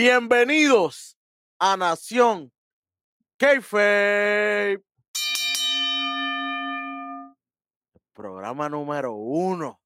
Bienvenidos 0.00 1.18
a 1.58 1.76
Nación 1.76 2.52
Keife. 3.36 4.80
Programa 8.12 8.68
número 8.68 9.14
uno 9.14 9.80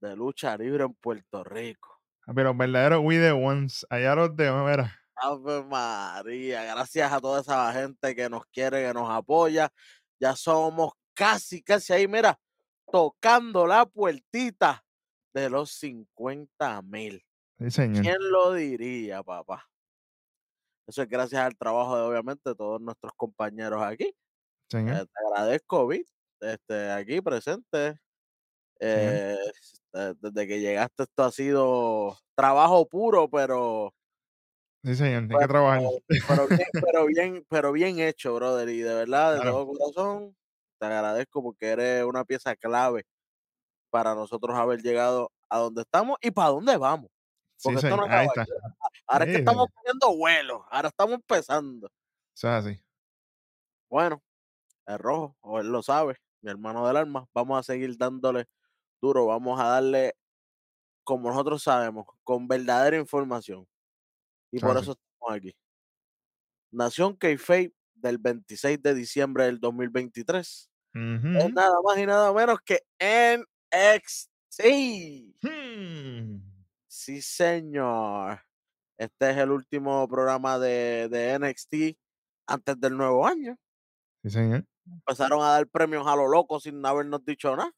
de 0.00 0.16
lucha 0.16 0.56
libre 0.56 0.84
en 0.84 0.94
Puerto 0.94 1.44
Rico. 1.44 2.00
Pero 2.34 2.44
los 2.44 2.56
verdaderos 2.56 3.02
We 3.04 3.18
the 3.18 3.32
Ones, 3.32 3.86
allá 3.90 4.14
los 4.14 4.34
de 4.34 4.50
mira. 4.50 4.98
Ave 5.16 5.62
María, 5.64 6.64
gracias 6.64 7.12
a 7.12 7.20
toda 7.20 7.42
esa 7.42 7.70
gente 7.74 8.16
que 8.16 8.30
nos 8.30 8.46
quiere, 8.46 8.86
que 8.86 8.94
nos 8.94 9.10
apoya. 9.10 9.70
Ya 10.18 10.34
somos 10.34 10.94
casi, 11.12 11.62
casi 11.62 11.92
ahí, 11.92 12.08
mira, 12.08 12.40
tocando 12.90 13.66
la 13.66 13.84
puertita 13.84 14.82
de 15.34 15.50
los 15.50 15.72
50 15.72 16.80
mil. 16.80 17.22
Sí, 17.58 17.70
señor. 17.70 18.02
¿Quién 18.02 18.16
lo 18.30 18.52
diría, 18.52 19.22
papá? 19.22 19.64
Eso 20.86 21.02
es 21.02 21.08
gracias 21.08 21.40
al 21.42 21.56
trabajo 21.56 21.96
de, 21.96 22.02
obviamente, 22.02 22.54
todos 22.54 22.80
nuestros 22.80 23.12
compañeros 23.16 23.82
aquí. 23.82 24.14
Señor. 24.70 24.96
Eh, 24.96 25.06
te 25.06 25.26
agradezco, 25.28 25.86
Vic, 25.88 26.06
este, 26.40 26.90
aquí 26.90 27.20
presente. 27.20 27.98
Eh, 28.80 29.36
eh, 29.94 30.14
desde 30.20 30.46
que 30.48 30.60
llegaste 30.60 31.04
esto 31.04 31.24
ha 31.24 31.30
sido 31.32 32.18
trabajo 32.36 32.86
puro, 32.88 33.28
pero, 33.30 33.94
Sí, 34.84 34.94
señor. 34.96 35.22
Hay 35.22 35.28
que 35.28 35.36
pero, 35.36 35.48
trabajar. 35.48 35.80
pero 36.28 36.46
bien, 36.48 36.68
pero 36.84 37.06
bien, 37.06 37.46
pero 37.48 37.72
bien 37.72 37.98
hecho, 38.00 38.34
brother. 38.34 38.68
Y 38.68 38.80
de 38.80 38.94
verdad, 38.94 39.34
de 39.34 39.40
Claro. 39.40 39.52
todo 39.52 39.66
corazón, 39.68 40.36
te 40.78 40.86
agradezco 40.86 41.42
porque 41.42 41.68
eres 41.68 42.04
una 42.04 42.24
pieza 42.24 42.54
clave 42.56 43.04
para 43.90 44.14
nosotros 44.14 44.56
haber 44.58 44.82
llegado 44.82 45.30
a 45.50 45.58
donde 45.58 45.82
estamos 45.82 46.18
y 46.22 46.30
para 46.32 46.50
dónde 46.50 46.76
vamos. 46.76 47.10
Sí, 47.64 47.72
Porque 47.72 47.86
esto 47.86 47.96
no 47.96 48.02
señor. 48.04 48.12
Ahí 48.12 48.26
acaba 48.26 48.42
está. 48.42 48.42
aquí. 48.42 48.52
Ahora 49.06 49.24
es 49.24 49.30
que 49.32 49.38
estamos 49.38 49.66
cogiendo 49.74 50.16
vuelo, 50.16 50.66
ahora 50.70 50.88
estamos 50.88 51.14
empezando. 51.14 51.88
Eso 52.34 52.48
es 52.48 52.54
así. 52.66 52.80
Bueno, 53.90 54.22
el 54.86 54.98
rojo, 54.98 55.36
o 55.42 55.60
él 55.60 55.68
lo 55.68 55.82
sabe, 55.82 56.16
mi 56.42 56.50
hermano 56.50 56.86
del 56.86 56.96
alma, 56.98 57.26
vamos 57.34 57.58
a 57.60 57.62
seguir 57.62 57.96
dándole 57.98 58.46
duro, 59.02 59.26
vamos 59.26 59.60
a 59.60 59.64
darle 59.68 60.14
como 61.04 61.28
nosotros 61.30 61.62
sabemos, 61.62 62.06
con 62.24 62.48
verdadera 62.48 62.96
información. 62.98 63.66
Y 64.52 64.58
Eso 64.58 64.66
por 64.66 64.76
es 64.76 64.82
así. 64.82 64.90
eso 64.92 64.92
estamos 64.92 65.36
aquí. 65.36 65.54
Nación 66.72 67.16
Keife 67.16 67.72
del 67.94 68.18
26 68.18 68.82
de 68.82 68.94
diciembre 68.94 69.44
del 69.44 69.60
2023. 69.60 70.38
Es 70.38 70.68
Ujú. 70.94 71.48
nada 71.50 71.74
más 71.84 71.98
y 71.98 72.06
nada 72.06 72.32
menos 72.32 72.58
que 72.64 72.80
NXT. 73.00 74.60
Hmm. 75.42 76.43
Sí, 76.94 77.20
señor. 77.22 78.40
Este 78.96 79.30
es 79.30 79.36
el 79.38 79.50
último 79.50 80.06
programa 80.06 80.60
de, 80.60 81.08
de 81.08 81.36
NXT 81.40 81.98
antes 82.46 82.80
del 82.80 82.96
nuevo 82.96 83.26
año. 83.26 83.56
Sí, 84.22 84.30
señor. 84.30 84.64
Empezaron 84.86 85.42
a 85.42 85.48
dar 85.54 85.66
premios 85.66 86.06
a 86.06 86.14
lo 86.14 86.28
loco 86.28 86.60
sin 86.60 86.86
habernos 86.86 87.24
dicho 87.24 87.56
nada. 87.56 87.72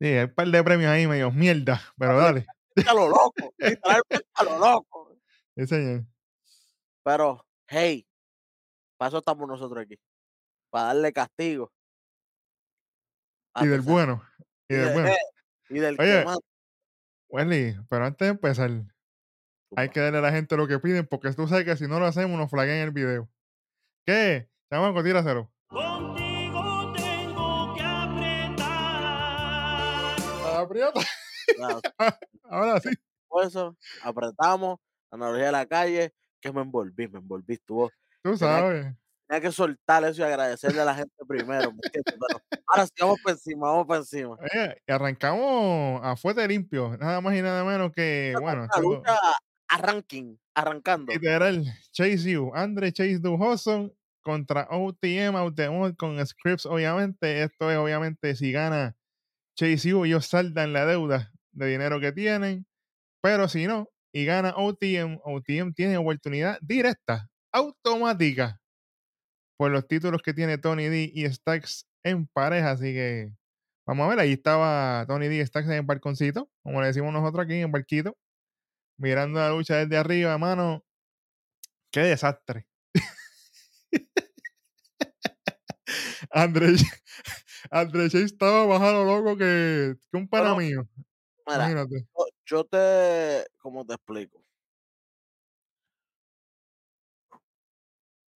Sí, 0.00 0.06
hay 0.06 0.24
un 0.24 0.34
par 0.34 0.48
de 0.48 0.64
premios 0.64 0.90
ahí 0.90 1.06
medio 1.06 1.30
mierda, 1.30 1.78
pero 1.98 2.16
dale. 2.16 2.46
A 2.88 2.94
lo 2.94 3.06
loco, 3.06 3.52
a 4.34 4.44
lo 4.44 4.58
loco. 4.58 5.12
Sí, 5.58 5.66
señor. 5.66 6.04
Pero, 7.02 7.46
hey, 7.68 8.06
para 8.98 9.08
eso 9.08 9.18
estamos 9.18 9.46
nosotros 9.46 9.82
aquí. 9.84 9.98
Para 10.70 10.86
darle 10.86 11.12
castigo. 11.12 11.70
a 13.54 13.64
Y 13.64 13.68
del 13.68 13.80
bueno. 13.82 14.22
Y 14.68 14.74
del 14.74 14.86
de- 14.88 14.92
bueno. 14.94 15.08
eh, 15.08 15.18
y 15.68 15.78
del 15.78 15.96
que 15.98 16.02
Oye, 16.02 16.24
Wesley, 17.28 17.76
pero 17.88 18.04
antes 18.06 18.26
de 18.26 18.30
empezar, 18.32 18.70
hay 19.76 19.88
que 19.90 20.00
darle 20.00 20.18
a 20.18 20.22
la 20.22 20.32
gente 20.32 20.56
lo 20.56 20.66
que 20.68 20.78
piden, 20.78 21.06
porque 21.06 21.32
tú 21.32 21.46
sabes 21.48 21.64
que 21.64 21.76
si 21.76 21.86
no 21.88 21.98
lo 21.98 22.06
hacemos, 22.06 22.38
nos 22.38 22.50
flaguean 22.50 22.78
el 22.78 22.92
video. 22.92 23.28
¿Qué? 24.06 24.48
Chamaco, 24.70 25.02
tíraselo. 25.02 25.50
Contigo 25.68 26.92
tengo 26.94 27.74
que 27.74 27.82
apretar. 29.06 30.16
Aprieta. 30.56 31.00
Claro, 31.56 31.80
Ahora 32.44 32.80
sí. 32.80 32.90
por 33.28 33.44
eso 33.44 33.76
apretamos, 34.02 34.78
analogía 35.10 35.46
de 35.46 35.52
la 35.52 35.66
calle, 35.66 36.12
que 36.40 36.52
me 36.52 36.62
envolví, 36.62 37.08
me 37.08 37.18
envolví. 37.18 37.54
Estuvo, 37.54 37.90
Tú 38.22 38.36
Tenía 38.36 38.38
que- 38.38 38.38
sabes. 38.38 38.86
Tenía 39.26 39.40
que 39.40 39.52
soltar 39.52 40.04
eso 40.04 40.22
y 40.22 40.24
agradecerle 40.24 40.80
a 40.80 40.84
la 40.84 40.94
gente 40.94 41.14
primero. 41.26 41.72
¿me 41.72 41.78
entiendes? 41.82 42.14
Pero 42.18 42.42
ahora 42.66 42.86
sí, 42.86 42.92
vamos 43.00 43.18
por 43.22 43.32
encima, 43.32 43.68
vamos 43.68 43.86
por 43.86 43.96
encima. 43.96 44.36
Oye, 44.40 44.82
y 44.86 44.92
arrancamos 44.92 46.00
a 46.02 46.16
fuerte 46.16 46.46
limpio, 46.46 46.96
nada 46.98 47.20
más 47.20 47.34
y 47.36 47.42
nada 47.42 47.64
menos 47.64 47.92
que, 47.92 48.34
bueno, 48.40 48.66
lucha 48.80 49.18
arranking, 49.68 50.38
arrancando. 50.54 51.12
literal, 51.12 51.64
Chase 51.92 52.38
U, 52.38 52.52
Andre 52.54 52.92
Chase 52.92 53.18
Dujoson 53.18 53.92
contra 54.22 54.68
OTM, 54.70 55.34
OTM 55.34 55.94
con 55.96 56.24
scripts, 56.24 56.66
obviamente, 56.66 57.42
esto 57.42 57.70
es 57.70 57.76
obviamente 57.76 58.34
si 58.36 58.52
gana 58.52 58.96
Chase 59.56 59.94
U, 59.94 60.04
ellos 60.04 60.26
saldan 60.26 60.72
la 60.72 60.86
deuda 60.86 61.32
de 61.52 61.66
dinero 61.66 62.00
que 62.00 62.12
tienen, 62.12 62.66
pero 63.20 63.48
si 63.48 63.66
no, 63.66 63.88
y 64.12 64.24
gana 64.24 64.54
OTM, 64.56 65.20
OTM 65.24 65.72
tiene 65.74 65.96
oportunidad 65.96 66.58
directa, 66.60 67.28
automática, 67.52 68.60
por 69.56 69.70
los 69.70 69.86
títulos 69.88 70.22
que 70.22 70.34
tiene 70.34 70.58
Tony 70.58 70.88
D 70.88 71.10
y 71.14 71.24
Stacks 71.26 71.86
en 72.04 72.26
pareja, 72.26 72.72
así 72.72 72.92
que 72.92 73.32
vamos 73.86 74.06
a 74.06 74.10
ver, 74.10 74.18
ahí 74.20 74.32
estaba 74.32 75.04
Tony 75.06 75.28
D 75.28 75.36
y 75.36 75.46
Stacks 75.46 75.66
en 75.68 75.74
el 75.74 75.82
balconcito, 75.82 76.50
como 76.62 76.80
le 76.80 76.88
decimos 76.88 77.12
nosotros 77.12 77.44
aquí 77.44 77.54
en 77.54 77.66
el 77.66 77.70
barquito, 77.70 78.16
mirando 78.98 79.38
la 79.40 79.50
lucha 79.50 79.76
desde 79.76 79.96
arriba, 79.96 80.36
mano, 80.38 80.84
qué 81.90 82.00
desastre. 82.00 82.66
André, 86.30 86.74
André 87.70 88.04
Chase 88.10 88.24
estaba 88.24 88.66
más 88.66 88.82
a 88.82 88.92
lo 88.92 89.04
loco 89.04 89.36
que, 89.36 89.94
que 90.10 90.16
un 90.16 90.28
pana 90.28 90.54
mío. 90.54 90.86
Mira, 91.46 91.70
Imagínate. 91.70 92.06
yo- 92.16 92.26
yo 92.44 92.64
te, 92.64 93.46
¿cómo 93.58 93.84
te 93.86 93.94
explico? 93.94 94.42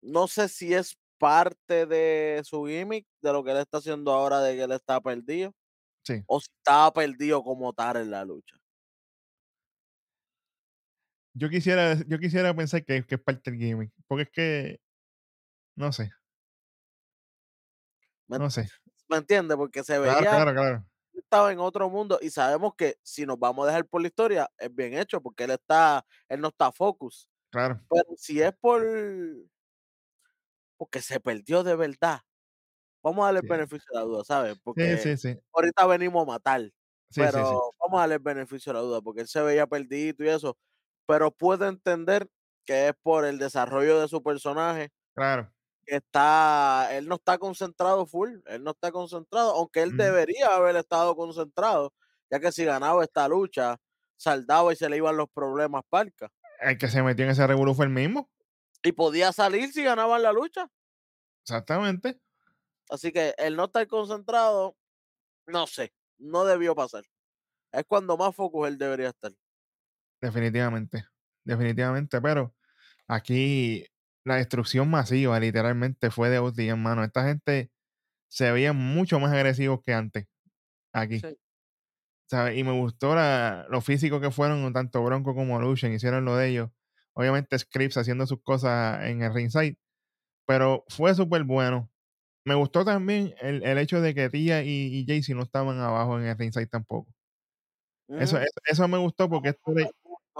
No 0.02 0.28
sé 0.28 0.48
si 0.48 0.74
es 0.74 0.98
parte 1.20 1.86
de 1.88 2.42
su 2.46 2.66
gimmick, 2.66 3.08
de 3.22 3.34
lo 3.34 3.44
que 3.44 3.52
él 3.52 3.58
está 3.60 3.80
haciendo 3.80 4.12
ahora, 4.14 4.42
de 4.42 4.56
que 4.58 4.64
él 4.64 4.72
está 4.74 5.02
perdido, 5.02 5.54
Sí. 6.04 6.24
o 6.28 6.40
si 6.42 6.48
estaba 6.58 6.92
perdido 6.94 7.44
como 7.44 7.74
tal 7.74 7.98
en 7.98 8.12
la 8.12 8.26
lucha. 8.26 8.58
Yo 11.34 11.50
quisiera, 11.50 11.96
yo 12.08 12.20
quisiera 12.20 12.54
pensar 12.56 12.84
que, 12.84 13.04
que 13.06 13.16
es 13.16 13.22
parte 13.22 13.52
del 13.52 13.60
gimmick. 13.60 13.92
Porque 14.08 14.24
es 14.24 14.30
que. 14.32 14.80
No 15.76 15.92
sé. 15.94 16.12
¿Me, 18.28 18.38
No 18.38 18.50
sé. 18.50 18.70
¿me 19.10 19.18
entiendes? 19.18 19.58
Porque 19.58 19.84
se 19.84 19.98
veía 20.00 20.18
claro, 20.20 20.54
claro. 20.54 20.86
estaba 21.14 21.52
en 21.52 21.60
otro 21.60 21.90
mundo 21.90 22.20
y 22.22 22.30
sabemos 22.30 22.74
que 22.76 22.98
si 23.04 23.26
nos 23.26 23.40
vamos 23.40 23.66
a 23.66 23.68
dejar 23.68 23.88
por 23.88 24.02
la 24.02 24.08
historia, 24.08 24.50
es 24.58 24.74
bien 24.74 24.94
hecho, 24.94 25.22
porque 25.22 25.46
él 25.46 25.52
está, 25.52 26.06
él 26.28 26.40
no 26.42 26.50
está 26.50 26.72
focus. 26.72 27.30
Claro. 27.52 27.82
Pero 27.90 28.04
si 28.18 28.42
es 28.42 28.54
por 28.60 28.86
porque 30.80 31.02
se 31.04 31.22
perdió 31.22 31.64
de 31.64 31.78
verdad, 31.78 32.22
vamos 33.04 33.24
a 33.24 33.28
darle 33.28 33.40
el 33.42 33.46
Sí. 33.48 33.48
beneficio 33.48 33.88
de 33.94 34.00
la 34.00 34.06
duda, 34.06 34.24
¿sabes? 34.26 34.58
Porque 34.64 34.98
sí, 34.98 35.18
sí. 35.18 35.40
ahorita 35.54 35.88
venimos 35.88 36.24
a 36.24 36.26
matar. 36.34 36.72
Pero 37.18 37.74
vamos 37.80 37.98
a 38.00 38.02
darle 38.02 38.16
el 38.16 38.22
beneficio 38.22 38.72
de 38.74 38.80
la 38.80 38.86
duda, 38.86 39.02
porque 39.02 39.22
él 39.22 39.28
se 39.30 39.42
veía 39.42 39.68
perdido 39.68 40.24
y 40.26 40.30
eso, 40.30 40.58
pero 41.08 41.32
puedo 41.32 41.68
entender 41.68 42.30
que 42.66 42.90
es 42.90 42.94
por 43.04 43.26
el 43.26 43.40
desarrollo 43.40 44.00
de 44.02 44.08
su 44.10 44.24
personaje, 44.24 44.92
Claro. 45.14 45.52
que 45.86 45.98
está, 45.98 46.90
él 46.98 47.08
no 47.08 47.16
está 47.16 47.38
concentrado 47.40 48.06
full, 48.08 48.40
él 48.48 48.64
no 48.64 48.72
está 48.72 48.92
concentrado, 48.92 49.52
aunque 49.56 49.82
él 49.84 49.96
debería 49.98 50.56
haber 50.56 50.76
estado 50.78 51.16
concentrado, 51.16 51.94
ya 52.32 52.40
que 52.40 52.52
si 52.52 52.66
ganaba 52.66 53.04
esta 53.04 53.28
lucha, 53.28 53.78
saldaba 54.18 54.74
y 54.74 54.76
se 54.78 54.90
le 54.90 54.98
iban 54.98 55.18
los 55.18 55.30
problemas 55.32 55.84
parca. 55.90 56.30
El 56.62 56.78
que 56.78 56.88
se 56.88 57.04
metió 57.04 57.26
en 57.26 57.32
ese 57.32 57.46
revolú 57.48 57.74
fue 57.74 57.86
el 57.86 57.92
mismo. 57.92 58.30
Y 58.84 58.92
podía 58.92 59.32
salir 59.34 59.72
si 59.72 59.84
ganaban 59.84 60.22
la 60.22 60.32
lucha. 60.32 60.70
Exactamente. 61.44 62.20
Así 62.90 63.12
que 63.12 63.34
el 63.38 63.56
no 63.56 63.66
estar 63.66 63.86
concentrado, 63.88 64.78
no 65.48 65.68
sé, 65.68 65.94
no 66.18 66.46
debió 66.46 66.76
pasar. 66.76 67.04
Es 67.72 67.84
cuando 67.86 68.18
más 68.18 68.36
focus 68.36 68.68
él 68.68 68.78
debería 68.78 69.10
estar. 69.10 69.32
Definitivamente. 70.22 71.06
Definitivamente. 71.44 72.22
Pero 72.22 72.56
aquí 73.08 73.86
la 74.24 74.36
destrucción 74.36 74.90
masiva, 74.90 75.40
literalmente, 75.40 76.10
fue 76.12 76.30
de 76.30 76.40
OTM, 76.40 76.78
mano. 76.78 77.04
Esta 77.04 77.26
gente 77.26 77.72
se 78.28 78.52
veía 78.52 78.74
mucho 78.74 79.20
más 79.20 79.32
agresivos 79.34 79.82
que 79.84 79.94
antes. 79.94 80.28
Aquí. 80.94 81.20
Sí. 81.20 81.38
¿sabes? 82.30 82.58
Y 82.58 82.64
me 82.64 82.72
gustó 82.80 83.16
la, 83.16 83.66
lo 83.70 83.82
físico 83.82 84.22
que 84.22 84.32
fueron, 84.32 84.72
tanto 84.72 85.04
Bronco 85.04 85.34
como 85.34 85.60
Lucian, 85.60 85.92
hicieron 85.94 86.26
lo 86.26 86.36
de 86.36 86.50
ellos. 86.50 86.70
Obviamente 87.20 87.60
Scripps 87.60 87.98
haciendo 87.98 88.26
sus 88.26 88.42
cosas 88.42 89.04
en 89.04 89.22
el 89.24 89.34
ringside, 89.34 89.78
pero 90.48 90.86
fue 90.90 91.14
súper 91.16 91.44
bueno. 91.44 91.92
Me 92.46 92.56
gustó 92.56 92.86
también 92.86 93.36
el, 93.42 93.64
el 93.64 93.78
hecho 93.78 94.02
de 94.02 94.16
que 94.16 94.30
Tia 94.30 94.64
y, 94.64 94.70
y 94.70 95.06
Jaycee 95.06 95.36
no 95.36 95.44
estaban 95.44 95.80
abajo 95.80 96.18
en 96.20 96.28
el 96.28 96.38
ringside 96.38 96.68
tampoco. 96.68 97.12
Eso, 98.08 98.38
Ujú. 98.38 98.46
eso, 98.46 98.60
eso 98.66 98.88
me 98.88 98.98
gustó 98.98 99.30
porque 99.30 99.50
esto 99.50 99.74
de- 99.74 99.92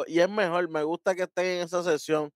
y 0.08 0.20
es 0.22 0.30
mejor, 0.30 0.70
me 0.70 0.84
gusta 0.84 1.14
que 1.16 1.24
estén 1.24 1.46
en 1.46 1.64
esa 1.64 1.84
sesión. 1.84 2.32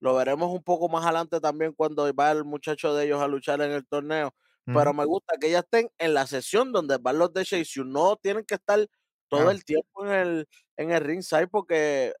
Lo 0.00 0.14
veremos 0.14 0.50
un 0.52 0.62
poco 0.62 0.88
más 0.88 1.04
adelante 1.04 1.40
también 1.40 1.72
cuando 1.74 2.12
va 2.14 2.32
el 2.32 2.44
muchacho 2.44 2.94
de 2.94 3.06
ellos 3.06 3.22
a 3.22 3.28
luchar 3.28 3.60
en 3.62 3.72
el 3.72 3.86
torneo. 3.86 4.34
Pero 4.66 4.94
me 4.94 5.04
gusta 5.04 5.36
que 5.40 5.50
ya 5.50 5.60
estén 5.60 5.90
en 5.98 6.14
la 6.14 6.26
sesión 6.26 6.72
donde 6.72 6.98
van 6.98 7.18
los 7.18 7.32
de 7.34 7.44
Chase 7.44 7.82
No 7.84 8.16
tienen 8.16 8.44
que 8.46 8.54
estar 8.56 8.86
todo 9.28 9.50
el 9.50 9.64
tiempo 9.64 10.06
en 10.06 10.12
el, 10.12 10.48
en 10.78 10.92
el 10.92 11.02
ringside 11.04 11.48
porque 11.48 12.14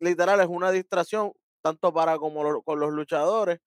literal 0.00 0.40
es 0.40 0.48
una 0.48 0.70
distracción 0.72 1.32
tanto 1.62 1.92
para 1.92 2.18
como 2.18 2.42
lo- 2.44 2.62
con 2.62 2.80
los 2.80 2.92
luchadores 2.92 3.58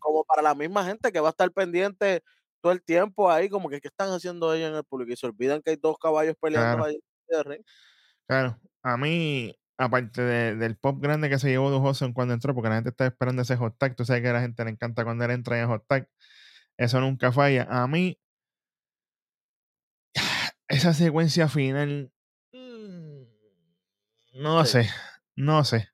como 0.00 0.24
para 0.24 0.42
la 0.42 0.54
misma 0.54 0.84
gente 0.84 1.12
que 1.12 1.20
va 1.20 1.28
a 1.28 1.32
estar 1.32 1.50
pendiente 1.52 2.22
todo 2.62 2.72
el 2.72 2.82
tiempo 2.82 3.30
ahí, 3.30 3.48
como 3.48 3.68
que 3.70 3.80
qué 3.80 3.88
están 3.88 4.10
haciendo 4.10 4.52
ellos 4.54 4.70
en 4.70 4.76
el 4.76 4.84
público 4.84 5.12
y 5.12 5.16
se 5.16 5.26
olvidan 5.26 5.62
que 5.62 5.70
hay 5.72 5.76
dos 5.76 5.96
caballos 5.98 6.36
peleando 6.40 6.78
Claro. 6.78 6.84
ahí 6.84 7.00
en 7.28 7.38
el 7.38 7.44
ring. 7.44 7.62
Claro, 8.28 8.60
a 8.82 8.96
mí, 8.96 9.54
aparte 9.78 10.22
de- 10.22 10.56
del 10.56 10.76
pop 10.78 11.00
grande 11.00 11.28
que 11.30 11.38
se 11.38 11.48
llevó 11.50 11.70
Dujoson 11.70 12.12
cuando 12.12 12.34
entró, 12.34 12.54
porque 12.54 12.68
la 12.70 12.76
gente 12.76 12.90
está 12.90 13.06
esperando 13.06 13.42
ese 13.42 13.56
hot 13.56 13.76
tag, 13.78 13.96
tú 13.96 14.04
sabes 14.04 14.22
que 14.22 14.28
a 14.30 14.32
la 14.34 14.40
gente 14.42 14.64
le 14.64 14.70
encanta 14.72 15.04
cuando 15.04 15.24
él 15.24 15.30
entra 15.32 15.60
en 15.60 15.68
hot 15.68 15.84
tag, 15.88 16.08
eso 16.78 17.00
nunca 17.00 17.32
falla. 17.32 17.66
A 17.70 17.86
mí, 17.88 18.18
esa 20.68 20.92
secuencia 20.94 21.48
final, 21.48 22.12
mm, 22.52 23.22
no 24.34 24.64
Sí. 24.64 24.72
sé, 24.84 24.90
no 25.36 25.64
sé. 25.64 25.88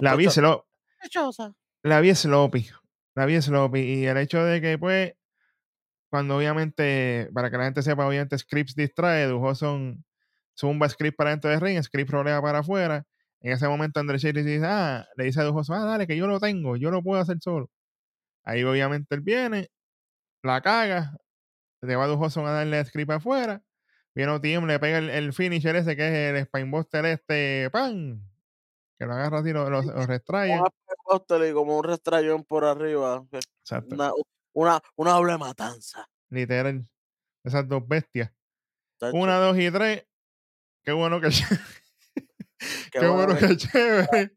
La 0.00 0.16
vi, 0.16 0.26
slo- 0.26 0.64
sospechosa. 1.00 1.52
la 1.82 2.00
vi 2.00 2.14
sloppy, 2.14 2.68
la 3.14 3.26
vi 3.26 3.40
sloppy, 3.40 3.80
y 3.80 4.06
el 4.06 4.16
hecho 4.18 4.42
de 4.44 4.60
que, 4.60 4.78
pues, 4.78 5.12
cuando 6.10 6.36
obviamente, 6.36 7.28
para 7.34 7.50
que 7.50 7.58
la 7.58 7.64
gente 7.64 7.82
sepa, 7.82 8.06
obviamente 8.06 8.38
Scripps 8.38 8.74
distrae, 8.74 9.26
Dujoson 9.26 10.04
zumba 10.58 10.88
Scripps 10.88 11.16
para 11.16 11.30
dentro 11.30 11.50
del 11.50 11.60
ring, 11.60 11.82
Scripps 11.82 12.10
rolea 12.12 12.40
para 12.40 12.60
afuera. 12.60 13.04
En 13.40 13.52
ese 13.52 13.68
momento 13.68 14.00
André 14.00 14.18
le 14.32 14.42
dice, 14.42 14.64
ah, 14.66 15.06
le 15.16 15.24
dice 15.24 15.40
a 15.40 15.44
Dujoson, 15.44 15.76
ah, 15.76 15.84
dale, 15.84 16.06
que 16.06 16.16
yo 16.16 16.26
lo 16.26 16.40
tengo, 16.40 16.76
yo 16.76 16.90
lo 16.90 17.02
puedo 17.02 17.20
hacer 17.20 17.36
solo. 17.40 17.70
Ahí 18.44 18.62
obviamente 18.64 19.14
él 19.14 19.20
viene, 19.20 19.68
la 20.42 20.60
caga, 20.62 21.16
le 21.82 21.96
va 21.96 22.04
a 22.04 22.08
Dujoson 22.08 22.46
a 22.46 22.52
darle 22.52 22.78
a 22.78 22.84
Scripps 22.84 23.14
afuera. 23.14 23.62
Viene 24.14 24.32
OTM, 24.32 24.66
le 24.66 24.78
pega 24.78 24.98
el, 24.98 25.10
el 25.10 25.32
finisher 25.32 25.76
ese 25.76 25.94
que 25.96 26.08
es 26.08 26.34
el 26.34 26.44
Spinebuster 26.46 27.04
este, 27.04 27.68
¡pam! 27.70 28.22
Que 28.98 29.04
lo 29.06 29.12
agarra 29.12 29.40
así, 29.40 29.52
lo, 29.52 29.68
lo, 29.68 29.82
lo 29.82 30.06
restrae. 30.06 30.58
Como 31.52 31.76
un 31.78 31.84
restrayón 31.84 32.44
por 32.44 32.64
arriba. 32.64 33.26
que 33.30 33.38
Exacto. 33.38 33.94
Una, 33.94 34.12
una, 34.54 34.80
una 34.96 35.12
doble 35.12 35.36
matanza. 35.38 36.08
Literal. 36.30 36.86
Esas 37.44 37.68
dos 37.68 37.86
bestias. 37.86 38.32
Una, 39.12 39.36
dos 39.38 39.58
y 39.58 39.70
tres. 39.70 40.06
Qué 40.82 40.92
bueno 40.92 41.20
que 41.20 41.28
Qué 42.90 43.00
Qué, 43.00 43.06
bueno 43.06 43.36
que- 43.36 43.56
chévere. 43.56 44.36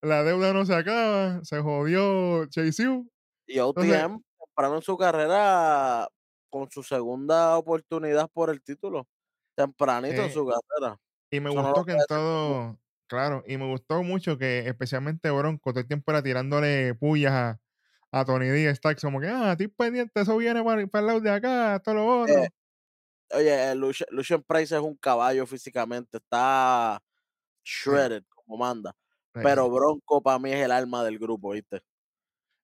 La 0.00 0.22
deuda 0.24 0.52
no 0.52 0.64
se 0.64 0.74
acaba. 0.74 1.44
Se 1.44 1.60
jodió 1.60 2.46
Chase 2.46 2.88
U. 2.88 3.08
Y 3.46 3.58
OTM, 3.58 4.20
temprano 4.38 4.76
en 4.76 4.82
su 4.82 4.96
carrera, 4.96 6.08
con 6.50 6.70
su 6.70 6.82
segunda 6.82 7.56
oportunidad 7.58 8.28
por 8.32 8.50
el 8.50 8.62
título. 8.62 9.06
Tempranito 9.54 10.22
en 10.22 10.32
su 10.32 10.46
carrera. 10.46 10.98
Y 11.30 11.40
me 11.40 11.50
Eso 11.50 11.60
no 11.62 11.68
gustó 11.68 11.84
que 11.84 11.92
en 11.92 11.98
todo. 12.08 12.78
Claro, 13.12 13.44
y 13.46 13.58
me 13.58 13.66
gustó 13.66 14.02
mucho 14.02 14.38
que 14.38 14.60
especialmente 14.60 15.30
Bronco 15.30 15.70
todo 15.70 15.80
el 15.80 15.86
tiempo 15.86 16.10
era 16.12 16.22
tirándole 16.22 16.94
pullas 16.94 17.30
a, 17.30 17.60
a 18.10 18.24
Tony 18.24 18.46
D. 18.46 18.74
Stacks, 18.74 19.02
como 19.02 19.20
que, 19.20 19.28
ah, 19.28 19.52
estoy 19.52 19.68
pendiente, 19.68 20.18
eso 20.18 20.34
viene 20.38 20.64
para, 20.64 20.86
para 20.86 21.00
el 21.00 21.06
lado 21.08 21.20
de 21.20 21.30
acá, 21.30 21.78
todo 21.84 21.94
lo 21.96 22.22
otro. 22.22 22.34
Eh, 22.34 22.48
Oye, 23.34 23.74
Lucian, 23.74 24.08
Lucian 24.12 24.42
Price 24.42 24.74
es 24.74 24.80
un 24.80 24.96
caballo 24.96 25.44
físicamente, 25.44 26.16
está 26.16 27.02
shredded 27.62 28.24
como 28.30 28.56
manda. 28.56 28.96
Sí, 29.34 29.40
Pero. 29.42 29.68
Bronco 29.68 30.22
para 30.22 30.38
mí 30.38 30.50
es 30.50 30.64
el 30.64 30.72
alma 30.72 31.04
del 31.04 31.18
grupo, 31.18 31.50
¿viste? 31.50 31.82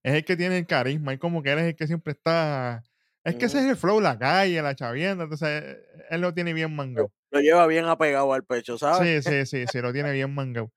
Es 0.02 0.14
el 0.14 0.24
que 0.24 0.34
tiene 0.34 0.56
el 0.56 0.66
carisma, 0.66 1.12
y 1.12 1.18
como 1.18 1.42
que 1.42 1.52
él 1.52 1.58
es 1.58 1.64
el 1.66 1.76
que 1.76 1.86
siempre 1.86 2.14
está. 2.14 2.82
Es 3.22 3.34
que 3.34 3.44
ese 3.44 3.58
es 3.58 3.66
el 3.66 3.76
flow, 3.76 4.00
la 4.00 4.18
calle, 4.18 4.62
la 4.62 4.74
chavienda, 4.74 5.24
entonces 5.24 5.76
él 6.08 6.20
lo 6.22 6.32
tiene 6.32 6.54
bien 6.54 6.74
mangado. 6.74 7.12
Lo 7.30 7.40
lleva 7.40 7.66
bien 7.66 7.84
apegado 7.84 8.32
al 8.32 8.44
pecho, 8.44 8.78
¿sabes? 8.78 9.25
Sí, 9.25 9.30
sí, 9.30 9.46
sí, 9.46 9.64
sí, 9.70 9.80
lo 9.80 9.92
tiene 9.92 10.12
bien 10.12 10.34
mangado. 10.34 10.72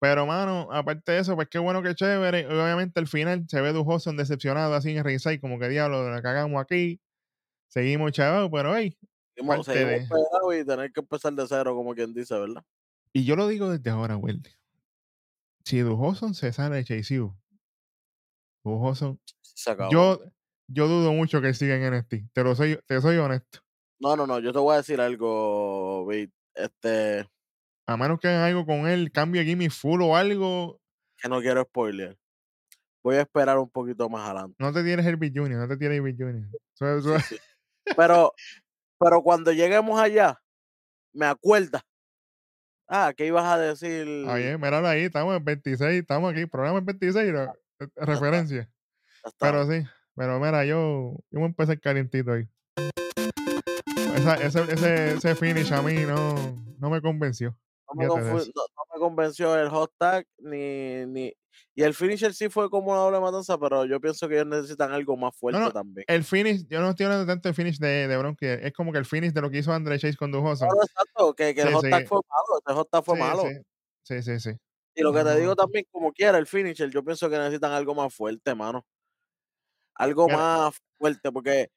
Pero, 0.00 0.24
mano, 0.24 0.68
aparte 0.72 1.12
de 1.12 1.18
eso, 1.18 1.36
pues 1.36 1.48
qué 1.48 1.58
bueno 1.58 1.82
que 1.82 1.94
chévere. 1.94 2.46
Obviamente, 2.46 3.00
al 3.00 3.06
final 3.06 3.44
se 3.48 3.60
ve 3.60 3.72
Dujoson 3.72 4.16
decepcionado 4.16 4.74
así 4.74 4.96
en 4.96 5.04
ringside, 5.04 5.40
como 5.40 5.58
que 5.58 5.68
diablo, 5.68 6.10
la 6.10 6.22
cagamos 6.22 6.60
aquí. 6.60 7.00
Seguimos 7.68 8.12
chavados, 8.12 8.50
pero 8.50 8.74
hey. 8.74 8.96
Seguimos, 9.34 9.66
seguimos 9.66 10.08
pegados 10.08 10.54
y 10.58 10.64
tener 10.64 10.92
que 10.92 11.00
empezar 11.00 11.32
de 11.34 11.46
cero, 11.46 11.74
como 11.74 11.94
quien 11.94 12.14
dice, 12.14 12.38
¿verdad? 12.38 12.64
Y 13.12 13.24
yo 13.24 13.36
lo 13.36 13.46
digo 13.46 13.68
desde 13.68 13.90
ahora, 13.90 14.16
Weldy. 14.16 14.50
Si 15.64 15.80
Dujoson 15.80 16.34
se 16.34 16.52
sale 16.52 16.76
de 16.76 16.84
Chase 16.84 17.20
U, 17.20 17.36
Dujoson, 18.64 19.20
Se 19.42 19.70
acabó. 19.70 19.90
yo, 19.92 20.22
yo 20.66 20.88
dudo 20.88 21.12
mucho 21.12 21.42
que 21.42 21.52
siga 21.52 21.76
en 21.76 21.94
NXT. 21.94 22.32
Te 22.32 22.42
lo 22.42 22.54
soy, 22.54 22.80
te 22.86 23.00
soy 23.00 23.18
honesto. 23.18 23.60
No, 24.00 24.16
no, 24.16 24.26
no, 24.26 24.38
yo 24.38 24.52
te 24.52 24.58
voy 24.58 24.74
a 24.74 24.78
decir 24.78 25.00
algo, 25.00 26.06
Vic, 26.06 26.30
este, 26.54 27.28
A 27.86 27.96
menos 27.96 28.18
que 28.18 28.28
hagan 28.28 28.44
algo 28.44 28.64
con 28.64 28.88
él, 28.88 29.12
cambie 29.12 29.44
Gimme 29.44 29.68
Full 29.68 30.00
o 30.02 30.16
algo, 30.16 30.80
que 31.20 31.28
no 31.28 31.40
quiero 31.40 31.62
spoiler. 31.64 32.16
Voy 33.02 33.16
a 33.16 33.22
esperar 33.22 33.58
un 33.58 33.68
poquito 33.68 34.08
más 34.08 34.26
adelante. 34.28 34.56
no 34.58 34.72
te 34.72 34.82
tienes 34.84 35.04
el 35.06 35.16
Big 35.16 35.36
Junior, 35.36 35.60
no 35.60 35.68
te 35.68 35.76
tienes 35.76 35.98
eso- 36.98 37.18
Sí, 37.18 37.36
sí. 37.36 37.40
Pero, 37.96 38.32
pero 38.98 39.22
cuando 39.22 39.52
lleguemos 39.52 40.00
allá, 40.00 40.40
me 41.12 41.26
acuerdas. 41.26 41.82
Ah, 42.88 43.12
¿qué 43.16 43.26
ibas 43.26 43.44
a 43.44 43.58
decir? 43.58 44.06
Oye, 44.28 44.56
míralo 44.58 44.88
ahí, 44.88 45.02
estamos 45.02 45.36
en 45.36 45.44
26, 45.44 46.00
estamos 46.00 46.32
aquí, 46.32 46.46
programa 46.46 46.78
en 46.78 46.86
26, 46.86 47.32
la- 47.32 47.54
eh, 47.80 47.86
referencia. 47.96 48.70
Está. 49.24 49.30
Pero 49.38 49.70
sí, 49.70 49.86
pero 50.14 50.40
mira, 50.40 50.64
yo, 50.64 51.16
yo 51.30 51.40
voy 51.40 51.42
a 51.44 51.46
empezar 51.46 51.78
calientito 51.80 52.32
ahí. 52.32 52.48
Esa- 54.20 54.34
ese, 54.36 54.72
ese, 54.72 55.12
ese 55.14 55.34
finish 55.34 55.72
a 55.72 55.82
mí 55.82 55.94
no, 56.06 56.34
no 56.78 56.90
me 56.90 57.00
convenció. 57.00 57.56
no, 57.88 57.94
me 57.94 58.04
fíjate 58.06 58.24
de 58.24 58.32
confu- 58.32 58.40
eso. 58.42 58.52
no- 58.54 58.62
no 58.76 58.82
me 58.94 59.00
convenció 59.00 59.56
el 59.58 59.68
hot 59.68 59.92
tag 59.98 60.26
ni, 60.38 61.06
ni. 61.06 61.32
Y 61.74 61.82
el 61.82 61.94
finisher 61.94 62.32
sí 62.32 62.48
fue 62.48 62.70
como 62.70 62.92
una 62.92 63.00
doble 63.00 63.20
matanza, 63.20 63.58
pero 63.58 63.84
yo 63.84 64.00
pienso 64.00 64.28
que 64.28 64.34
ellos 64.34 64.46
necesitan 64.46 64.92
algo 64.92 65.16
más 65.16 65.36
fuerte 65.36 65.60
no, 65.60 65.72
también. 65.72 66.04
El 66.08 66.22
finish, 66.24 66.66
yo 66.68 66.80
no 66.80 66.90
estoy 66.90 67.06
hablando 67.06 67.26
tanto 67.26 67.48
del 67.48 67.54
finish 67.56 67.78
de, 67.78 68.06
de 68.06 68.16
Bronco, 68.16 68.38
es 68.46 68.72
como 68.72 68.92
que 68.92 68.98
el 68.98 69.04
finish 69.04 69.32
de 69.32 69.40
lo 69.40 69.50
que 69.50 69.58
hizo 69.58 69.72
Andre 69.72 69.98
Chase 69.98 70.16
con 70.16 70.30
Dujoson. 70.30 70.68
Claro, 70.68 70.82
exacto, 70.84 71.34
que, 71.34 71.54
que 71.54 71.62
el 71.62 71.74
hot 71.74 71.88
tag 71.88 72.02
sí. 72.02 72.06
fue 72.06 72.20
malo, 72.28 72.62
ese 72.64 72.74
hot 72.74 72.88
tag 72.90 73.04
fue 73.04 73.14
Sí, 73.16 73.20
malo. 73.20 73.42
sí, 74.04 74.22
sí, 74.22 74.40
sí. 74.40 74.50
Y 74.94 75.02
lo 75.02 75.12
que 75.12 75.24
te 75.24 75.36
digo 75.40 75.56
también, 75.56 75.84
como 75.90 76.12
quiera, 76.12 76.38
el 76.38 76.46
finisher, 76.46 76.90
yo 76.90 77.04
pienso 77.04 77.28
que 77.28 77.38
necesitan 77.38 77.72
algo 77.72 77.94
más 77.94 78.14
fuerte, 78.14 78.54
mano. 78.54 78.84
Algo 79.94 80.28
más 80.28 80.74
fuerte, 80.98 81.30
porque, 81.32 81.68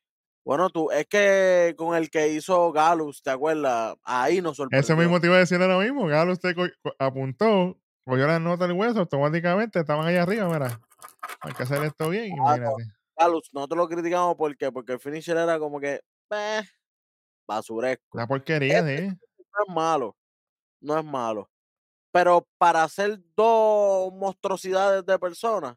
bueno, 0.43 0.69
tú, 0.69 0.91
es 0.91 1.05
que 1.07 1.73
con 1.77 1.95
el 1.95 2.09
que 2.09 2.29
hizo 2.29 2.71
Galus, 2.71 3.23
¿te 3.23 3.31
acuerdas? 3.31 3.95
Ahí 4.03 4.41
nos 4.41 4.57
sorprendió. 4.57 4.83
Eso 4.83 4.97
mismo 4.97 5.19
te 5.21 5.27
iba 5.27 5.37
a 5.37 5.39
decir 5.39 5.61
ahora 5.61 5.77
mismo. 5.77 6.07
Co- 6.07 6.69
co- 6.81 6.95
apuntó, 6.99 7.77
cogió 8.05 8.27
la 8.27 8.39
nota 8.39 8.67
del 8.67 8.75
hueso, 8.77 8.99
automáticamente 8.99 9.79
estaban 9.79 10.05
allá 10.05 10.23
arriba, 10.23 10.47
mira. 10.49 10.81
Hay 11.41 11.53
que 11.53 11.63
hacer 11.63 11.83
esto 11.83 12.09
bien, 12.09 12.29
no. 12.35 12.43
imagínate. 12.43 12.83
Galus, 13.17 13.49
nosotros 13.53 13.77
lo 13.77 13.87
criticamos 13.87 14.35
¿por 14.35 14.57
qué? 14.57 14.71
porque 14.71 14.93
el 14.93 14.99
finisher 14.99 15.37
era 15.37 15.59
como 15.59 15.79
que, 15.79 16.01
eh, 16.31 16.61
basuresco. 17.47 18.17
La 18.17 18.27
porquería 18.27 18.79
Este 18.79 19.07
no 19.07 19.65
es 19.67 19.73
malo, 19.73 20.17
no 20.81 20.97
es 20.97 21.05
malo. 21.05 21.49
Pero 22.11 22.47
para 22.57 22.83
hacer 22.83 23.19
dos 23.35 24.13
monstruosidades 24.13 25.05
de 25.05 25.17
personas, 25.17 25.75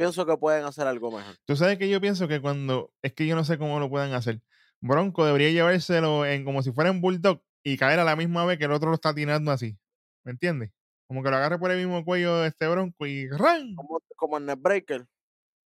pienso 0.00 0.24
que 0.24 0.34
pueden 0.38 0.64
hacer 0.64 0.86
algo 0.86 1.10
mejor. 1.10 1.36
Tú 1.44 1.56
sabes 1.56 1.76
que 1.76 1.86
yo 1.90 2.00
pienso 2.00 2.26
que 2.26 2.40
cuando. 2.40 2.90
Es 3.02 3.12
que 3.12 3.26
yo 3.26 3.36
no 3.36 3.44
sé 3.44 3.58
cómo 3.58 3.78
lo 3.78 3.90
puedan 3.90 4.14
hacer. 4.14 4.40
Bronco 4.80 5.26
debería 5.26 5.50
llevárselo 5.50 6.24
en 6.24 6.42
como 6.42 6.62
si 6.62 6.72
fuera 6.72 6.90
un 6.90 7.02
bulldog 7.02 7.42
y 7.62 7.76
caer 7.76 7.98
a 7.98 8.04
la 8.04 8.16
misma 8.16 8.46
vez 8.46 8.56
que 8.56 8.64
el 8.64 8.72
otro 8.72 8.88
lo 8.88 8.94
está 8.94 9.14
tirando 9.14 9.52
así. 9.52 9.76
¿Me 10.24 10.32
entiendes? 10.32 10.70
Como 11.06 11.22
que 11.22 11.28
lo 11.28 11.36
agarre 11.36 11.58
por 11.58 11.70
el 11.70 11.76
mismo 11.76 12.02
cuello 12.02 12.38
de 12.38 12.48
este 12.48 12.66
bronco 12.66 13.06
y 13.06 13.28
¡ran! 13.28 13.74
Como, 13.74 14.00
como 14.16 14.38
en 14.38 14.46
Netbreaker. 14.46 15.06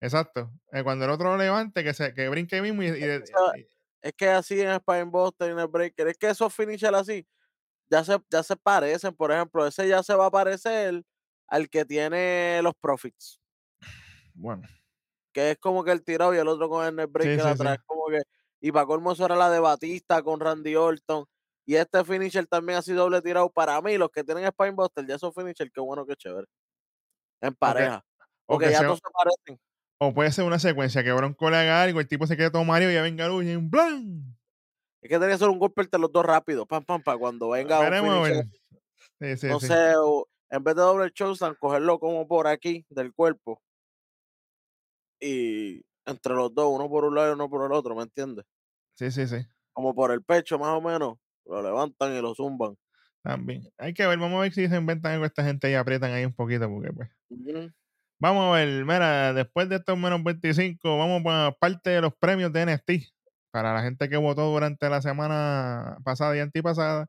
Exacto. 0.02 0.52
Eh, 0.72 0.82
cuando 0.82 1.06
el 1.06 1.12
otro 1.12 1.30
lo 1.30 1.38
levante, 1.38 1.84
que 1.84 1.94
se 1.94 2.16
que 2.16 2.28
brinque 2.28 2.60
mismo 2.64 2.82
y, 2.82 2.88
Es 2.88 4.14
que 4.18 4.30
así 4.30 4.60
en 4.60 4.80
Spinebuster 4.80 5.50
y 5.50 5.52
en 5.52 5.58
Netbreaker, 5.58 6.08
es 6.08 6.18
que 6.18 6.30
esos 6.30 6.52
finishers 6.52 6.96
así, 6.96 7.28
ya 7.88 8.04
se, 8.04 8.18
ya 8.32 8.42
se 8.42 8.56
parecen. 8.56 9.14
Por 9.14 9.32
ejemplo, 9.32 9.68
ese 9.68 9.88
ya 9.88 10.02
se 10.02 10.16
va 10.16 10.26
a 10.26 10.32
parecer 10.32 11.04
al 11.48 11.70
que 11.70 11.86
tiene 11.86 12.62
los 12.64 12.74
Profits. 12.82 13.43
Bueno. 14.34 14.64
que 15.32 15.52
es 15.52 15.58
como 15.58 15.84
que 15.84 15.92
el 15.92 16.04
tirado 16.04 16.34
y 16.34 16.38
el 16.38 16.48
otro 16.48 16.70
con 16.70 16.86
el 16.86 16.96
Netbreaker 16.96 17.40
sí, 17.40 17.42
sí. 17.42 17.48
atrás. 17.48 17.80
Como 17.86 18.08
que, 18.08 18.22
y 18.62 18.72
para 18.72 18.86
colmo 18.86 19.12
eso 19.12 19.26
era 19.26 19.36
la 19.36 19.50
de 19.50 19.60
Batista 19.60 20.22
con 20.22 20.40
Randy 20.40 20.76
Orton. 20.76 21.26
Y 21.66 21.76
este 21.76 22.04
finisher 22.04 22.46
también 22.46 22.80
así 22.80 22.94
doble 22.94 23.22
tirado. 23.22 23.50
Para 23.50 23.82
mí, 23.82 23.98
los 23.98 24.10
que 24.10 24.24
tienen 24.24 24.46
Spinebuster, 24.48 25.08
ya 25.08 25.16
esos 25.16 25.34
finisher, 25.34 25.72
qué 25.72 25.82
bueno, 25.82 26.06
qué 26.06 26.16
chévere. 26.16 26.46
En 27.42 27.54
pareja. 27.56 28.04
o 28.46 28.54
Porque 28.54 28.66
que 28.68 28.72
ya 28.72 28.80
sea- 28.80 28.88
todos 28.88 29.00
se 29.00 29.12
parecen. 29.12 29.60
O 30.00 30.14
puede 30.14 30.32
ser 30.32 30.44
una 30.44 30.60
secuencia 30.60 31.04
que 31.04 31.14
Bronco 31.14 31.50
le 31.50 31.58
haga 31.58 31.82
algo, 31.82 32.02
el 32.02 32.08
tipo 32.08 32.28
se 32.28 32.36
quede 32.36 32.52
todo 32.52 32.66
Mario 32.66 32.92
y 32.92 32.94
ya 32.94 33.02
venga 33.02 33.28
Luis 33.28 33.50
y 33.50 33.56
un 33.56 33.70
blan. 33.70 34.38
Es 35.02 35.10
que 35.10 35.18
tiene 35.18 35.32
que 35.32 35.38
ser 35.38 35.50
un 35.50 35.60
golpe 35.60 35.82
entre 35.82 36.00
los 36.00 36.12
dos 36.12 36.26
rápido. 36.26 36.66
Pam, 36.66 36.84
pam, 36.84 37.02
pam. 37.02 37.20
Cuando 37.20 37.50
venga 37.50 37.80
un 37.80 38.26
finisher. 38.26 38.46
Sí, 39.20 39.38
sí, 39.38 39.48
no 39.48 39.58
o 40.02 40.28
en 40.50 40.64
vez 40.64 40.76
de 40.76 40.82
doble 40.82 41.12
chosen, 41.12 41.56
cogerlo 41.56 42.00
como 42.00 42.28
por 42.28 42.48
aquí 42.48 42.86
del 42.90 43.14
cuerpo 43.14 43.62
y 45.20 45.82
entre 46.06 46.34
los 46.34 46.54
dos, 46.54 46.68
uno 46.70 46.90
por 46.90 47.06
un 47.06 47.16
lado 47.16 47.32
y 47.32 47.34
uno 47.34 47.50
por 47.50 47.66
el 47.66 47.72
otro, 47.72 47.96
¿me 47.96 48.04
entiendes? 48.04 48.46
Sí, 48.94 49.12
sí, 49.12 49.28
sí. 49.28 49.38
Como 49.72 49.96
por 49.96 50.12
el 50.12 50.24
pecho 50.24 50.60
más 50.60 50.70
o 50.70 50.82
menos, 50.82 51.18
lo 51.46 51.62
levantan 51.62 52.14
y 52.14 52.22
lo 52.22 52.36
zumban. 52.36 52.78
También. 53.24 53.70
Hay 53.78 53.94
que 53.94 54.06
ver, 54.06 54.20
vamos 54.20 54.38
a 54.38 54.42
ver 54.42 54.54
si 54.54 54.68
se 54.68 54.76
inventan 54.76 55.14
algo 55.14 55.26
esta 55.26 55.44
gente 55.44 55.72
y 55.72 55.76
aprietan 55.76 56.12
ahí 56.12 56.26
un 56.26 56.34
poquito, 56.34 56.70
porque 56.70 56.92
pues. 56.92 57.10
Vamos 58.20 58.46
a 58.46 58.52
ver, 58.58 58.86
mira, 58.86 59.34
después 59.34 59.70
de 59.70 59.78
estos 59.78 59.98
menos 59.98 60.24
25, 60.24 60.98
vamos 60.98 61.24
a 61.26 61.56
parte 61.60 61.90
de 61.90 62.02
los 62.02 62.14
premios 62.16 62.52
de 62.54 62.66
NXT. 62.66 63.14
Para 63.52 63.74
la 63.74 63.84
gente 63.84 64.10
que 64.10 64.18
votó 64.18 64.50
durante 64.50 64.90
la 64.90 65.02
semana 65.02 65.98
pasada 66.04 66.36
y 66.36 66.40
antipasada, 66.40 67.08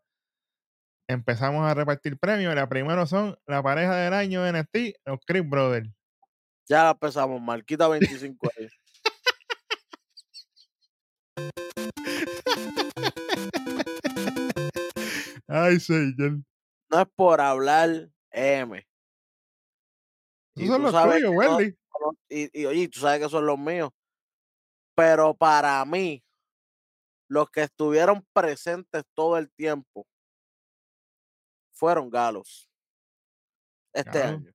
empezamos 1.09 1.67
a 1.67 1.75
repartir 1.75 2.19
premios. 2.19 2.55
La 2.55 2.69
primero 2.69 3.07
son 3.07 3.37
la 3.47 3.63
pareja 3.63 3.95
del 3.97 4.13
año 4.13 4.43
de 4.43 4.53
NXT, 4.53 4.99
los 5.07 5.21
Chris 5.27 5.49
Brothers. 5.49 5.91
Ya 6.67 6.91
empezamos, 6.91 7.41
Marquita 7.41 7.89
25 7.89 8.49
ahí. 8.57 8.69
Ay, 15.47 15.79
señor. 15.81 16.41
No 16.91 17.01
es 17.01 17.07
por 17.15 17.41
hablar 17.41 18.09
M. 18.31 18.87
Y 20.57 20.67
son 20.67 20.77
tú 20.79 20.83
los 20.85 20.93
sabes 20.93 21.17
tuyos, 21.17 21.31
que 21.31 21.47
no- 21.49 21.57
Wendy. 21.57 21.77
no- 22.01 22.19
y, 22.29 22.61
y 22.63 22.67
oye, 22.67 22.89
tú 22.89 23.01
sabes 23.01 23.21
que 23.21 23.29
son 23.29 23.47
los 23.47 23.59
míos. 23.59 23.91
Pero 24.97 25.35
para 25.35 25.85
mí, 25.85 26.23
los 27.29 27.51
que 27.51 27.63
estuvieron 27.63 28.25
presentes 28.33 29.03
todo 29.15 29.37
el 29.39 29.51
tiempo 29.53 30.07
fueron 31.73 32.11
galos. 32.11 32.71
Este 33.93 34.23
año. 34.23 34.53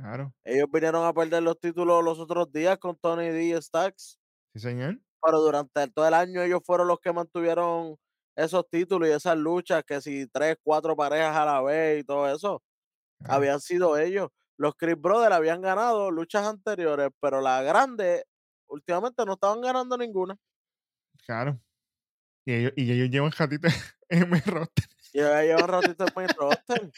Claro, 0.00 0.34
Ellos 0.44 0.68
vinieron 0.72 1.04
a 1.06 1.12
perder 1.14 1.42
los 1.42 1.58
títulos 1.60 2.04
los 2.04 2.18
otros 2.18 2.52
días 2.52 2.78
con 2.78 2.96
Tony 2.98 3.28
D 3.30 3.44
y 3.44 3.62
Stacks, 3.62 4.18
sí, 4.54 4.60
señor. 4.60 5.00
pero 5.22 5.40
durante 5.40 5.88
todo 5.88 6.06
el 6.08 6.14
año 6.14 6.42
ellos 6.42 6.60
fueron 6.64 6.88
los 6.88 7.00
que 7.00 7.12
mantuvieron 7.12 7.96
esos 8.36 8.68
títulos 8.70 9.08
y 9.08 9.12
esas 9.12 9.36
luchas, 9.36 9.84
que 9.86 10.00
si 10.00 10.26
tres, 10.28 10.56
cuatro 10.62 10.96
parejas 10.96 11.36
a 11.36 11.44
la 11.44 11.62
vez 11.62 12.00
y 12.00 12.04
todo 12.04 12.28
eso, 12.34 12.62
Claro, 13.18 13.44
habían 13.44 13.60
sido 13.60 13.98
ellos. 13.98 14.30
Los 14.58 14.76
Chris 14.76 14.96
Brothers 15.00 15.34
habían 15.34 15.62
ganado 15.62 16.10
luchas 16.12 16.46
anteriores, 16.46 17.10
pero 17.20 17.40
la 17.42 17.62
grande, 17.62 18.24
últimamente 18.68 19.24
no 19.26 19.34
estaban 19.34 19.60
ganando 19.62 19.98
ninguna. 19.98 20.36
claro. 21.26 21.60
Y 22.46 22.54
ellos, 22.54 22.72
y 22.76 22.92
ellos 22.92 23.10
llevan 23.10 23.30
jatito 23.32 23.68
en 24.10 24.30
mi 24.30 24.40
roster. 24.40 24.86
Y 25.12 25.18
ya 25.18 25.42
llevan 25.42 25.68
ratito 25.68 26.04
en 26.04 26.12
mi 26.16 26.26
roster. 26.26 26.90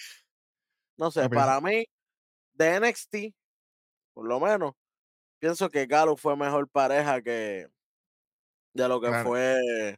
No 0.97 1.11
sé, 1.11 1.29
para 1.31 1.61
mí, 1.61 1.85
de 2.55 2.81
NXT, 2.81 3.35
por 4.15 4.27
lo 4.29 4.41
menos, 4.41 4.73
pienso 5.39 5.69
que 5.71 5.87
Galo 5.87 6.17
fue 6.17 6.37
mejor 6.37 6.69
pareja 6.69 7.23
que 7.23 7.67
de 8.75 8.89
lo 8.89 9.01
que 9.01 9.09
Claro. 9.09 9.29
fue 9.29 9.97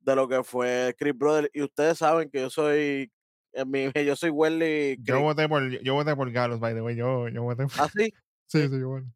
de 0.00 0.16
lo 0.16 0.28
que 0.28 0.42
fue 0.42 0.94
Chris 0.98 1.16
Brother. 1.16 1.50
Y 1.52 1.62
ustedes 1.62 1.98
saben 1.98 2.30
que 2.30 2.40
yo 2.40 2.50
soy 2.50 3.10
en 3.52 3.70
mi, 3.70 3.84
yo 4.06 4.16
soy 4.16 4.30
Welly 4.30 4.98
Yo 5.02 5.20
voté 5.20 5.48
por, 5.48 5.68
yo 5.82 5.94
voté 5.94 6.16
por 6.16 6.30
Galos, 6.32 6.58
by 6.60 6.74
the 6.74 6.80
way. 6.82 6.96
Yo, 6.96 7.28
yo 7.28 7.42
voté 7.42 7.66
por. 7.66 7.80
Así, 7.80 8.12
Sí, 8.46 8.68
sí, 8.68 8.80
yo 8.80 8.88
voté. 8.88 9.06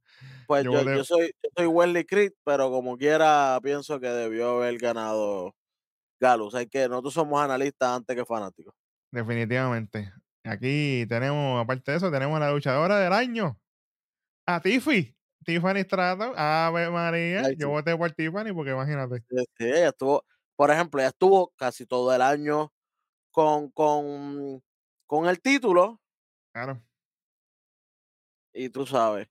pues 0.46 0.64
Yo 0.64 0.82
yo, 0.82 1.04
soy, 1.04 1.32
yo 1.42 1.50
soy 1.56 1.66
Welly 1.66 2.04
Chris, 2.04 2.32
pero 2.44 2.70
como 2.70 2.96
quiera 2.96 3.58
pienso 3.62 3.98
que 4.00 4.08
debió 4.08 4.56
haber 4.58 4.78
ganado 4.78 5.54
Galo. 6.20 6.46
O 6.46 6.50
sea, 6.50 6.64
que 6.66 6.88
nosotros 6.88 7.14
somos 7.14 7.40
analistas 7.42 7.96
antes 7.96 8.16
que 8.16 8.24
fanáticos. 8.24 8.74
Definitivamente. 9.10 10.12
Aquí 10.46 11.06
tenemos, 11.08 11.62
aparte 11.62 11.90
de 11.90 11.96
eso, 11.98 12.10
tenemos 12.10 12.36
a 12.36 12.40
la 12.40 12.52
luchadora 12.52 12.98
del 13.00 13.12
año. 13.12 13.58
A 14.46 14.60
Tiffy. 14.60 15.14
Tiffany 15.44 15.80
Stratton. 15.82 16.32
Ave 16.36 16.90
María. 16.90 17.42
Ay, 17.46 17.56
Yo 17.58 17.70
voté 17.70 17.96
por 17.96 18.10
Tiffany 18.12 18.52
porque 18.54 18.70
imagínate. 18.72 19.22
Sí, 19.28 19.64
ella 19.64 19.88
estuvo, 19.88 20.24
por 20.56 20.70
ejemplo, 20.70 21.00
ella 21.00 21.08
estuvo 21.08 21.52
casi 21.56 21.86
todo 21.86 22.14
el 22.14 22.22
año 22.22 22.72
con, 23.30 23.70
con, 23.70 24.62
con 25.06 25.26
el 25.28 25.40
título 25.40 26.00
Claro. 26.52 26.82
y 28.54 28.70
tú 28.70 28.86
sabes, 28.86 29.28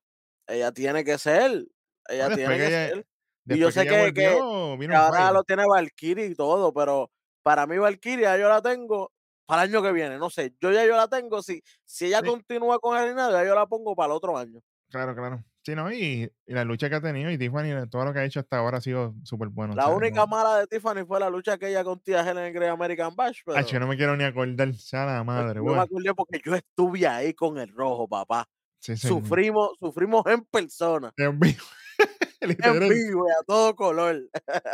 ella 0.48 0.72
tiene 0.72 1.03
que 1.03 1.17
ser, 1.17 1.65
ella 2.07 2.27
tiene 2.36 2.57
que 2.57 2.67
ella- 2.67 2.88
ser. 2.89 3.07
Y 3.48 3.57
yo 3.60 3.72
sé 3.72 3.84
que, 3.84 3.89
que, 4.13 4.29
volvió, 4.29 4.88
que 4.89 4.95
ahora 4.95 5.31
lo 5.31 5.43
tiene 5.43 5.65
Valkyrie 5.67 6.27
y 6.27 6.36
todo, 6.36 6.74
pero 6.74 7.12
para 7.43 7.65
mí 7.67 7.77
Valkyria 7.77 8.38
yo 8.38 8.50
la 8.50 8.62
tengo 8.62 9.12
para 9.46 9.64
el 9.64 9.70
año 9.70 9.82
que 9.84 9.92
viene, 9.92 10.18
no 10.18 10.30
sé, 10.30 10.54
yo 10.60 10.72
ya 10.72 10.86
yo 10.86 10.96
la 10.96 11.08
tengo, 11.08 11.42
si, 11.42 11.62
si 11.86 12.06
ella 12.08 12.20
Sí. 12.22 12.28
continúa 12.28 12.80
con 12.80 12.98
el 12.98 13.04
reinado, 13.06 13.32
ya 13.32 13.46
yo 13.46 13.56
la 13.56 13.66
pongo 13.68 13.96
para 13.96 14.08
el 14.08 14.18
otro 14.18 14.38
año. 14.38 14.60
Claro, 14.90 15.16
claro. 15.16 15.44
Sí, 15.64 15.74
no, 15.75 15.92
y, 15.92 16.32
y 16.46 16.54
la 16.54 16.64
lucha 16.64 16.88
que 16.90 16.96
ha 16.96 17.02
tenido 17.02 17.32
y 17.32 17.40
Tiffany, 17.40 17.90
todo 17.90 18.06
lo 18.06 18.14
que 18.14 18.20
ha 18.20 18.24
hecho 18.24 18.40
hasta 18.40 18.58
ahora 18.60 18.78
ha 18.78 18.82
sido 18.82 19.16
súper 19.24 19.48
bueno. 19.50 19.74
La 19.74 19.88
única 19.90 20.18
no- 20.22 20.28
mala 20.28 20.60
de 20.60 20.68
Tiffany 20.68 21.04
fue 21.08 21.20
la 21.20 21.30
lucha 21.30 21.58
que 21.58 21.70
ella 21.70 21.84
con 21.84 22.00
Tia 22.02 22.22
Helen 22.22 22.38
en 22.38 22.46
el 22.46 22.54
Great 22.54 22.72
American 22.72 23.16
Bash, 23.16 23.40
pero 23.44 23.58
Acho, 23.58 23.80
no 23.80 23.88
me 23.88 23.98
quiero 23.98 24.16
ni 24.16 24.24
acordar, 24.24 24.74
sea 24.75 25.06
la 25.06 25.18
yo- 25.18 25.24
madre, 25.25 25.56
yo 25.56 25.64
me 25.64 25.80
acordé 25.82 26.14
porque 26.14 26.40
yo 26.46 26.54
estuve 26.56 27.08
ahí 27.08 27.34
con 27.34 27.58
el 27.58 27.70
rojo, 27.74 28.08
papá. 28.08 28.48
Sí. 28.80 28.96
Sufrimos, 28.96 29.72
sufrimos 29.80 30.24
en 30.28 30.46
persona, 30.46 31.12
En 31.18 31.40
vivo. 31.40 31.64
en 32.42 32.90
vivo 32.90 33.25
a 33.32 33.44
todo 33.46 33.75
color. 33.75 34.30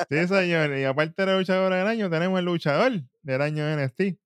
Sí, 0.10 0.28
señor. 0.28 0.76
Y 0.78 0.84
aparte 0.84 1.22
de 1.22 1.26
la 1.32 1.38
luchadora 1.38 1.78
del 1.78 1.88
año, 1.88 2.10
tenemos 2.10 2.38
el 2.40 2.46
luchador 2.46 2.92
del 3.22 3.42
año 3.42 3.66
de 3.66 3.76
NXT. 3.86 4.20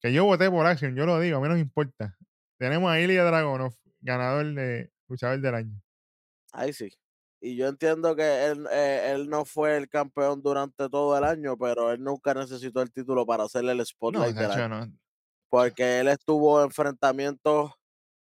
Que 0.00 0.12
yo 0.12 0.24
voté 0.24 0.50
por 0.50 0.66
Action, 0.66 0.94
yo 0.96 1.06
lo 1.06 1.18
digo, 1.20 1.38
a 1.38 1.40
mí 1.40 1.48
no 1.48 1.54
me 1.54 1.60
importa. 1.60 2.16
Tenemos 2.58 2.90
a 2.90 3.00
Ilya 3.00 3.24
Dragunov, 3.24 3.74
ganador 4.00 4.46
de 4.54 4.90
luchador 5.08 5.40
del 5.40 5.54
año. 5.54 5.80
Ahí 6.52 6.72
sí. 6.72 6.90
Y 7.40 7.56
yo 7.56 7.68
entiendo 7.68 8.16
que 8.16 8.46
él, 8.46 8.66
eh, 8.72 9.12
él 9.14 9.28
no 9.28 9.44
fue 9.44 9.76
el 9.76 9.88
campeón 9.88 10.42
durante 10.42 10.88
todo 10.88 11.16
el 11.16 11.24
año, 11.24 11.56
pero 11.56 11.92
él 11.92 12.02
nunca 12.02 12.34
necesitó 12.34 12.82
el 12.82 12.92
título 12.92 13.24
para 13.26 13.44
hacerle 13.44 13.72
el 13.72 13.78
No, 13.78 13.84
spotlight 13.84 14.36
del 14.36 14.50
año, 14.50 14.68
no. 14.68 14.92
porque 15.48 16.00
él 16.00 16.08
estuvo 16.08 16.60
en 16.60 16.66
enfrentamientos 16.66 17.72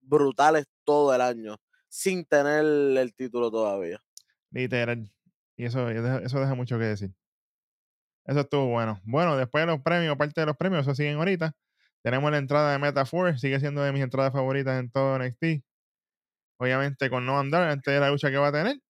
brutales 0.00 0.66
todo 0.84 1.14
el 1.14 1.20
año, 1.20 1.56
sin 1.88 2.24
tener 2.24 2.64
el 2.64 3.14
título 3.14 3.50
todavía. 3.50 4.00
Literal. 4.50 5.10
Y 5.56 5.64
eso, 5.64 5.88
eso 5.90 6.40
deja 6.40 6.54
mucho 6.54 6.78
que 6.78 6.84
decir. 6.84 7.14
Eso 8.26 8.40
estuvo 8.40 8.66
bueno. 8.68 9.00
Bueno, 9.04 9.36
después 9.36 9.62
de 9.62 9.66
los 9.72 9.80
premios, 9.82 10.14
aparte 10.14 10.40
de 10.40 10.46
los 10.46 10.56
premios, 10.56 10.82
eso 10.82 10.94
siguen 10.94 11.16
ahorita. 11.16 11.52
Tenemos 12.02 12.30
la 12.30 12.38
entrada 12.38 12.72
de 12.72 12.78
Metafor, 12.78 13.38
sigue 13.38 13.60
siendo 13.60 13.82
de 13.82 13.92
mis 13.92 14.02
entradas 14.02 14.32
favoritas 14.32 14.78
en 14.80 14.90
todo 14.90 15.18
NXT. 15.18 15.64
Obviamente 16.58 17.10
con 17.10 17.26
No 17.26 17.38
Andar, 17.38 17.68
antes 17.70 17.92
de 17.92 18.00
la 18.00 18.10
lucha 18.10 18.30
que 18.30 18.36
va 18.36 18.48
a 18.48 18.52
tener. 18.52 18.80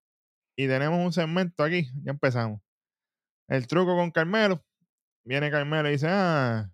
Y 0.56 0.68
tenemos 0.68 1.04
un 1.04 1.12
segmento 1.12 1.64
aquí, 1.64 1.90
ya 2.04 2.12
empezamos. 2.12 2.60
El 3.48 3.66
truco 3.66 3.96
con 3.96 4.10
Carmelo. 4.10 4.64
Viene 5.24 5.50
Carmelo 5.50 5.88
y 5.88 5.92
dice, 5.92 6.06
ah, 6.08 6.70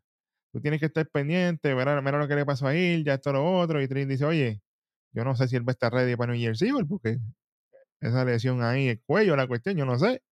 tú 0.52 0.60
tienes 0.60 0.80
que 0.80 0.86
estar 0.86 1.08
pendiente, 1.08 1.74
mira, 1.74 2.00
mira 2.00 2.18
lo 2.18 2.28
que 2.28 2.36
le 2.36 2.46
pasó 2.46 2.68
a 2.68 2.74
él, 2.74 3.04
ya 3.04 3.14
esto 3.14 3.32
lo 3.32 3.44
otro. 3.58 3.82
Y 3.82 3.88
Trish 3.88 4.06
dice, 4.06 4.24
oye, 4.24 4.62
yo 5.12 5.24
no 5.24 5.36
sé 5.36 5.48
si 5.48 5.56
él 5.56 5.68
va 5.68 5.72
a 5.72 5.74
estar 5.74 5.92
ready 5.92 6.16
para 6.16 6.32
New 6.32 6.40
Year's 6.40 6.62
Evil, 6.62 6.86
porque 6.88 7.18
esa 8.00 8.24
lesión 8.24 8.62
ahí, 8.62 8.88
el 8.88 9.02
cuello, 9.02 9.36
la 9.36 9.46
cuestión, 9.46 9.76
yo 9.76 9.84
no 9.86 9.98
sé. 9.98 10.22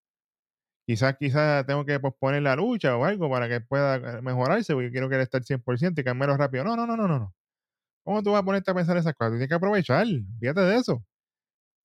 Quizás, 0.87 1.17
quizás 1.19 1.67
tengo 1.67 1.85
que 1.87 1.99
posponer 1.99 2.43
la 2.43 2.57
lucha 2.57 2.97
o 2.97 3.05
algo 3.05 3.31
para 3.31 3.49
que 3.49 3.61
pueda 3.61 4.21
mejorarse, 4.21 4.75
porque 4.75 4.91
quiero 4.91 5.09
que 5.09 5.15
él 5.17 5.23
esté 5.23 5.39
al 5.39 5.45
100% 5.45 6.01
y 6.01 6.05
Carmelo 6.05 6.37
rápido. 6.37 6.65
No, 6.65 6.77
no, 6.77 6.87
no, 6.87 6.97
no, 6.97 7.09
no. 7.09 7.35
¿Cómo 8.05 8.23
tú 8.23 8.33
vas 8.33 8.43
a 8.43 8.45
ponerte 8.45 8.71
a 8.71 8.75
pensar 8.75 8.97
esas 8.99 9.15
cosas? 9.15 9.33
Tienes 9.33 9.49
que 9.49 9.55
aprovechar, 9.55 10.07
fíjate 10.41 10.61
de 10.61 10.77
eso. 10.77 11.05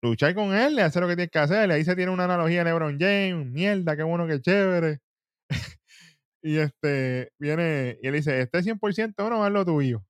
Luchar 0.02 0.34
con 0.34 0.54
él, 0.54 0.78
hacer 0.80 1.02
lo 1.02 1.08
que 1.08 1.16
tienes 1.16 1.30
que 1.32 1.38
hacer. 1.40 1.70
Ahí 1.72 1.84
se 1.84 1.96
tiene 1.96 2.12
una 2.12 2.24
analogía 2.24 2.58
de 2.60 2.64
LeBron 2.66 2.98
James, 3.00 3.46
mierda, 3.46 3.96
qué 3.96 4.02
bueno, 4.04 4.26
qué 4.26 4.40
chévere. 4.40 5.00
y 6.42 6.58
este, 6.58 7.32
viene, 7.38 7.98
y 8.02 8.08
él 8.08 8.14
dice, 8.14 8.40
esté 8.40 8.62
100% 8.62 9.14
o 9.26 9.30
no, 9.30 9.44
haz 9.44 9.52
lo 9.52 9.64
tuyo. 9.64 10.04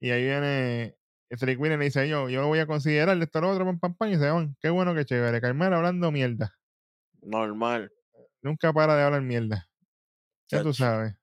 Y 0.00 0.10
ahí 0.10 0.24
viene 0.24 0.96
Trick 1.30 1.58
Williams 1.60 1.82
y 1.82 1.86
dice, 1.86 2.08
yo, 2.08 2.28
yo 2.28 2.42
lo 2.42 2.48
voy 2.48 2.58
a 2.60 2.66
considerar, 2.66 3.20
esto 3.20 3.40
lo 3.40 3.50
otro, 3.50 3.64
pam, 3.64 3.78
pam, 3.80 3.94
pam, 3.96 4.10
y 4.10 4.16
se 4.16 4.30
van, 4.30 4.56
qué 4.60 4.70
bueno, 4.70 4.94
qué 4.94 5.04
chévere. 5.04 5.40
Carmelo 5.40 5.76
hablando 5.76 6.10
mierda. 6.12 6.54
Normal. 7.24 7.90
Nunca 8.42 8.72
para 8.72 8.96
de 8.96 9.02
hablar 9.02 9.22
mierda. 9.22 9.68
Ya 10.50 10.62
tú 10.62 10.72
sabes. 10.72 11.14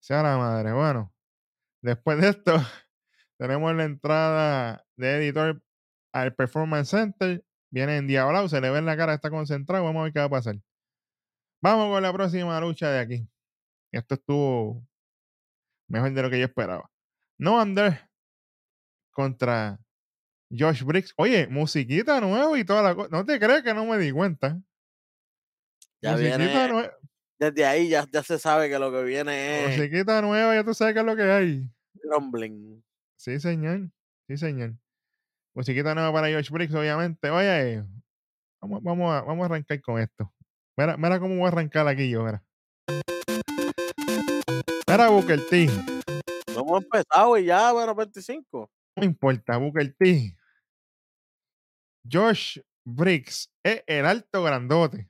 Sea 0.00 0.22
la 0.22 0.36
madre. 0.38 0.72
Bueno, 0.72 1.12
después 1.82 2.20
de 2.20 2.30
esto, 2.30 2.54
tenemos 3.38 3.74
la 3.74 3.84
entrada 3.84 4.84
de 4.96 5.16
editor 5.16 5.62
al 6.12 6.34
Performance 6.34 6.90
Center. 6.90 7.44
Viene 7.70 7.98
en 7.98 8.06
Diablado, 8.06 8.48
se 8.48 8.60
le 8.60 8.70
ve 8.70 8.78
en 8.78 8.86
la 8.86 8.96
cara, 8.96 9.14
está 9.14 9.30
concentrado. 9.30 9.84
Vamos 9.84 10.00
a 10.00 10.04
ver 10.04 10.12
qué 10.12 10.18
va 10.18 10.24
a 10.24 10.30
pasar. 10.30 10.56
Vamos 11.62 11.94
con 11.94 12.02
la 12.02 12.12
próxima 12.12 12.58
lucha 12.60 12.90
de 12.90 12.98
aquí. 12.98 13.28
Esto 13.92 14.14
estuvo 14.14 14.86
mejor 15.88 16.12
de 16.12 16.22
lo 16.22 16.30
que 16.30 16.38
yo 16.38 16.46
esperaba. 16.46 16.90
No 17.38 17.60
Under 17.60 18.08
contra 19.10 19.78
Josh 20.50 20.82
Briggs. 20.82 21.12
Oye, 21.16 21.46
musiquita 21.48 22.20
nueva 22.20 22.58
y 22.58 22.64
toda 22.64 22.82
la 22.82 22.94
cosa. 22.94 23.08
No 23.10 23.24
te 23.24 23.38
crees 23.38 23.62
que 23.62 23.74
no 23.74 23.84
me 23.84 23.98
di 23.98 24.10
cuenta. 24.10 24.60
Ya 26.02 26.12
musiquita 26.12 26.66
viene, 26.66 26.90
Desde 27.38 27.64
ahí 27.66 27.88
ya, 27.88 28.06
ya 28.10 28.22
se 28.22 28.38
sabe 28.38 28.68
que 28.68 28.78
lo 28.78 28.90
que 28.90 29.02
viene 29.02 29.64
es 29.64 29.78
Musiquita 29.78 30.22
nueva, 30.22 30.54
ya 30.54 30.64
tú 30.64 30.72
sabes 30.72 30.94
qué 30.94 31.00
es 31.00 31.06
lo 31.06 31.16
que 31.16 31.22
hay. 31.22 31.70
Grumbling. 32.02 32.82
Sí, 33.16 33.38
señor. 33.38 33.90
Sí, 34.26 34.36
señor. 34.38 34.74
Musiquita 35.54 35.94
nueva 35.94 36.12
para 36.12 36.28
George 36.28 36.50
Briggs, 36.50 36.74
obviamente. 36.74 37.28
Oye, 37.28 37.84
vamos, 38.62 38.82
vamos, 38.82 39.12
a, 39.12 39.22
vamos 39.22 39.42
a 39.42 39.46
arrancar 39.46 39.80
con 39.82 40.00
esto. 40.00 40.32
Mira, 40.76 40.96
mira 40.96 41.20
cómo 41.20 41.36
voy 41.36 41.44
a 41.44 41.48
arrancar 41.48 41.86
aquí 41.86 42.08
yo, 42.08 42.24
mira. 42.24 42.42
Mira, 44.88 45.08
Booker 45.08 45.40
T. 45.48 45.66
No 46.54 46.60
hemos 46.62 46.82
empezado 46.82 47.36
y 47.36 47.44
ya, 47.44 47.72
bueno, 47.72 47.94
25. 47.94 48.70
No 48.96 49.04
importa, 49.04 49.58
Booker 49.58 49.94
T. 49.98 50.36
Josh 52.10 52.58
Briggs 52.84 53.50
es 53.62 53.82
el 53.86 54.06
alto 54.06 54.42
grandote. 54.42 55.09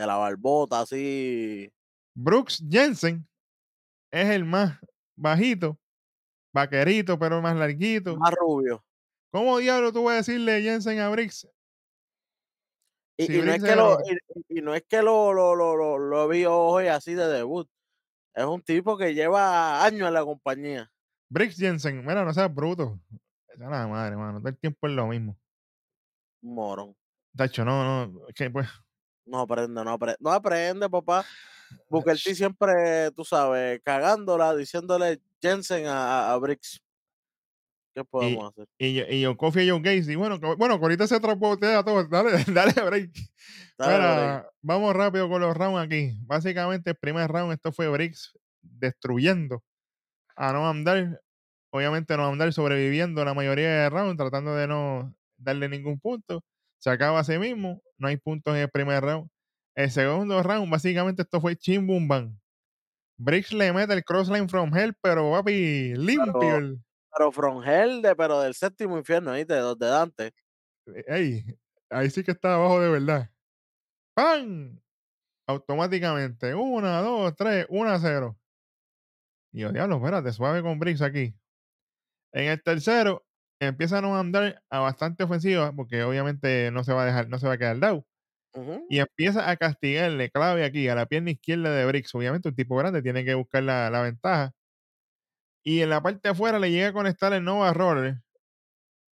De 0.00 0.06
la 0.06 0.16
barbota, 0.16 0.80
así. 0.80 1.70
Brooks 2.14 2.64
Jensen 2.66 3.28
es 4.10 4.30
el 4.30 4.46
más 4.46 4.80
bajito, 5.14 5.78
vaquerito, 6.54 7.18
pero 7.18 7.42
más 7.42 7.54
larguito. 7.54 8.16
Más 8.16 8.32
rubio. 8.32 8.82
¿Cómo 9.30 9.58
diablo 9.58 9.92
tú 9.92 10.04
vas 10.04 10.14
a 10.14 10.16
decirle 10.16 10.62
Jensen 10.62 11.00
a 11.00 11.10
Briggs? 11.10 11.46
Y, 13.18 13.28
no 13.42 13.52
es 13.52 13.62
que 13.62 13.76
lo, 13.76 13.98
y, 14.00 14.58
y 14.58 14.62
no 14.62 14.74
es 14.74 14.84
que 14.88 15.02
lo, 15.02 15.34
lo, 15.34 15.54
lo, 15.54 15.98
lo, 15.98 16.28
vi 16.28 16.46
hoy 16.46 16.86
así 16.86 17.12
de 17.12 17.26
debut. 17.26 17.68
Es 18.34 18.46
un 18.46 18.62
tipo 18.62 18.96
que 18.96 19.12
lleva 19.12 19.84
años 19.84 20.08
en 20.08 20.14
la 20.14 20.24
compañía. 20.24 20.90
Briggs 21.28 21.58
Jensen, 21.58 22.06
mira, 22.06 22.24
no 22.24 22.32
seas 22.32 22.52
bruto. 22.54 22.98
Esa 23.48 23.64
es 23.64 23.70
la 23.70 23.86
madre, 23.86 24.16
mano. 24.16 24.38
Todo 24.38 24.48
el 24.48 24.56
tiempo 24.56 24.86
es 24.86 24.94
lo 24.94 25.08
mismo. 25.08 25.36
Morón. 26.40 26.96
Tacho, 27.36 27.66
no, 27.66 28.06
no. 28.06 28.28
Es 28.28 28.34
que 28.34 28.48
pues. 28.48 28.66
No 29.30 29.40
aprende, 29.40 29.84
no 29.84 29.90
aprende. 29.92 30.16
No 30.20 30.30
aprende, 30.32 30.88
papá. 30.90 31.24
Booker 31.88 32.18
T 32.20 32.34
siempre, 32.34 33.12
tú 33.12 33.24
sabes, 33.24 33.80
cagándola, 33.84 34.56
diciéndole 34.56 35.20
Jensen 35.40 35.86
a, 35.86 36.30
a, 36.30 36.32
a 36.32 36.36
Briggs. 36.38 36.80
¿Qué 37.94 38.04
podemos 38.04 38.50
hacer? 38.52 38.66
Y, 38.78 38.94
yo- 38.94 39.04
y 39.08 39.20
yo, 39.20 39.36
Kofi 39.36 39.60
y 39.60 39.70
John 39.70 39.82
Gacy. 39.82 40.14
Bueno, 40.16 40.38
bueno, 40.56 40.74
ahorita 40.74 41.06
se 41.06 41.20
trapotea 41.20 41.78
a 41.78 41.84
todos. 41.84 42.08
Dale, 42.10 42.32
dale 42.52 42.72
break. 42.72 43.10
Dale, 43.78 43.92
Mira, 43.94 44.14
Bray. 44.40 44.50
vamos 44.62 44.94
rápido 44.96 45.28
con 45.28 45.40
los 45.40 45.56
rounds 45.56 45.84
aquí. 45.84 46.12
Básicamente, 46.22 46.90
el 46.90 46.96
primer 46.96 47.30
round, 47.30 47.52
esto 47.52 47.72
fue 47.72 47.88
Briggs 47.88 48.32
destruyendo 48.62 49.62
a 50.36 50.52
Noam 50.52 50.82
Dar. 50.84 51.20
Obviamente, 51.72 52.16
Noam 52.16 52.36
Dar 52.38 52.52
sobreviviendo 52.52 53.24
la 53.24 53.34
mayoría 53.34 53.68
de 53.68 53.90
rounds, 53.90 54.16
tratando 54.16 54.54
de 54.56 54.66
no 54.66 55.14
darle 55.36 55.68
ningún 55.68 55.98
punto. 56.00 56.42
Se 56.80 56.90
acaba 56.90 57.20
así 57.20 57.38
mismo. 57.38 57.82
No 57.98 58.08
hay 58.08 58.16
puntos 58.16 58.54
en 58.54 58.62
el 58.62 58.70
primer 58.70 59.02
round. 59.02 59.30
El 59.76 59.90
segundo 59.90 60.42
round, 60.42 60.70
básicamente, 60.70 61.22
esto 61.22 61.40
fue 61.40 61.56
Chim 61.56 61.86
Bum 61.86 62.08
Bam. 62.08 62.38
Briggs 63.18 63.52
le 63.52 63.72
mete 63.72 63.92
el 63.92 64.02
crossline 64.04 64.48
from 64.48 64.74
hell, 64.74 64.94
pero 65.00 65.30
papi, 65.30 65.94
limpio. 65.94 66.38
Pero- 66.40 67.32
From 67.32 67.62
Hell, 67.62 68.00
de, 68.00 68.16
pero 68.16 68.40
del 68.40 68.54
séptimo 68.54 68.96
infierno, 68.96 69.32
¿viste? 69.32 69.52
De, 69.52 69.60
de 69.60 69.86
Dante. 69.86 70.32
Ey, 71.06 71.44
ahí 71.90 72.08
sí 72.08 72.22
que 72.24 72.30
está 72.30 72.54
abajo 72.54 72.80
de 72.80 72.88
verdad. 72.88 73.30
¡Pam! 74.14 74.80
Automáticamente. 75.46 76.54
Una, 76.54 77.02
dos, 77.02 77.34
tres, 77.36 77.66
una, 77.68 77.98
cero. 77.98 78.38
Y 79.52 79.60
yo, 79.60 79.72
diablo, 79.72 79.96
espérate, 79.96 80.32
suave 80.32 80.62
con 80.62 80.78
Briggs 80.78 81.02
aquí. 81.02 81.34
En 82.32 82.44
el 82.48 82.62
tercero, 82.62 83.26
empiezan 83.60 84.04
a 84.04 84.18
andar 84.20 84.62
a 84.70 84.80
bastante 84.80 85.24
ofensiva, 85.24 85.72
porque 85.72 86.02
obviamente 86.04 86.70
no 86.72 86.84
se 86.84 86.92
va 86.92 87.02
a 87.02 87.06
dejar, 87.06 87.28
no 87.28 87.38
se 87.38 87.46
va 87.46 87.54
a 87.54 87.58
quedar 87.58 87.78
down. 87.78 88.04
Y 88.88 88.98
empieza 89.00 89.48
a 89.50 89.56
castigarle 89.56 90.30
clave 90.30 90.64
aquí 90.64 90.88
a 90.88 90.94
la 90.96 91.06
pierna 91.06 91.30
izquierda 91.32 91.74
de 91.74 91.86
Briggs. 91.86 92.14
Obviamente, 92.14 92.48
un 92.48 92.56
tipo 92.56 92.76
grande 92.76 93.02
tiene 93.02 93.24
que 93.24 93.34
buscar 93.34 93.62
la, 93.62 93.90
la 93.90 94.02
ventaja. 94.02 94.52
Y 95.64 95.80
en 95.80 95.90
la 95.90 96.02
parte 96.02 96.20
de 96.24 96.30
afuera 96.30 96.58
le 96.58 96.70
llega 96.70 96.88
a 96.88 96.92
conectar 96.92 97.32
el 97.32 97.44
Nova 97.44 97.72
Roller. 97.72 98.20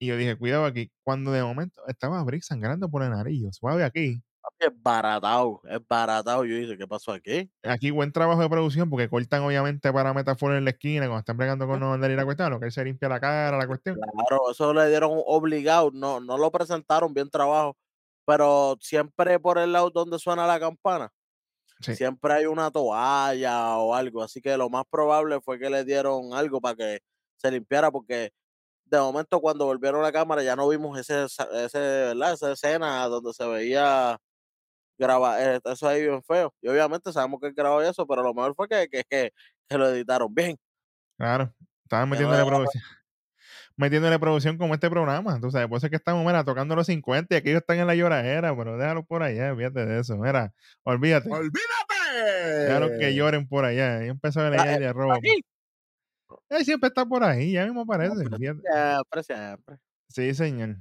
Y 0.00 0.06
yo 0.08 0.16
dije, 0.16 0.36
cuidado 0.36 0.64
aquí. 0.66 0.92
Cuando 1.04 1.32
de 1.32 1.42
momento 1.42 1.82
estaba 1.88 2.22
Briggs 2.24 2.46
sangrando 2.46 2.90
por 2.90 3.02
el 3.02 3.10
nariz, 3.10 3.56
suave 3.56 3.84
aquí. 3.84 4.22
Es 4.58 4.70
baratado, 4.82 5.60
es 5.64 5.80
baratado. 5.86 6.44
Yo 6.44 6.56
dije, 6.56 6.76
¿qué 6.78 6.86
pasó 6.86 7.12
aquí? 7.12 7.50
Aquí 7.62 7.90
buen 7.90 8.12
trabajo 8.12 8.40
de 8.42 8.48
producción 8.48 8.90
porque 8.90 9.08
cortan 9.08 9.42
obviamente 9.42 9.92
para 9.92 10.14
metáfora 10.14 10.58
en 10.58 10.64
la 10.64 10.70
esquina 10.70 11.06
cuando 11.06 11.20
están 11.20 11.36
bregando 11.36 11.66
con 11.66 11.80
no 11.80 11.92
andar 11.92 12.10
y 12.10 12.16
la 12.16 12.24
cuestión, 12.24 12.50
lo 12.50 12.60
que 12.60 12.66
él 12.66 12.72
se 12.72 12.84
limpia 12.84 13.08
la 13.08 13.20
cara, 13.20 13.56
la 13.56 13.66
cuestión. 13.66 13.96
Claro, 13.96 14.50
eso 14.50 14.72
le 14.74 14.88
dieron 14.88 15.10
obligado, 15.26 15.90
no, 15.92 16.20
no 16.20 16.36
lo 16.38 16.50
presentaron 16.52 17.14
bien 17.14 17.30
trabajo, 17.30 17.76
pero 18.24 18.76
siempre 18.80 19.40
por 19.40 19.58
el 19.58 19.72
lado 19.72 19.90
donde 19.90 20.18
suena 20.18 20.46
la 20.46 20.60
campana, 20.60 21.10
Sí. 21.80 21.92
siempre 21.96 22.34
hay 22.34 22.46
una 22.46 22.70
toalla 22.70 23.78
o 23.78 23.94
algo, 23.94 24.22
así 24.22 24.40
que 24.42 24.56
lo 24.56 24.70
más 24.70 24.84
probable 24.90 25.40
fue 25.42 25.58
que 25.58 25.70
le 25.70 25.84
dieron 25.84 26.34
algo 26.34 26.60
para 26.60 26.76
que 26.76 27.00
se 27.36 27.50
limpiara, 27.50 27.90
porque 27.90 28.30
de 28.86 28.98
momento 29.00 29.40
cuando 29.40 29.66
volvieron 29.66 30.02
la 30.02 30.12
cámara 30.12 30.42
ya 30.42 30.56
no 30.56 30.68
vimos 30.68 30.98
ese, 30.98 31.24
ese, 31.26 31.78
¿verdad? 31.78 32.34
esa 32.34 32.52
escena 32.52 33.04
donde 33.08 33.32
se 33.34 33.46
veía 33.46 34.18
grabar 34.98 35.60
eso 35.64 35.88
ahí 35.88 36.02
bien 36.02 36.22
feo. 36.24 36.52
Y 36.60 36.68
obviamente 36.68 37.12
sabemos 37.12 37.40
que 37.40 37.46
él 37.48 37.54
grabó 37.54 37.80
eso, 37.80 38.06
pero 38.06 38.22
lo 38.22 38.34
mejor 38.34 38.54
fue 38.54 38.68
que, 38.68 38.88
que, 38.88 39.04
que, 39.08 39.32
que 39.68 39.78
lo 39.78 39.88
editaron 39.88 40.34
bien. 40.34 40.56
Claro, 41.16 41.54
estaban 41.84 42.06
Que 42.06 42.20
no 42.22 42.30
metiéndole 42.30 42.38
dejaron- 42.38 42.58
producción. 42.64 42.82
Metiéndole 43.76 44.18
producción 44.18 44.58
como 44.58 44.74
este 44.74 44.90
programa. 44.90 45.38
Por 45.38 45.48
eso 45.50 45.86
es 45.86 45.90
que 45.90 45.94
estamos, 45.96 46.26
mira, 46.26 46.42
tocando 46.42 46.74
los 46.74 46.86
50 46.86 47.32
y 47.32 47.38
aquí 47.38 47.50
ellos 47.50 47.60
están 47.60 47.78
en 47.78 47.86
la 47.86 47.94
lloradera, 47.94 48.56
pero 48.56 48.76
déjalo 48.76 49.04
por 49.04 49.22
allá, 49.22 49.54
fíjate 49.54 49.86
de 49.86 50.00
eso. 50.00 50.16
Mira, 50.16 50.52
olvídate. 50.82 51.30
Déjalo 52.66 52.88
que 52.98 53.14
lloren 53.14 53.46
por 53.46 53.64
allá. 53.64 54.04
Y 54.04 54.08
empezó 54.08 54.40
a 54.40 54.48
Ah, 54.48 54.50
leer 54.50 54.82
eh, 54.82 54.86
de 54.86 54.92
robo. 54.92 55.12
aquí. 55.12 55.44
Él 56.50 56.64
siempre 56.64 56.88
está 56.88 57.06
por 57.06 57.22
ahí, 57.22 57.52
ya 57.52 57.64
mismo 57.66 57.82
aparece. 57.82 58.16
fíjate. 58.16 58.36
Siempre, 58.38 59.22
siempre. 59.22 59.76
Sí, 60.08 60.34
señor. 60.34 60.76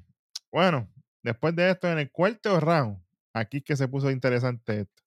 Bueno, 0.51 0.89
después 1.21 1.55
de 1.55 1.69
esto, 1.69 1.87
en 1.91 1.99
el 1.99 2.11
cuarto 2.11 2.59
round, 2.59 2.97
aquí 3.39 3.57
es 3.57 3.63
que 3.63 3.75
se 3.75 3.87
puso 3.87 4.09
interesante 4.11 4.81
esto. 4.81 5.03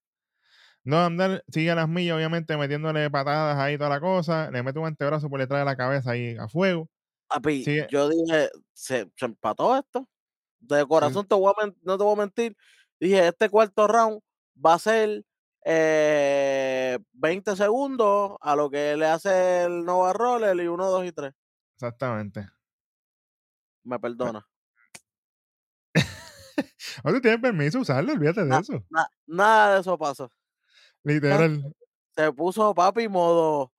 No, 0.83 0.99
Amdal 0.99 1.45
sigue 1.49 1.71
a 1.71 1.75
las 1.75 1.89
millas, 1.89 2.17
obviamente, 2.17 2.57
metiéndole 2.57 3.11
patadas 3.11 3.59
ahí 3.59 3.77
toda 3.77 3.91
la 3.91 4.01
cosa. 4.01 4.51
Le 4.51 4.63
mete 4.63 4.79
un 4.79 4.87
antebrazo 4.87 5.29
por 5.29 5.39
detrás 5.41 5.61
de 5.61 5.65
la 5.67 5.77
cabeza 5.77 6.13
ahí 6.13 6.37
a 6.39 6.49
fuego. 6.49 6.89
Papi, 7.29 7.65
Sigue. 7.65 7.87
yo 7.91 8.09
dije, 8.09 8.51
¿se, 8.73 9.11
se 9.15 9.25
empató 9.27 9.77
esto? 9.77 10.09
De 10.59 10.85
corazón 10.87 11.27
te 11.27 11.35
voy 11.35 11.53
a 11.57 11.65
men- 11.67 11.77
no 11.83 11.97
te 11.99 12.05
voy 12.05 12.15
a 12.15 12.17
mentir. 12.17 12.57
Dije, 12.99 13.29
este 13.29 13.49
cuarto 13.49 13.87
round 13.87 14.21
va 14.65 14.75
a 14.75 14.79
ser 14.79 15.25
eh, 15.65 16.99
20 17.13 17.57
segundos 17.57 18.37
a 18.41 18.57
lo 18.57 18.71
que 18.71 18.97
le 18.97 19.07
hace 19.07 19.65
el 19.65 19.85
Nova 19.85 20.13
Roller 20.13 20.57
y 20.57 20.67
1, 20.67 20.87
2 20.91 21.05
y 21.07 21.13
3. 21.13 21.33
Exactamente. 21.77 22.47
Me 23.85 23.99
perdona. 23.99 24.47
O 27.05 27.13
tú 27.13 27.21
tienes 27.21 27.41
permiso 27.41 27.79
de 27.79 27.83
usarlo, 27.83 28.13
olvídate 28.13 28.45
de 28.45 28.59
eso. 28.59 28.85
Na- 28.91 29.09
nada 29.27 29.75
de 29.75 29.81
eso 29.81 29.97
pasó. 29.99 30.31
Literal. 31.03 31.63
Se 32.15 32.33
puso 32.33 32.75
papi 32.75 33.09
modo 33.09 33.73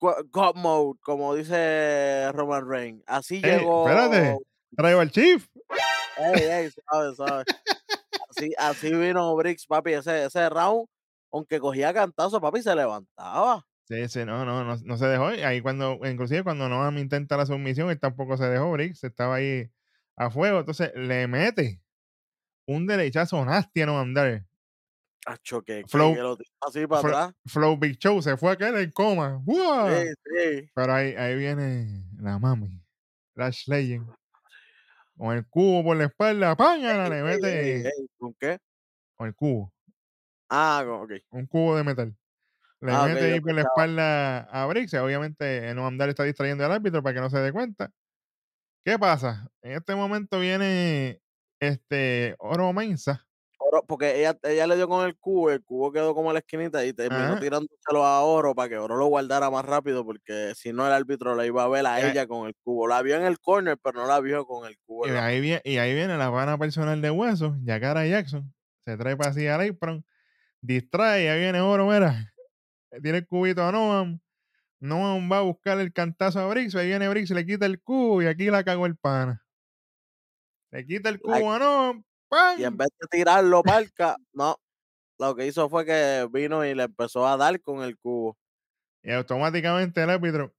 God 0.00 0.56
mode, 0.56 0.98
como 1.00 1.34
dice 1.34 2.30
Roman 2.32 2.68
Reigns. 2.68 3.02
Así 3.06 3.36
Ey, 3.36 3.58
llegó. 3.58 3.88
espérate. 3.88 4.38
Traigo 4.76 5.00
al 5.00 5.10
Chief. 5.10 5.46
Ey, 6.16 6.42
ey, 6.42 6.70
suave, 6.70 7.14
suave. 7.14 7.44
Así, 8.28 8.52
así 8.58 8.92
vino 8.92 9.34
Briggs, 9.36 9.66
papi. 9.66 9.94
Ese, 9.94 10.24
ese 10.26 10.48
round, 10.50 10.86
aunque 11.32 11.58
cogía 11.58 11.94
cantazo, 11.94 12.40
papi, 12.40 12.62
se 12.62 12.74
levantaba. 12.74 13.64
Sí, 13.86 14.08
sí, 14.08 14.24
no, 14.24 14.44
no, 14.44 14.64
no, 14.64 14.76
no 14.76 14.96
se 14.96 15.06
dejó. 15.06 15.26
Ahí 15.26 15.60
cuando, 15.60 15.98
inclusive 16.04 16.42
cuando 16.42 16.68
Noam 16.68 16.98
intenta 16.98 17.36
la 17.36 17.46
sumisión, 17.46 17.90
él 17.90 18.00
tampoco 18.00 18.36
se 18.36 18.44
dejó, 18.46 18.72
Briggs. 18.72 19.04
Estaba 19.04 19.36
ahí 19.36 19.70
a 20.16 20.30
fuego. 20.30 20.60
Entonces 20.60 20.92
le 20.94 21.26
mete 21.26 21.80
un 22.66 22.86
derechazo 22.86 23.44
nasty 23.44 23.82
a 23.82 23.86
Noam 23.86 24.14
Dar. 24.14 24.44
Acho, 25.26 25.62
que, 25.62 25.84
Flow- 25.86 26.14
que 26.14 26.20
lo 26.20 26.36
tiró 26.36 26.50
así 26.60 26.86
para 26.86 27.00
Flo- 27.02 27.08
atrás. 27.16 27.34
Flow 27.46 27.76
Big 27.78 27.98
Show 27.98 28.20
se 28.20 28.36
fue 28.36 28.52
a 28.52 28.56
quedar 28.56 28.76
en 28.76 28.90
coma. 28.90 29.40
¡Buah! 29.42 30.02
Sí, 30.02 30.08
sí. 30.24 30.70
Pero 30.74 30.92
ahí, 30.92 31.14
ahí 31.14 31.36
viene 31.36 32.04
la 32.18 32.38
mami, 32.38 32.82
Lash 33.34 33.66
Legend. 33.68 34.06
Con 35.16 35.36
el 35.36 35.46
cubo 35.46 35.84
por 35.84 35.96
la 35.96 36.04
espalda, 36.06 36.56
¡pángala! 36.56 37.08
Le 37.08 37.22
mete 37.22 37.90
¿Con 38.18 38.34
qué? 38.34 38.58
con 39.16 39.28
el 39.28 39.34
cubo, 39.34 39.72
Ah, 40.48 40.84
ok. 40.86 41.12
un 41.30 41.46
cubo 41.46 41.76
de 41.76 41.84
metal. 41.84 42.16
Le 42.80 42.92
Ah, 42.92 43.06
mete 43.06 43.32
ahí 43.32 43.40
por 43.40 43.54
la 43.54 43.62
espalda 43.62 44.40
a 44.50 44.68
y 44.76 44.96
Obviamente, 44.96 45.72
no 45.74 45.86
andar 45.86 46.08
está 46.08 46.24
distrayendo 46.24 46.64
al 46.64 46.72
árbitro 46.72 47.02
para 47.02 47.14
que 47.14 47.20
no 47.20 47.30
se 47.30 47.38
dé 47.38 47.52
cuenta. 47.52 47.90
¿Qué 48.84 48.98
pasa? 48.98 49.48
En 49.62 49.72
este 49.72 49.94
momento 49.94 50.38
viene 50.40 51.20
este 51.60 52.34
Oro 52.38 52.72
Mensa. 52.72 53.26
Oro, 53.58 53.82
porque 53.86 54.18
ella, 54.20 54.36
ella 54.42 54.66
le 54.66 54.76
dio 54.76 54.86
con 54.88 55.06
el 55.06 55.16
cubo, 55.16 55.50
el 55.50 55.64
cubo 55.64 55.90
quedó 55.90 56.14
como 56.14 56.28
en 56.30 56.34
la 56.34 56.40
esquinita 56.40 56.84
y 56.84 56.92
terminó 56.92 57.38
tirándoselo 57.40 58.04
a 58.04 58.20
Oro 58.22 58.54
para 58.54 58.68
que 58.68 58.76
Oro 58.76 58.96
lo 58.96 59.06
guardara 59.06 59.50
más 59.50 59.64
rápido, 59.64 60.04
porque 60.04 60.52
si 60.54 60.72
no 60.72 60.86
el 60.86 60.92
árbitro 60.92 61.34
la 61.34 61.46
iba 61.46 61.64
a 61.64 61.68
ver 61.68 61.86
a 61.86 61.98
Eh. 62.00 62.10
ella 62.10 62.26
con 62.26 62.46
el 62.46 62.54
cubo. 62.62 62.86
La 62.86 63.00
vio 63.00 63.16
en 63.16 63.24
el 63.24 63.40
corner, 63.40 63.78
pero 63.82 64.02
no 64.02 64.06
la 64.06 64.20
vio 64.20 64.44
con 64.46 64.68
el 64.68 64.76
cubo. 64.84 65.06
Y 65.08 65.10
ahí, 65.12 65.40
viene, 65.40 65.62
y 65.64 65.78
ahí 65.78 65.94
viene 65.94 66.18
la 66.18 66.28
vana 66.28 66.58
personal 66.58 67.00
de 67.00 67.10
huesos, 67.10 67.54
Yakara 67.62 68.06
Jackson. 68.06 68.52
Se 68.86 68.98
trae 68.98 69.16
para 69.16 69.30
así 69.30 69.46
al 69.46 69.62
apron. 69.66 70.04
distrae, 70.60 71.30
ahí 71.30 71.40
viene 71.40 71.60
oro, 71.62 71.86
mira. 71.86 72.32
Tiene 73.02 73.18
el 73.18 73.26
cubito 73.26 73.64
a 73.64 73.72
Noam. 73.72 74.20
Noam 74.84 75.32
va 75.32 75.38
a 75.38 75.40
buscar 75.40 75.80
el 75.80 75.94
cantazo 75.94 76.40
a 76.40 76.46
Brix, 76.46 76.74
ahí 76.74 76.88
viene 76.88 77.08
Brix, 77.08 77.30
le 77.30 77.46
quita 77.46 77.64
el 77.64 77.80
cubo 77.80 78.22
y 78.22 78.26
aquí 78.26 78.50
la 78.50 78.62
cagó 78.62 78.84
el 78.84 78.96
pana. 78.96 79.42
Le 80.72 80.84
quita 80.86 81.08
el 81.08 81.20
cubo 81.20 81.50
a 81.52 81.58
Noam. 81.58 82.04
Y 82.58 82.64
en 82.64 82.76
¡pam! 82.76 82.76
vez 82.76 82.88
de 83.00 83.06
tirarlo 83.10 83.62
parca, 83.62 84.16
no. 84.34 84.58
Lo 85.18 85.34
que 85.34 85.46
hizo 85.46 85.70
fue 85.70 85.86
que 85.86 86.28
vino 86.30 86.66
y 86.66 86.74
le 86.74 86.82
empezó 86.82 87.26
a 87.26 87.38
dar 87.38 87.58
con 87.62 87.82
el 87.82 87.96
cubo. 87.96 88.36
Y 89.02 89.10
automáticamente 89.12 90.02
el 90.02 90.10
árbitro. 90.10 90.52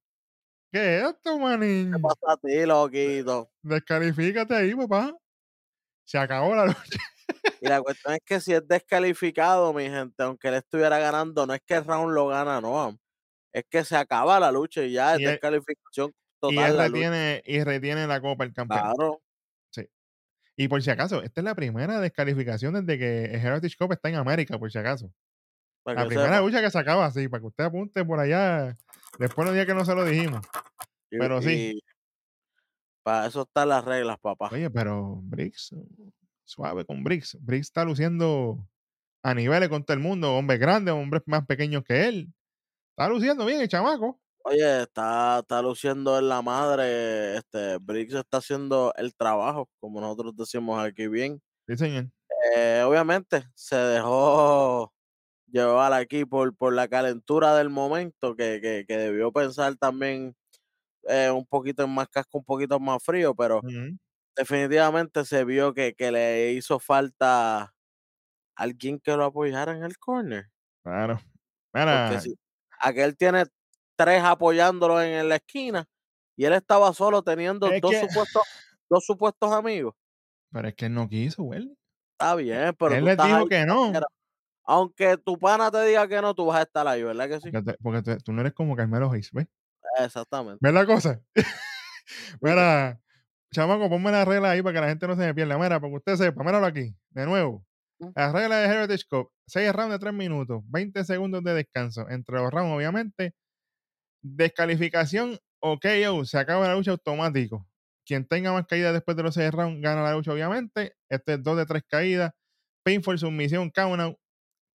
¿Qué 0.72 0.98
es 0.98 1.04
esto, 1.04 1.38
manín? 1.38 1.92
¿Qué 1.92 1.98
pasa 2.00 2.32
a 2.32 2.36
ti, 2.36 2.66
loquito? 2.66 3.48
Descalifícate 3.62 4.56
ahí, 4.56 4.74
papá. 4.74 5.16
Se 6.04 6.18
acabó 6.18 6.56
la 6.56 6.66
lucha. 6.66 6.98
Y 7.60 7.68
la 7.68 7.80
cuestión 7.80 8.14
es 8.14 8.20
que 8.24 8.40
si 8.40 8.54
es 8.54 8.66
descalificado, 8.66 9.72
mi 9.72 9.84
gente, 9.84 10.20
aunque 10.24 10.48
él 10.48 10.54
estuviera 10.54 10.98
ganando, 10.98 11.46
no 11.46 11.54
es 11.54 11.60
que 11.64 11.74
el 11.74 11.84
round 11.84 12.12
lo 12.12 12.26
gana, 12.26 12.60
no. 12.60 12.98
Es 13.56 13.64
que 13.70 13.84
se 13.84 13.96
acaba 13.96 14.38
la 14.38 14.52
lucha 14.52 14.82
y 14.82 14.92
ya 14.92 15.14
es 15.14 15.20
Y 15.20 15.24
él- 15.24 15.30
descalificación 15.30 16.10
Y 16.10 16.38
total. 16.40 16.70
él 16.70 16.76
la 16.76 16.88
lucha. 16.88 17.08
retiene, 17.10 17.42
y 17.46 17.64
retiene 17.64 18.06
la 18.06 18.20
copa 18.20 18.44
el 18.44 18.52
campeón. 18.52 18.80
Claro. 18.94 19.22
Y 20.58 20.68
por 20.68 20.82
si 20.82 20.90
acaso, 20.90 21.22
esta 21.22 21.40
es 21.42 21.44
la 21.44 21.54
primera 21.54 22.00
descalificación 22.00 22.72
desde 22.72 22.98
que 22.98 23.24
el 23.26 23.34
Heritage 23.46 23.76
Cup 23.78 23.92
está 23.92 24.08
en 24.08 24.14
América, 24.14 24.58
por 24.58 24.70
si 24.72 24.78
acaso. 24.78 25.10
para 25.82 26.02
La 26.02 26.08
primera 26.08 26.40
lucha 26.40 26.60
que 26.62 26.70
se 26.70 26.78
acaba 26.78 27.04
así, 27.06 27.28
para 27.28 27.42
que 27.42 27.46
usted 27.48 27.64
apunte 27.64 28.04
por 28.04 28.18
allá. 28.18 28.76
Después 29.18 29.46
los 29.46 29.54
días 29.54 29.66
que 29.66 29.74
no 29.74 29.84
se 29.84 29.94
lo 29.94 30.04
dijimos. 30.04 30.44
Y- 31.10 31.18
pero 31.18 31.40
sí. 31.42 31.72
y 31.76 31.82
Para 33.02 33.26
eso 33.26 33.42
están 33.42 33.68
las 33.68 33.84
reglas, 33.84 34.18
papá. 34.18 34.48
Oye, 34.50 34.68
pero 34.70 35.20
Briggs, 35.22 35.74
suave 36.44 36.84
con 36.84 37.04
Briggs. 37.04 37.36
Briggs 37.40 37.66
está 37.68 37.84
luciendo 37.84 38.66
a 39.22 39.32
niveles 39.34 39.68
con 39.68 39.84
todo 39.84 39.94
el 39.94 40.02
mundo. 40.02 40.34
Hombres 40.36 40.58
grandes, 40.58 40.92
hombres 40.94 41.22
más 41.26 41.46
pequeños 41.46 41.84
que 41.84 42.06
él. 42.08 42.32
Está 42.98 43.10
luciendo 43.10 43.44
bien 43.44 43.60
el 43.60 43.68
chamaco. 43.68 44.18
Oye, 44.42 44.82
está, 44.84 45.40
está 45.40 45.60
luciendo 45.60 46.18
en 46.18 46.30
la 46.30 46.40
madre. 46.40 47.36
Este, 47.36 47.76
Briggs 47.76 48.14
está 48.14 48.38
haciendo 48.38 48.94
el 48.96 49.14
trabajo, 49.14 49.68
como 49.80 50.00
nosotros 50.00 50.34
decimos 50.34 50.82
aquí 50.82 51.06
bien. 51.06 51.42
Sí, 51.68 51.76
señor. 51.76 52.06
Eh, 52.56 52.82
obviamente 52.86 53.44
se 53.54 53.76
dejó 53.76 54.94
llevar 55.46 55.92
aquí 55.92 56.24
por, 56.24 56.56
por 56.56 56.72
la 56.72 56.88
calentura 56.88 57.54
del 57.54 57.68
momento, 57.68 58.34
que, 58.34 58.60
que, 58.62 58.86
que 58.88 58.96
debió 58.96 59.30
pensar 59.30 59.76
también 59.76 60.34
eh, 61.08 61.30
un 61.30 61.44
poquito 61.44 61.84
en 61.84 61.90
más 61.90 62.08
casco, 62.08 62.38
un 62.38 62.44
poquito 62.44 62.80
más 62.80 63.02
frío, 63.04 63.34
pero 63.34 63.60
definitivamente 64.36 65.24
se 65.26 65.44
vio 65.44 65.74
que, 65.74 65.94
que 65.94 66.12
le 66.12 66.52
hizo 66.52 66.78
falta 66.78 67.74
alguien 68.56 69.00
que 69.00 69.16
lo 69.16 69.24
apoyara 69.24 69.76
en 69.76 69.84
el 69.84 69.98
corner. 69.98 70.46
Claro. 70.82 71.20
Mira, 71.74 72.20
si 72.20 72.34
aquel 72.80 73.16
tiene 73.16 73.44
tres 73.96 74.22
apoyándolo 74.22 75.00
en, 75.02 75.28
la 75.28 75.36
esquina 75.36 75.88
y 76.36 76.44
él 76.44 76.52
estaba 76.52 76.92
solo 76.92 77.22
teniendo 77.22 77.72
Es 77.72 77.80
dos, 77.80 77.90
que- 77.92 78.00
supuestos, 78.00 78.42
dos 78.88 79.04
supuestos 79.04 79.52
amigos. 79.52 79.94
pero 80.52 80.68
es 80.68 80.74
que 80.74 80.86
él 80.86 80.94
no 80.94 81.08
quiso, 81.08 81.42
güey. 81.44 81.76
Está 82.18 82.34
bien, 82.34 82.74
pero 82.78 82.94
Él 82.94 83.06
estás 83.08 83.26
dijo 83.26 83.38
ahí 83.38 83.48
que 83.48 83.66
no. 83.66 83.92
Aunque 84.64 85.16
tu 85.18 85.38
pana 85.38 85.70
te 85.70 85.84
diga 85.84 86.08
que 86.08 86.20
no, 86.20 86.34
tú 86.34 86.46
vas 86.46 86.58
a 86.58 86.62
estar 86.62 86.86
ahí, 86.88 87.02
¿verdad 87.02 87.28
que 87.28 87.40
sí? 87.40 87.50
Porque, 87.50 87.62
te- 87.72 87.78
porque 87.80 88.02
tú- 88.02 88.18
tú 88.24 88.32
no 88.32 88.40
eres 88.40 88.52
como 88.52 88.74
Carmelo 88.74 89.10
Hayes, 89.12 89.30
¿ves? 89.32 89.46
Exactamente. 89.98 90.58
¿Ves 90.60 90.72
la 90.74 90.86
cosa? 90.86 91.20
Mira, 92.40 93.00
chamaco, 93.52 93.88
ponme 93.88 94.10
la 94.10 94.24
regla 94.24 94.50
ahí 94.50 94.62
para 94.62 94.74
que 94.74 94.80
la 94.80 94.88
gente 94.88 95.06
no 95.06 95.14
se 95.14 95.22
me 95.26 95.34
pierda. 95.34 95.56
Mira, 95.58 95.80
para 95.80 95.90
que 95.90 95.96
usted 95.96 96.16
sepa, 96.16 96.42
míralo 96.42 96.66
aquí, 96.66 96.94
de 97.10 97.26
nuevo. 97.26 97.64
Mm. 98.00 98.12
La 98.14 98.32
regla 98.32 98.58
de 98.58 98.66
Heritage 98.68 99.04
Cup, 99.08 99.30
6 99.46 99.72
rounds 99.72 99.92
de 99.92 99.98
3 99.98 100.14
minutos, 100.14 100.62
20 100.68 101.04
segundos 101.04 101.42
de 101.44 101.54
descanso. 101.54 102.08
Entre 102.10 102.36
los 102.36 102.50
rounds, 102.52 102.74
obviamente, 102.76 103.32
descalificación 104.22 105.38
o 105.62 105.78
KO, 105.78 106.24
se 106.24 106.38
acaba 106.38 106.68
la 106.68 106.74
lucha 106.74 106.92
automático. 106.92 107.68
Quien 108.06 108.26
tenga 108.26 108.52
más 108.52 108.66
caídas 108.66 108.92
después 108.94 109.16
de 109.16 109.22
los 109.24 109.34
6 109.34 109.52
rounds 109.52 109.80
gana 109.82 110.02
la 110.02 110.14
lucha, 110.14 110.32
obviamente. 110.32 110.94
Este 111.10 111.34
es 111.34 111.42
2 111.42 111.56
de 111.58 111.66
3 111.66 111.82
caídas. 111.88 112.32
Painful 112.84 113.18
sumisión, 113.18 113.70
count 113.70 114.00
out. 114.00 114.18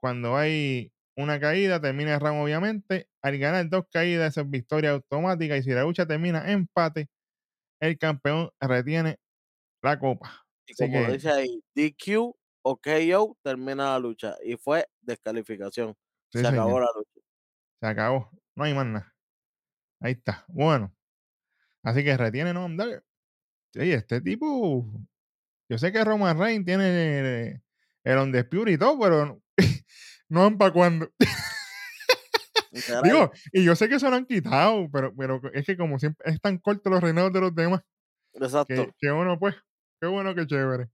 Cuando 0.02 0.38
hay 0.38 0.92
una 1.18 1.40
caída, 1.40 1.82
termina 1.82 2.16
el 2.16 2.20
round, 2.22 2.44
obviamente. 2.44 3.08
Al 3.24 3.38
ganar 3.40 3.70
dos 3.70 3.86
caídas, 3.92 4.32
esa 4.34 4.42
es 4.42 4.50
victoria 4.50 4.92
automática. 4.92 5.58
Y 5.58 5.64
si 5.64 5.72
la 5.72 5.84
lucha 5.84 6.06
termina 6.08 6.52
empate, 6.52 7.08
el 7.82 7.98
campeón 7.98 8.50
retiene 8.62 9.18
la 9.84 10.00
copa. 10.00 10.44
Y 10.68 10.74
como 10.76 11.02
lo 11.02 11.08
que- 11.08 11.14
dice 11.14 11.30
ahí, 11.32 11.62
DQ 11.76 12.36
o 12.64 12.78
KO 12.78 13.38
termina 13.42 13.92
la 13.92 14.00
lucha. 14.00 14.36
Y 14.44 14.56
fue 14.58 14.88
descalificación. 15.02 15.96
Sí, 16.32 16.40
Se 16.40 16.48
acabó 16.48 16.80
la 16.80 16.88
lucha. 16.96 17.22
Se 17.80 17.88
acabó. 17.88 18.30
No 18.56 18.64
hay 18.64 18.74
más 18.74 18.86
nada. 18.86 19.16
Ahí 20.00 20.14
está. 20.14 20.46
Bueno. 20.48 20.94
Así 21.84 22.04
que 22.04 22.16
retiene 22.16 22.54
Noam 22.54 22.78
Dar. 22.78 23.04
Oye, 23.78 23.94
este 23.94 24.22
tipo. 24.22 24.86
Yo 25.70 25.78
sé 25.78 25.92
que 25.92 26.04
Roman 26.04 26.38
Reigns 26.38 26.66
tiene 26.66 27.62
el 28.04 28.18
Undisputed 28.18 28.74
y 28.74 28.78
todo, 28.78 29.00
pero 29.00 29.26
no, 29.26 29.42
no 30.30 30.58
para 30.58 30.74
cuando. 30.74 31.10
Digo, 33.04 33.32
y 33.52 33.64
yo 33.64 33.76
sé 33.76 33.90
que 33.90 34.00
se 34.00 34.10
lo 34.10 34.16
han 34.16 34.26
quitado, 34.26 34.90
pero, 34.92 35.14
pero 35.16 35.42
es 35.54 35.66
que 35.66 35.78
como 35.78 36.00
siempre 36.00 36.32
es 36.32 36.40
tan 36.40 36.58
corto 36.58 36.90
los 36.90 37.02
reinados 37.02 37.34
de 37.34 37.42
los 37.42 37.54
demás 37.54 37.82
Exacto. 38.34 38.74
que, 38.74 38.94
que 38.98 39.12
uno, 39.12 39.38
pues, 39.38 39.56
qué 40.00 40.08
bueno, 40.08 40.34
qué 40.34 40.48
chévere. 40.48 40.90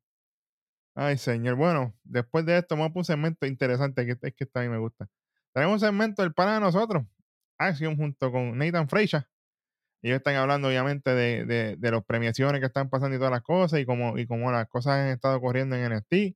Ay, 0.99 1.17
señor. 1.19 1.55
Bueno, 1.55 1.93
después 2.03 2.43
de 2.47 2.57
esto, 2.57 2.75
vamos 2.75 2.95
a 2.95 2.99
un 2.99 3.05
segmento 3.05 3.45
interesante 3.45 4.03
que 4.03 4.13
es 4.13 4.33
que 4.35 4.43
esta 4.45 4.61
a 4.61 4.63
mí 4.63 4.69
me 4.69 4.79
gusta. 4.79 5.07
Tenemos 5.53 5.75
un 5.75 5.79
segmento 5.79 6.23
del 6.23 6.33
pana 6.33 6.55
de 6.55 6.59
nosotros, 6.59 7.03
Action, 7.59 7.95
junto 7.95 8.31
con 8.31 8.57
Nathan 8.57 8.89
Frazier. 8.89 9.27
Ellos 10.01 10.17
están 10.17 10.35
hablando, 10.35 10.69
obviamente, 10.69 11.11
de, 11.11 11.45
de, 11.45 11.75
de 11.77 11.91
las 11.91 12.03
premiaciones 12.03 12.61
que 12.61 12.67
están 12.67 12.89
pasando 12.89 13.15
y 13.15 13.19
todas 13.19 13.31
las 13.31 13.43
cosas, 13.43 13.79
y 13.79 13.85
cómo, 13.85 14.17
y 14.17 14.25
cómo 14.25 14.51
las 14.51 14.67
cosas 14.69 14.93
han 14.95 15.09
estado 15.09 15.39
corriendo 15.39 15.75
en 15.75 15.93
NXT. 15.93 16.35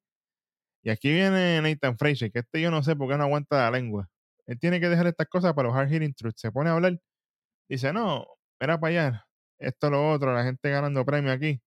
Y 0.84 0.90
aquí 0.92 1.12
viene 1.12 1.62
Nathan 1.62 1.98
Frazier, 1.98 2.32
que 2.32 2.40
este 2.40 2.62
yo 2.62 2.70
no 2.70 2.84
sé 2.84 2.96
por 2.96 3.10
qué 3.10 3.18
no 3.18 3.24
aguanta 3.24 3.58
la 3.64 3.72
lengua. 3.72 4.10
Él 4.46 4.60
tiene 4.60 4.80
que 4.80 4.90
dejar 4.90 5.08
estas 5.08 5.28
cosas 5.28 5.54
para 5.56 5.70
los 5.70 5.78
hard 5.78 5.90
hitting 5.92 6.14
truths. 6.14 6.42
Se 6.42 6.52
pone 6.52 6.70
a 6.70 6.74
hablar, 6.74 7.00
dice, 7.70 7.94
no, 7.94 8.28
era 8.60 8.80
para 8.80 8.92
allá, 8.92 9.28
esto, 9.60 9.90
lo 9.90 10.12
otro, 10.12 10.34
la 10.34 10.44
gente 10.44 10.70
ganando 10.70 11.06
premio 11.06 11.32
aquí. 11.32 11.62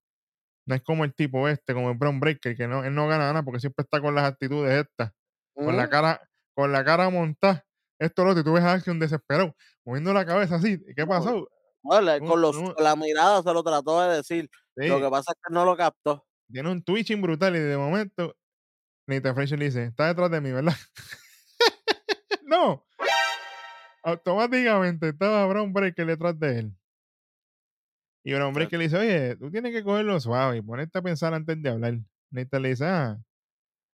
No 0.66 0.74
es 0.74 0.82
como 0.82 1.04
el 1.04 1.14
tipo 1.14 1.48
este, 1.48 1.74
como 1.74 1.90
el 1.90 1.98
Brown 1.98 2.20
Breaker, 2.20 2.56
que 2.56 2.66
no, 2.66 2.84
él 2.84 2.94
no 2.94 3.06
gana 3.06 3.26
nada 3.28 3.42
porque 3.42 3.60
siempre 3.60 3.82
está 3.82 4.00
con 4.00 4.14
las 4.14 4.24
actitudes 4.24 4.86
estas, 4.86 5.12
con 5.54 5.76
la 5.76 5.86
Mm, 5.86 5.90
cara, 5.90 6.20
con 6.54 6.72
la 6.72 6.84
cara 6.84 7.10
montada. 7.10 7.64
Esto 7.98 8.24
lo 8.24 8.38
y 8.38 8.42
tú 8.42 8.52
ves 8.54 8.64
a 8.64 8.72
Action 8.72 8.98
desesperado, 8.98 9.54
moviendo 9.84 10.12
la 10.12 10.24
cabeza 10.26 10.56
así. 10.56 10.78
¿Qué 10.96 11.06
pasó? 11.06 11.48
no, 11.82 12.00
le- 12.00 12.20
no, 12.20 12.26
con, 12.26 12.40
los, 12.40 12.56
con 12.58 12.74
la 12.82 12.96
mirada 12.96 13.42
se 13.42 13.52
lo 13.52 13.62
trató 13.62 14.00
de 14.02 14.16
decir. 14.16 14.48
Lo 14.76 15.00
que 15.00 15.08
pasa 15.10 15.32
es 15.32 15.38
que 15.46 15.54
no 15.54 15.64
lo 15.64 15.76
captó. 15.76 16.26
tiene 16.50 16.70
un 16.70 16.82
twitching 16.82 17.20
brutal 17.22 17.54
y 17.56 17.60
de 17.60 17.76
momento 17.76 18.34
Nathan 19.06 19.34
Frazier 19.34 19.58
le 19.58 19.66
dice, 19.66 19.84
está 19.84 20.06
detrás 20.08 20.30
de 20.30 20.40
mí, 20.40 20.50
¿verdad? 20.50 20.74
no. 22.42 22.84
Automáticamente 24.02 25.10
estaba 25.10 25.46
Brown 25.46 25.72
Breaker 25.72 26.06
detrás 26.06 26.38
de 26.38 26.58
él. 26.58 26.72
Y 28.24 28.32
Brown 28.32 28.48
Chacho. 28.50 28.54
Breaker 28.54 28.78
le 28.78 28.84
dice, 28.86 28.96
oye, 28.98 29.36
tú 29.36 29.50
tienes 29.50 29.72
que 29.72 29.84
cogerlo 29.84 30.18
suave 30.18 30.56
y 30.56 30.62
ponerte 30.62 30.98
a 30.98 31.02
pensar 31.02 31.34
antes 31.34 31.60
de 31.62 31.68
hablar. 31.68 31.98
Nathan 32.30 32.62
le 32.62 32.68
dice, 32.70 32.86
ah, 32.86 33.18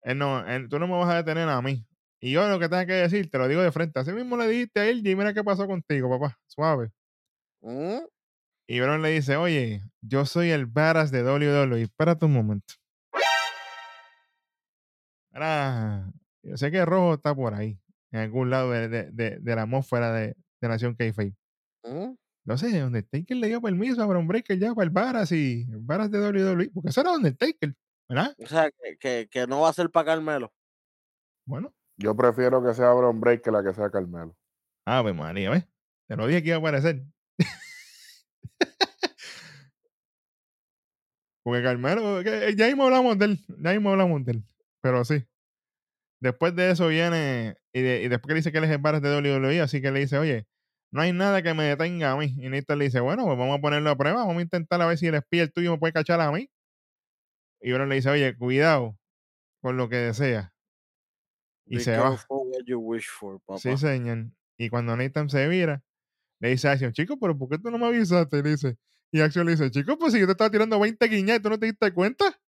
él 0.02 0.18
no, 0.18 0.46
él- 0.46 0.68
tú 0.68 0.78
no 0.78 0.86
me 0.88 0.94
vas 0.96 1.10
a 1.10 1.16
detener 1.16 1.48
a 1.48 1.60
mí. 1.62 1.86
Y 2.20 2.32
yo 2.32 2.48
lo 2.48 2.58
que 2.58 2.68
tenga 2.68 2.86
que 2.86 2.94
decir, 2.94 3.30
te 3.30 3.36
lo 3.38 3.46
digo 3.48 3.60
de 3.62 3.70
frente. 3.70 4.00
Así 4.00 4.12
mismo 4.12 4.36
le 4.38 4.48
dijiste 4.48 4.80
a 4.80 4.86
él 4.88 5.06
y 5.06 5.14
mira 5.14 5.34
qué 5.34 5.44
pasó 5.44 5.66
contigo, 5.66 6.08
papá. 6.08 6.38
Suave. 6.46 6.90
Mm, 7.60 7.98
Y 8.66 8.80
Brown 8.80 9.02
le 9.02 9.10
dice, 9.10 9.36
oye, 9.36 9.82
yo 10.00 10.24
soy 10.24 10.50
el 10.50 10.64
badass 10.66 11.10
de 11.10 11.22
WWE. 11.22 11.82
Espérate 11.82 12.24
un 12.24 12.32
momento. 12.32 12.74
Ahora, 15.32 16.10
yo 16.42 16.56
sé 16.56 16.70
que 16.70 16.84
Rojo 16.84 17.14
está 17.14 17.34
por 17.34 17.54
ahí, 17.54 17.78
en 18.12 18.20
algún 18.20 18.50
lado 18.50 18.70
de, 18.70 18.88
de, 18.88 19.10
de, 19.10 19.38
de 19.40 19.56
la 19.56 19.62
atmósfera 19.62 20.12
de, 20.12 20.36
de 20.60 20.68
Nación 20.68 20.96
mm. 20.96 22.14
No 22.46 22.58
sé, 22.58 22.84
Undertaker 22.84 23.36
le 23.36 23.46
dio 23.48 23.60
permiso 23.62 24.02
a 24.02 24.06
Brown 24.06 24.26
Breaker 24.28 24.58
ya 24.58 24.74
para 24.74 24.84
el 24.84 24.90
Baras 24.90 25.32
y 25.32 25.62
el 25.70 25.78
Baras 25.80 26.10
de 26.10 26.18
WWE, 26.20 26.70
porque 26.74 26.90
eso 26.90 27.00
era 27.00 27.12
Undertaker, 27.12 27.74
¿verdad? 28.08 28.34
O 28.38 28.46
sea, 28.46 28.70
que, 28.70 28.96
que, 28.98 29.28
que 29.30 29.46
no 29.46 29.62
va 29.62 29.70
a 29.70 29.72
ser 29.72 29.90
para 29.90 30.06
Carmelo. 30.14 30.52
Bueno, 31.46 31.74
Yo 31.96 32.14
prefiero 32.14 32.62
que 32.62 32.74
sea 32.74 32.92
Bron 32.92 33.18
Break 33.20 33.42
que 33.42 33.50
la 33.50 33.62
que 33.64 33.72
sea 33.72 33.90
Carmelo. 33.90 34.36
Ave 34.86 35.14
María, 35.14 35.50
¿ves? 35.50 35.64
Te 36.06 36.16
lo 36.16 36.26
dije 36.26 36.42
que 36.42 36.48
iba 36.48 36.56
a 36.56 36.60
aparecer. 36.60 37.02
Porque 41.42 41.62
Carmelo, 41.62 42.22
que- 42.22 42.54
ya 42.56 42.66
mismo 42.66 42.84
hablamos 42.84 43.18
de 43.18 43.24
él, 43.26 43.38
ya 43.58 43.72
mismo 43.72 43.90
hablamos 43.90 44.24
de 44.24 44.32
él, 44.32 44.44
pero 44.82 45.04
sí. 45.04 45.24
Después 46.20 46.54
de 46.56 46.70
eso 46.70 46.88
viene, 46.88 47.56
y, 47.72 47.82
de- 47.82 48.02
y 48.02 48.08
después 48.08 48.28
que 48.28 48.34
dice 48.36 48.50
que 48.52 48.58
él 48.58 48.64
es 48.64 48.70
el 48.70 48.78
Baras 48.78 49.02
de 49.02 49.10
WWE, 49.14 49.60
así 49.60 49.82
que 49.82 49.90
le 49.90 50.00
dice, 50.00 50.16
oye, 50.18 50.46
no 50.94 51.02
hay 51.02 51.12
nada 51.12 51.42
que 51.42 51.54
me 51.54 51.64
detenga 51.64 52.12
a 52.12 52.16
mí. 52.16 52.36
Y 52.38 52.48
Nathan 52.48 52.78
le 52.78 52.84
dice, 52.84 53.00
bueno, 53.00 53.24
pues 53.24 53.36
vamos 53.36 53.58
a 53.58 53.60
ponerlo 53.60 53.90
a 53.90 53.96
prueba, 53.96 54.20
vamos 54.20 54.38
a 54.38 54.42
intentar 54.42 54.80
a 54.80 54.86
ver 54.86 54.96
si 54.96 55.08
el 55.08 55.16
espía 55.16 55.42
el 55.42 55.52
tuyo 55.52 55.72
me 55.72 55.78
puede 55.78 55.92
cachar 55.92 56.20
a 56.20 56.30
mí. 56.30 56.48
Y 57.60 57.72
Bron 57.72 57.88
le 57.88 57.96
dice, 57.96 58.10
oye, 58.10 58.36
cuidado 58.38 58.96
con 59.60 59.76
lo 59.76 59.88
que 59.88 59.96
desea. 59.96 60.54
Y 61.66 61.78
Be 61.78 61.82
se 61.82 61.96
va. 61.96 62.10
careful 62.10 62.48
what 62.48 62.62
you 62.64 62.78
wish 62.78 63.08
for, 63.08 63.40
papá. 63.40 63.58
Sí, 63.58 63.76
señor. 63.76 64.26
Y 64.56 64.68
cuando 64.68 64.96
Nathan 64.96 65.28
se 65.28 65.48
vira, 65.48 65.82
le 66.38 66.50
dice 66.50 66.68
a 66.68 66.72
Action, 66.72 66.92
chico, 66.92 67.18
pero 67.18 67.36
¿por 67.36 67.48
qué 67.48 67.58
tú 67.58 67.72
no 67.72 67.78
me 67.78 67.86
avisaste? 67.86 68.40
Le 68.40 68.50
dice. 68.50 68.78
Y 69.10 69.20
Action 69.20 69.46
le 69.46 69.56
dice, 69.56 69.72
chico, 69.72 69.98
pues 69.98 70.12
si 70.12 70.20
yo 70.20 70.26
te 70.26 70.32
estaba 70.32 70.50
tirando 70.50 70.78
20 70.78 71.04
guiñas 71.08 71.38
y 71.38 71.42
tú 71.42 71.50
no 71.50 71.58
te 71.58 71.66
diste 71.66 71.92
cuenta. 71.92 72.40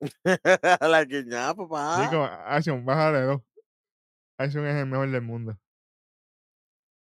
la 0.80 1.04
guiñada, 1.04 1.54
papá. 1.54 2.04
Chico, 2.04 2.24
Action, 2.24 2.84
bájale 2.84 3.20
dos. 3.20 3.42
Action 4.36 4.66
es 4.66 4.74
el 4.74 4.86
mejor 4.86 5.08
del 5.12 5.22
mundo. 5.22 5.56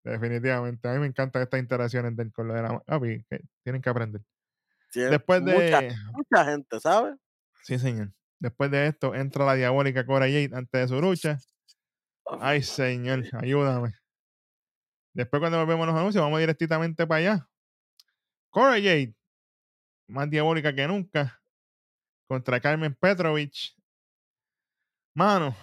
Definitivamente. 0.06 0.88
A 0.88 0.92
mí 0.92 1.00
me 1.00 1.06
encantan 1.06 1.42
estas 1.42 1.58
interacciones 1.58 2.16
del 2.16 2.32
con 2.32 2.46
lo 2.46 2.54
de 2.54 2.62
la 2.62 2.78
papi, 2.78 3.24
que 3.28 3.40
tienen 3.64 3.82
que 3.82 3.90
aprender. 3.90 4.22
Después 4.94 5.44
de. 5.44 5.92
mucha 6.12 6.44
gente, 6.44 6.78
¿sabes? 6.78 7.16
Sí, 7.64 7.76
señor. 7.78 8.12
Después 8.38 8.70
de 8.70 8.86
esto, 8.86 9.14
entra 9.16 9.44
la 9.44 9.54
diabólica 9.54 10.06
Cora 10.06 10.26
Jade 10.26 10.50
antes 10.52 10.80
de 10.80 10.88
su 10.88 11.00
lucha. 11.00 11.38
Ay, 12.40 12.62
señor, 12.62 13.24
ayúdame. 13.32 13.94
Después, 15.12 15.40
cuando 15.40 15.58
volvemos 15.58 15.86
los 15.86 15.96
anuncios, 15.96 16.22
vamos 16.22 16.38
directamente 16.38 17.04
para 17.06 17.18
allá. 17.18 17.48
Cora 18.50 18.74
Jade, 18.74 19.14
más 20.06 20.30
diabólica 20.30 20.72
que 20.72 20.86
nunca, 20.86 21.40
contra 22.28 22.60
Carmen 22.60 22.94
Petrovich. 22.94 23.76
Mano, 25.14 25.56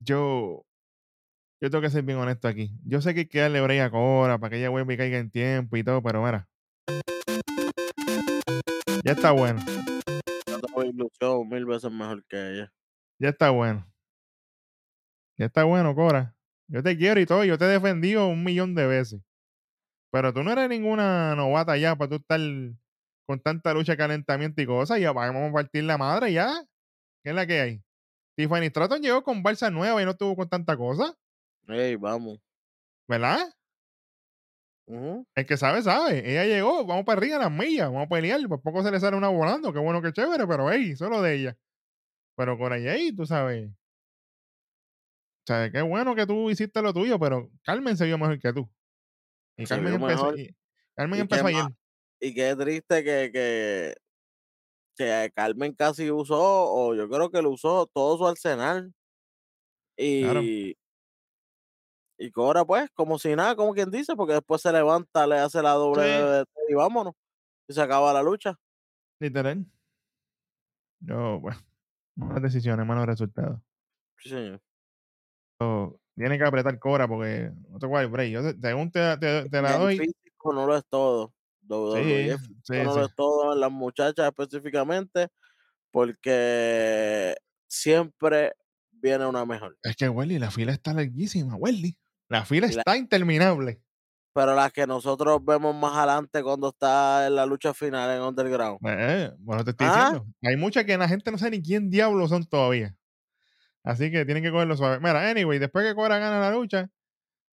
yo, 0.00 0.66
yo 1.64 1.70
tengo 1.70 1.80
que 1.80 1.88
ser 1.88 2.02
bien 2.02 2.18
honesto 2.18 2.46
aquí. 2.46 2.70
Yo 2.84 3.00
sé 3.00 3.14
que 3.14 3.20
hay 3.20 3.26
que 3.26 3.40
darle 3.40 3.62
break 3.62 3.80
a 3.80 3.90
Cora 3.90 4.36
para 4.36 4.50
que 4.50 4.58
ella 4.58 4.68
vuelva 4.68 4.92
y 4.92 4.98
caiga 4.98 5.16
en 5.16 5.30
tiempo 5.30 5.78
y 5.78 5.82
todo, 5.82 6.02
pero 6.02 6.22
mira. 6.22 6.46
Ya 9.02 9.12
está 9.12 9.30
bueno, 9.32 9.60
Yo 10.46 10.60
tengo 10.60 10.84
ilusión 10.84 11.48
mil 11.48 11.64
veces 11.64 11.90
mejor 11.90 12.22
que 12.26 12.36
ella. 12.36 12.72
ya 13.18 13.30
está 13.30 13.48
bueno. 13.48 13.90
Ya 15.38 15.46
está 15.46 15.64
bueno, 15.64 15.94
Cora. 15.94 16.36
Yo 16.68 16.82
te 16.82 16.98
quiero 16.98 17.18
y 17.18 17.24
todo, 17.24 17.44
yo 17.44 17.56
te 17.56 17.64
he 17.64 17.68
defendido 17.68 18.28
un 18.28 18.44
millón 18.44 18.74
de 18.74 18.86
veces. 18.86 19.22
Pero 20.12 20.34
tú 20.34 20.42
no 20.42 20.52
eres 20.52 20.68
ninguna 20.68 21.34
novata 21.34 21.78
ya 21.78 21.96
para 21.96 22.10
tú 22.10 22.16
estar 22.16 22.40
con 23.26 23.40
tanta 23.40 23.72
lucha, 23.72 23.96
calentamiento 23.96 24.60
y 24.60 24.66
cosas. 24.66 25.00
Ya 25.00 25.12
vamos 25.12 25.48
a 25.48 25.52
partir 25.52 25.84
la 25.84 25.96
madre 25.96 26.30
ya. 26.30 26.62
¿Qué 27.22 27.30
es 27.30 27.34
la 27.34 27.46
que 27.46 27.60
hay? 27.60 27.82
Tiffany 28.36 28.66
Stratton 28.66 29.00
llegó 29.00 29.22
con 29.22 29.42
balsa 29.42 29.70
nueva 29.70 30.02
y 30.02 30.04
no 30.04 30.10
estuvo 30.10 30.36
con 30.36 30.48
tanta 30.48 30.76
cosa, 30.76 31.16
Ey, 31.68 31.96
vamos. 31.96 32.38
¿verdad? 33.08 33.52
Ujú. 34.86 35.26
El 35.34 35.46
que 35.46 35.56
sabe, 35.56 35.82
sabe. 35.82 36.30
Ella 36.30 36.44
llegó, 36.44 36.84
vamos 36.84 37.04
para 37.04 37.18
arriba 37.18 37.38
las 37.38 37.50
millas, 37.50 37.86
vamos 37.90 38.06
a 38.06 38.08
pelear. 38.08 38.40
Por 38.48 38.60
poco 38.60 38.82
se 38.82 38.90
le 38.90 39.00
sale 39.00 39.16
una 39.16 39.28
volando, 39.28 39.72
qué 39.72 39.78
bueno, 39.78 40.02
qué 40.02 40.12
chévere, 40.12 40.46
pero 40.46 40.70
hey, 40.70 40.94
solo 40.96 41.22
de 41.22 41.34
ella. 41.34 41.56
Pero 42.36 42.58
con 42.58 42.72
ella, 42.72 42.92
ahí, 42.92 43.14
tú 43.14 43.24
sabes. 43.26 43.70
O 43.70 45.46
sea, 45.46 45.70
qué 45.70 45.82
bueno 45.82 46.14
que 46.14 46.26
tú 46.26 46.50
hiciste 46.50 46.80
lo 46.82 46.92
tuyo, 46.92 47.18
pero 47.18 47.50
Carmen 47.64 47.96
se 47.96 48.06
vio 48.06 48.18
mejor 48.18 48.38
que 48.38 48.52
tú. 48.52 48.68
Y 49.56 49.66
Se 49.66 49.74
Carmen 49.74 49.94
empezó, 49.94 50.36
y- 50.36 50.54
Carmen 50.96 51.18
¿Y 51.18 51.22
empezó 51.22 51.46
ayer. 51.46 51.64
Y 52.20 52.34
qué 52.34 52.56
triste 52.56 53.04
que, 53.04 53.30
que, 53.32 53.94
que 54.96 55.30
Carmen 55.34 55.74
casi 55.74 56.10
usó, 56.10 56.40
o 56.40 56.94
yo 56.94 57.08
creo 57.08 57.30
que 57.30 57.42
lo 57.42 57.50
usó 57.50 57.86
todo 57.92 58.16
su 58.18 58.26
arsenal. 58.26 58.92
Claro. 59.96 60.42
Y, 60.42 60.76
y 62.18 62.30
Cora, 62.30 62.64
pues, 62.64 62.88
como 62.94 63.18
si 63.18 63.34
nada, 63.34 63.56
como 63.56 63.74
quien 63.74 63.90
dice, 63.90 64.14
porque 64.16 64.34
después 64.34 64.62
se 64.62 64.72
levanta, 64.72 65.26
le 65.26 65.38
hace 65.38 65.60
la 65.62 65.72
doble 65.72 66.02
Sí. 66.44 66.50
Y 66.70 66.74
vámonos. 66.74 67.14
Y 67.68 67.72
se 67.74 67.80
acaba 67.82 68.12
la 68.12 68.22
lucha. 68.22 68.58
Literal. 69.20 69.64
Yo, 71.00 71.40
bueno, 71.40 71.58
malas 72.16 72.42
decisiones, 72.42 72.86
malos 72.86 73.06
resultados. 73.06 73.60
Sí, 74.18 74.28
señor. 74.30 74.60
So, 75.60 76.00
tiene 76.16 76.38
que 76.38 76.44
apretar 76.44 76.78
Cora 76.78 77.06
porque 77.08 77.50
no 77.68 77.78
te 77.78 77.86
guay, 77.86 78.06
break. 78.06 78.30
Yo 78.32 78.42
te, 78.42 78.60
según 78.68 78.90
te, 78.90 79.16
te- 79.18 79.48
te 79.48 79.62
la 79.62 79.74
El 79.76 79.80
doy. 79.80 79.98
físico 79.98 80.52
no 80.52 80.66
lo 80.66 80.76
es 80.76 80.84
todo. 80.88 81.32
WWE, 81.66 82.30
el 82.32 82.38
Sí, 82.38 82.44
sí, 82.62 82.72
no 82.82 82.94
lo 82.96 83.04
es 83.06 83.14
todo 83.14 83.54
en 83.54 83.60
las 83.60 83.70
muchachas 83.72 84.26
específicamente, 84.26 85.28
porque 85.90 87.36
siempre 87.68 88.52
viene 88.92 89.26
una 89.26 89.44
mejor. 89.46 89.78
Es 89.82 89.96
que, 89.96 90.08
Welly, 90.08 90.38
la 90.38 90.50
fila 90.50 90.72
está 90.72 90.92
larguísima, 90.92 91.56
Welly. 91.56 91.96
La 92.38 92.44
fila 92.44 92.66
la- 92.66 92.72
está 92.80 92.96
interminable. 92.96 93.80
Pero 94.34 94.54
las 94.54 94.72
que 94.72 94.86
nosotros 94.86 95.44
vemos 95.44 95.74
más 95.76 95.96
adelante 95.96 96.42
cuando 96.42 96.70
está 96.70 97.26
en 97.28 97.36
la 97.36 97.46
lucha 97.46 97.72
final 97.72 98.10
en 98.16 98.20
Underground. 98.22 98.80
Eh, 98.84 99.30
bueno, 99.38 99.62
te 99.64 99.70
estoy 99.70 99.86
Ah. 99.88 99.94
diciendo. 100.10 100.26
Hay 100.42 100.56
muchas 100.56 100.84
que 100.84 100.98
la 100.98 101.06
gente 101.08 101.30
no 101.30 101.38
sabe 101.38 101.52
ni 101.52 101.62
quién 101.62 101.88
diablos 101.88 102.30
son 102.30 102.44
todavía. 102.44 102.96
Así 103.84 104.10
que 104.10 104.24
tienen 104.24 104.42
que 104.42 104.50
cogerlo 104.50 104.76
suave. 104.76 104.98
Mira, 104.98 105.28
anyway, 105.30 105.58
después 105.60 105.86
que 105.86 105.94
Cora 105.94 106.18
gana 106.18 106.40
la 106.40 106.50
lucha, 106.50 106.88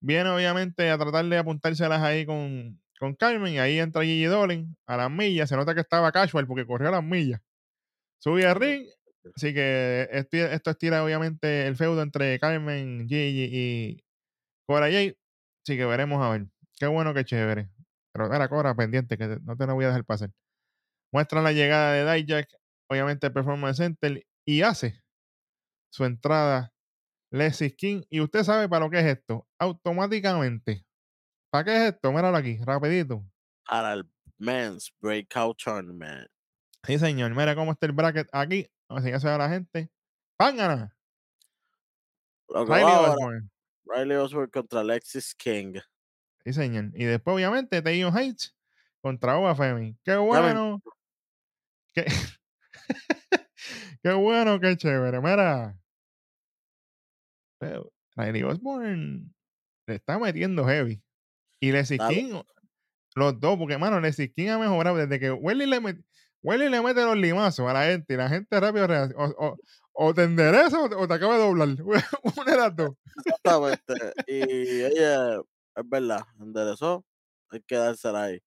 viene 0.01 0.31
obviamente 0.31 0.89
a 0.91 0.97
tratar 0.97 1.25
de 1.27 1.37
apuntárselas 1.37 2.01
ahí 2.01 2.25
con, 2.25 2.81
con 2.99 3.15
Carmen. 3.15 3.53
Y 3.53 3.59
ahí 3.59 3.79
entra 3.79 4.03
Gigi 4.03 4.25
Dolan 4.25 4.75
a 4.87 4.97
las 4.97 5.11
millas. 5.11 5.49
Se 5.51 5.57
nota 5.57 5.75
que 5.75 5.81
estaba 5.81 6.11
casual 6.13 6.47
porque 6.47 6.65
corrió 6.67 6.89
a 6.89 6.93
las 6.93 7.05
millas. 7.05 7.43
Sube 8.21 8.47
al 8.47 8.55
ring. 8.57 8.87
Así 9.37 9.53
que 9.53 10.09
esto 10.13 10.71
estira 10.71 11.05
obviamente 11.05 11.67
el 11.67 11.77
feudo 11.77 12.01
entre 12.01 12.39
Carmen, 12.39 13.07
Gigi 13.07 13.49
y 13.53 14.05
Cora 14.71 14.87
Jade. 14.87 15.19
Así 15.65 15.77
que 15.77 15.85
veremos 15.85 16.25
a 16.25 16.31
ver. 16.31 16.47
Qué 16.79 16.87
bueno, 16.87 17.13
qué 17.13 17.25
chévere. 17.25 17.69
Pero 18.13 18.33
era 18.33 18.49
Cora 18.49 18.73
pendiente, 18.77 19.19
que 19.19 19.27
no 19.43 19.57
te 19.57 19.67
lo 19.67 19.75
voy 19.75 19.85
a 19.85 19.89
dejar 19.89 20.05
pasar. 20.05 20.31
Muestra 21.13 21.43
la 21.43 21.51
llegada 21.51 21.93
de 21.95 22.23
Dijak, 22.23 22.49
obviamente 22.89 23.27
el 23.27 23.33
Performance 23.33 23.79
Center, 23.79 24.25
y 24.47 24.63
hace 24.63 25.03
su 25.93 26.05
entrada 26.05 26.73
Leslie 27.33 27.75
King. 27.75 28.03
Y 28.11 28.21
usted 28.21 28.45
sabe 28.45 28.69
para 28.69 28.85
lo 28.85 28.91
que 28.93 29.01
es 29.01 29.07
esto. 29.07 29.45
Automáticamente. 29.59 30.87
¿Para 31.51 31.65
qué 31.65 31.77
es 31.77 31.95
esto? 31.95 32.13
Míralo 32.13 32.37
aquí, 32.37 32.59
rapidito. 32.63 33.25
Para 33.69 33.95
el 33.95 34.09
Men's 34.39 34.95
Breakout 35.01 35.59
Tournament. 35.65 36.29
Sí, 36.85 36.97
señor. 36.97 37.35
Mira 37.35 37.57
cómo 37.57 37.73
está 37.73 37.87
el 37.87 37.93
bracket 37.93 38.29
aquí. 38.31 38.71
Así 38.89 39.11
ya 39.11 39.19
se 39.19 39.29
ve 39.29 39.37
la 39.37 39.49
gente. 39.49 39.91
¡Pángana! 40.37 40.97
Lo 42.49 42.65
que 42.65 42.71
va 42.71 43.07
ahora. 43.07 43.41
Riley 43.95 44.17
Osborne 44.17 44.51
contra 44.51 44.81
Alexis 44.81 45.35
King. 45.35 45.75
Sí, 46.45 46.53
señor. 46.53 46.91
Y 46.95 47.05
después, 47.05 47.35
obviamente, 47.35 47.83
Tayon 47.83 48.17
Heights 48.17 48.57
contra 49.01 49.37
Oba 49.39 49.55
Femi. 49.55 49.97
¡Qué 50.05 50.17
bueno! 50.17 50.81
¡Qué, 51.95 52.05
qué 54.03 54.13
bueno, 54.13 54.59
qué 54.61 54.77
chévere! 54.77 55.21
Mira. 55.21 55.77
Pero 57.59 57.93
Riley 58.17 58.43
Osborne 58.43 59.33
le 59.87 59.95
está 59.95 60.19
metiendo 60.19 60.65
heavy. 60.67 61.03
Y 61.61 61.73
Leslie. 61.73 61.99
King, 62.09 62.41
los 63.15 63.39
dos, 63.39 63.59
porque, 63.59 63.77
mano, 63.77 64.01
Leslie 64.01 64.33
King 64.33 64.49
ha 64.49 64.59
mejorado 64.59 64.97
desde 64.97 65.19
que 65.21 65.31
Welly 65.31 65.67
le, 65.67 65.81
met- 65.81 66.05
Welly 66.43 66.69
le 66.71 66.81
mete 66.81 67.03
los 67.03 67.17
limazos 67.17 67.69
a 67.69 67.73
la 67.73 67.85
gente 67.85 68.15
y 68.15 68.17
la 68.17 68.29
gente 68.29 68.59
rápido 68.59 68.87
reacciona. 68.87 69.35
O, 69.93 70.15
te 70.15 70.25
endereza 70.25 70.81
o 70.81 71.09
te, 71.09 71.15
acaba 71.15 71.37
de 71.37 71.45
doblar. 71.45 71.69
Una 72.23 72.45
de 72.45 72.57
las 72.57 72.77
dos. 72.77 72.91
Exactamente. 73.25 73.95
y 74.27 74.83
ella, 74.83 75.37
es 75.37 75.89
verdad, 75.89 76.21
enderezó. 76.39 77.05
Hay 77.51 77.61
que 77.63 77.77
dársela 77.77 78.25
ahí. 78.25 78.39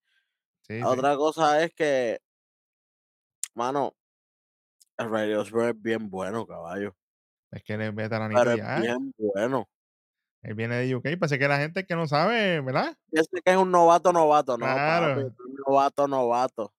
Sí, 0.62 0.78
sí. 0.78 0.82
Otra 0.82 1.16
cosa 1.16 1.62
es 1.62 1.74
que, 1.74 2.20
mano, 3.54 3.94
el 4.96 5.36
Osborne 5.36 5.70
es 5.70 5.82
bien 5.82 6.08
bueno, 6.08 6.46
caballo. 6.46 6.96
Es 7.50 7.62
que 7.62 7.74
él 7.74 7.82
es 7.82 7.94
veteranito 7.94 8.40
Pero 8.40 8.52
es 8.52 8.80
bien 8.80 9.14
bueno. 9.16 9.68
Él 10.42 10.54
viene 10.54 10.76
de 10.76 10.94
UK. 10.94 11.18
Parece 11.18 11.38
que 11.38 11.48
la 11.48 11.58
gente 11.58 11.86
que 11.86 11.96
no 11.96 12.06
sabe, 12.06 12.60
¿verdad? 12.60 12.96
Sé 13.12 13.40
que 13.42 13.52
es 13.52 13.56
un 13.56 13.70
novato, 13.70 14.12
novato, 14.12 14.58
no, 14.58 14.66
Claro. 14.66 15.26
un 15.26 15.54
novato, 15.66 16.06
novato. 16.06 16.74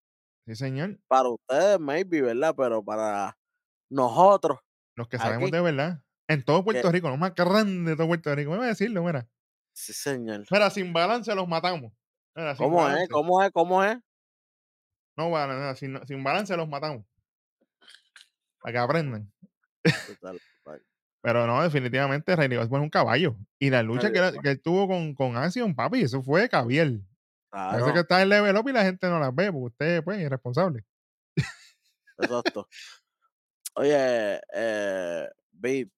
Sí, 0.46 0.56
señor. 0.56 1.00
Para 1.08 1.30
ustedes, 1.30 1.80
maybe, 1.80 2.22
¿verdad? 2.22 2.54
Pero 2.56 2.84
para 2.84 3.36
nosotros, 3.90 4.60
Los 4.96 5.08
que 5.08 5.18
sabemos 5.18 5.50
Aquí. 5.50 5.52
de 5.52 5.62
verdad. 5.62 6.02
En 6.28 6.44
todo 6.44 6.64
Puerto 6.64 6.92
Rico, 6.92 7.10
lo 7.10 7.18
más 7.18 7.36
grande 7.36 7.92
de 7.92 7.98
todo 7.98 8.08
Puerto 8.08 8.34
Rico. 8.34 8.50
Vamos 8.52 8.66
a 8.66 8.70
decirlo, 8.70 9.04
mira. 9.04 9.28
sí, 9.74 9.94
señor. 9.94 10.46
Mira, 10.50 10.70
sin 10.70 10.92
balance 10.94 11.34
los 11.36 11.48
matamos. 11.48 11.94
Mira, 12.36 12.56
¿Cómo 12.56 12.78
balance. 12.78 13.04
es? 13.04 13.10
¿Cómo 13.10 13.44
es? 13.44 13.52
¿Cómo 13.52 13.84
es? 13.84 13.98
No, 15.18 15.30
mira, 15.30 15.76
sin, 15.76 16.00
sin 16.08 16.24
balance 16.24 16.56
los 16.58 16.68
matamos. 16.68 17.06
Para 18.62 18.72
que 18.74 18.78
aprendan. 18.80 19.32
Total. 20.20 20.40
Pero 21.22 21.48
no, 21.48 21.64
definitivamente 21.64 22.36
Riley 22.36 22.58
Osborne 22.58 22.84
es 22.84 22.88
un 22.88 22.90
caballo. 22.92 23.36
Y 23.60 23.70
la 23.72 23.82
lucha 23.82 24.12
que, 24.12 24.34
que 24.44 24.52
él 24.52 24.62
tuvo 24.62 24.88
con, 24.88 25.16
con 25.16 25.38
Action, 25.38 25.74
papi, 25.76 26.02
eso 26.02 26.22
fue 26.22 26.48
cabiel. 26.50 27.04
Parece 27.50 27.78
Claro, 27.78 27.94
que 27.94 28.00
está 28.02 28.22
en 28.22 28.30
level 28.30 28.58
up 28.58 28.70
y 28.70 28.74
la 28.74 28.84
gente 28.84 29.08
no 29.10 29.20
las 29.20 29.34
ve, 29.34 29.52
porque 29.52 29.66
usted, 29.68 30.04
pues, 30.04 30.20
es 30.20 30.26
irresponsable. 30.26 30.84
exacto. 32.18 32.68
Oye, 33.76 34.40
eh, 34.54 35.30
Vic, 35.52 35.92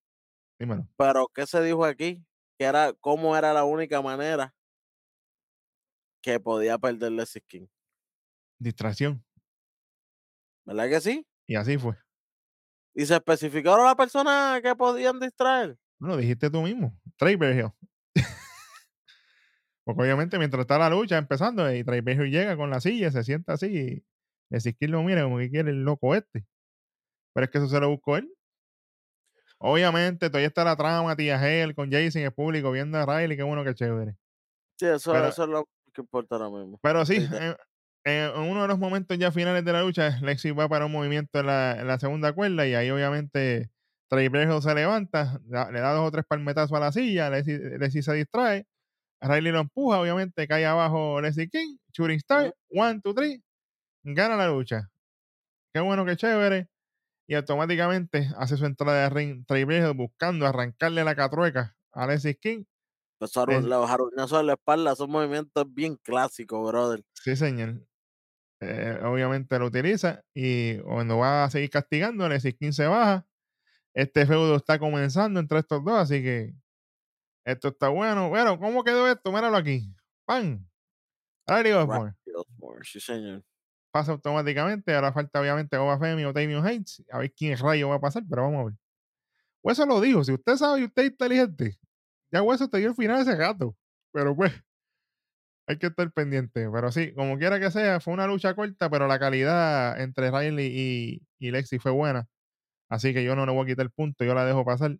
Dímelo. 0.59 0.87
pero 0.97 1.27
¿qué 1.33 1.45
se 1.45 1.61
dijo 1.61 1.85
aquí? 1.85 2.25
Que 2.57 2.65
era, 2.65 2.93
¿cómo 2.93 3.37
era 3.37 3.53
la 3.53 3.63
única 3.65 4.01
manera 4.01 4.53
que 6.21 6.39
podía 6.39 6.77
perderle 6.79 7.25
Skin? 7.25 7.69
Distracción. 8.59 9.23
¿Verdad 10.65 10.89
que 10.89 11.01
sí? 11.01 11.27
Y 11.45 11.55
así 11.55 11.77
fue. 11.77 11.95
¿Y 12.95 13.05
se 13.05 13.13
especificaron 13.13 13.85
la 13.85 13.95
persona 13.95 14.59
que 14.63 14.75
podían 14.75 15.19
distraer? 15.19 15.77
No 15.99 16.09
lo 16.09 16.17
dijiste 16.17 16.49
tú 16.49 16.63
mismo. 16.63 16.99
Trey 17.15 17.35
Bergel. 17.35 17.71
Porque 19.85 20.01
obviamente 20.01 20.39
mientras 20.39 20.61
está 20.61 20.79
la 20.79 20.89
lucha 20.89 21.17
empezando 21.17 21.71
y 21.71 21.83
Trey 21.83 22.01
Bergel 22.01 22.31
llega 22.31 22.57
con 22.57 22.71
la 22.71 22.81
silla, 22.81 23.11
se 23.11 23.23
sienta 23.23 23.53
así 23.53 23.67
y 23.67 24.05
Ezequiel 24.49 24.91
lo 24.91 25.03
mira 25.03 25.23
como 25.23 25.37
que 25.37 25.51
quiere 25.51 25.69
el 25.69 25.83
loco 25.83 26.15
este. 26.15 26.47
Pero 27.37 27.45
es 27.45 27.51
que 27.51 27.59
eso 27.59 27.67
se 27.67 27.79
lo 27.79 27.89
buscó 27.89 28.17
él. 28.17 28.33
Obviamente, 29.59 30.27
todavía 30.31 30.47
está 30.47 30.63
la 30.63 30.75
trama, 30.75 31.15
tía 31.15 31.37
Hell 31.39 31.75
con 31.75 31.91
Jason, 31.91 32.23
el 32.23 32.31
público 32.31 32.71
viendo 32.71 32.97
a 32.97 33.05
Riley, 33.05 33.37
qué 33.37 33.43
bueno 33.43 33.63
que 33.63 33.75
chévere. 33.75 34.15
Sí, 34.79 34.87
eso, 34.87 35.11
Pero- 35.11 35.27
eso 35.27 35.43
es 35.43 35.49
lo 35.49 35.69
que 35.93 36.01
importa 36.01 36.37
ahora 36.37 36.49
mismo. 36.49 36.79
Pero 36.81 37.05
sí, 37.05 37.17
en, 37.17 37.55
en 38.05 38.39
uno 38.39 38.63
de 38.63 38.67
los 38.67 38.79
momentos 38.79 39.15
ya 39.19 39.31
finales 39.31 39.63
de 39.63 39.71
la 39.71 39.83
lucha, 39.83 40.19
Lexi 40.19 40.49
va 40.49 40.67
para 40.67 40.87
un 40.87 40.91
movimiento 40.91 41.39
en 41.39 41.45
la, 41.45 41.79
en 41.79 41.85
la 41.85 41.99
segunda 41.99 42.33
cuerda 42.33 42.65
y 42.65 42.73
ahí 42.73 42.89
obviamente 42.89 43.69
Bergel 44.09 44.59
se 44.59 44.73
levanta, 44.73 45.39
le 45.45 45.79
da 45.79 45.93
dos 45.93 46.07
o 46.07 46.11
tres 46.11 46.25
palmetazos 46.27 46.75
a 46.75 46.79
la 46.79 46.91
silla, 46.91 47.29
Lexi, 47.29 47.55
Lexi 47.55 48.01
se 48.01 48.13
distrae, 48.13 48.65
Riley 49.21 49.51
lo 49.51 49.59
empuja, 49.59 50.01
obviamente 50.01 50.47
cae 50.47 50.65
abajo 50.65 51.21
Lexi 51.21 51.47
King, 51.49 51.77
shooting 51.93 52.17
star, 52.17 52.51
one, 52.71 52.99
two, 52.99 53.13
three, 53.13 53.43
gana 54.01 54.35
la 54.35 54.47
lucha. 54.47 54.89
Qué 55.71 55.81
bueno, 55.81 56.03
qué 56.03 56.15
chévere. 56.15 56.67
Y 57.27 57.35
automáticamente 57.35 58.29
hace 58.37 58.55
su 58.57 58.65
entrada 58.65 59.03
de 59.03 59.09
ring 59.09 59.45
Trey 59.45 59.65
buscando 59.93 60.45
arrancarle 60.47 61.03
la 61.03 61.15
catrueca 61.15 61.75
a 61.91 62.07
Lexi 62.07 62.35
King. 62.35 62.63
Los, 63.19 63.35
es- 63.35 63.63
los 63.63 64.31
en 64.33 64.45
la 64.47 64.53
espalda 64.53 64.95
son 64.95 65.11
movimientos 65.11 65.65
bien 65.73 65.95
clásicos, 65.97 66.65
brother. 66.69 67.03
Sí, 67.13 67.35
señor. 67.35 67.81
Eh, 68.59 68.99
obviamente 69.03 69.59
lo 69.59 69.67
utiliza 69.67 70.23
y 70.33 70.79
cuando 70.79 71.17
va 71.17 71.43
a 71.43 71.49
seguir 71.49 71.69
castigando, 71.69 72.25
el 72.25 72.57
King 72.57 72.71
se 72.71 72.87
baja. 72.87 73.27
Este 73.93 74.25
feudo 74.25 74.55
está 74.55 74.79
comenzando 74.79 75.39
entre 75.39 75.59
estos 75.59 75.83
dos, 75.83 75.95
así 75.95 76.21
que 76.23 76.53
esto 77.45 77.69
está 77.69 77.89
bueno. 77.89 78.29
Bueno, 78.29 78.59
¿cómo 78.59 78.83
quedó 78.83 79.07
esto? 79.07 79.31
Míralo 79.31 79.57
aquí. 79.57 79.93
¡Pam! 80.25 80.67
Right, 81.47 81.73
Osborne, 81.73 82.13
Sí, 82.83 82.99
señor. 82.99 83.43
Pasa 83.97 84.11
automáticamente. 84.11 84.93
Ahora 84.93 85.11
falta 85.11 85.41
obviamente 85.41 85.75
Oba 85.77 85.97
Femi 85.99 86.23
o 86.25 86.33
Damian 86.33 86.65
Hayes. 86.65 87.03
A 87.11 87.19
ver 87.19 87.33
quién 87.33 87.57
rayo 87.57 87.89
va 87.89 87.95
a 87.95 87.99
pasar, 87.99 88.23
pero 88.29 88.43
vamos 88.43 88.61
a 88.61 88.65
ver. 88.65 88.73
Hueso 89.63 89.85
lo 89.85 89.99
dijo. 90.01 90.23
Si 90.23 90.33
usted 90.33 90.55
sabe 90.55 90.81
y 90.81 90.83
usted 90.85 91.03
es 91.03 91.09
inteligente, 91.11 91.79
ya 92.31 92.41
Hueso 92.43 92.69
te 92.69 92.77
dio 92.77 92.89
el 92.89 92.95
final 92.95 93.21
ese 93.21 93.35
gato. 93.35 93.75
Pero 94.11 94.35
pues, 94.35 94.53
hay 95.67 95.77
que 95.79 95.87
estar 95.87 96.11
pendiente. 96.11 96.69
Pero 96.71 96.91
sí, 96.91 97.13
como 97.13 97.37
quiera 97.37 97.59
que 97.59 97.71
sea, 97.71 97.99
fue 97.99 98.13
una 98.13 98.27
lucha 98.27 98.55
corta, 98.55 98.89
pero 98.89 99.07
la 99.07 99.19
calidad 99.19 99.99
entre 99.99 100.31
Riley 100.31 101.21
y, 101.39 101.51
Lexi 101.51 101.79
fue 101.79 101.91
buena. 101.91 102.27
Así 102.89 103.13
que 103.13 103.23
yo 103.23 103.35
no 103.35 103.45
le 103.45 103.51
voy 103.51 103.63
a 103.63 103.67
quitar 103.67 103.85
el 103.85 103.91
punto, 103.91 104.23
yo 104.23 104.33
la 104.35 104.45
dejo 104.45 104.63
pasar. 104.63 104.97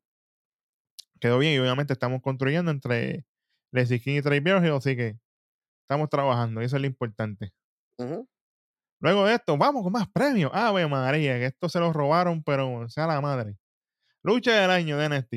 Quedó 1.19 1.39
bien 1.39 1.53
y 1.53 1.59
obviamente 1.59 1.93
estamos 1.93 2.21
construyendo 2.21 2.71
entre 2.71 3.25
Lexi 3.71 3.99
King 3.99 4.17
y 4.17 4.21
Trey 4.21 4.39
Bergel, 4.39 4.73
así 4.73 4.95
que 4.95 5.17
estamos 5.83 6.09
trabajando 6.09 6.61
y 6.61 6.65
eso 6.65 6.75
es 6.75 6.81
lo 6.81 6.87
importante. 6.87 7.51
Luego 8.99 9.25
de 9.25 9.35
esto, 9.35 9.57
vamos 9.57 9.83
con 9.83 9.93
más 9.93 10.09
premios. 10.09 10.51
Ave 10.53 10.87
María, 10.87 11.37
que 11.37 11.45
esto 11.45 11.69
se 11.69 11.79
los 11.79 11.93
robaron, 11.93 12.43
pero 12.43 12.89
sea 12.89 13.05
la 13.05 13.21
madre. 13.21 13.57
Lucha 14.23 14.53
del 14.59 14.71
año 14.71 14.97
de 14.97 15.09
NXT. 15.09 15.33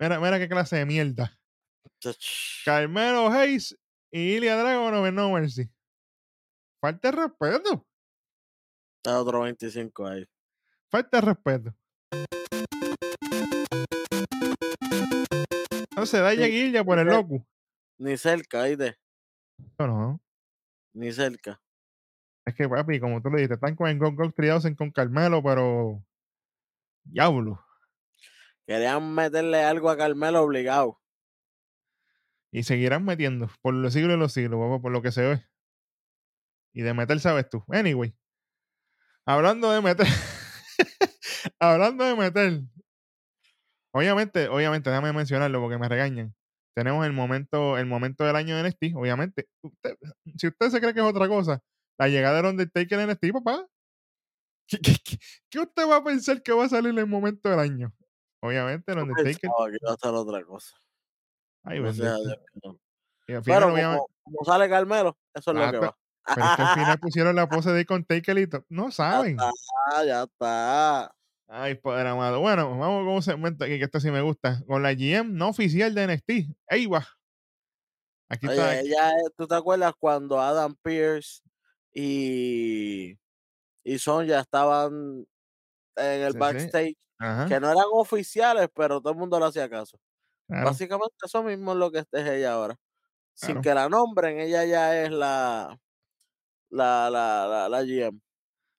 Mira, 0.00 0.20
mira 0.20 0.38
qué 0.38 0.48
clase 0.48 0.76
de 0.76 0.86
mierda. 0.86 1.36
Carmelo 2.64 3.28
Hayes 3.28 3.76
y 4.12 4.36
Ilya 4.36 4.56
Dragon 4.56 4.94
over 4.94 5.12
No 5.12 5.30
Mercy. 5.32 5.70
Falta 6.80 7.10
de 7.10 7.16
respeto. 7.16 7.86
Está 8.98 9.20
otro 9.20 9.40
25 9.42 10.06
ahí. 10.06 10.26
Falta 10.90 11.20
de 11.20 11.26
respeto. 11.26 11.74
No 15.96 16.06
se 16.06 16.20
da 16.20 16.32
Sí, 16.32 16.42
Ilya 16.42 16.84
por 16.84 16.98
el 16.98 17.06
loco. 17.08 17.46
Ni 17.98 18.16
cerca, 18.16 18.64
¿viste? 18.64 18.98
No, 19.78 19.86
no. 19.86 20.20
Ni 20.94 21.12
cerca. 21.12 21.60
Es 22.46 22.54
que, 22.54 22.68
papi, 22.68 23.00
como 23.00 23.22
tú 23.22 23.30
le 23.30 23.36
dijiste, 23.36 23.54
están 23.54 23.74
con 23.74 23.88
el 23.88 23.98
Go 23.98 24.12
Go 24.12 24.30
3000 24.30 24.76
con 24.76 24.90
Carmelo, 24.90 25.42
pero. 25.42 26.04
Diablo. 27.04 27.64
Querían 28.66 29.14
meterle 29.14 29.62
algo 29.62 29.90
a 29.90 29.96
Carmelo 29.96 30.42
obligado. 30.42 31.00
Y 32.50 32.62
seguirán 32.62 33.04
metiendo 33.04 33.50
por 33.62 33.74
los 33.74 33.92
siglos 33.92 34.12
de 34.12 34.16
los 34.18 34.32
siglos, 34.32 34.60
papá, 34.60 34.80
por 34.80 34.92
lo 34.92 35.02
que 35.02 35.12
se 35.12 35.22
ve. 35.22 35.44
Y 36.72 36.82
de 36.82 36.94
meter, 36.94 37.18
sabes 37.20 37.48
tú. 37.48 37.64
Anyway. 37.68 38.14
Hablando 39.26 39.70
de 39.70 39.80
meter. 39.80 40.06
hablando 41.60 42.04
de 42.04 42.14
meter. 42.14 42.60
Obviamente, 43.92 44.48
obviamente, 44.48 44.90
déjame 44.90 45.12
mencionarlo 45.12 45.60
porque 45.60 45.78
me 45.78 45.88
regañan. 45.88 46.34
Tenemos 46.74 47.06
el 47.06 47.12
momento, 47.12 47.78
el 47.78 47.86
momento 47.86 48.24
del 48.24 48.36
año 48.36 48.56
de 48.56 48.62
NXT, 48.68 48.96
obviamente. 48.96 49.48
Usted- 49.62 49.96
si 50.36 50.48
usted 50.48 50.70
se 50.70 50.80
cree 50.80 50.92
que 50.94 51.00
es 51.00 51.06
otra 51.06 51.28
cosa, 51.28 51.62
la 51.98 52.08
llegada 52.08 52.36
del 52.36 52.46
Undertaker 52.46 52.98
en 53.00 53.10
NXT, 53.10 53.32
papá. 53.32 53.66
¿Qué, 54.66 54.78
qué- 54.78 54.96
qué- 55.04 55.18
qué 55.50 55.58
usted 55.60 55.88
va 55.88 55.96
a 55.96 56.04
pensar 56.04 56.42
que 56.42 56.52
va 56.52 56.64
a 56.64 56.68
salir 56.68 56.90
en 56.90 56.98
el 56.98 57.06
momento 57.06 57.48
del 57.48 57.58
año? 57.58 57.92
Obviamente, 58.40 58.92
el 58.92 58.98
Undertaker. 58.98 59.40
pensaba 59.40 59.70
que 59.70 59.76
iba 59.80 59.90
a 59.90 59.94
hacer 59.94 60.10
otra 60.14 60.44
cosa. 60.44 60.76
Ay, 61.64 61.80
Gracias 61.80 62.06
a 62.06 62.10
bendito. 62.12 62.28
Dios 62.28 62.38
que 62.52 62.68
no. 62.68 62.80
Y 63.26 63.32
al 63.34 63.44
final, 63.44 63.60
Pero 63.60 63.72
obviamente- 63.72 63.98
como, 64.22 64.36
como 64.38 64.44
sale 64.44 64.68
Carmelo, 64.68 65.18
eso 65.34 65.50
es 65.50 65.54
lo 65.56 65.60
que 65.62 65.66
Exacto. 65.76 65.86
va. 65.86 65.98
Pero 66.34 66.46
es 66.46 66.56
que 66.56 66.62
al 66.62 66.74
final 66.74 66.98
pusieron 67.00 67.36
la 67.36 67.48
pose 67.48 67.70
de 67.72 67.84
con 67.86 68.04
Taker 68.04 68.38
y 68.38 68.48
No 68.70 68.86
Ya 68.86 68.92
saben. 68.92 69.36
está, 69.38 70.04
ya 70.06 70.22
está. 70.24 71.14
Ay, 71.46 71.74
padre 71.74 72.08
amado. 72.08 72.40
Bueno, 72.40 72.70
vamos 72.78 73.04
con 73.04 73.14
un 73.14 73.22
segmento 73.22 73.64
aquí 73.64 73.78
que 73.78 73.84
esto 73.84 74.00
sí 74.00 74.10
me 74.10 74.22
gusta. 74.22 74.62
Con 74.66 74.82
la 74.82 74.94
GM 74.94 75.32
no 75.34 75.48
oficial 75.50 75.94
de 75.94 76.06
NXT. 76.06 76.56
Ahí 76.68 76.86
va. 76.86 77.06
Aquí 78.30 78.46
está. 78.46 78.80
Ella, 78.80 79.12
¿tú 79.36 79.46
te 79.46 79.54
acuerdas 79.54 79.92
cuando 79.98 80.40
Adam 80.40 80.74
Pierce 80.82 81.42
y, 81.94 83.18
y 83.84 83.98
Sonja 83.98 84.40
estaban 84.40 85.26
en 85.96 86.22
el 86.22 86.34
Sí, 86.34 86.38
backstage? 86.38 86.96
Que 87.44 87.60
no 87.60 87.68
eran 87.72 87.84
oficiales, 87.92 88.68
pero 88.74 89.00
todo 89.00 89.12
el 89.12 89.18
mundo 89.18 89.38
le 89.40 89.46
hacía 89.46 89.68
caso. 89.70 89.98
claro. 90.46 90.70
Básicamente 90.70 91.14
eso 91.24 91.42
mismo 91.44 91.72
es 91.72 91.78
lo 91.78 91.92
que 91.92 92.00
es 92.00 92.06
ella 92.12 92.54
ahora. 92.54 92.76
Sin 93.34 93.58
Claro. 93.58 93.62
que 93.62 93.74
la 93.74 93.88
nombren, 93.88 94.40
ella 94.40 94.64
ya 94.66 95.02
es 95.04 95.10
la, 95.12 95.78
la, 96.70 97.10
la, 97.10 97.46
la, 97.48 97.68
la 97.70 97.82
GM. 97.84 98.20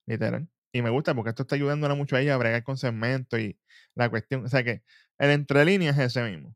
Literal. 0.08 0.48
Y 0.72 0.82
me 0.82 0.90
gusta 0.90 1.16
porque 1.16 1.30
esto 1.30 1.44
está 1.44 1.56
ayudándola 1.56 1.96
mucho 1.96 2.16
a 2.16 2.22
ella 2.22 2.36
a 2.36 2.38
bregar 2.38 2.64
con 2.64 2.78
segmentos 2.78 3.40
y 3.40 3.58
la 3.96 4.10
cuestión. 4.10 4.46
O 4.46 4.50
sea 4.50 4.64
que 4.64 4.84
el 5.18 5.32
entre 5.32 5.66
líneas 5.66 5.98
es 5.98 6.16
ese 6.18 6.30
mismo. 6.30 6.56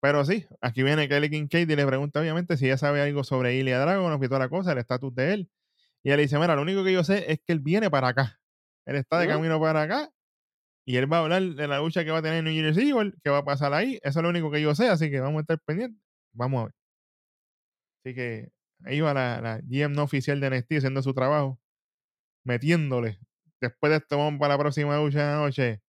Pero 0.00 0.24
sí, 0.24 0.46
aquí 0.60 0.82
viene 0.82 1.08
Kelly 1.08 1.30
Kincaid 1.30 1.70
y 1.70 1.76
le 1.76 1.86
pregunta 1.86 2.20
obviamente 2.20 2.56
si 2.58 2.66
ella 2.66 2.78
sabe 2.78 3.02
algo 3.02 3.24
sobre 3.24 3.56
Ilya 3.56 3.80
Dragunov 3.80 4.22
y 4.24 4.28
toda 4.28 4.40
la 4.40 4.50
cosa, 4.50 4.72
el 4.72 4.78
estatus 4.78 5.14
de 5.14 5.34
él. 5.34 5.50
Y 6.04 6.10
él 6.10 6.18
dice, 6.20 6.38
mira, 6.38 6.56
lo 6.56 6.62
único 6.62 6.84
que 6.84 6.92
yo 6.92 7.04
sé 7.04 7.30
es 7.30 7.40
que 7.44 7.52
él 7.52 7.60
viene 7.60 7.90
para 7.90 8.08
acá. 8.08 8.40
Él 8.86 8.96
está 8.96 9.18
de 9.18 9.28
camino 9.28 9.60
para 9.60 9.82
acá 9.82 10.10
y 10.84 10.96
él 10.96 11.12
va 11.12 11.18
a 11.18 11.20
hablar 11.20 11.42
de 11.42 11.68
la 11.68 11.78
lucha 11.78 12.04
que 12.04 12.10
va 12.10 12.18
a 12.18 12.22
tener 12.22 12.38
en 12.38 12.44
New 12.44 12.54
Year's 12.54 12.76
Evil, 12.76 13.14
que 13.22 13.30
va 13.30 13.38
a 13.38 13.44
pasar 13.44 13.72
ahí. 13.72 13.98
Eso 14.02 14.18
es 14.18 14.22
lo 14.22 14.28
único 14.28 14.50
que 14.50 14.60
yo 14.60 14.74
sé, 14.74 14.88
así 14.88 15.10
que 15.10 15.20
vamos 15.20 15.38
a 15.38 15.42
estar 15.42 15.60
pendientes. 15.60 16.00
Vamos 16.32 16.62
a 16.62 16.64
ver. 16.64 16.74
Así 18.04 18.14
que 18.14 18.50
ahí 18.84 19.00
va 19.00 19.14
la, 19.14 19.40
la 19.40 19.60
GM 19.62 19.94
no 19.94 20.02
oficial 20.02 20.40
de 20.40 20.50
NXT 20.50 20.72
haciendo 20.78 21.02
su 21.02 21.14
trabajo, 21.14 21.60
metiéndole. 22.44 23.18
Después 23.60 23.90
de 23.90 23.98
esto 23.98 24.18
vamos 24.18 24.40
para 24.40 24.54
la 24.54 24.58
próxima 24.58 24.96
lucha 24.96 25.20
de 25.20 25.32
la 25.32 25.36
noche. 25.36 25.82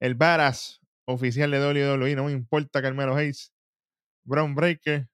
El 0.00 0.14
Badass 0.14 0.80
oficial 1.06 1.50
de 1.50 1.58
WWE, 1.60 2.16
no 2.16 2.24
me 2.24 2.32
importa 2.32 2.80
Carmelo 2.80 3.14
Hayes. 3.14 3.52
Brown 4.24 4.54
Breaker 4.54 5.08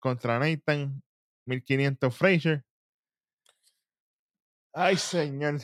contra 0.00 0.38
Nathan 0.38 1.02
1500 1.46 2.16
Fraser. 2.16 2.64
Ay, 4.72 4.96
señor. 4.96 5.58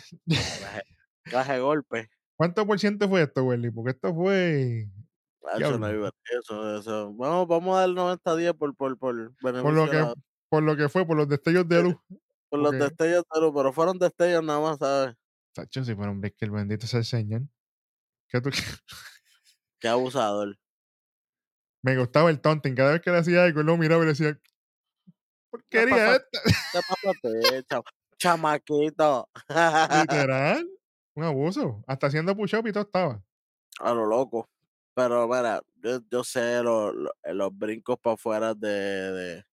Clase 1.25 1.53
de 1.53 1.61
golpe. 1.61 2.11
¿Cuánto 2.37 2.67
por 2.67 2.79
ciento 2.79 3.09
fue 3.09 3.23
esto, 3.23 3.45
Welly? 3.45 3.71
Porque 3.71 3.91
esto 3.93 4.15
fue 4.15 4.83
Eso 5.59 5.79
no 5.79 5.87
Diablo. 5.87 5.95
iba- 5.95 6.11
eso, 6.39 6.79
eso. 6.79 7.15
Vamos, 7.15 7.47
vamos 7.49 7.77
a 7.77 7.81
dar 7.81 7.89
90-10 7.91 8.55
por, 8.55 8.75
por, 8.77 8.99
por 8.99 9.15
beneficio 9.43 9.63
por 9.63 9.73
lo 9.75 9.91
que 9.91 10.15
por 10.49 10.63
lo 10.63 10.77
que 10.77 10.89
fue, 10.89 11.07
por 11.07 11.17
los 11.17 11.29
destellos 11.29 11.69
de 11.69 11.83
luz. 11.83 11.97
por 12.49 12.61
los 12.61 12.73
destellos 12.73 13.25
de 13.33 13.41
luz, 13.41 13.53
pero 13.55 13.73
fueron 13.73 13.99
destellos 13.99 14.45
nada 14.45 14.61
más, 14.61 14.79
¿sabes? 14.79 15.15
Tacho, 15.53 15.85
si 15.85 15.95
fuera 15.95 16.11
un 16.13 16.21
Breaker, 16.21 16.51
bendito 16.51 16.87
sea 16.87 16.99
el 17.01 17.05
señor. 17.07 17.43
¿Qué 18.29 18.41
tú- 18.41 18.51
Qué 19.81 19.89
abusador. 19.89 20.57
Me 21.83 21.97
gustaba 21.97 22.31
el 22.31 22.41
taunting. 22.41 22.75
Cada 22.75 22.93
vez 22.93 23.01
que 23.03 23.11
le 23.11 23.19
hacía 23.19 23.45
algo, 23.45 23.61
él 23.61 23.67
lo 23.67 23.77
miraba 23.77 24.03
y 24.03 24.07
le 24.07 24.13
decía, 24.13 24.39
porquería 25.51 25.95
pasa? 25.95 26.17
esta. 27.57 27.83
¿Qué 28.19 28.29
chamaquito? 28.29 29.29
Literal. 29.91 30.69
Un 31.15 31.25
abuso. 31.25 31.83
Hasta 31.87 32.07
haciendo 32.09 32.37
push-up 32.37 32.67
y 32.67 32.73
todo 32.73 32.85
estaba. 32.85 33.23
a 33.81 33.93
lo 33.95 34.07
loco. 34.07 34.49
Pero 34.95 35.27
mira, 35.29 35.63
yo, 35.77 36.01
yo 36.11 36.25
sé 36.25 36.63
lo- 36.63 36.93
lo- 36.93 37.13
eh, 37.23 37.35
los 37.35 37.57
brincos 37.57 37.99
para 38.01 38.15
afuera 38.15 38.55
de, 38.55 38.69
de, 38.69 39.45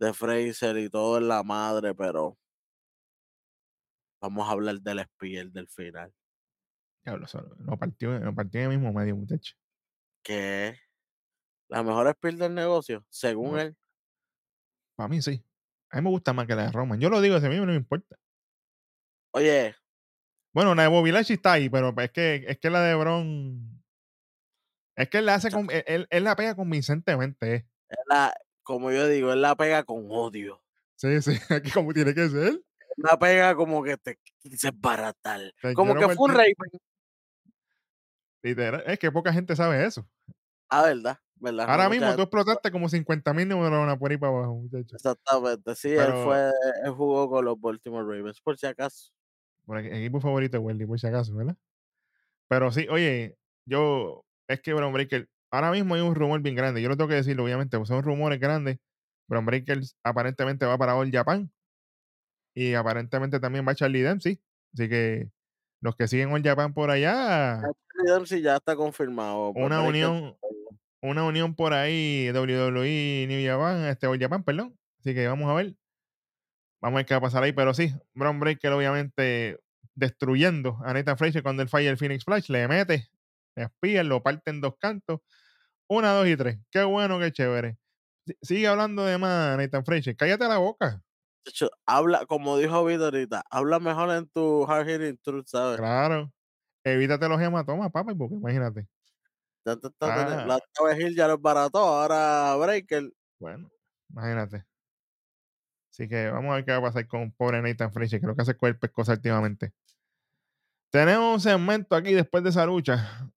de 0.00 0.12
Fraser 0.12 0.76
y 0.78 0.90
todo 0.90 1.18
en 1.18 1.28
la 1.28 1.42
madre, 1.44 1.94
pero 1.94 2.36
vamos 4.20 4.48
a 4.48 4.52
hablar 4.52 4.80
del 4.80 5.00
Spear 5.04 5.46
del 5.52 5.68
final. 5.68 6.12
Diablo, 7.04 7.26
solo, 7.28 7.54
lo 7.60 7.76
partió, 7.78 8.18
lo 8.18 8.34
partió 8.34 8.60
en 8.62 8.70
el 8.72 8.78
mismo 8.78 8.92
medio, 8.92 9.14
muchacho. 9.16 9.54
Que 10.24 10.76
la 11.68 11.82
mejor 11.84 12.10
spear 12.12 12.34
del 12.34 12.54
negocio, 12.54 13.04
según 13.08 13.52
No. 13.52 13.60
él. 13.60 13.76
Para 14.96 15.08
mí 15.08 15.22
sí. 15.22 15.44
A 15.90 15.96
mí 15.96 16.02
me 16.02 16.10
gusta 16.10 16.32
más 16.32 16.46
que 16.46 16.54
la 16.54 16.66
de 16.66 16.72
Roman. 16.72 17.00
Yo 17.00 17.08
lo 17.10 17.20
digo, 17.20 17.36
a 17.36 17.40
mí 17.40 17.56
no 17.56 17.66
me 17.66 17.74
importa. 17.74 18.16
Oye, 19.32 19.74
Bueno, 20.52 20.74
la 20.74 20.82
de 20.82 20.88
Bobby 20.88 21.12
Lashley 21.12 21.36
está 21.36 21.52
ahí, 21.52 21.68
pero 21.68 21.94
es 21.98 22.10
que, 22.10 22.44
es 22.48 22.58
que 22.58 22.70
la 22.70 22.82
de 22.82 22.94
Bron. 22.94 23.82
Es 24.96 25.08
que 25.08 25.18
él 25.18 25.26
la 25.26 25.34
hace 25.34 25.50
con, 25.50 25.70
él, 25.70 25.84
él- 25.86 26.06
él 26.10 26.24
la 26.24 26.34
pega 26.34 26.54
convincentemente. 26.56 27.54
eh. 27.54 27.68
la, 28.06 28.34
como 28.62 28.90
yo 28.90 29.06
digo, 29.06 29.32
él 29.32 29.40
la 29.42 29.54
pega 29.54 29.84
con 29.84 30.06
odio. 30.10 30.62
Sí, 30.96 31.22
sí, 31.22 31.32
aquí 31.50 31.70
como 31.70 31.92
tiene 31.92 32.14
que 32.14 32.28
ser. 32.28 32.60
La 32.96 33.16
pega 33.18 33.54
como 33.54 33.82
que 33.84 33.96
te 33.96 34.18
quise 34.40 34.72
baratar. 34.74 35.40
Te 35.62 35.72
Como 35.74 35.94
que 35.94 36.08
fue 36.08 36.16
un 36.18 36.34
Raven. 36.34 36.54
Literal, 38.42 38.82
es 38.86 38.98
que 38.98 39.12
poca 39.12 39.32
gente 39.32 39.54
sabe 39.54 39.84
eso. 39.84 40.08
Ah, 40.68 40.82
verdad, 40.82 41.18
verdad. 41.40 41.70
Ahora 41.70 41.88
mismo 41.88 42.14
tú 42.16 42.22
explotaste 42.22 42.70
como 42.70 42.88
50 42.88 43.32
mil 43.34 43.48
neuronas 43.48 43.98
por 43.98 44.10
ahí 44.10 44.16
para 44.16 44.32
abajo, 44.32 44.54
muchachos. 44.56 44.92
Exactamente, 44.94 45.74
sí, 45.74 45.88
él 45.90 45.96
Pero- 45.98 46.24
fue, 46.24 46.50
él 46.84 46.90
jugó 46.92 47.28
con 47.30 47.44
los 47.44 47.60
Baltimore 47.60 48.04
Ravens, 48.04 48.40
por 48.40 48.56
si 48.58 48.66
acaso. 48.66 49.10
Por 49.66 49.78
el 49.78 49.86
equipo 49.92 50.20
favorito 50.20 50.56
de 50.56 50.58
Wendy, 50.64 50.86
por 50.86 50.98
si 50.98 51.06
acaso, 51.06 51.34
¿verdad? 51.34 51.56
Pero 52.48 52.72
sí, 52.72 52.86
oye, 52.90 53.36
yo, 53.66 54.24
es 54.48 54.60
que 54.60 54.72
Bron 54.72 54.92
Breaker, 54.92 55.28
ahora 55.50 55.70
mismo 55.70 55.94
hay 55.94 56.00
un 56.00 56.14
rumor 56.14 56.40
bien 56.40 56.54
grande, 56.56 56.80
yo 56.80 56.88
lo 56.88 56.96
tengo 56.96 57.08
que 57.08 57.16
decirlo, 57.16 57.44
obviamente, 57.44 57.76
pues 57.76 57.88
son 57.88 58.02
rumores 58.02 58.40
grandes. 58.40 58.78
Bron 59.26 59.44
Breaker 59.44 59.80
aparentemente 60.02 60.64
va 60.64 60.78
para 60.78 60.96
All 60.96 61.10
Japan 61.12 61.50
y 62.54 62.72
aparentemente 62.74 63.38
también 63.40 63.66
va 63.68 63.74
Charlie 63.74 64.00
Dempsey. 64.00 64.40
Así 64.72 64.88
que 64.88 65.30
los 65.82 65.94
que 65.96 66.08
siguen 66.08 66.32
All 66.32 66.42
Japan 66.42 66.72
por 66.72 66.90
allá, 66.90 67.60
Charlie 67.60 68.12
Dempsey 68.12 68.40
ya 68.42 68.56
está 68.56 68.74
confirmado. 68.74 69.50
una 69.50 69.82
unión, 69.82 70.34
una 71.02 71.24
unión 71.24 71.54
por 71.54 71.72
ahí, 71.74 72.30
WWE 72.32 73.26
New 73.28 73.46
Japan, 73.46 73.84
este 73.86 74.06
All 74.06 74.18
Japan, 74.18 74.42
perdón. 74.44 74.76
Así 75.00 75.14
que 75.14 75.26
vamos 75.28 75.48
a 75.50 75.54
ver. 75.54 75.74
Vamos 76.80 76.96
a 76.96 76.98
ver 76.98 77.06
qué 77.06 77.14
va 77.14 77.18
a 77.18 77.22
pasar 77.22 77.42
ahí. 77.42 77.52
Pero 77.52 77.74
sí, 77.74 77.92
Bron 78.14 78.38
Breaker 78.40 78.72
obviamente 78.72 79.58
destruyendo 79.94 80.78
a 80.84 80.92
Nathan 80.92 81.18
Fraser 81.18 81.42
cuando 81.42 81.62
él 81.62 81.68
falla 81.68 81.90
el 81.90 81.96
Phoenix 81.96 82.24
Flash, 82.24 82.48
le 82.50 82.68
mete, 82.68 83.08
le 83.56 83.64
espía, 83.64 84.04
lo 84.04 84.22
parte 84.22 84.50
en 84.50 84.60
dos 84.60 84.74
cantos. 84.78 85.20
Una, 85.88 86.12
dos 86.12 86.26
y 86.28 86.36
tres. 86.36 86.58
Qué 86.70 86.84
bueno, 86.84 87.18
qué 87.18 87.32
chévere. 87.32 87.78
Si- 88.26 88.36
Sigue 88.42 88.68
hablando 88.68 89.04
de 89.04 89.18
más, 89.18 89.56
Nathan 89.56 89.84
Fraser. 89.84 90.16
Cállate 90.16 90.46
la 90.46 90.58
boca. 90.58 91.02
Chacho, 91.46 91.70
habla, 91.86 92.26
como 92.26 92.58
dijo 92.58 92.84
Vito 92.84 93.04
ahorita, 93.04 93.42
habla 93.50 93.78
mejor 93.80 94.10
en 94.10 94.28
tu 94.28 94.64
hard 94.70 94.86
hitting 94.88 95.18
truth, 95.22 95.46
¿sabes? 95.46 95.78
Claro. 95.78 96.30
Evítate 96.84 97.28
los 97.28 97.40
hematomas, 97.40 97.90
papá, 97.90 98.14
porque 98.16 98.34
imagínate. 98.34 98.86
Ya 99.68 99.76
te 99.76 99.88
está 99.88 100.06
teni- 100.16 100.42
Ah. 100.42 100.46
La 100.46 100.56
otra 100.56 100.84
vez 100.86 100.98
Hill 101.00 101.14
ya 101.16 101.28
lo 101.28 101.38
barató, 101.38 101.78
ahora 101.78 102.56
Breaker. 102.56 103.12
Bueno, 103.38 103.70
imagínate. 104.10 104.64
Así 105.92 106.08
que 106.08 106.30
vamos 106.30 106.52
a 106.52 106.54
ver 106.56 106.64
qué 106.64 106.72
va 106.72 106.78
a 106.78 106.82
pasar 106.82 107.06
con 107.08 107.32
pobre 107.32 107.60
Nathan 107.60 107.92
Fraser, 107.92 108.20
que 108.20 108.26
lo 108.26 108.34
que 108.36 108.42
hace 108.42 108.52
es 108.52 108.56
coger 108.58 108.78
pescosa 108.78 109.12
últimamente. 109.12 109.72
Tenemos 110.92 111.34
un 111.34 111.40
segmento 111.40 111.94
aquí 111.96 112.14
después 112.14 112.42
de 112.44 112.50
esa 112.50 112.64
lucha. 112.66 113.30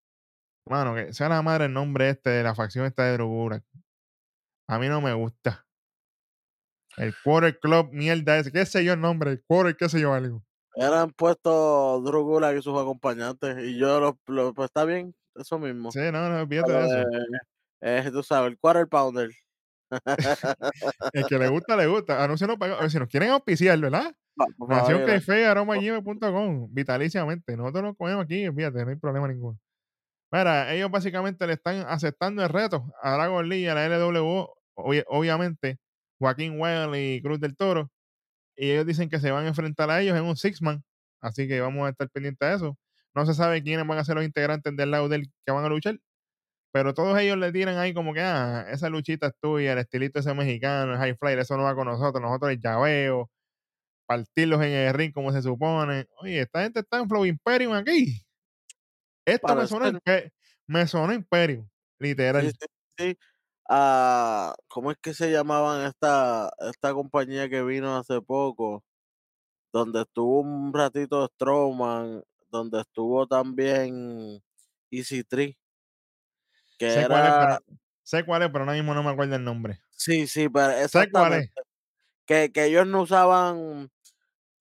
Mano, 0.68 0.94
que 0.96 1.12
sea 1.12 1.28
la 1.28 1.42
madre 1.42 1.66
el 1.66 1.74
nombre 1.74 2.10
este 2.10 2.30
de 2.30 2.44
la 2.44 2.56
facción 2.56 2.86
esta 2.86 3.04
de 3.06 3.14
Drogura. 3.14 3.64
A 4.70 4.80
mí 4.80 4.88
no 4.88 5.02
me 5.02 5.14
gusta. 5.14 5.66
El 6.98 7.14
Quarter 7.24 7.60
Club, 7.60 7.90
mierda 7.92 8.38
ese. 8.38 8.52
¿Qué 8.52 8.66
sé 8.66 8.84
yo 8.86 8.94
el 8.94 9.02
nombre? 9.02 9.32
El 9.32 9.44
Quarter, 9.44 9.76
qué 9.76 9.90
sé 9.90 10.00
yo 10.00 10.14
algo. 10.14 10.44
Eran 10.76 11.12
puestos 11.12 12.04
Drew 12.06 12.24
Gulak 12.24 12.58
y 12.58 12.62
sus 12.62 12.80
acompañantes. 12.80 13.58
Y 13.66 13.78
yo, 13.78 14.00
lo, 14.00 14.20
lo- 14.28 14.54
pues 14.54 14.68
está 14.68 14.86
bien, 14.86 15.14
eso 15.36 15.60
mismo. 15.60 15.92
Sí, 15.92 16.00
no, 16.12 16.30
no, 16.30 16.42
olvídate 16.42 16.72
de 16.72 16.86
eso. 16.86 17.00
eh, 17.82 18.06
eh, 18.08 18.12
tú 18.12 18.22
sabes, 18.24 18.52
el 18.52 18.58
quarter 18.60 18.88
pounder. 18.88 19.30
El 21.14 21.26
que 21.26 21.38
le 21.38 21.48
gusta, 21.50 21.76
le 21.76 21.88
gusta. 21.88 22.24
Anuncio 22.24 22.48
no 22.48 22.58
paga. 22.58 22.90
Si 22.90 22.98
nos 22.98 23.10
quieren 23.10 23.30
auspiciar, 23.32 23.78
¿verdad? 23.80 24.16
Nación. 24.68 25.06
Café, 25.06 25.46
aromagmail.com, 25.46 26.68
vitaliciamente. 26.74 27.58
Nosotros 27.58 27.84
lo 27.84 27.96
comemos 27.96 28.24
aquí, 28.24 28.50
fíjate, 28.52 28.84
no 28.86 28.90
hay 28.92 28.96
problema 28.96 29.28
ninguno. 29.28 29.60
Mira, 30.32 30.74
ellos 30.74 30.90
básicamente 30.90 31.46
le 31.46 31.54
están 31.54 31.86
aceptando 31.88 32.42
el 32.42 32.50
reto 32.50 32.90
a 33.02 33.14
Dragon 33.16 33.48
Lee 33.50 33.64
y 33.64 33.68
a 33.68 33.76
la 33.76 33.86
LWO, 33.88 34.54
obvi- 34.76 35.04
obviamente, 35.08 35.78
Joaquín 36.20 36.58
Well 36.60 36.96
y 36.96 37.22
Cruz 37.22 37.40
del 37.42 37.58
Toro. 37.58 37.92
Y 38.56 38.72
ellos 38.72 38.86
dicen 38.86 39.10
que 39.10 39.20
se 39.20 39.32
van 39.32 39.44
a 39.46 39.50
enfrentar 39.50 39.90
a 39.90 40.02
ellos 40.02 40.16
en 40.18 40.24
un 40.24 40.38
six-man. 40.38 40.84
Así 41.22 41.48
que 41.50 41.60
vamos 41.60 41.86
a 41.86 41.90
estar 41.90 42.10
pendientes 42.10 42.48
de 42.48 42.56
eso. 42.56 42.78
No 43.16 43.26
se 43.26 43.34
sabe 43.34 43.64
quiénes 43.64 43.88
van 43.88 43.98
a 44.00 44.06
ser 44.06 44.16
los 44.16 44.26
integrantes 44.26 44.76
del 44.76 44.92
lado 44.92 45.10
del 45.10 45.28
que 45.46 45.52
van 45.52 45.66
a 45.66 45.70
luchar. 45.70 46.00
Pero 46.74 46.94
todos 46.94 47.20
ellos 47.20 47.38
le 47.38 47.52
tiran 47.52 47.78
ahí 47.78 47.94
como 47.94 48.14
que, 48.14 48.22
ah, 48.22 48.66
esa 48.72 48.90
luchita 48.90 49.28
es 49.28 49.34
tuya, 49.42 49.74
el 49.74 49.80
estilito 49.80 50.20
ese 50.20 50.34
mexicano, 50.34 50.94
el 50.94 51.00
high 51.00 51.16
flyer, 51.18 51.40
eso 51.40 51.58
no 51.58 51.64
va 51.64 51.76
con 51.76 51.88
nosotros. 51.88 52.22
Nosotros 52.22 52.52
el 52.52 52.60
llaveo, 52.62 53.30
partirlos 54.08 54.62
en 54.64 54.72
el 54.74 54.94
ring 54.94 55.14
como 55.14 55.32
se 55.34 55.42
supone. 55.44 56.08
Oye, 56.22 56.42
esta 56.42 56.64
gente 56.64 56.82
está 56.82 57.00
en 57.00 57.10
Flow 57.10 57.26
Imperium 57.26 57.74
aquí. 57.74 58.22
Esto 59.26 59.56
me 59.56 59.68
sonó, 59.68 59.88
Parecer. 59.88 60.00
impe- 60.06 60.32
me 60.68 60.88
sonó 60.88 61.14
Imperium, 61.14 61.68
literal. 62.00 62.50
Sí, 62.50 62.52
sí, 62.52 62.66
sí. 62.98 63.18
Ah, 63.70 64.56
¿Cómo 64.70 64.92
es 64.92 64.98
que 65.02 65.14
se 65.14 65.32
llamaban 65.32 65.86
esta, 65.88 66.52
esta 66.60 66.94
compañía 66.94 67.50
que 67.50 67.64
vino 67.64 67.98
hace 67.98 68.22
poco? 68.22 68.84
Donde 69.74 70.02
estuvo 70.04 70.42
un 70.42 70.74
ratito 70.74 71.28
Strowman, 71.28 72.24
donde 72.52 72.82
estuvo 72.82 73.26
también 73.28 74.42
Easy 74.90 75.24
Tree. 75.24 75.58
Que 76.78 76.92
sé, 76.92 77.08
cuál 77.08 77.22
es, 77.22 77.28
era. 77.28 77.62
pero, 77.66 77.80
sé 78.04 78.26
cuál 78.26 78.42
es, 78.44 78.50
pero 78.50 78.60
ahora 78.60 78.74
mismo 78.74 78.94
no 78.94 79.04
me 79.04 79.10
acuerdo 79.10 79.36
el 79.36 79.44
nombre. 79.44 79.82
Sí, 79.92 80.28
sí, 80.28 80.50
pero 80.50 80.88
Sé 80.88 81.10
cuál 81.12 81.34
es. 81.34 81.52
Que, 82.26 82.52
que 82.52 82.66
ellos 82.66 82.88
no 82.88 83.02
usaban 83.02 83.90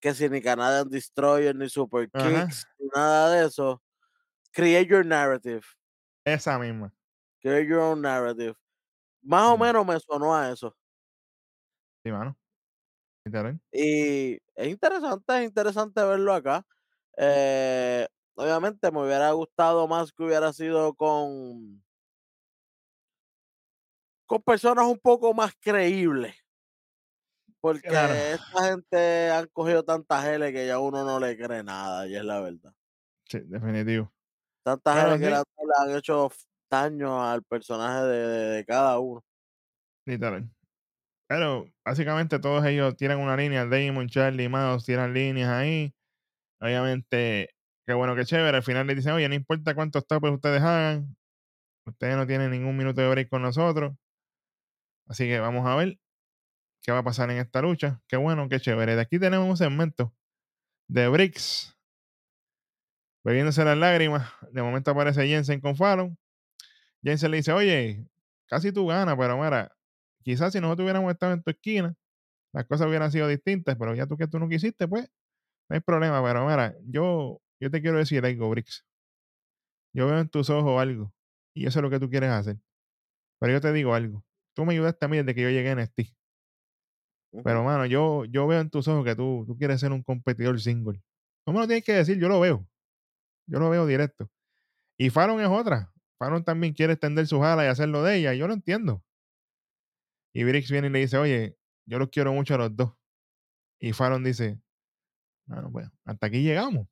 que 0.01 0.15
si 0.15 0.29
ni 0.29 0.41
Canadian 0.41 0.89
Destroyer, 0.89 1.55
ni 1.55 1.69
Super. 1.69 2.11
Kicks, 2.11 2.67
ni 2.79 2.89
nada 2.95 3.31
de 3.31 3.47
eso. 3.47 3.83
Create 4.53 4.89
your 4.89 5.05
narrative. 5.05 5.63
Esa 6.25 6.59
misma. 6.59 6.93
Create 7.41 7.69
your 7.69 7.81
own 7.81 8.01
narrative. 8.01 8.55
Más 9.23 9.49
o 9.49 9.59
menos 9.59 9.87
me 9.87 9.99
sonó 10.01 10.35
a 10.35 10.51
eso. 10.51 10.75
Sí, 12.03 12.11
mano. 12.11 12.37
Y 13.73 14.35
es 14.55 14.69
interesante, 14.69 15.39
es 15.39 15.45
interesante 15.45 16.03
verlo 16.03 16.33
acá. 16.33 16.67
Eh, 17.17 18.07
obviamente 18.35 18.91
me 18.91 19.03
hubiera 19.03 19.31
gustado 19.33 19.87
más 19.89 20.13
que 20.13 20.23
hubiera 20.23 20.53
sido 20.53 20.95
con, 20.95 21.83
con 24.27 24.43
personas 24.43 24.87
un 24.87 24.99
poco 24.99 25.35
más 25.35 25.53
creíbles. 25.61 26.35
Porque 27.61 27.89
Claro. 27.89 28.15
esta 28.15 28.71
gente 28.71 29.31
han 29.31 29.47
cogido 29.49 29.85
tantas 29.85 30.25
L 30.25 30.53
que 30.53 30.67
ya 30.67 30.79
uno 30.79 31.05
no 31.05 31.21
le 31.21 31.37
cree 31.37 31.63
nada, 31.63 32.07
y 32.07 32.17
es 32.17 32.25
la 32.25 32.41
verdad. 32.41 32.73
Sí, 33.29 33.41
definitivo. 33.45 34.11
Tantas 34.65 34.97
L 35.05 35.19
que 35.19 35.25
sí. 35.25 35.31
le 35.31 35.37
han, 35.37 35.97
hecho 35.97 36.31
daño 36.71 37.23
al 37.23 37.43
personaje 37.43 38.05
de, 38.07 38.27
de- 38.27 38.51
de 38.57 38.65
cada 38.65 38.99
uno. 38.99 39.23
Literal. 40.07 40.49
Pero 41.29 41.67
básicamente 41.85 42.39
todos 42.39 42.65
ellos 42.65 42.97
tiran 42.97 43.21
una 43.21 43.37
línea. 43.37 43.67
Damon, 43.67 44.09
Charlie, 44.09 44.49
Mouse 44.49 44.85
tiran 44.85 45.13
líneas 45.13 45.49
ahí. 45.49 45.95
Obviamente, 46.61 47.51
qué 47.87 47.95
bueno, 47.95 48.15
qué 48.17 48.25
chévere. 48.25 48.57
Al 48.59 48.63
final 48.63 48.87
le 48.87 48.95
dicen, 48.95 49.13
oye, 49.13 49.29
no 49.29 49.35
importa 49.35 49.75
cuántos 49.75 50.07
topes 50.07 50.31
ustedes 50.31 50.63
hagan. 50.63 51.17
Ustedes 51.87 52.17
no 52.17 52.27
tienen 52.27 52.51
ningún 52.51 52.77
minuto 52.77 53.01
de 53.01 53.09
break 53.09 53.29
con 53.31 53.43
nosotros. 53.43 53.95
Así 55.07 55.27
que 55.27 55.41
vamos 55.41 55.67
a 55.67 55.75
ver 55.77 55.99
qué 56.83 56.93
va 56.93 56.99
a 56.99 57.05
pasar 57.05 57.31
en 57.31 57.39
esta 57.39 57.63
lucha. 57.63 58.01
Qué 58.09 58.17
bueno, 58.17 58.49
qué 58.49 58.61
chévere. 58.61 58.95
De 58.97 59.03
aquí 59.03 59.19
tenemos 59.19 59.49
un 59.49 59.57
segmento 59.57 60.15
de 60.89 61.09
Bricks. 61.09 61.77
Bebiéndose 63.25 63.65
las 63.65 63.77
lágrimas. 63.77 64.31
De 64.53 64.63
momento 64.63 64.91
aparece 64.91 65.27
Jensen 65.27 65.61
con 65.61 65.77
Fallon. 65.77 66.17
Jensen 67.03 67.31
le 67.31 67.39
dice, 67.39 67.53
oye, 67.53 68.07
casi 68.47 68.73
tú 68.73 68.87
ganas, 68.87 69.17
pero 69.19 69.39
mira, 69.43 69.73
quizás 70.23 70.53
si 70.53 70.61
nosotros 70.61 70.85
hubiéramos 70.85 71.11
estado 71.13 71.33
en 71.33 71.43
tu 71.43 71.51
esquina, 71.51 71.95
las 72.53 72.67
cosas 72.67 72.89
hubieran 72.89 73.13
sido 73.13 73.29
distintas, 73.29 73.77
pero 73.79 73.95
ya 73.95 74.07
tú 74.07 74.17
que 74.17 74.27
tú 74.27 74.39
no 74.39 74.49
quisiste, 74.49 74.89
pues, 74.89 75.09
no 75.71 75.75
hay 75.75 75.81
problema. 75.81 76.23
Pero 76.23 76.47
mira, 76.47 76.75
yo, 76.85 77.41
yo 77.61 77.71
te 77.71 77.81
quiero 77.81 77.99
decir 77.99 78.25
algo, 78.25 78.51
Bricks. 78.51 78.85
Yo 79.95 80.07
veo 80.07 80.19
en 80.19 80.29
tus 80.29 80.51
ojos 80.51 80.81
algo, 80.81 81.13
y 81.55 81.67
eso 81.67 81.79
es 81.79 81.83
lo 81.83 81.91
que 81.91 81.99
tú 81.99 82.11
quieres 82.11 82.31
hacer. 82.31 82.59
Pero 83.41 83.53
yo 83.55 83.61
te 83.61 83.73
digo 83.73 83.95
algo. 83.95 84.25
Tú 84.55 84.65
me 84.65 84.75
ayudaste 84.75 85.05
a 85.05 85.09
mí 85.09 85.17
desde 85.17 85.35
que 85.35 85.43
yo 85.43 85.51
llegué 85.51 85.71
en. 85.71 85.79
Ujú. 87.33 87.45
Pero, 87.45 87.65
mano, 87.65 87.87
yo, 87.87 88.25
yo 88.25 88.47
veo 88.47 88.61
en 88.61 88.71
tus 88.71 88.89
ojos 88.89 89.05
que 89.05 89.15
tú, 89.15 89.45
tú 89.47 89.57
quieres 89.57 89.81
ser 89.81 89.93
un 89.93 90.03
competidor 90.03 90.61
single. 90.61 91.01
No 91.47 91.53
me 91.53 91.61
lo 91.61 91.67
tienes 91.67 91.85
que 91.85 91.93
decir, 91.93 92.19
yo 92.19 92.29
lo 92.29 92.41
veo. 92.41 92.69
Yo 93.47 93.59
lo 93.61 93.71
veo 93.71 93.87
directo. 93.87 94.29
Y 94.99 95.11
Fallon 95.11 95.41
es 95.41 95.49
otra. 95.49 95.93
Fallon 96.19 96.45
también 96.45 96.75
quiere 96.75 96.95
extender 96.95 97.27
sus 97.27 97.41
alas 97.41 97.65
y 97.65 97.69
hacerlo 97.69 98.03
de 98.03 98.17
ella. 98.17 98.35
Yo 98.35 98.47
lo 98.47 98.55
entiendo. 98.55 99.03
Y 100.35 100.45
Briggs 100.45 100.71
viene 100.71 100.89
y 100.89 100.91
le 100.91 100.99
dice, 101.01 101.19
oye, 101.19 101.57
yo 101.87 101.99
los 101.99 102.11
quiero 102.11 102.33
mucho 102.33 102.55
a 102.55 102.59
los 102.59 102.77
dos. 102.77 102.95
Y 103.81 103.93
Fallon 103.93 104.23
dice, 104.23 104.61
bueno, 105.51 105.71
pues, 105.73 105.89
hasta 106.05 106.27
aquí 106.29 106.43
llegamos. 106.43 106.87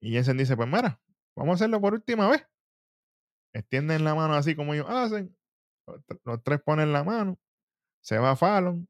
Y 0.00 0.12
Jensen 0.12 0.36
dice, 0.38 0.56
pues 0.56 0.68
mira, 0.68 1.00
vamos 1.36 1.52
a 1.52 1.54
hacerlo 1.56 1.80
por 1.80 1.94
última 1.94 2.28
vez. 2.28 2.46
Extienden 3.52 4.04
la 4.04 4.14
mano 4.14 4.34
así 4.34 4.54
como 4.54 4.74
ellos 4.74 4.86
hacen. 4.88 5.36
Los, 5.86 5.96
tr- 6.06 6.20
los 6.24 6.42
tres 6.42 6.60
ponen 6.62 6.92
la 6.92 7.02
mano. 7.02 7.36
Se 8.00 8.16
va 8.18 8.36
Fallon. 8.36 8.88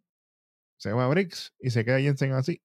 Se 0.76 0.93
va 0.93 1.09
Briggs. 1.09 1.55
Y 1.61 1.70
se 1.70 1.84
queda 1.84 1.99
Jensen 1.99 2.32
así. 2.32 2.62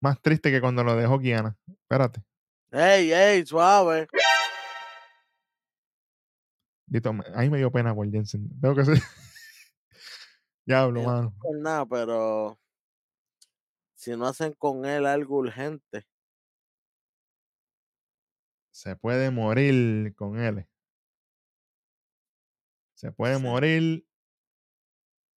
Más 0.00 0.20
triste 0.22 0.50
que 0.52 0.60
cuando 0.60 0.84
lo 0.84 0.94
dejó 0.94 1.18
Kiana. 1.18 1.56
Espérate. 1.66 2.22
¡Ey, 2.70 3.12
ey, 3.12 3.44
suave! 3.46 4.06
Dito, 6.86 7.12
ahí 7.34 7.50
me 7.50 7.58
dio 7.58 7.72
pena 7.72 7.94
por 7.94 8.08
Jensen. 8.10 8.48
Tengo 8.60 8.74
que 8.74 8.84
ser. 8.84 8.98
Diablo, 10.66 11.02
mano. 11.02 11.34
Por 11.40 11.58
nada, 11.58 11.84
pero 11.86 12.58
si 13.98 14.16
no 14.16 14.26
hacen 14.28 14.52
con 14.54 14.86
él 14.86 15.04
algo 15.06 15.38
urgente, 15.38 16.06
Se 18.70 18.94
puede 18.94 19.30
morir 19.32 20.14
con 20.14 20.38
él. 20.38 20.64
Se 22.94 23.10
puede 23.10 23.36
Sí. 23.36 23.42
morir. 23.42 24.06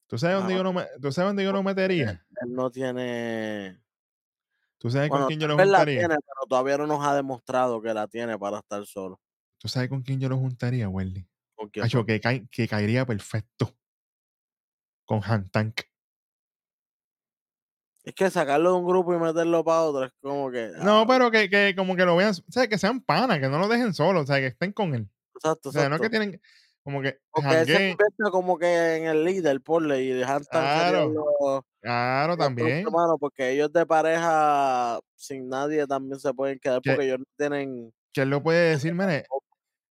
¿Tú 0.08 0.18
sabes 0.20 0.38
dónde 0.38 0.54
yo 0.56 0.74
me- 0.74 0.86
¿tú 1.02 1.12
sabes 1.12 1.30
dónde 1.30 1.44
yo 1.44 1.52
lo 1.52 1.64
metería? 1.64 2.24
él 2.42 2.54
no 2.54 2.70
tiene. 2.70 3.82
¿Tú 4.78 4.92
sabes 4.92 5.10
con 5.10 5.26
quién 5.26 5.40
yo 5.40 5.48
lo 5.48 5.58
vez 5.58 5.68
la 5.68 5.78
juntaría? 5.80 6.00
tiene, 6.02 6.16
pero 6.16 6.48
todavía 6.48 6.78
no 6.78 6.86
nos 6.88 7.06
ha 7.06 7.16
demostrado 7.16 7.82
que 7.82 7.94
la 7.94 8.08
tiene 8.08 8.38
para 8.38 8.60
estar 8.60 8.86
solo. 8.86 9.20
¿Tú 9.58 9.68
sabes 9.68 9.90
con 9.90 10.02
quién 10.04 10.20
yo 10.20 10.30
lo 10.30 10.38
juntaría, 10.38 10.88
Welly? 10.88 11.28
¿Con 11.56 11.70
quién, 11.70 11.86
Acho, 11.86 12.00
papi? 12.02 12.14
que, 12.14 12.20
cae- 12.22 12.48
que 12.52 12.68
caería 12.68 13.06
perfecto. 13.06 13.76
Con 15.06 15.22
Hantank. 15.24 15.82
Es 18.04 18.16
que 18.16 18.30
sacarlo 18.32 18.72
de 18.72 18.78
un 18.80 18.88
grupo 18.88 19.14
y 19.14 19.20
meterlo 19.20 19.64
para 19.64 19.82
otro 19.82 20.06
es 20.06 20.12
como 20.22 20.50
que. 20.52 20.72
No, 20.84 21.02
ah, 21.02 21.06
pero 21.08 21.30
que, 21.30 21.50
que 21.50 21.76
como 21.78 21.96
que 21.96 22.06
lo 22.06 22.16
vean, 22.16 22.32
o 22.32 22.52
sea, 22.52 22.68
que 22.68 22.78
sean 22.78 23.02
panas, 23.02 23.40
que 23.40 23.48
no 23.48 23.60
lo 23.60 23.68
dejen 23.68 23.94
solo, 23.94 24.22
o 24.22 24.26
sea, 24.26 24.38
que 24.40 24.48
estén 24.48 24.72
con 24.74 24.96
él. 24.96 25.08
Exacto, 25.36 25.70
O 25.70 25.72
sea, 25.72 25.88
no 25.90 25.96
es 25.96 26.02
que 26.02 26.08
exacto. 26.08 26.20
tienen, 26.30 26.42
como 26.84 27.02
que 27.02 27.20
Porque 27.32 27.60
él 27.60 27.66
se 27.68 27.74
convierte 27.74 28.32
como 28.32 28.58
que 28.58 28.96
en 28.96 29.06
el 29.06 29.24
líder, 29.24 29.62
porle, 29.62 30.04
y 30.04 30.24
Hantan 30.24 30.46
sería 30.50 30.90
Claro, 30.90 31.10
los, 31.10 31.64
claro, 31.80 32.30
los 32.30 32.38
también. 32.40 32.86
hermanos, 32.88 33.18
porque 33.20 33.52
ellos 33.52 33.72
de 33.72 33.86
pareja 33.86 35.00
sin 35.16 35.48
nadie 35.48 35.86
también 35.86 36.20
se 36.20 36.34
pueden 36.34 36.58
quedar 36.60 36.82
Que, 36.82 36.92
porque 36.92 37.06
ellos 37.06 37.20
no 37.20 37.26
tienen. 37.38 37.94
que 38.14 38.22
él 38.24 38.30
lo 38.32 38.42
puede 38.42 38.72
decir, 38.72 38.94
mire, 38.96 39.26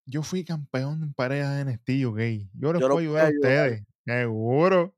yo 0.04 0.24
fui 0.24 0.44
campeón 0.44 1.02
en 1.04 1.14
pareja 1.14 1.50
de 1.52 1.64
NXT 1.64 1.88
UK. 2.06 2.50
Yo 2.54 2.72
los 2.72 2.82
puedo 2.82 2.98
ayudar 2.98 3.26
a 3.26 3.28
ayudar. 3.28 3.68
ustedes. 3.68 3.84
Seguro. 4.04 4.94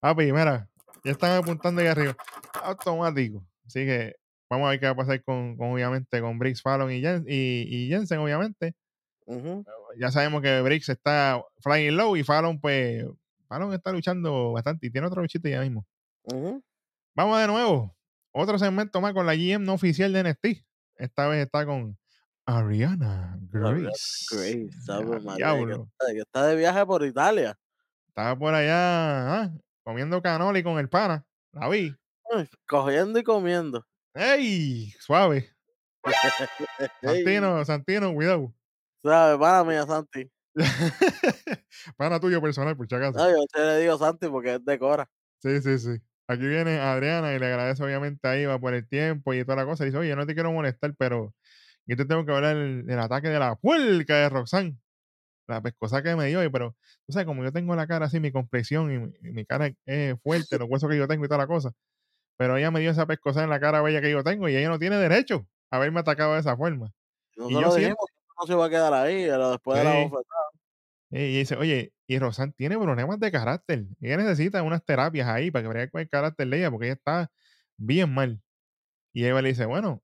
Papi, 0.00 0.32
mira, 0.32 0.68
ya 1.04 1.12
están 1.12 1.32
apuntando 1.32 1.80
ahí 1.80 1.86
arriba. 1.88 2.16
Automático. 2.62 3.44
Así 3.66 3.80
que 3.86 4.16
vamos 4.50 4.66
a 4.66 4.70
ver 4.70 4.80
qué 4.80 4.86
va 4.86 4.92
a 4.92 4.96
pasar 4.96 5.22
con, 5.24 5.56
con, 5.56 5.72
obviamente, 5.72 6.20
con 6.20 6.38
Briggs, 6.38 6.62
Fallon 6.62 6.90
y, 6.92 7.00
Jen- 7.00 7.24
y, 7.26 7.66
y 7.68 7.88
Jensen, 7.88 8.18
obviamente. 8.18 8.74
Ya 9.98 10.10
sabemos 10.10 10.42
que 10.42 10.60
Briggs 10.62 10.88
está 10.88 11.42
flying 11.60 11.96
low 11.96 12.16
y 12.16 12.24
Fallon, 12.24 12.60
pues, 12.60 13.04
Fallon 13.48 13.72
está 13.72 13.92
luchando 13.92 14.52
bastante 14.52 14.86
y 14.86 14.90
tiene 14.90 15.06
otro 15.06 15.22
luchito 15.22 15.48
ya 15.48 15.60
mismo. 15.60 15.86
Vamos 17.14 17.40
de 17.40 17.46
nuevo. 17.46 17.96
Otro 18.32 18.58
segmento 18.58 19.00
más 19.00 19.12
con 19.12 19.26
la 19.26 19.34
GM 19.34 19.64
no 19.64 19.74
oficial 19.74 20.12
de 20.12 20.22
NXT. 20.24 20.64
Esta 20.96 21.28
vez 21.28 21.44
está 21.44 21.66
con 21.66 21.96
Ariana 22.46 23.38
Grace. 23.50 24.26
Grace, 24.30 24.70
Ya, 25.38 25.54
que 25.54 25.72
está, 25.72 26.06
que 26.12 26.18
está 26.18 26.46
de 26.46 26.56
viaje 26.56 26.86
por 26.86 27.04
Italia. 27.04 27.58
Estaba 28.08 28.36
por 28.38 28.54
allá 28.54 29.42
ah, 29.44 29.52
comiendo 29.84 30.22
canoli 30.22 30.62
con 30.62 30.78
el 30.78 30.88
pana. 30.88 31.24
La 31.52 31.68
vi. 31.68 31.94
Cogiendo 32.66 33.18
y 33.18 33.22
comiendo. 33.22 33.84
¡Ey! 34.14 34.90
Suave. 34.98 35.50
Santino, 37.02 37.64
Santino, 37.64 38.12
cuidado. 38.14 38.54
¿Sabes? 39.02 39.38
Para 39.38 39.64
mía, 39.64 39.84
Santi. 39.84 40.30
pana 41.96 42.20
tuyo 42.20 42.40
personal, 42.40 42.76
por 42.76 42.88
si 42.88 42.94
acaso. 42.94 43.18
No, 43.18 43.30
yo 43.30 43.44
te 43.52 43.60
le 43.60 43.78
digo 43.78 43.98
Santi 43.98 44.28
porque 44.28 44.54
es 44.54 44.64
de 44.64 44.78
Cora. 44.78 45.08
Sí, 45.40 45.60
sí, 45.60 45.78
sí. 45.78 46.00
Aquí 46.28 46.46
viene 46.46 46.78
Adriana 46.78 47.34
y 47.34 47.38
le 47.38 47.46
agradece 47.46 47.82
obviamente 47.82 48.26
a 48.28 48.38
Iva 48.38 48.58
por 48.58 48.74
el 48.74 48.88
tiempo 48.88 49.34
y 49.34 49.44
toda 49.44 49.56
la 49.56 49.64
cosa. 49.64 49.84
Y 49.84 49.86
dice, 49.86 49.98
oye, 49.98 50.14
no 50.14 50.26
te 50.26 50.34
quiero 50.34 50.52
molestar, 50.52 50.94
pero 50.96 51.34
yo 51.86 51.96
te 51.96 52.04
tengo 52.04 52.24
que 52.24 52.32
hablar 52.32 52.56
del, 52.56 52.86
del 52.86 52.98
ataque 52.98 53.28
de 53.28 53.38
la 53.38 53.56
puerca 53.56 54.16
de 54.16 54.28
Roxanne. 54.28 54.78
La 55.54 55.62
pescosa 55.62 56.02
que 56.02 56.16
me 56.16 56.26
dio, 56.26 56.42
y 56.42 56.48
pero, 56.48 56.74
tú 57.06 57.12
sabes, 57.12 57.26
como 57.26 57.44
yo 57.44 57.52
tengo 57.52 57.74
la 57.76 57.86
cara 57.86 58.06
así, 58.06 58.20
mi 58.20 58.32
complexión 58.32 58.92
y 58.92 58.98
mi, 58.98 59.12
y 59.22 59.32
mi 59.32 59.44
cara 59.44 59.72
es 59.86 60.20
fuerte, 60.22 60.58
los 60.58 60.68
huesos 60.68 60.88
que 60.90 60.96
yo 60.96 61.06
tengo 61.06 61.24
y 61.24 61.28
toda 61.28 61.38
la 61.38 61.46
cosa. 61.46 61.72
Pero 62.36 62.56
ella 62.56 62.70
me 62.70 62.80
dio 62.80 62.90
esa 62.90 63.06
pescosa 63.06 63.44
en 63.44 63.50
la 63.50 63.60
cara 63.60 63.82
bella 63.82 64.00
que 64.00 64.10
yo 64.10 64.24
tengo 64.24 64.48
y 64.48 64.56
ella 64.56 64.68
no 64.68 64.78
tiene 64.78 64.96
derecho 64.96 65.46
a 65.70 65.76
haberme 65.76 66.00
atacado 66.00 66.34
de 66.34 66.40
esa 66.40 66.56
forma. 66.56 66.90
Y 67.36 67.40
Nosotros 67.40 67.62
yo 67.62 67.78
siempre, 67.78 67.96
que 67.96 68.32
no 68.40 68.46
se 68.46 68.52
iba 68.52 68.66
a 68.66 68.70
quedar 68.70 68.94
ahí, 68.94 69.26
pero 69.26 69.50
después 69.50 69.78
de 69.78 69.84
la 69.84 69.94
bofetada. 70.04 70.44
y 71.10 71.38
dice, 71.38 71.56
oye, 71.56 71.92
y 72.06 72.18
Roxanne 72.18 72.52
tiene 72.56 72.78
problemas 72.78 73.20
de 73.20 73.30
carácter. 73.30 73.84
Ella 74.00 74.16
necesita 74.16 74.62
unas 74.62 74.84
terapias 74.84 75.28
ahí 75.28 75.50
para 75.50 75.62
que 75.62 75.68
bregue 75.68 75.90
con 75.90 76.00
el 76.00 76.08
carácter 76.08 76.48
de 76.48 76.58
ella, 76.58 76.70
porque 76.70 76.86
ella 76.86 76.94
está 76.94 77.30
bien 77.76 78.12
mal. 78.12 78.40
Y 79.12 79.24
Eva 79.24 79.42
le 79.42 79.50
dice, 79.50 79.66
bueno, 79.66 80.02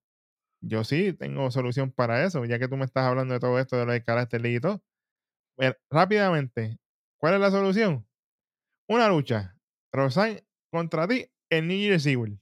yo 0.60 0.84
sí 0.84 1.12
tengo 1.12 1.50
solución 1.50 1.92
para 1.92 2.24
eso, 2.24 2.44
ya 2.44 2.58
que 2.58 2.68
tú 2.68 2.76
me 2.76 2.84
estás 2.84 3.04
hablando 3.04 3.34
de 3.34 3.40
todo 3.40 3.58
esto, 3.58 3.76
de 3.76 3.86
lo 3.86 3.92
del 3.92 4.04
carácter 4.04 4.44
y 4.46 4.60
todo. 4.60 4.82
Ver, 5.58 5.80
rápidamente, 5.90 6.78
¿cuál 7.18 7.34
es 7.34 7.40
la 7.40 7.50
solución? 7.50 8.06
Una 8.88 9.08
lucha. 9.08 9.56
Roxanne 9.92 10.46
contra 10.70 11.08
ti 11.08 11.26
en 11.50 11.66
New 11.66 11.76
Year's 11.78 12.06
Eve. 12.06 12.38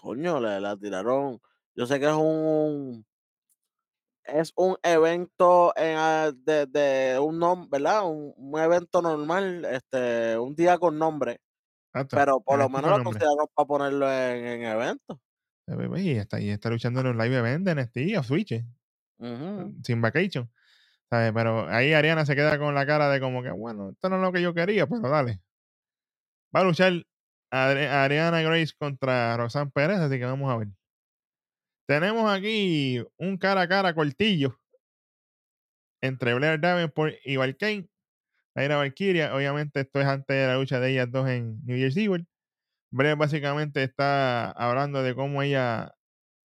Coño, 0.00 0.40
le 0.40 0.60
la 0.60 0.76
tiraron. 0.76 1.40
Yo 1.74 1.86
sé 1.86 1.98
que 1.98 2.06
es 2.06 2.12
un 2.12 3.06
es 4.24 4.52
un 4.56 4.76
evento 4.82 5.72
en, 5.76 5.96
ah, 5.98 6.30
de, 6.34 6.66
de 6.66 7.18
un 7.18 7.38
nombre, 7.38 7.68
¿verdad? 7.70 8.04
Un, 8.06 8.32
un 8.36 8.60
evento 8.60 9.02
normal, 9.02 9.64
este, 9.64 10.38
un 10.38 10.54
día 10.54 10.78
con 10.78 10.98
nombre, 10.98 11.40
Exacto. 11.92 12.16
pero 12.16 12.40
por 12.40 12.58
lo 12.58 12.68
menos 12.68 12.98
lo 12.98 13.04
consideraron 13.04 13.46
para 13.54 13.66
ponerlo 13.66 14.10
en, 14.12 14.46
en 14.46 14.62
evento. 14.64 15.20
Y 15.96 16.10
está, 16.12 16.40
y 16.40 16.50
está 16.50 16.68
luchando 16.68 17.00
en 17.00 17.06
un 17.08 17.18
live 17.18 17.36
event 17.38 17.66
de 17.66 17.74
NXT 17.74 18.18
o 18.18 18.22
Switch, 18.22 18.64
sin 19.84 20.00
vacation. 20.00 20.50
¿Sabes? 21.10 21.32
Pero 21.34 21.68
ahí 21.68 21.92
Ariana 21.92 22.24
se 22.26 22.36
queda 22.36 22.58
con 22.58 22.74
la 22.74 22.86
cara 22.86 23.10
de 23.10 23.20
como 23.20 23.42
que, 23.42 23.50
bueno, 23.50 23.90
esto 23.90 24.08
no 24.08 24.16
es 24.16 24.22
lo 24.22 24.32
que 24.32 24.42
yo 24.42 24.54
quería, 24.54 24.86
pero 24.86 25.08
dale. 25.08 25.40
Va 26.54 26.60
a 26.60 26.64
luchar 26.64 26.92
Ariana 27.50 28.42
Grace 28.42 28.72
contra 28.78 29.36
Roxanne 29.36 29.70
Pérez, 29.72 29.98
así 29.98 30.18
que 30.18 30.24
vamos 30.24 30.50
a 30.50 30.56
ver. 30.56 30.68
Tenemos 31.86 32.30
aquí 32.30 33.04
un 33.18 33.36
cara 33.36 33.62
a 33.62 33.68
cara 33.68 33.94
cortillo 33.94 34.56
entre 36.00 36.34
Blair 36.34 36.60
Davenport 36.60 37.14
y 37.24 37.36
Valkane. 37.36 37.88
Laira 38.54 38.76
Valkyria, 38.76 39.34
obviamente 39.34 39.80
esto 39.80 40.00
es 40.00 40.06
antes 40.06 40.36
de 40.36 40.46
la 40.46 40.56
lucha 40.56 40.80
de 40.80 40.90
ellas 40.90 41.10
dos 41.10 41.28
en 41.28 41.64
New 41.64 41.76
Year's 41.76 41.96
Eve. 41.96 42.26
Blair 42.92 43.16
básicamente 43.16 43.82
está 43.82 44.50
hablando 44.52 45.02
de 45.02 45.14
cómo 45.14 45.42
ella, 45.42 45.94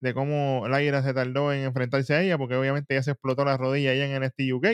de 0.01 0.15
cómo 0.15 0.67
Laira 0.69 1.03
se 1.03 1.15
tardó 1.15 1.53
en 1.53 1.65
enfrentarse 1.65 2.15
a 2.15 2.23
ella, 2.23 2.39
porque 2.39 2.57
obviamente 2.57 2.95
ella 2.95 3.03
se 3.03 3.13
explotó 3.13 3.45
la 3.45 3.57
rodilla 3.57 3.91
allá 3.93 4.07
en 4.07 4.23
NXT 4.23 4.41
UK. 4.55 4.67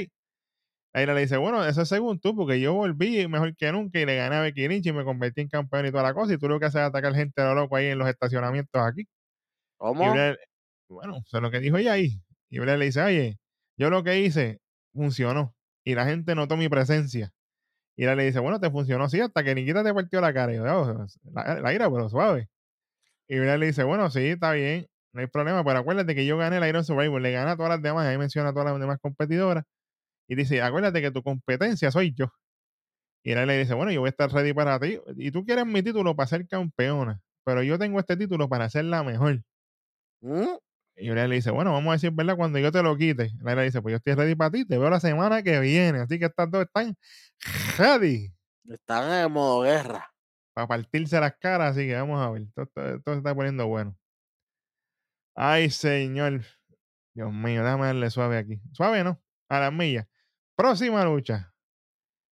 Laira 0.94 1.14
le 1.14 1.22
dice, 1.22 1.36
bueno, 1.38 1.64
eso 1.64 1.82
es 1.82 1.88
según 1.88 2.20
tú, 2.20 2.36
porque 2.36 2.60
yo 2.60 2.72
volví 2.74 3.26
mejor 3.28 3.56
que 3.56 3.72
nunca 3.72 3.98
y 3.98 4.06
le 4.06 4.16
gané 4.16 4.36
a 4.36 4.40
Becky 4.42 4.68
Lynch 4.68 4.86
y 4.86 4.92
me 4.92 5.04
convertí 5.04 5.40
en 5.40 5.48
campeón 5.48 5.86
y 5.86 5.90
toda 5.90 6.04
la 6.04 6.14
cosa, 6.14 6.34
y 6.34 6.38
tú 6.38 6.48
lo 6.48 6.60
que 6.60 6.66
haces 6.66 6.82
es 6.82 6.86
atacar 6.86 7.14
gente 7.14 7.42
a 7.42 7.46
lo 7.46 7.54
loco 7.56 7.76
ahí 7.76 7.86
en 7.86 7.98
los 7.98 8.08
estacionamientos 8.08 8.80
aquí. 8.80 9.02
Y 9.02 9.06
¿Cómo? 9.78 10.12
Blair, 10.12 10.38
bueno, 10.88 11.18
eso 11.26 11.36
es 11.38 11.42
lo 11.42 11.50
que 11.50 11.60
dijo 11.60 11.76
ella 11.78 11.92
ahí. 11.94 12.20
Y 12.50 12.60
Blair 12.60 12.78
le 12.78 12.86
dice, 12.86 13.02
oye, 13.02 13.38
yo 13.78 13.90
lo 13.90 14.04
que 14.04 14.20
hice 14.20 14.60
funcionó 14.94 15.54
y 15.84 15.94
la 15.96 16.06
gente 16.06 16.34
notó 16.36 16.56
mi 16.56 16.68
presencia. 16.68 17.32
Y 17.96 18.04
ella 18.04 18.14
le 18.16 18.24
dice, 18.26 18.40
bueno, 18.40 18.60
te 18.60 18.70
funcionó 18.70 19.04
así 19.04 19.20
hasta 19.20 19.44
que 19.44 19.54
Nikita 19.54 19.84
te 19.84 19.94
partió 19.94 20.20
la 20.20 20.32
cara. 20.34 20.52
Y 20.52 20.56
yo, 20.56 20.64
"Oh, 20.64 21.06
la, 21.34 21.60
la 21.60 21.74
ira, 21.74 21.90
pero 21.90 22.08
suave. 22.08 22.48
Y 23.28 23.38
Blair 23.38 23.58
le 23.58 23.66
dice, 23.66 23.84
bueno, 23.84 24.10
sí, 24.10 24.20
está 24.28 24.52
bien, 24.52 24.86
no 25.14 25.20
hay 25.20 25.26
problema, 25.28 25.64
pero 25.64 25.78
acuérdate 25.78 26.14
que 26.14 26.26
yo 26.26 26.36
gané 26.36 26.58
el 26.58 26.68
Iron 26.68 26.84
Survivor, 26.84 27.20
le 27.22 27.32
gané 27.32 27.52
a 27.52 27.56
todas 27.56 27.70
las 27.70 27.82
demás, 27.82 28.06
ahí 28.06 28.18
menciona 28.18 28.50
a 28.50 28.52
todas 28.52 28.70
las 28.70 28.80
demás 28.80 28.98
competidoras. 29.00 29.64
Y 30.28 30.34
dice, 30.36 30.60
acuérdate 30.62 31.00
que 31.02 31.10
tu 31.10 31.22
competencia 31.22 31.90
soy 31.90 32.12
yo. 32.14 32.26
Y 33.24 33.32
él 33.32 33.46
le 33.46 33.58
dice, 33.58 33.74
bueno, 33.74 33.90
yo 33.92 34.00
voy 34.00 34.08
a 34.08 34.10
estar 34.10 34.30
ready 34.30 34.52
para 34.52 34.78
ti. 34.80 34.98
Y 35.16 35.30
tú 35.30 35.44
quieres 35.44 35.66
mi 35.66 35.82
título 35.82 36.14
para 36.16 36.26
ser 36.26 36.46
campeona, 36.46 37.20
pero 37.44 37.62
yo 37.62 37.78
tengo 37.78 37.98
este 38.00 38.16
título 38.16 38.48
para 38.48 38.68
ser 38.70 38.84
la 38.86 39.02
mejor. 39.02 39.42
¿Mm? 40.20 40.44
Y 40.96 41.10
Blair 41.10 41.28
le 41.28 41.36
dice, 41.36 41.50
bueno, 41.50 41.72
vamos 41.72 41.90
a 41.90 41.94
decir 41.94 42.10
verdad 42.12 42.36
cuando 42.36 42.58
yo 42.58 42.70
te 42.70 42.82
lo 42.82 42.96
quite. 42.96 43.30
Blair 43.40 43.58
le 43.58 43.64
dice, 43.64 43.82
pues 43.82 43.92
yo 43.92 43.96
estoy 43.96 44.14
ready 44.14 44.34
para 44.34 44.50
ti, 44.50 44.64
te 44.66 44.78
veo 44.78 44.90
la 44.90 45.00
semana 45.00 45.42
que 45.42 45.58
viene. 45.60 46.00
Así 46.00 46.18
que 46.18 46.26
estas 46.26 46.50
dos 46.50 46.62
están 46.64 46.94
ready 47.78 48.32
Están 48.68 49.12
en 49.12 49.32
modo 49.32 49.62
guerra. 49.62 50.08
para 50.54 50.66
partirse 50.68 51.18
las 51.20 51.34
caras. 51.38 51.72
Así 51.72 51.86
que 51.86 51.94
vamos 51.94 52.20
a 52.24 52.30
ver. 52.30 52.42
Esto, 52.42 52.62
esto- 52.62 52.94
esto 52.96 53.12
se 53.12 53.18
está 53.18 53.34
poniendo 53.34 53.66
bueno. 53.66 53.96
Ay, 55.34 55.70
señor. 55.70 56.42
Dios 57.14 57.32
mío, 57.32 57.62
déjame 57.62 57.86
darle 57.86 58.10
suave 58.10 58.38
aquí. 58.38 58.60
Suave, 58.72 59.04
¿no? 59.04 59.20
A 59.48 59.60
las 59.60 59.72
millas. 59.72 60.06
Próxima 60.56 61.04
lucha. 61.04 61.54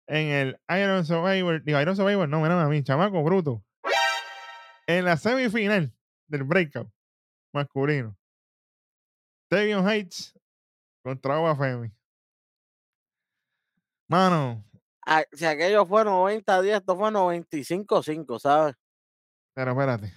En 0.07 0.29
el 0.29 0.61
Iron 0.81 1.05
Survivor. 1.05 1.63
Digo, 1.65 1.81
Iron 1.81 1.97
Survivor, 1.97 2.29
no, 2.29 2.41
mira 2.41 2.61
a 2.63 2.69
mí, 2.69 2.83
chamaco 2.83 3.23
bruto. 3.23 3.65
En 4.87 5.05
la 5.05 5.17
semifinal 5.17 5.93
del 6.29 6.45
breakout 6.45 6.91
masculino. 7.53 8.17
Tevion 9.51 9.87
Heights 9.89 10.39
contra 11.03 11.39
Oba 11.39 11.57
Femi. 11.57 11.91
Mano, 14.09 14.65
Si 15.33 15.45
aquello 15.45 15.85
fue 15.87 16.05
90-10, 16.05 16.77
esto 16.79 16.97
fue 16.97 17.11
95-5, 17.11 18.39
¿sabes? 18.39 18.75
pero 19.55 19.73
espérate. 19.73 20.13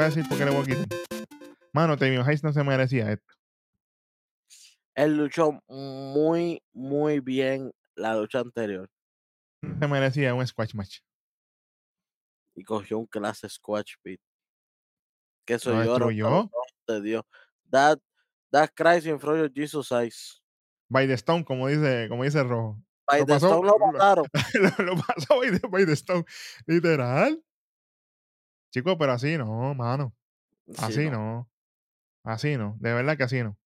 Voy 0.00 0.06
a 0.06 0.08
decir 0.08 0.26
por 0.26 0.38
qué 0.38 0.46
le 0.46 0.50
voy 0.50 0.62
a 0.62 0.64
quitar. 0.64 0.86
Mano, 1.74 1.94
Tevion 1.98 2.24
Heights 2.26 2.42
no 2.42 2.54
se 2.54 2.64
merecía 2.64 3.12
esto. 3.12 3.34
Él 4.94 5.14
luchó 5.18 5.60
muy, 5.68 6.62
muy 6.72 7.20
bien 7.20 7.70
la 7.96 8.14
lucha 8.16 8.38
anterior 8.38 8.88
No 9.62 9.78
se 9.78 9.86
merecía 9.88 10.32
un 10.34 10.46
squash 10.46 10.74
match. 10.74 11.00
y 12.56 12.64
cogió 12.64 12.96
un 12.98 13.06
clase 13.08 13.46
Squash 13.46 13.96
Beat. 14.02 14.20
Que 15.46 15.54
eso 15.54 15.68
¿Lo 15.70 15.84
llora 15.84 16.06
destruyó? 16.06 16.50
de 16.88 17.00
Dios. 17.02 17.24
That, 17.70 17.98
that 18.52 18.70
cries 18.74 19.04
in 19.04 19.20
front 19.20 19.44
of 19.44 19.52
Jesus 19.54 19.92
eyes. 19.92 20.40
By 20.88 21.06
the 21.08 21.12
Stone, 21.18 21.44
como 21.44 21.68
dice, 21.68 22.06
como 22.08 22.24
dice 22.24 22.42
Rojo. 22.42 22.82
By 23.06 23.20
Lo 23.20 23.26
the 23.26 23.32
pasó- 23.34 23.48
Stone 23.48 23.66
lo 23.66 23.76
lo- 23.78 23.92
mataron. 23.92 24.24
lo, 24.78 24.84
lo 24.86 24.96
pasó 25.02 25.38
by 25.38 25.58
the, 25.58 25.68
by 25.68 25.84
the 25.84 25.92
Stone. 25.92 26.24
Literal. 26.66 27.38
Chico, 28.70 28.96
pero 28.96 29.12
así 29.12 29.36
no, 29.36 29.74
mano. 29.74 30.14
Sí, 30.66 30.74
Así 30.78 31.10
no. 31.10 31.48
Así 32.22 32.56
no. 32.56 32.76
De 32.78 32.92
verdad 32.92 33.16
que 33.16 33.24
así 33.24 33.42
no. 33.42 33.56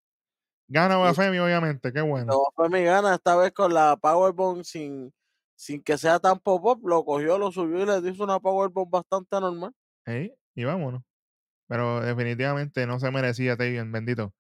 Gana 0.69 0.97
Bafemi, 0.97 1.39
obviamente. 1.39 1.93
Qué 1.93 2.01
bueno. 2.01 2.27
Pero 2.29 2.45
fue 2.55 2.69
mi 2.71 2.85
gana 2.85 3.15
esta 3.15 3.37
vez 3.37 3.53
con 3.53 3.75
la 3.75 3.97
Powerbomb 3.97 4.63
sin, 4.65 5.13
sin 5.57 5.83
que 5.83 5.99
sea 5.99 6.19
tan 6.19 6.39
pop-up. 6.39 6.87
Lo 6.89 7.05
cogió, 7.05 7.37
lo 7.39 7.53
subió 7.53 7.83
y 7.83 7.87
le 7.87 8.11
hizo 8.11 8.25
una 8.25 8.41
Powerbomb 8.41 8.91
bastante 8.91 9.39
normal. 9.41 9.73
Ey, 10.07 10.35
y 10.55 10.65
vámonos. 10.65 11.03
Pero 11.69 12.01
definitivamente 12.01 12.87
no 12.87 12.99
se 12.99 13.11
merecía 13.11 13.57
Tavion, 13.57 13.93
bendito. 13.93 14.33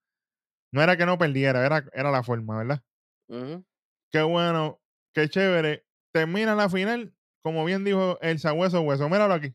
No 0.72 0.82
era 0.82 0.96
que 0.96 1.06
no 1.06 1.18
perdiera, 1.18 1.64
era, 1.64 1.84
era 1.92 2.10
la 2.10 2.22
forma, 2.22 2.58
¿verdad? 2.58 2.82
Ujú. 3.28 3.64
Qué 4.10 4.22
bueno, 4.22 4.80
qué 5.12 5.28
chévere. 5.28 5.86
Termina 6.12 6.54
la 6.54 6.68
final, 6.68 7.14
como 7.42 7.64
bien 7.64 7.84
dijo 7.84 8.18
el 8.20 8.38
sabueso 8.38 8.80
hueso. 8.82 9.08
Míralo 9.08 9.34
aquí. 9.34 9.54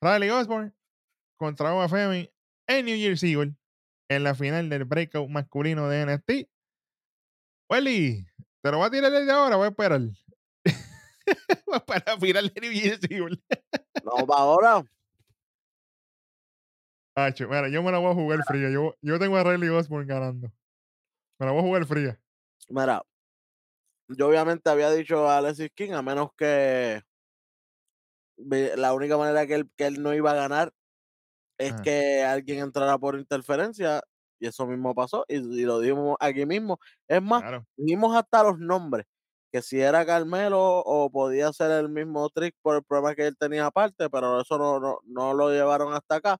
Riley 0.00 0.30
Osborne 0.30 0.72
contra 1.38 1.74
Oba 1.74 1.88
Femi 1.88 2.30
en 2.68 2.86
New 2.86 2.96
Year's 2.96 3.22
Evil 3.22 3.56
en 4.08 4.24
la 4.24 4.34
final 4.34 4.68
del 4.68 4.84
breakout 4.84 5.28
masculino 5.28 5.88
de 5.88 6.06
NXT. 6.06 6.48
Welly, 7.70 8.26
te 8.62 8.70
lo 8.70 8.78
voy 8.78 8.86
a 8.86 8.90
tirar 8.90 9.12
desde 9.12 9.30
ahora, 9.30 9.56
voy 9.56 9.66
a 9.66 9.68
esperar. 9.68 10.00
voy 11.66 11.74
a 11.74 11.76
esperar 11.76 12.04
la 12.06 12.18
final 12.18 12.48
de 12.48 12.60
New 12.60 12.72
Year's 12.72 13.04
Evil. 13.10 13.42
No, 14.04 14.26
pa' 14.26 14.38
ahora. 14.38 14.84
Hacho, 17.16 17.48
mira, 17.48 17.68
yo 17.68 17.82
me 17.82 17.90
la 17.90 17.98
voy 17.98 18.12
a 18.12 18.14
jugar 18.14 18.44
fría. 18.46 18.70
Yo, 18.70 18.94
yo 19.02 19.18
tengo 19.18 19.36
a 19.36 19.44
Riley 19.44 19.68
Osborne 19.68 20.06
ganando. 20.06 20.52
Me 21.38 21.46
la 21.46 21.52
voy 21.52 21.60
a 21.60 21.64
jugar 21.64 21.86
fría. 21.86 22.20
Mira, 22.68 23.02
yo 24.08 24.28
obviamente 24.28 24.70
había 24.70 24.90
dicho 24.90 25.28
a 25.28 25.38
Alexis 25.38 25.70
King, 25.74 25.92
a 25.92 26.02
menos 26.02 26.30
que 26.36 27.02
la 28.38 28.92
única 28.94 29.16
manera 29.18 29.46
que 29.46 29.54
él, 29.54 29.70
que 29.76 29.86
él 29.86 30.02
no 30.02 30.14
iba 30.14 30.32
a 30.32 30.34
ganar 30.34 30.72
es 31.58 31.74
Ajá. 31.74 31.82
que 31.82 32.22
alguien 32.24 32.60
entrara 32.60 32.98
por 32.98 33.18
interferencia, 33.18 34.02
y 34.40 34.46
eso 34.48 34.66
mismo 34.66 34.94
pasó, 34.94 35.24
y, 35.28 35.36
y 35.36 35.64
lo 35.64 35.80
dimos 35.80 36.16
aquí 36.20 36.46
mismo. 36.46 36.78
Es 37.08 37.22
más, 37.22 37.42
Claro. 37.42 37.66
dimos 37.76 38.16
hasta 38.16 38.42
los 38.44 38.58
nombres, 38.58 39.06
que 39.52 39.62
si 39.62 39.80
era 39.80 40.06
Carmelo 40.06 40.60
o 40.84 41.10
podía 41.10 41.52
ser 41.52 41.70
el 41.72 41.88
mismo 41.88 42.28
Trick 42.30 42.54
por 42.62 42.76
el 42.76 42.84
problema 42.84 43.14
que 43.14 43.26
él 43.26 43.36
tenía 43.38 43.66
aparte, 43.66 44.10
pero 44.10 44.40
eso 44.42 44.58
no, 44.58 44.80
no, 44.80 44.98
no 45.04 45.34
lo 45.34 45.50
llevaron 45.50 45.92
hasta 45.94 46.16
acá. 46.16 46.38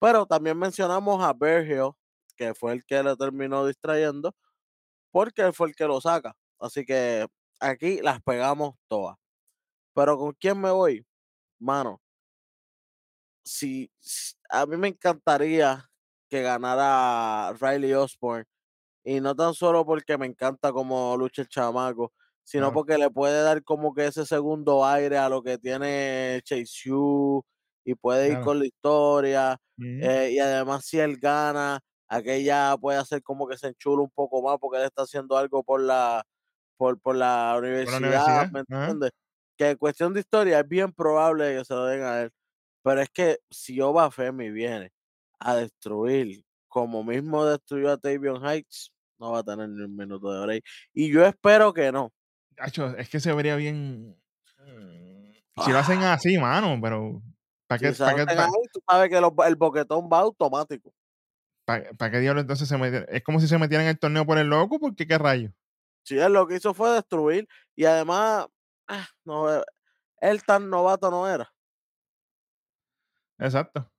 Pero 0.00 0.26
también 0.26 0.58
mencionamos 0.58 1.22
a 1.24 1.32
Bear 1.34 1.66
Hill, 1.66 1.92
que 2.36 2.54
fue 2.54 2.72
el 2.74 2.84
que 2.86 3.02
le 3.02 3.16
terminó 3.16 3.66
distrayendo, 3.66 4.34
porque 5.12 5.42
él 5.42 5.52
fue 5.54 5.68
el 5.68 5.76
que 5.76 5.86
lo 5.86 6.00
saca. 6.00 6.34
Así 6.60 6.84
que 6.84 7.26
aquí 7.60 8.00
las 8.02 8.22
pegamos 8.22 8.74
todas. 8.88 9.16
Pero 9.94 10.18
¿con 10.18 10.32
quién 10.34 10.60
me 10.60 10.70
voy? 10.70 11.06
Mano, 11.64 12.00
si, 13.44 13.90
si- 13.98 14.34
a 14.50 14.66
mí 14.66 14.76
me 14.76 14.88
encantaría 14.88 15.84
que 16.28 16.42
ganara 16.42 17.52
Riley 17.60 17.92
Osborne. 17.94 18.44
Y 19.04 19.20
no 19.20 19.36
tan 19.36 19.54
solo 19.54 19.86
porque 19.86 20.18
me 20.18 20.26
encanta 20.26 20.72
como 20.72 21.16
lucha 21.16 21.42
el 21.42 21.48
chamaco, 21.48 22.12
sino 22.44 22.72
Claro. 22.72 22.74
porque 22.74 22.98
le 22.98 23.10
puede 23.10 23.42
dar 23.42 23.64
como 23.64 23.94
que 23.94 24.06
ese 24.06 24.26
segundo 24.26 24.84
aire 24.86 25.18
a 25.18 25.28
lo 25.30 25.42
que 25.42 25.58
tiene 25.58 26.40
Chase 26.44 26.92
U 26.92 27.42
y 27.84 27.94
puede 27.96 28.32
ir 28.32 28.40
con 28.40 28.58
la 28.60 28.66
historia. 28.66 29.58
Ujú. 29.78 30.08
eh, 30.08 30.30
y 30.34 30.40
además, 30.40 30.86
si 30.86 31.00
él 31.00 31.18
gana, 31.18 31.80
aquella 32.08 32.76
puede 32.78 32.98
hacer 32.98 33.22
como 33.22 33.48
que 33.48 33.58
se 33.58 33.68
enchula 33.68 34.02
un 34.02 34.10
poco 34.10 34.42
más 34.42 34.58
porque 34.60 34.78
él 34.80 34.84
está 34.86 35.02
haciendo 35.04 35.36
algo 35.38 35.64
por 35.64 35.80
la, 35.82 36.24
por, 36.76 37.00
por 37.00 37.16
la 37.16 37.54
universidad, 37.58 37.98
universidad, 37.98 38.48
¿me 38.50 38.60
entiendes? 38.60 39.10
Que 39.56 39.70
en 39.70 39.76
cuestión 39.76 40.12
de 40.14 40.20
historia 40.20 40.60
es 40.60 40.68
bien 40.68 40.92
probable 40.92 41.56
que 41.56 41.64
se 41.64 41.74
lo 41.74 41.84
den 41.86 42.02
a 42.02 42.22
él. 42.22 42.30
Pero 42.82 43.00
es 43.00 43.08
que 43.10 43.38
si 43.50 43.80
Oba 43.80 44.10
Femi 44.10 44.50
viene 44.50 44.90
a 45.38 45.54
destruir 45.56 46.44
como 46.68 47.02
mismo 47.04 47.44
destruyó 47.46 47.92
a 47.92 47.96
Tavion 47.98 48.44
Heights, 48.44 48.92
no 49.18 49.30
va 49.32 49.38
a 49.38 49.42
tener 49.44 49.68
ni 49.68 49.84
un 49.84 49.96
minuto 49.96 50.32
de 50.32 50.44
break. 50.44 50.64
Y 50.92 51.10
yo 51.12 51.24
espero 51.24 51.72
que 51.72 51.92
no. 51.92 52.12
Hacho, 52.58 52.96
es 52.96 53.08
que 53.08 53.20
se 53.20 53.32
vería 53.32 53.56
bien. 53.56 54.16
mm, 54.58 55.62
Si 55.64 55.70
lo 55.70 55.78
hacen 55.78 56.02
Ah. 56.02 56.14
así, 56.14 56.36
mano, 56.38 56.78
pero. 56.82 57.22
¿Para 57.66 57.78
qué, 57.78 57.94
se 57.94 58.02
pa' 58.04 58.14
qué- 58.14 58.20
hacen 58.22 58.36
pa- 58.36 58.44
ahí, 58.44 58.50
tú 58.72 58.80
sabes 58.88 59.08
que 59.08 59.20
los- 59.20 59.32
el 59.46 59.56
boquetón 59.56 60.08
va 60.12 60.18
automático. 60.20 60.92
pa- 61.64 61.82
pa' 61.96 62.10
qué 62.10 62.18
diablo 62.20 62.40
entonces 62.42 62.68
se 62.68 62.76
metieron? 62.76 63.06
Es 63.08 63.22
como 63.22 63.40
si 63.40 63.46
se 63.48 63.56
metieran 63.58 63.84
en 63.86 63.90
el 63.92 63.98
torneo 63.98 64.26
por 64.26 64.36
el 64.38 64.48
loco, 64.48 64.78
porque 64.80 65.06
qué 65.06 65.16
rayo. 65.16 65.50
Si 66.02 66.18
él 66.18 66.32
lo 66.34 66.46
que 66.46 66.56
hizo 66.56 66.74
fue 66.74 66.90
destruir 66.90 67.48
y 67.76 67.84
además, 67.86 68.46
ah, 68.88 69.06
no, 69.24 69.52
eh, 69.52 69.64
él 70.20 70.42
tan 70.44 70.70
novato 70.70 71.10
no 71.10 71.28
era. 71.28 71.52
Exacto. 73.38 73.90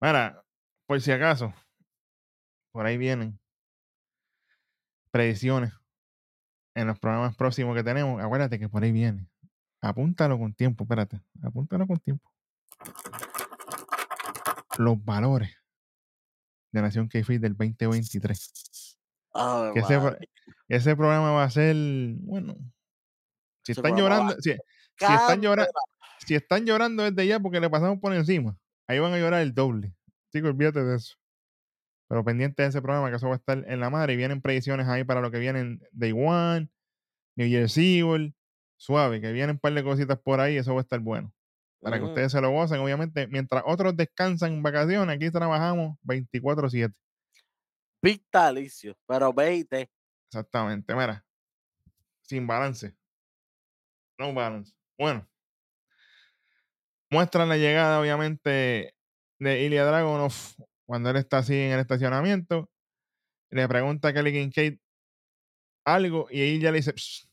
Mira, 0.00 0.42
por 0.86 1.00
si 1.00 1.12
acaso, 1.12 1.52
por 2.72 2.86
ahí 2.86 2.96
vienen 2.96 3.38
predicciones 5.10 5.72
en 6.74 6.86
los 6.86 6.98
programas 6.98 7.36
próximos 7.36 7.76
que 7.76 7.84
tenemos. 7.84 8.22
Acuérdate 8.22 8.58
que 8.58 8.68
por 8.68 8.82
ahí 8.82 8.92
viene. 8.92 9.28
Apúntalo 9.80 10.38
con 10.38 10.54
tiempo, 10.54 10.84
espérate. 10.84 11.20
Apúntalo 11.42 11.86
con 11.86 11.98
tiempo. 11.98 12.30
Los 14.78 15.02
valores 15.04 15.50
de 16.72 16.82
Nación 16.82 17.08
k 17.08 17.18
del 17.18 17.56
2023. 17.56 18.98
Ave 19.32 19.72
Que 19.74 20.76
ese 20.76 20.96
programa 20.96 21.32
va 21.32 21.44
a 21.44 21.50
ser, 21.50 21.74
bueno, 22.20 22.56
si 23.74 23.80
están 23.80 23.96
llorando, 23.96 24.34
si, 24.40 24.50
si 24.50 25.04
están 25.04 25.40
llorando, 25.40 25.72
si 26.26 26.34
están 26.34 26.66
llorando 26.66 27.02
desde 27.10 27.26
ya 27.26 27.40
porque 27.40 27.60
le 27.60 27.70
pasamos 27.70 27.98
por 28.00 28.14
encima, 28.14 28.56
ahí 28.86 28.98
van 28.98 29.12
a 29.12 29.18
llorar 29.18 29.42
el 29.42 29.54
doble. 29.54 29.94
Chicos, 30.32 30.50
olvídate 30.50 30.84
de 30.84 30.96
eso. 30.96 31.16
Pero 32.08 32.24
pendiente 32.24 32.62
de 32.62 32.68
ese 32.68 32.82
programa, 32.82 33.08
que 33.08 33.16
eso 33.16 33.28
va 33.28 33.34
a 33.34 33.38
estar 33.38 33.64
en 33.68 33.80
la 33.80 33.88
madre. 33.88 34.14
Y 34.14 34.16
vienen 34.16 34.42
predicciones 34.42 34.88
ahí 34.88 35.04
para 35.04 35.20
lo 35.20 35.30
que 35.30 35.38
vienen 35.38 35.80
Day 35.92 36.12
One, 36.12 36.68
New 37.36 37.48
Year's 37.48 37.76
Evil, 37.78 38.34
suave, 38.76 39.20
que 39.20 39.30
vienen 39.30 39.56
un 39.56 39.58
par 39.58 39.74
de 39.74 39.84
cositas 39.84 40.18
por 40.18 40.40
ahí, 40.40 40.56
eso 40.56 40.74
va 40.74 40.80
a 40.80 40.82
estar 40.82 40.98
bueno. 41.00 41.32
Para 41.80 41.98
que 41.98 42.04
ustedes 42.04 42.32
se 42.32 42.40
lo 42.40 42.50
gocen, 42.50 42.80
obviamente, 42.80 43.26
mientras 43.26 43.62
otros 43.66 43.96
descansan 43.96 44.52
en 44.54 44.62
vacaciones, 44.62 45.16
aquí 45.16 45.30
trabajamos 45.30 45.96
24-7. 46.02 46.92
Vitalicio, 48.02 48.96
pero 49.06 49.32
veinte. 49.32 49.90
Exactamente, 50.28 50.94
mira. 50.94 51.24
Sin 52.22 52.46
balance. 52.46 52.94
No 54.20 54.34
balance. 54.34 54.74
Bueno. 54.98 55.26
Muestran 57.10 57.48
la 57.48 57.56
llegada, 57.56 57.98
obviamente, 57.98 58.94
de 59.40 59.64
Ilya 59.64 59.86
Dragunov 59.86 60.34
cuando 60.86 61.08
él 61.08 61.16
está 61.16 61.38
así 61.38 61.54
en 61.54 61.72
el 61.72 61.80
estacionamiento. 61.80 62.70
Le 63.50 63.66
pregunta 63.66 64.08
a 64.08 64.12
Kelly 64.12 64.32
Kincaid 64.32 64.78
algo 65.86 66.28
y 66.30 66.42
ella 66.42 66.70
le 66.70 66.76
dice: 66.76 66.92
"Psst, 66.92 67.30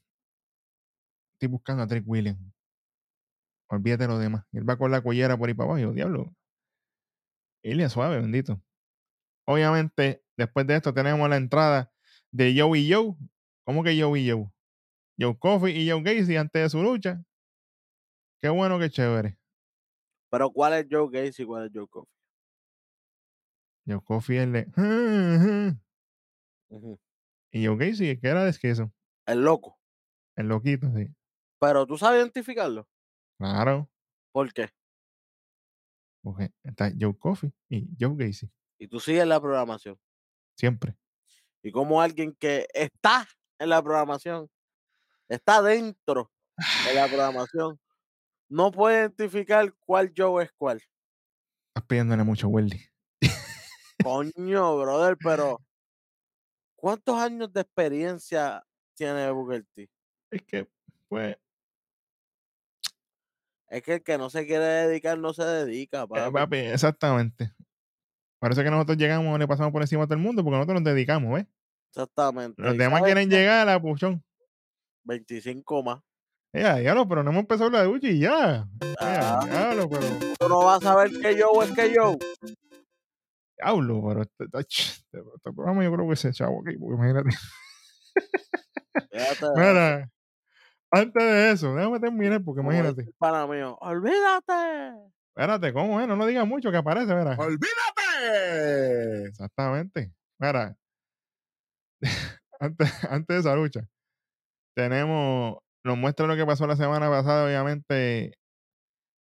Estoy 1.33 1.49
buscando 1.49 1.83
a 1.83 1.87
Trick 1.87 2.07
Williams. 2.07 2.39
Olvídate 3.69 4.03
de 4.03 4.07
lo 4.07 4.17
demás. 4.17 4.45
Y 4.53 4.59
él 4.59 4.67
va 4.67 4.77
con 4.77 4.89
la 4.89 5.01
cuellera 5.01 5.37
por 5.37 5.49
ahí 5.49 5.55
para 5.55 5.65
abajo. 5.65 5.79
Y 5.79 5.81
yo, 5.83 5.91
diablo. 5.91 6.33
Ilya 7.63 7.89
suave, 7.89 8.21
bendito. 8.21 8.61
Obviamente, 9.45 10.23
después 10.37 10.65
de 10.65 10.77
esto 10.77 10.93
tenemos 10.93 11.29
la 11.29 11.35
entrada 11.35 11.91
de 12.31 12.55
Joe 12.57 12.79
y 12.79 12.91
Joe. 12.91 13.15
¿Cómo 13.65 13.83
que 13.83 14.01
Joe 14.01 14.19
y 14.19 14.31
Joe? 14.31 14.49
Joe 15.19 15.37
Coffey 15.37 15.75
y 15.77 15.89
Joe 15.89 16.01
Gacy 16.01 16.35
antes 16.35 16.61
de 16.61 16.69
su 16.69 16.81
lucha. 16.81 17.23
Qué 18.39 18.49
bueno, 18.49 18.77
qué 18.79 18.89
chévere. 18.89 19.37
Pero 20.29 20.51
¿cuál 20.51 20.73
es 20.73 20.87
Joe 20.89 21.09
Gacy 21.09 21.43
y 21.43 21.45
cuál 21.45 21.65
es 21.65 21.71
Joe 21.73 21.87
Coffey? 21.87 22.13
Joe 23.87 24.01
Coffey 24.03 24.37
el 24.37 24.51
de. 24.53 25.77
Ujú. 26.69 26.99
Y 27.51 27.65
Joe 27.65 27.77
Gacy, 27.77 28.09
el 28.09 28.19
que 28.19 28.27
era 28.27 28.43
de 28.43 28.49
esquizo. 28.49 28.91
El 29.25 29.41
loco. 29.43 29.79
El 30.35 30.49
loquito, 30.49 30.91
sí. 30.93 31.07
Pero 31.59 31.87
tú 31.87 31.97
sabes 31.97 32.21
identificarlo. 32.21 32.87
Claro. 33.39 33.89
¿Por 34.31 34.53
qué? 34.53 34.69
Porque 36.21 36.51
está 36.63 36.91
Joe 36.99 37.17
Coffey 37.17 37.51
y 37.69 37.87
Joe 37.99 38.15
Gacy. 38.15 38.51
Y 38.79 38.87
tú 38.87 38.99
sigues 38.99 39.25
la 39.25 39.39
programación. 39.39 39.97
Siempre. 40.57 40.95
Y 41.63 41.71
como 41.71 42.01
alguien 42.01 42.35
que 42.35 42.67
está 42.73 43.25
en 43.59 43.69
la 43.69 43.81
programación, 43.81 44.49
está 45.29 45.61
dentro 45.61 46.31
de 46.87 46.93
la 46.93 47.07
programación, 47.07 47.79
no 48.49 48.71
puede 48.71 48.99
identificar 49.01 49.73
cuál 49.85 50.13
Joe 50.15 50.43
es 50.43 50.51
cuál. 50.57 50.81
Estás 51.69 51.87
pidiéndole 51.87 52.23
mucho, 52.23 52.47
Welly. 52.47 52.81
Coño, 54.03 54.77
brother, 54.79 55.17
pero 55.21 55.59
¿cuántos 56.75 57.19
años 57.19 57.51
de 57.51 57.61
experiencia 57.61 58.63
tiene 58.95 59.29
Booker 59.31 59.65
T? 59.73 59.89
Es 60.31 60.43
que, 60.43 60.67
pues, 61.09 61.37
Es 63.69 63.81
que 63.83 63.95
el 63.95 64.03
que 64.03 64.17
no 64.17 64.29
se 64.29 64.45
quiere 64.45 64.63
dedicar 64.63 65.17
no 65.17 65.33
se 65.33 65.43
dedica, 65.43 66.03
eh, 66.03 66.07
papi. 66.07 66.31
papi, 66.31 66.57
exactamente. 66.57 67.53
Parece 68.39 68.63
que 68.63 68.69
nosotros 68.71 68.97
llegamos 68.97 69.35
y 69.35 69.39
le 69.39 69.47
pasamos 69.47 69.71
por 69.73 69.81
encima 69.81 70.03
a 70.03 70.07
todo 70.07 70.15
el 70.15 70.21
mundo 70.23 70.43
porque 70.43 70.57
nosotros 70.57 70.81
nos 70.81 70.93
dedicamos, 70.93 71.33
¿ves? 71.33 71.47
Exactamente. 71.91 72.61
Los 72.61 72.75
¿Y 72.75 72.77
demás 72.77 73.01
quieren 73.01 73.29
qué? 73.29 73.35
llegar 73.37 73.67
a 73.67 73.73
la 73.73 73.81
puchón. 73.81 74.23
25 75.07 75.83
más. 75.83 76.01
Ya, 76.53 76.75
diablo, 76.77 77.07
pero 77.07 77.23
no 77.23 77.31
hemos 77.31 77.41
empezado 77.41 77.69
la 77.69 77.81
de 77.81 77.87
Uchi 77.87 78.07
y 78.09 78.19
ya. 78.19 78.67
Ya, 78.99 79.39
Ah. 79.39 79.45
diablo, 79.45 79.89
pero. 79.89 80.05
Tú 80.39 80.49
no 80.49 80.59
vas 80.63 80.83
a 80.85 80.95
ver 80.95 81.11
que 81.11 81.41
Joe 81.41 81.65
es 81.65 81.71
que 81.73 81.93
Joe. 81.97 82.17
Diablo, 83.57 84.03
pero 84.07 84.21
este, 84.21 84.43
este- 84.59 85.03
este 85.35 85.53
programa 85.53 85.83
yo 85.83 85.91
creo 85.93 86.09
que 86.09 86.15
se 86.15 86.31
chavo 86.31 86.61
aquí, 86.65 86.77
porque 86.77 86.95
imagínate. 86.95 87.29
Mira, 89.55 90.09
antes 90.91 91.23
de 91.23 91.51
eso, 91.51 91.75
déjame 91.75 91.99
terminar, 91.99 92.43
porque 92.43 92.61
imagínate. 92.61 93.01
el 93.01 93.13
pana 93.17 93.45
mío, 93.47 93.77
olvídate. 93.81 94.93
Espérate, 95.35 95.73
¿cómo 95.73 95.99
es? 96.01 96.07
No 96.07 96.15
lo 96.15 96.25
digas 96.25 96.47
mucho 96.47 96.71
que 96.71 96.77
aparece, 96.77 97.13
mira. 97.13 97.35
¡Olvídate! 97.37 99.25
Exactamente. 99.27 100.11
Mira, 100.39 100.75
antes, 102.59 103.03
antes 103.05 103.27
de 103.35 103.39
esa 103.39 103.55
lucha, 103.55 103.87
tenemos, 104.77 105.57
nos 105.83 105.97
muestra 105.97 106.27
lo 106.27 106.35
que 106.35 106.45
pasó 106.45 106.67
la 106.67 106.75
semana 106.75 107.09
pasada, 107.09 107.45
obviamente, 107.47 108.37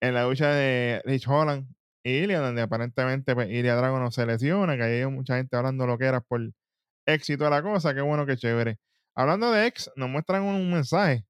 en 0.03 0.14
la 0.14 0.24
lucha 0.26 0.49
de 0.49 1.01
Rich 1.05 1.28
Holland 1.28 1.68
y 2.05 2.24
Ilya, 2.24 2.40
donde 2.40 2.62
aparentemente 2.62 3.32
pues, 3.32 3.49
Ilya 3.49 3.76
Drago 3.76 4.01
no 4.01 4.11
se 4.11 4.26
lesiona, 4.26 4.76
que 4.76 4.82
hay 4.82 5.07
mucha 5.07 5.36
gente 5.36 5.57
hablando 5.57 5.86
lo 5.86 5.99
que 5.99 6.07
era 6.07 6.20
por 6.20 6.40
éxito 7.07 7.44
de 7.44 7.51
la 7.51 7.62
cosa, 7.62 7.94
qué 7.94 8.01
bueno, 8.01 8.26
qué 8.26 8.36
chévere. 8.36 8.78
Hablando 9.14 9.53
de 9.53 9.68
ex, 9.68 9.88
nos 9.94 10.09
muestran 10.11 10.42
un, 10.42 10.68
mensaje 10.72 11.24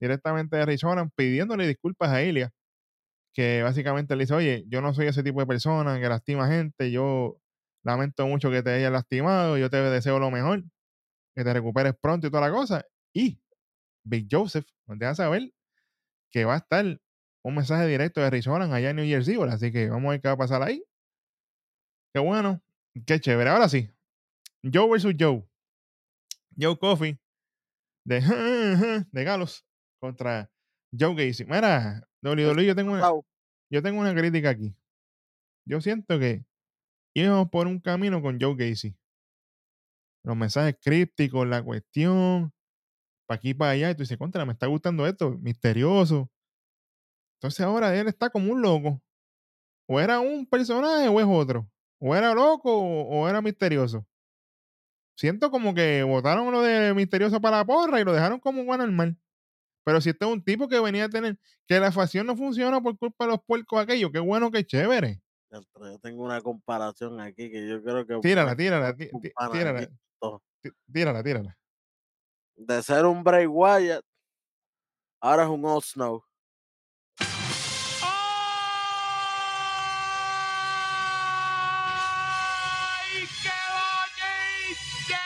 directamente 0.00 0.56
de 0.56 0.66
Rich 0.66 0.82
Holland 0.84 1.12
pidiéndole 1.14 1.68
disculpas 1.68 2.10
a 2.10 2.22
Ilya, 2.24 2.50
que 3.32 3.62
básicamente 3.62 4.16
le 4.16 4.24
dice, 4.24 4.34
oye, 4.34 4.64
yo 4.68 4.82
no 4.82 4.92
soy 4.92 5.06
ese 5.06 5.22
tipo 5.22 5.38
de 5.38 5.46
persona 5.46 6.00
que 6.00 6.08
lastima 6.08 6.48
gente, 6.48 6.90
yo 6.90 7.38
lamento 7.84 8.26
mucho 8.26 8.50
que 8.50 8.64
te 8.64 8.70
hayas 8.72 8.92
lastimado, 8.92 9.56
yo 9.56 9.70
te 9.70 9.76
deseo 9.76 10.18
lo 10.18 10.32
mejor, 10.32 10.64
que 11.36 11.44
te 11.44 11.52
recuperes 11.52 11.94
pronto 12.00 12.26
y 12.26 12.30
toda 12.30 12.48
la 12.48 12.52
cosa. 12.52 12.84
Y 13.14 13.41
Big 14.04 14.28
Joseph 14.30 14.66
nos 14.86 14.98
deja 14.98 15.14
saber 15.14 15.52
que 16.30 16.44
va 16.44 16.54
a 16.54 16.58
estar 16.58 17.00
un 17.44 17.54
mensaje 17.54 17.86
directo 17.86 18.20
de 18.20 18.30
Rich 18.30 18.46
Holland 18.46 18.72
allá 18.72 18.90
en 18.90 18.96
New 18.96 19.06
Jersey, 19.06 19.36
así 19.48 19.72
que 19.72 19.88
vamos 19.88 20.08
a 20.08 20.10
ver 20.12 20.20
qué 20.20 20.28
va 20.28 20.34
a 20.34 20.38
pasar 20.38 20.62
ahí. 20.62 20.84
Qué 22.14 22.20
bueno, 22.20 22.62
qué 23.06 23.20
chévere. 23.20 23.50
Ahora 23.50 23.68
sí, 23.68 23.90
Joe 24.62 24.90
versus 24.90 25.14
Joe. 25.18 25.44
Joe 26.58 26.78
Coffey 26.78 27.18
de, 28.04 28.20
de 29.10 29.24
Galos 29.24 29.64
contra 30.00 30.50
Joe 30.96 31.14
Gacy. 31.14 31.44
Mira, 31.44 32.06
WWE, 32.22 32.66
yo 32.66 32.74
tengo 32.74 32.92
una, 32.92 33.10
yo 33.70 33.82
tengo 33.82 34.00
una 34.00 34.14
crítica 34.14 34.50
aquí. 34.50 34.74
Yo 35.64 35.80
siento 35.80 36.18
que 36.18 36.44
íbamos 37.14 37.48
por 37.50 37.66
un 37.66 37.80
camino 37.80 38.20
con 38.20 38.38
Joe 38.40 38.54
Gacy. 38.56 38.96
Los 40.24 40.36
mensajes 40.36 40.76
crípticos, 40.80 41.46
la 41.48 41.62
cuestión, 41.62 42.52
para 43.32 43.36
aquí 43.36 43.54
para 43.54 43.70
allá. 43.72 43.90
Y 43.90 43.94
tú 43.94 44.02
dices, 44.02 44.18
contra, 44.18 44.44
me 44.44 44.52
está 44.52 44.66
gustando 44.66 45.06
esto, 45.06 45.30
misterioso. 45.38 46.30
Entonces 47.38 47.60
ahora 47.64 47.96
él 47.96 48.08
está 48.08 48.28
como 48.30 48.52
un 48.52 48.60
loco. 48.60 49.00
O 49.88 49.98
era 49.98 50.20
un 50.20 50.46
personaje 50.46 51.08
o 51.08 51.18
es 51.18 51.26
otro. 51.28 51.68
O 51.98 52.14
era 52.14 52.34
loco 52.34 52.70
o, 52.72 53.22
o 53.22 53.28
era 53.28 53.40
misterioso. 53.40 54.06
Siento 55.16 55.50
como 55.50 55.74
que 55.74 56.02
botaron 56.02 56.50
lo 56.52 56.62
de 56.62 56.94
misterioso 56.94 57.40
para 57.40 57.58
la 57.58 57.64
porra 57.64 58.00
y 58.00 58.04
lo 58.04 58.12
dejaron 58.12 58.38
como 58.38 58.60
un 58.60 58.66
normal. 58.66 59.16
Pero 59.84 60.00
si 60.00 60.10
este 60.10 60.24
es 60.24 60.30
un 60.30 60.44
tipo 60.44 60.68
que 60.68 60.78
venía 60.80 61.06
a 61.06 61.08
tener 61.08 61.38
que 61.66 61.80
la 61.80 61.90
facción 61.90 62.26
no 62.26 62.36
funciona 62.36 62.80
por 62.80 62.96
culpa 62.98 63.24
de 63.24 63.32
los 63.32 63.40
puercos 63.44 63.80
aquellos, 63.80 64.10
qué 64.12 64.20
bueno, 64.20 64.50
qué 64.50 64.64
chévere. 64.64 65.20
Yo 65.50 65.98
tengo 66.00 66.24
una 66.24 66.40
comparación 66.40 67.20
aquí 67.20 67.50
que 67.50 67.68
yo 67.68 67.82
creo 67.82 68.06
que 68.06 68.18
Tírala, 68.20 68.56
tírala, 68.56 68.96
tírala, 68.96 69.88
tírala, 70.92 71.22
tírala. 71.22 71.58
De 72.56 72.82
ser 72.82 73.06
un 73.06 73.22
Bray 73.24 73.46
Wyatt, 73.46 74.04
ahora 75.20 75.44
es 75.44 75.48
un 75.48 75.64
Old 75.64 75.84
Snow. 75.84 76.24
¡Ay, 77.18 77.28
qué 83.42 83.50
bonito! 84.74 85.20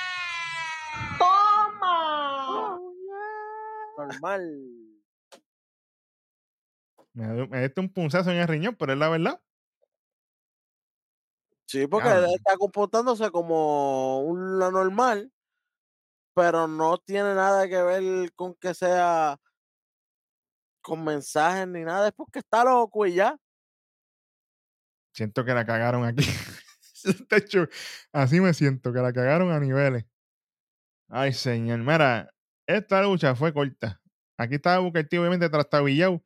Normal. 3.99 4.77
Me, 7.13 7.63
diste 7.63 7.81
un 7.81 7.89
punzazo 7.91 8.31
en 8.31 8.37
el 8.37 8.49
riñón, 8.49 8.77
pero 8.77 8.93
es 8.93 8.99
la 8.99 9.09
verdad. 9.09 9.41
Sí, 11.67 11.87
porque 11.87 12.09
está 12.09 12.57
comportándose 12.59 13.31
como 13.31 14.21
un 14.21 14.59
lo 14.59 14.71
normal, 14.71 15.33
pero 16.37 16.69
no 16.69 16.99
tiene 16.99 17.35
nada 17.35 17.67
que 17.67 17.83
ver 17.83 18.31
con 18.35 18.55
que 18.57 18.75
sea 18.75 19.41
con 20.83 21.03
mensajes 21.03 21.67
ni 21.67 21.83
nada, 21.83 22.09
es 22.09 22.13
porque 22.15 22.41
está 22.41 22.63
loco 22.63 23.07
y 23.07 23.15
ya. 23.15 23.39
Siento 25.15 25.47
que 25.47 25.55
la 25.55 25.65
cagaron 25.65 26.05
aquí. 26.05 26.27
Así 28.13 28.41
me 28.43 28.53
siento, 28.53 28.93
que 28.93 29.01
la 29.01 29.15
cagaron 29.15 29.51
a 29.51 29.59
niveles. 29.59 30.05
Ay, 31.09 31.33
señor. 31.33 31.79
Mira, 31.79 32.31
esta 32.67 33.03
lucha 33.03 33.35
fue 33.35 33.55
corta. 33.55 34.03
Aquí 34.37 34.57
estaba 34.57 34.81
Booker 34.81 35.09
T, 35.09 35.19
obviamente, 35.19 35.49
trastabillado. 35.49 36.23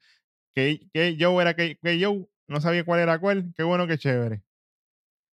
Que, 0.52 0.90
que 0.92 1.16
Joe 1.20 1.40
era 1.40 1.54
que, 1.54 1.78
que 1.78 2.04
Joe, 2.04 2.28
no 2.48 2.60
sabía 2.60 2.84
cuál 2.84 2.98
era 2.98 3.20
cuál. 3.20 3.54
Qué 3.56 3.62
bueno, 3.62 3.86
qué 3.86 3.96
chévere. 3.96 4.42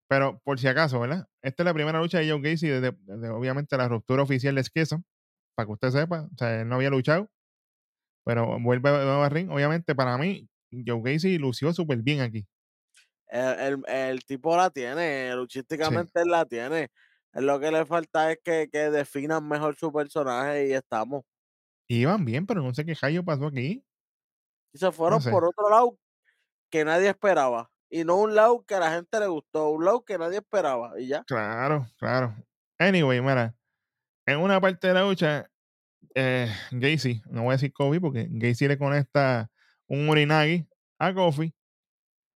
Pero 0.10 0.40
por 0.44 0.60
si 0.60 0.68
acaso, 0.68 1.00
¿verdad? 1.00 1.28
Esta 1.42 1.64
es 1.64 1.66
la 1.66 1.74
primera 1.74 2.00
lucha 2.00 2.20
de 2.20 2.30
Joe 2.30 2.42
Gacy 2.42 2.68
desde, 2.68 2.94
desde, 3.02 3.30
obviamente 3.30 3.78
la 3.78 3.88
ruptura 3.90 4.24
oficial 4.24 4.56
de 4.56 4.62
Esqueso. 4.62 5.04
Para 5.56 5.68
que 5.68 5.74
usted 5.74 5.90
sepa. 5.92 6.30
O 6.34 6.38
sea, 6.38 6.62
él 6.62 6.68
no 6.70 6.76
había 6.76 6.90
luchado. 6.90 7.30
Pero 8.26 8.60
vuelve 8.60 8.92
de 8.92 9.06
nuevo 9.06 9.24
al 9.24 9.32
ring. 9.32 9.50
Obviamente, 9.52 9.96
para 9.96 10.18
mí, 10.18 10.50
Joe 10.72 11.02
Gacy 11.04 11.38
lució 11.38 11.74
súper 11.74 12.00
bien 12.04 12.22
aquí. 12.22 12.46
El, 13.28 13.60
el- 13.60 13.84
el 13.88 14.26
tipo 14.26 14.56
la 14.56 14.70
tiene, 14.70 15.34
luchísticamente 15.36 16.22
él 16.22 16.30
la 16.30 16.46
tiene. 16.46 16.90
Lo 17.34 17.60
que 17.60 17.72
le 17.72 17.86
falta 17.86 18.32
es 18.32 18.40
que, 18.44 18.70
que 18.72 18.90
definan 18.90 19.48
mejor 19.48 19.76
su 19.76 19.92
personaje 19.92 20.68
y 20.70 20.74
estamos. 20.74 21.24
Iban 21.90 22.26
bien, 22.26 22.46
pero 22.46 22.62
no 22.62 22.74
sé 22.74 22.86
qué 22.86 22.94
rayo 22.94 23.24
pasó 23.24 23.48
aquí. 23.48 23.84
Y 24.74 24.78
se 24.78 24.92
fueron 24.92 25.22
sé. 25.22 25.30
por 25.30 25.46
otro 25.46 25.70
lado 25.70 25.98
que 26.72 26.86
nadie 26.86 27.10
esperaba. 27.10 27.72
Y 27.90 28.04
no 28.04 28.18
un 28.18 28.36
lado 28.36 28.66
que 28.66 28.76
a 28.76 28.80
la 28.80 28.92
gente 28.92 29.20
le 29.20 29.28
gustó, 29.28 29.70
un 29.70 29.86
lado 29.86 30.04
que 30.04 30.18
nadie 30.18 30.38
esperaba. 30.38 31.00
Y 31.00 31.08
ya. 31.08 31.24
Claro, 31.24 31.88
claro. 31.98 32.36
Anyway, 32.80 33.22
mira, 33.22 33.56
en 34.26 34.40
una 34.40 34.60
parte 34.60 34.88
de 34.88 34.94
la 34.94 35.04
lucha, 35.04 35.50
eh, 36.16 36.52
Gacy, 36.72 37.22
no 37.30 37.44
voy 37.44 37.52
a 37.52 37.54
decir 37.54 37.74
Kobe 37.74 38.02
porque 38.02 38.28
Gacy 38.30 38.68
le 38.68 38.78
conecta 38.78 39.50
un 39.88 40.10
Urinagi 40.10 40.68
a 41.00 41.14
Kofi. 41.14 41.54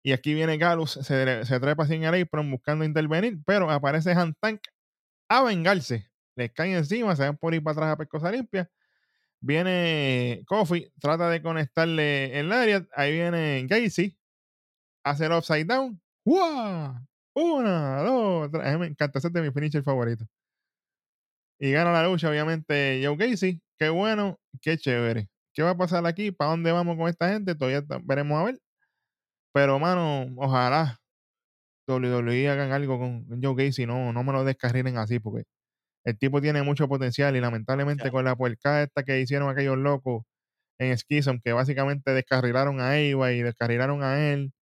Y 0.02 0.12
aquí 0.12 0.34
viene 0.34 0.58
Galus, 0.58 0.92
se, 0.92 1.44
se 1.44 1.60
trepa 1.60 1.86
sin 1.86 2.04
el 2.04 2.22
apron 2.22 2.50
buscando 2.50 2.84
intervenir, 2.84 3.38
pero 3.44 3.70
aparece 3.70 4.14
Tank 4.40 4.60
a 5.28 5.42
vengarse. 5.42 6.08
Les 6.36 6.52
cae 6.52 6.76
encima, 6.76 7.16
se 7.16 7.22
van 7.22 7.36
por 7.36 7.54
ir 7.54 7.62
para 7.62 7.72
atrás 7.72 7.92
a 7.92 7.96
pescosa 7.96 8.30
limpia. 8.30 8.70
Viene 9.40 10.42
Kofi, 10.46 10.92
trata 11.00 11.28
de 11.30 11.42
conectarle 11.42 12.38
el 12.38 12.52
área. 12.52 12.86
Ahí 12.94 13.12
viene 13.12 13.66
Gacy, 13.68 14.17
hace 15.04 15.26
el 15.26 15.32
upside 15.32 15.66
down. 15.66 16.00
¡Wow! 16.24 16.94
Una, 17.34 18.02
dos, 18.02 18.50
tres. 18.50 18.66
A 18.66 18.72
mí 18.72 18.78
me 18.78 18.86
encanta, 18.86 19.18
ese 19.18 19.28
es 19.28 19.32
de 19.32 19.42
mi 19.42 19.50
finisher 19.52 19.82
favorito. 19.82 20.26
Y 21.60 21.72
gana 21.72 21.92
la 21.92 22.06
lucha, 22.06 22.30
obviamente, 22.30 23.00
Joe 23.04 23.16
Gacy. 23.16 23.60
Qué 23.78 23.88
bueno, 23.88 24.38
qué 24.60 24.76
chévere. 24.78 25.28
¿Qué 25.54 25.62
va 25.62 25.70
a 25.70 25.76
pasar 25.76 26.06
aquí? 26.06 26.30
¿Para 26.32 26.52
dónde 26.52 26.72
vamos 26.72 26.96
con 26.96 27.08
esta 27.08 27.28
gente? 27.30 27.54
Todavía 27.54 27.84
veremos 28.04 28.38
a 28.40 28.44
ver. 28.44 28.60
Pero, 29.52 29.78
mano, 29.78 30.26
ojalá 30.36 30.98
WWE 31.88 32.48
hagan 32.48 32.72
algo 32.72 32.98
con 32.98 33.26
Joe 33.42 33.54
Gacy. 33.66 33.86
No, 33.86 34.12
no 34.12 34.22
me 34.24 34.32
lo 34.32 34.44
descarrilen 34.44 34.98
así, 34.98 35.18
porque 35.20 35.44
el 36.04 36.18
tipo 36.18 36.40
tiene 36.40 36.62
mucho 36.62 36.88
potencial 36.88 37.36
y 37.36 37.40
lamentablemente 37.40 38.10
con 38.10 38.24
la 38.24 38.36
puerca 38.36 38.82
esta 38.82 39.04
que 39.04 39.20
hicieron 39.20 39.50
aquellos 39.50 39.78
locos 39.78 40.24
en 40.80 40.96
Schism, 40.98 41.38
que 41.44 41.52
básicamente 41.52 42.12
descarrilaron 42.12 42.80
a 42.80 42.98
Eva 42.98 43.32
y 43.32 43.42
descarrilaron 43.42 44.02
a 44.02 44.32
él. 44.32 44.52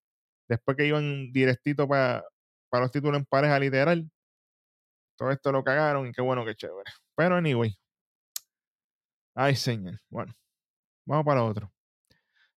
Después 0.49 0.77
que 0.77 0.87
iban 0.87 1.33
directito 1.33 1.89
para 1.89 2.25
los 2.73 2.91
títulos 2.91 3.19
en 3.19 3.25
pareja 3.25 3.59
literal. 3.59 4.11
Todo 5.17 5.31
esto 5.31 5.51
lo 5.51 5.65
cagaron 5.65 6.07
y 6.07 6.13
qué 6.13 6.21
bueno, 6.21 6.45
qué 6.45 6.55
chévere. 6.55 6.91
Pero 7.15 7.37
anyway. 7.37 7.77
Ay, 9.35 9.57
señor. 9.57 10.01
Bueno, 10.09 10.35
vamos 11.05 11.25
para 11.25 11.43
otro. 11.43 11.73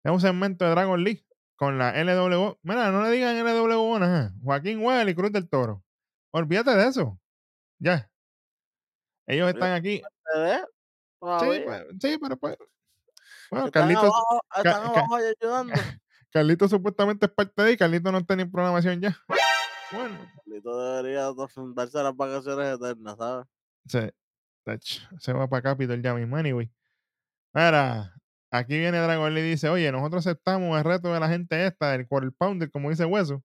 Tenemos 0.01 0.23
un 0.23 0.27
segmento 0.29 0.65
de 0.65 0.71
Dragon 0.71 1.03
League 1.03 1.25
con 1.55 1.77
la 1.77 1.91
LWO. 2.03 2.59
Mira, 2.63 2.91
no 2.91 3.03
le 3.03 3.11
digan 3.11 3.37
LWO 3.37 3.99
nada. 3.99 4.33
Joaquín 4.43 4.83
Well 4.83 5.09
y 5.09 5.15
Cruz 5.15 5.31
del 5.31 5.49
Toro. 5.49 5.83
Olvídate 6.31 6.71
de 6.71 6.87
eso. 6.87 7.19
Ya. 7.79 8.09
Ellos 9.27 9.49
están 9.49 9.73
aquí. 9.73 9.97
Sí, 9.97 10.03
pues, 11.19 11.85
sí, 11.99 12.17
pero 12.21 12.37
pues. 12.37 12.57
Bueno, 13.49 13.67
Están 13.67 13.81
Carlitos, 13.83 14.03
abajo, 14.03 14.41
están 14.55 14.83
abajo 14.83 15.15
ayudando. 15.15 15.73
Carlitos 16.31 16.69
supuestamente 16.69 17.25
es 17.25 17.31
parte 17.31 17.61
de 17.61 17.69
ahí. 17.69 17.77
Carlitos 17.77 18.11
no 18.11 18.19
está 18.19 18.35
ni 18.35 18.43
en 18.43 18.51
programación 18.51 19.01
ya. 19.01 19.17
Bueno, 19.91 20.17
Carlito 20.35 20.77
debería 20.77 21.31
darse 21.75 22.03
las 22.03 22.15
vacaciones 22.15 22.75
eternas, 22.75 23.17
¿sabes? 23.17 24.13
tach, 24.65 24.99
se 25.19 25.33
va 25.33 25.47
para 25.47 25.61
Capitol 25.61 26.01
ya 26.01 26.13
mismo. 26.13 26.35
Anyway. 26.35 26.69
Mira, 27.53 28.13
aquí 28.51 28.77
viene 28.77 28.97
Dragon 28.97 29.33
Lee 29.33 29.41
y 29.41 29.49
dice: 29.51 29.69
Oye, 29.69 29.91
nosotros 29.91 30.27
aceptamos 30.27 30.77
el 30.77 30.83
reto 30.83 31.13
de 31.13 31.19
la 31.19 31.29
gente 31.29 31.65
esta, 31.65 31.91
del 31.91 32.07
quarter 32.07 32.33
pounder, 32.37 32.69
como 32.69 32.89
dice 32.89 33.05
Hueso. 33.05 33.41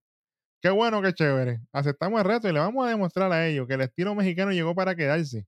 Qué 0.61 0.71
bueno, 0.71 1.03
qué 1.03 1.13
chévere. 1.13 1.61
Aceptamos 1.73 2.21
el 2.21 2.27
reto 2.27 2.49
y 2.49 2.53
le 2.53 2.61
vamos 2.61 2.87
a 2.87 2.91
demostrar 2.91 3.33
a 3.33 3.47
ellos 3.47 3.67
que 3.67 3.75
el 3.75 3.81
estilo 3.83 4.15
mexicano 4.15 4.53
llegó 4.53 4.75
para 4.75 4.95
quedarse. 4.95 5.47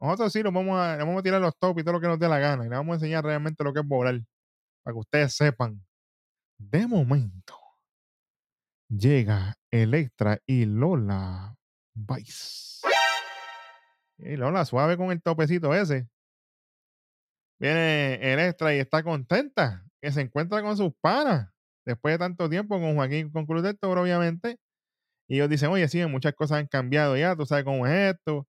Nosotros 0.00 0.32
sí 0.32 0.42
los 0.42 0.52
vamos 0.52 0.78
a, 0.78 0.96
les 0.96 1.06
vamos 1.06 1.20
a 1.20 1.22
tirar 1.22 1.40
los 1.40 1.56
top 1.58 1.78
y 1.78 1.84
todo 1.84 1.94
lo 1.94 2.00
que 2.00 2.08
nos 2.08 2.18
dé 2.18 2.28
la 2.28 2.38
gana. 2.38 2.66
Y 2.66 2.68
le 2.68 2.76
vamos 2.76 2.92
a 2.92 2.96
enseñar 2.96 3.24
realmente 3.24 3.62
lo 3.62 3.72
que 3.72 3.80
es 3.80 3.86
volar. 3.86 4.20
Para 4.82 4.94
que 4.94 4.98
ustedes 4.98 5.34
sepan. 5.34 5.80
De 6.70 6.86
momento, 6.86 7.54
llega 8.88 9.56
Electra 9.70 10.38
y 10.46 10.64
Lola 10.64 11.56
Vice. 11.92 12.86
Y 14.18 14.36
Lola, 14.36 14.64
suave 14.64 14.96
con 14.96 15.10
el 15.10 15.20
topecito 15.20 15.74
ese. 15.74 16.08
Viene 17.58 18.14
Electra 18.32 18.74
y 18.74 18.78
está 18.78 19.02
contenta 19.02 19.84
que 20.00 20.12
se 20.12 20.20
encuentra 20.20 20.62
con 20.62 20.76
sus 20.76 20.92
panas. 21.00 21.50
Después 21.84 22.14
de 22.14 22.18
tanto 22.18 22.48
tiempo 22.48 22.80
con 22.80 22.94
Joaquín, 22.94 23.30
con 23.30 23.44
Cruz 23.44 23.64
obviamente. 23.82 24.58
Y 25.28 25.36
ellos 25.36 25.48
dicen, 25.48 25.70
oye, 25.70 25.88
sí, 25.88 26.04
muchas 26.06 26.34
cosas 26.34 26.58
han 26.58 26.68
cambiado 26.68 27.16
ya, 27.16 27.34
tú 27.34 27.44
sabes 27.44 27.64
cómo 27.64 27.86
es 27.86 28.14
esto. 28.14 28.46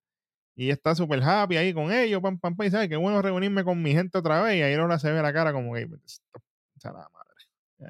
Y 0.55 0.69
está 0.69 0.93
súper 0.93 1.21
happy 1.23 1.57
ahí 1.57 1.73
con 1.73 1.91
ellos, 1.91 2.21
pam, 2.21 2.39
pam, 2.39 2.55
pam. 2.55 2.67
Y 2.67 2.71
sabes, 2.71 2.89
qué 2.89 2.95
bueno 2.95 3.21
reunirme 3.21 3.63
con 3.63 3.81
mi 3.81 3.91
gente 3.93 4.19
otra 4.19 4.41
vez. 4.43 4.57
Y 4.57 4.61
ahí 4.61 4.75
Lola 4.75 4.99
se 4.99 5.11
ve 5.11 5.21
la 5.21 5.33
cara 5.33 5.51
como 5.51 5.73
que, 5.73 5.89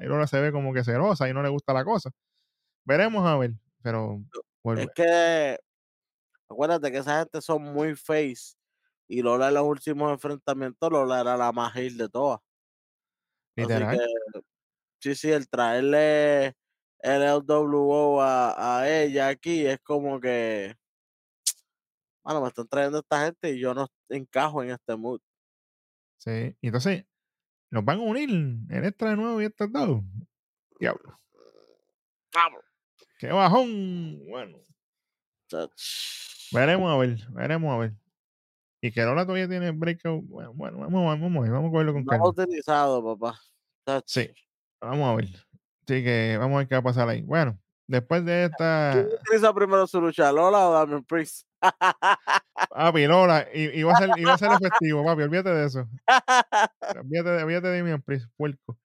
Y 0.00 0.04
ahí 0.04 0.08
Lola 0.08 0.26
se 0.26 0.40
ve 0.40 0.52
como 0.52 0.72
que 0.72 0.84
celosa 0.84 1.28
y 1.28 1.34
no 1.34 1.42
le 1.42 1.48
gusta 1.48 1.72
la 1.72 1.84
cosa. 1.84 2.10
Veremos 2.84 3.26
a 3.26 3.36
ver, 3.36 3.52
pero. 3.82 4.20
Es 4.76 4.88
que 4.94 5.58
acuérdate 6.48 6.90
que 6.90 6.98
esa 6.98 7.20
gente 7.20 7.40
son 7.40 7.62
muy 7.62 7.94
face. 7.94 8.56
Y 9.06 9.22
Lola 9.22 9.48
en 9.48 9.54
los 9.54 9.64
últimos 9.64 10.12
enfrentamientos, 10.12 10.90
Lola 10.90 11.20
era 11.20 11.36
la 11.36 11.52
más 11.52 11.74
heel 11.76 11.96
de 11.96 12.08
todas. 12.08 12.40
Así 13.56 13.68
literal. 13.68 13.98
que, 13.98 14.40
sí, 15.00 15.14
sí, 15.14 15.30
el 15.30 15.48
traerle 15.48 16.56
el 17.04 17.22
LWO 17.22 18.22
a, 18.22 18.80
a 18.80 18.90
ella 18.90 19.28
aquí 19.28 19.66
es 19.66 19.78
como 19.80 20.18
que, 20.18 20.74
bueno, 22.24 22.40
me 22.40 22.48
están 22.48 22.66
trayendo 22.66 23.00
esta 23.00 23.26
gente 23.26 23.50
y 23.50 23.60
yo 23.60 23.74
no 23.74 23.86
encajo 24.08 24.62
en 24.62 24.70
este 24.70 24.96
mood. 24.96 25.20
Sí. 26.16 26.56
Y 26.62 26.68
entonces, 26.68 27.04
nos 27.74 27.84
van 27.84 27.98
a 27.98 28.02
unir 28.02 28.30
en 28.30 28.84
esta 28.84 29.10
de 29.10 29.16
nuevo 29.16 29.42
y 29.42 29.46
estos 29.46 29.70
dos. 29.72 30.00
Diablo. 30.78 31.18
Vamos. 32.32 32.60
Qué 33.18 33.28
bajón. 33.28 34.24
Bueno, 34.28 34.58
Chach. 35.48 35.70
veremos 36.52 36.90
a 36.92 36.96
ver, 36.98 37.18
veremos 37.30 37.74
a 37.74 37.78
ver. 37.78 37.92
Y 38.80 38.92
que 38.92 39.02
Lola 39.02 39.24
todavía 39.24 39.48
tiene 39.48 39.70
breakout. 39.70 40.24
Bueno, 40.26 40.52
bueno, 40.54 40.78
vamos, 40.78 41.02
a- 41.06 41.20
vamos, 41.20 41.42
ver, 41.42 41.50
vamos 41.52 41.68
a 41.68 41.72
cogerlo 41.72 41.92
con 41.94 42.04
No 42.04 42.10
calma. 42.10 42.28
utilizado, 42.28 43.16
papá. 43.18 43.40
Sí. 44.06 44.30
Vamos 44.80 45.08
a 45.12 45.14
ver. 45.16 45.26
Así 45.26 46.02
que 46.04 46.36
vamos 46.38 46.54
a 46.56 46.58
ver 46.58 46.68
qué 46.68 46.74
va 46.74 46.80
a 46.80 46.82
pasar 46.84 47.08
ahí. 47.08 47.22
Bueno, 47.22 47.58
después 47.86 48.24
de 48.24 48.44
esta. 48.44 48.90
¿Quién 48.92 49.08
utiliza 49.20 49.54
primero 49.54 49.86
su 49.86 50.00
lucha, 50.00 50.30
Lola 50.32 50.68
o 50.68 50.72
Damian 50.74 51.04
Priest? 51.04 51.46
Papi, 52.70 53.06
Lola, 53.06 53.46
i- 53.54 53.78
iba 53.80 53.92
a 53.92 53.96
ser, 53.96 54.10
iba 54.16 54.34
a 54.34 54.38
ser 54.38 54.50
efectivo, 54.52 55.04
papi, 55.04 55.22
olvídate 55.22 55.50
de 55.50 55.66
eso. 55.66 55.88
Olvídate, 56.98 57.30
de- 57.30 57.42
olvídate 57.44 57.68
de 57.68 57.82
mi 57.82 57.98
puerco. 58.36 58.78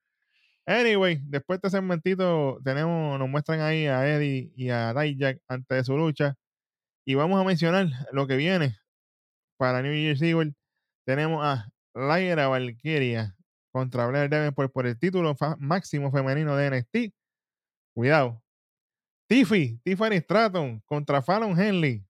Anyway, 0.66 1.20
después 1.24 1.60
de 1.60 1.68
este 1.68 1.78
segmentito, 1.78 2.60
tenemos, 2.64 3.18
nos 3.18 3.28
muestran 3.28 3.60
ahí 3.62 3.88
a 3.88 4.08
Eddie 4.08 4.52
y 4.56 4.70
a 4.70 4.94
Dijak 4.94 5.40
antes 5.48 5.78
de 5.78 5.84
su 5.84 5.98
lucha. 5.98 6.36
Y 7.06 7.16
vamos 7.16 7.42
a 7.42 7.44
mencionar 7.44 7.88
lo 8.12 8.28
que 8.28 8.36
viene 8.36 8.78
para 9.58 9.82
New 9.82 9.94
Year's 9.94 10.22
Evil. 10.22 10.56
Tenemos 11.06 11.44
a 11.44 11.68
Lyra 11.96 12.48
Valkyria 12.48 13.36
contra 13.72 14.06
Blair 14.08 14.30
Davenport 14.30 14.72
por 14.72 14.86
el 14.86 15.00
título 15.00 15.36
máximo 15.58 16.12
femenino 16.12 16.56
de 16.56 16.70
NXT. 16.70 17.14
Cuidado. 17.96 18.44
Tiffy, 19.28 19.80
Tiffany 19.84 20.18
Stratton 20.22 20.82
contra 20.86 21.22
Fallon 21.24 21.60
Henley. 21.60 22.06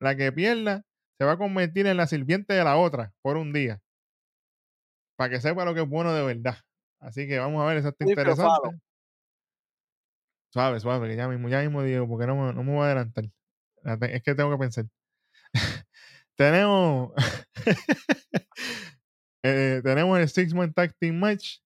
La 0.00 0.16
que 0.16 0.32
pierda 0.32 0.84
se 1.18 1.24
va 1.24 1.32
a 1.32 1.38
convertir 1.38 1.86
en 1.86 1.96
la 1.96 2.06
sirviente 2.06 2.54
de 2.54 2.64
la 2.64 2.76
otra 2.76 3.12
por 3.22 3.36
un 3.36 3.52
día. 3.52 3.80
Para 5.16 5.30
que 5.30 5.40
sepa 5.40 5.64
lo 5.64 5.74
que 5.74 5.80
es 5.82 5.88
bueno 5.88 6.12
de 6.14 6.22
verdad. 6.24 6.56
Así 7.00 7.26
que 7.26 7.38
vamos 7.38 7.62
a 7.62 7.66
ver, 7.66 7.78
eso 7.78 7.88
está 7.88 8.04
interesante. 8.08 8.78
Suave, 10.52 10.80
suave, 10.80 11.08
que 11.08 11.16
ya 11.16 11.28
mismo, 11.28 11.48
ya 11.48 11.60
mismo 11.60 11.82
digo, 11.82 12.08
porque 12.08 12.26
no, 12.26 12.36
me- 12.36 12.52
no 12.52 12.62
me 12.64 12.72
voy 12.72 12.82
a 12.82 12.86
adelantar. 12.86 13.24
Es 14.10 14.22
que 14.22 14.34
tengo 14.34 14.50
que 14.50 14.58
pensar. 14.58 14.86
tenemos. 16.36 17.12
eh, 19.42 19.80
tenemos 19.82 20.18
el 20.18 20.28
Six 20.28 20.54
Man 20.54 20.72
Tag 20.72 20.94
Team 20.98 21.16
Match. 21.18 21.58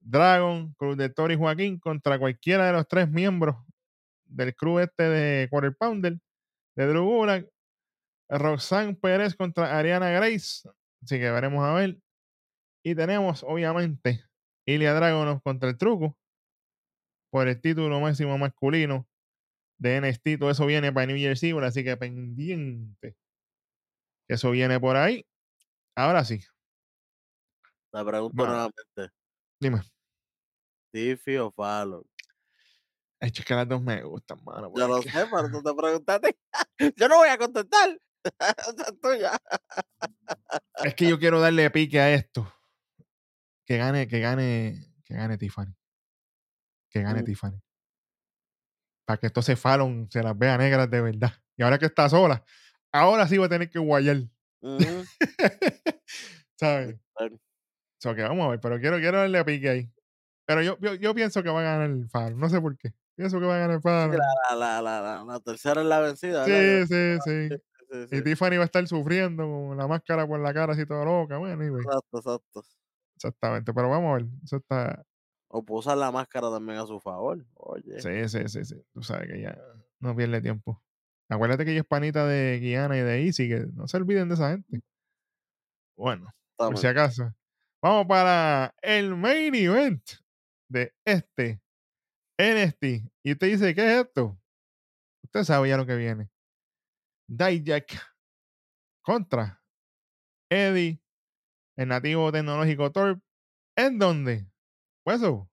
Dragon, 0.00 0.72
Cruz 0.74 0.96
de 0.96 1.08
Toro 1.08 1.32
y 1.32 1.36
Joaquín 1.36 1.80
contra 1.80 2.16
cualquiera 2.18 2.66
de 2.66 2.72
los 2.72 2.86
tres 2.86 3.10
miembros 3.10 3.56
del 4.24 4.54
crew 4.54 4.78
este 4.78 5.02
de 5.02 5.48
Quarter 5.50 5.74
Pounder, 5.76 6.18
de 6.76 6.86
Drew 6.86 7.04
Gulak. 7.04 7.48
Roxanne 8.28 8.94
Pérez 8.94 9.36
contra 9.36 9.78
Ariana 9.78 10.10
Grace. 10.10 10.68
Así 11.02 11.18
que 11.18 11.30
veremos 11.30 11.64
a 11.64 11.74
ver. 11.74 11.98
Y 12.84 12.94
tenemos, 12.94 13.44
obviamente, 13.44 14.24
Ilya 14.66 14.94
Dragunov 14.94 15.42
contra 15.42 15.68
el 15.68 15.78
Truco 15.78 16.16
por 17.30 17.48
el 17.48 17.60
título 17.60 18.00
máximo 18.00 18.36
masculino 18.38 19.06
de 19.78 20.00
NXT. 20.00 20.38
Todo 20.38 20.50
eso 20.50 20.66
viene 20.66 20.92
para 20.92 21.06
New 21.06 21.16
Year's 21.16 21.42
Evil, 21.42 21.64
así 21.64 21.84
que 21.84 21.96
pendiente. 21.96 23.16
Eso 24.28 24.50
viene 24.50 24.80
por 24.80 24.96
ahí. 24.96 25.24
Ahora 25.96 26.24
sí, 26.24 26.40
Te 27.92 28.04
pregunto 28.04 28.34
Vale. 28.36 28.48
nuevamente. 28.50 29.14
dime. 29.60 29.80
Tiffy 30.92 31.36
o 31.36 31.50
Fallon. 31.52 32.04
Ay, 33.20 33.32
es 33.34 33.44
que 33.44 33.54
las 33.54 33.68
dos 33.68 33.80
me 33.82 34.02
gustan, 34.02 34.38
mano. 34.44 34.72
Yo 34.76 34.86
lo 34.88 35.02
sé, 35.02 35.10
pero 35.30 35.50
tú 35.50 35.62
te 35.62 35.74
preguntaste. 35.74 36.38
Yo 36.96 37.08
no 37.08 37.16
voy 37.16 37.28
a 37.28 37.38
contestar. 37.38 37.98
Tuya. 39.02 39.40
Es 40.82 40.94
que 40.96 41.08
yo 41.08 41.16
quiero 41.18 41.40
darle 41.40 41.70
pique 41.70 42.00
a 42.00 42.12
esto. 42.12 42.52
Que 43.64 43.76
gane, 43.78 44.08
que 44.08 44.18
gane, 44.18 44.92
que 45.04 45.14
gane 45.14 45.38
Tiffany. 45.38 45.72
Que 46.90 47.02
gane 47.02 47.22
Mm. 47.22 47.24
Tiffany. 47.24 47.62
Para 49.06 49.18
que 49.18 49.26
entonces 49.28 49.58
Fallon 49.60 50.08
se 50.10 50.22
las 50.22 50.36
vea 50.36 50.58
negras 50.58 50.90
de 50.90 51.00
verdad. 51.00 51.32
Y 51.56 51.62
ahora 51.62 51.78
que 51.78 51.86
está 51.86 52.08
sola, 52.08 52.44
ahora 52.92 53.28
sí 53.28 53.38
va 53.38 53.46
a 53.46 53.48
tener 53.48 53.70
que 53.70 53.78
guayar. 53.78 54.16
Ujú. 54.60 55.04
¿Sabes? 56.58 56.96
So 58.00 58.14
que 58.14 58.22
vamos 58.22 58.44
a 58.46 58.50
ver, 58.50 58.60
pero 58.60 58.78
quiero, 58.80 58.98
quiero 58.98 59.18
darle 59.18 59.44
pique 59.44 59.68
ahí. 59.68 59.92
Pero 60.46 60.62
yo, 60.62 60.78
yo, 60.80 60.94
yo 60.94 61.14
pienso 61.14 61.42
que 61.42 61.48
va 61.50 61.60
a 61.60 61.64
ganar 61.64 61.90
el 61.90 62.08
Fallon. 62.08 62.38
No 62.40 62.48
sé 62.48 62.60
por 62.60 62.76
qué. 62.76 62.92
Pienso 63.16 63.40
que 63.40 63.46
va 63.46 63.56
a 63.56 63.58
ganar 63.58 63.80
Fallon. 63.80 64.16
La, 64.16 64.56
la, 64.56 64.82
la, 64.82 65.00
la, 65.00 65.24
la 65.24 65.40
tercera 65.40 65.80
es 65.80 65.86
la 65.86 66.00
vencida. 66.00 66.44
Sí, 66.44 66.50
¿verdad? 66.50 66.86
sí, 66.86 67.48
sí. 67.48 67.56
Sí, 68.10 68.16
Y. 68.16 68.22
Tiffany 68.22 68.56
va 68.56 68.62
a 68.62 68.66
estar 68.66 68.86
sufriendo 68.86 69.44
con 69.44 69.76
la 69.76 69.86
máscara 69.86 70.26
por 70.26 70.40
la 70.40 70.52
cara 70.52 70.72
así 70.72 70.84
toda 70.86 71.04
loca. 71.04 71.38
Bueno, 71.38 71.54
anyway, 71.54 71.82
Exacto, 71.82 72.18
exacto. 72.18 72.64
exactamente. 73.14 73.72
Pero 73.72 73.88
vamos 73.88 74.10
a 74.10 74.14
ver. 74.16 74.26
Eso 74.44 74.56
está. 74.56 75.02
O 75.48 75.64
puede 75.64 75.78
usar 75.78 75.96
la 75.96 76.10
máscara 76.10 76.50
también 76.50 76.78
a 76.78 76.86
su 76.86 77.00
favor. 77.00 77.46
Oye. 77.54 78.00
Sí, 78.00 78.28
sí, 78.28 78.48
sí, 78.48 78.64
sí. 78.64 78.82
Tú 78.92 79.02
sabes 79.02 79.28
que 79.28 79.40
ya 79.40 79.56
no 80.00 80.14
pierde 80.14 80.42
tiempo. 80.42 80.82
Acuérdate 81.28 81.64
que 81.64 81.70
ella 81.70 81.80
es 81.80 81.86
panita 81.86 82.26
de 82.26 82.58
Guiana 82.60 82.96
y 82.96 83.00
de 83.00 83.24
Easy, 83.24 83.48
que 83.48 83.66
no 83.72 83.88
se 83.88 83.96
olviden 83.96 84.28
de 84.28 84.34
esa 84.34 84.50
gente. 84.50 84.80
Bueno, 85.96 86.30
por 86.56 86.76
si 86.76 86.86
acaso. 86.86 87.32
Vamos 87.82 88.06
para 88.06 88.74
el 88.82 89.16
main 89.16 89.54
event 89.54 90.02
de 90.68 90.92
este 91.04 91.60
NXT. 92.38 93.10
Y 93.22 93.32
usted 93.32 93.46
dice, 93.46 93.74
¿qué 93.74 93.86
es 93.86 94.04
esto? 94.04 94.38
Usted 95.24 95.44
sabe 95.44 95.68
ya 95.68 95.76
lo 95.76 95.86
que 95.86 95.96
viene. 95.96 96.30
Dijak 97.28 97.86
contra 99.02 99.62
Eddie, 100.50 101.00
el 101.76 101.88
nativo 101.88 102.30
tecnológico 102.30 102.90
Torp. 102.92 103.20
¿En 103.76 103.98
dónde? 103.98 104.46
Pues 105.04 105.18
eso. 105.18 105.48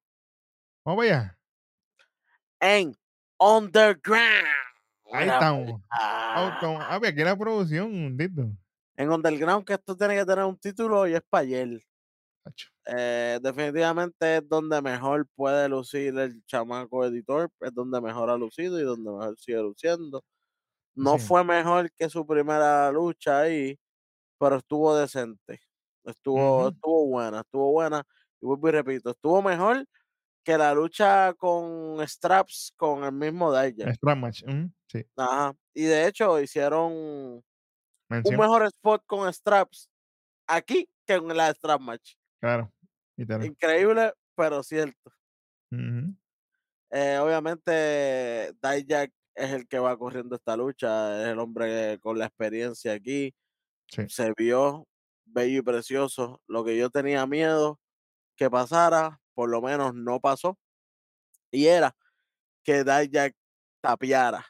Vamos 0.86 1.06
allá. 1.06 1.38
en 2.60 2.96
Underground. 3.40 4.48
Ahí 5.12 5.30
estamos. 5.30 5.82
ah, 5.92 7.00
ve, 7.02 7.10
aquí 7.10 7.24
la 7.24 7.38
producción, 7.38 8.18
Dito. 8.18 8.50
En 8.96 9.12
Underground, 9.12 9.66
que 9.66 9.74
esto 9.74 9.96
tiene 9.96 10.16
que 10.16 10.26
tener 10.26 10.46
un 10.46 10.58
título 10.58 11.08
y 11.08 11.16
es 11.16 11.22
para 11.30 11.42
ayer. 11.42 11.84
Eh, 12.86 13.39
definitivamente 13.41 14.38
es 14.38 14.50
donde 14.50 14.82
mejor 14.82 15.28
puede 15.36 15.70
lucir 15.70 16.18
el 16.20 16.44
chamaco 16.46 17.06
editor, 17.06 17.50
es 17.62 17.74
donde 17.74 18.02
mejor 18.02 18.30
ha 18.30 18.38
lucido 18.38 18.80
y 18.80 18.84
donde 18.84 19.10
mejor 19.12 19.39
sigue 19.39 19.60
luciendo. 19.62 20.24
No 20.96 21.18
Sí. 21.18 21.20
fue 21.20 21.44
mejor 21.46 21.91
que 21.94 22.10
su 22.10 22.26
primera 22.28 22.91
lucha 22.91 23.41
ahí, 23.41 23.80
pero 24.39 24.58
estuvo 24.58 24.96
decente. 24.98 25.62
Estuvo, 26.06 26.70
estuvo 26.70 27.08
buena, 27.08 27.41
estuvo 27.41 27.72
buena. 27.74 28.04
Y 28.41 28.46
vuelvo 28.48 28.70
y 28.70 28.72
repito, 28.74 29.12
estuvo 29.12 29.41
mejor 29.41 29.86
que 30.44 30.58
la 30.58 30.74
lucha 30.74 31.34
con 31.36 32.00
Straps 32.08 32.74
con 32.78 33.04
el 33.06 33.14
mismo 33.14 33.54
Dijak. 33.58 33.94
Strap 33.96 34.18
match. 34.18 34.44
ujú, 34.44 34.72
Sí, 34.88 35.04
Ajá. 35.18 35.54
Y 35.74 35.84
de 35.86 36.08
hecho 36.08 36.39
hicieron 36.41 36.91
un 38.24 38.38
mejor 38.38 38.64
spot 38.66 39.04
con 39.08 39.32
Straps 39.34 39.89
aquí 40.48 40.89
que 41.06 41.14
en 41.16 41.28
la 41.38 41.54
Strap 41.54 41.82
Match. 41.82 42.16
Claro. 42.44 42.74
literal. 43.16 43.50
Increíble, 43.50 44.14
pero 44.36 44.64
cierto. 44.64 45.14
Ujú, 45.72 46.16
Eh, 46.91 47.18
obviamente, 47.18 48.54
Dijak 48.62 49.12
es 49.36 49.52
el 49.52 49.68
que 49.68 49.80
va 49.80 49.98
corriendo 49.98 50.36
esta 50.36 50.56
lucha, 50.56 51.22
es 51.24 51.28
el 51.30 51.39
hombre 51.39 51.98
con 52.00 52.20
la 52.20 52.26
experiencia 52.26 52.94
aquí. 52.94 53.34
Sí. 53.88 54.04
Se 54.08 54.34
vio 54.38 54.88
bello 55.26 55.60
y 55.60 55.64
precioso. 55.64 56.41
Lo 56.48 56.66
que 56.66 56.78
yo 56.78 56.89
tenía 56.91 57.28
miedo 57.28 57.80
que 58.38 58.50
pasara, 58.52 59.22
por 59.36 59.50
lo 59.50 59.62
menos 59.62 59.96
no 59.96 60.20
pasó. 60.22 60.60
Y 61.52 61.68
era 61.68 61.96
que 62.64 62.84
Dijak 62.84 63.36
tapiara. 63.82 64.46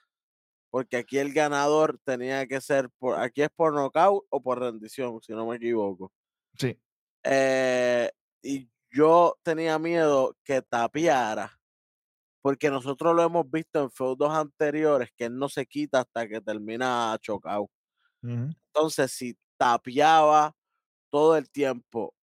Porque 0.71 0.97
aquí 0.97 1.19
el 1.19 1.33
ganador 1.33 1.99
tenía 2.05 2.47
que 2.47 2.61
ser 2.61 2.89
por, 2.99 3.19
aquí 3.19 3.43
es 3.43 3.49
por 3.55 3.73
nocaut 3.75 4.25
o 4.29 4.41
por 4.41 4.59
rendición, 4.59 5.21
si 5.23 5.33
no 5.33 5.47
me 5.47 5.57
equivoco. 5.57 6.11
Sí. 6.59 6.82
Eh, 7.23 8.11
y 8.43 8.69
yo 8.91 9.37
tenía 9.43 9.79
miedo 9.79 10.35
que 10.43 10.61
tapiara, 10.61 11.59
porque 12.41 12.69
nosotros 12.69 13.15
lo 13.15 13.23
hemos 13.23 13.49
visto 13.51 13.81
en 13.83 13.91
feudos 13.91 14.31
anteriores, 14.33 15.09
que 15.17 15.25
él 15.25 15.37
no 15.37 15.49
se 15.49 15.65
quita 15.65 16.01
hasta 16.01 16.27
que 16.27 16.41
termina 16.41 17.17
chocado. 17.21 17.69
Entonces, 18.75 19.11
si 19.11 19.37
tapeaba 19.57 20.53
todo 21.11 21.37
el 21.37 21.49
tiempo, 21.51 22.15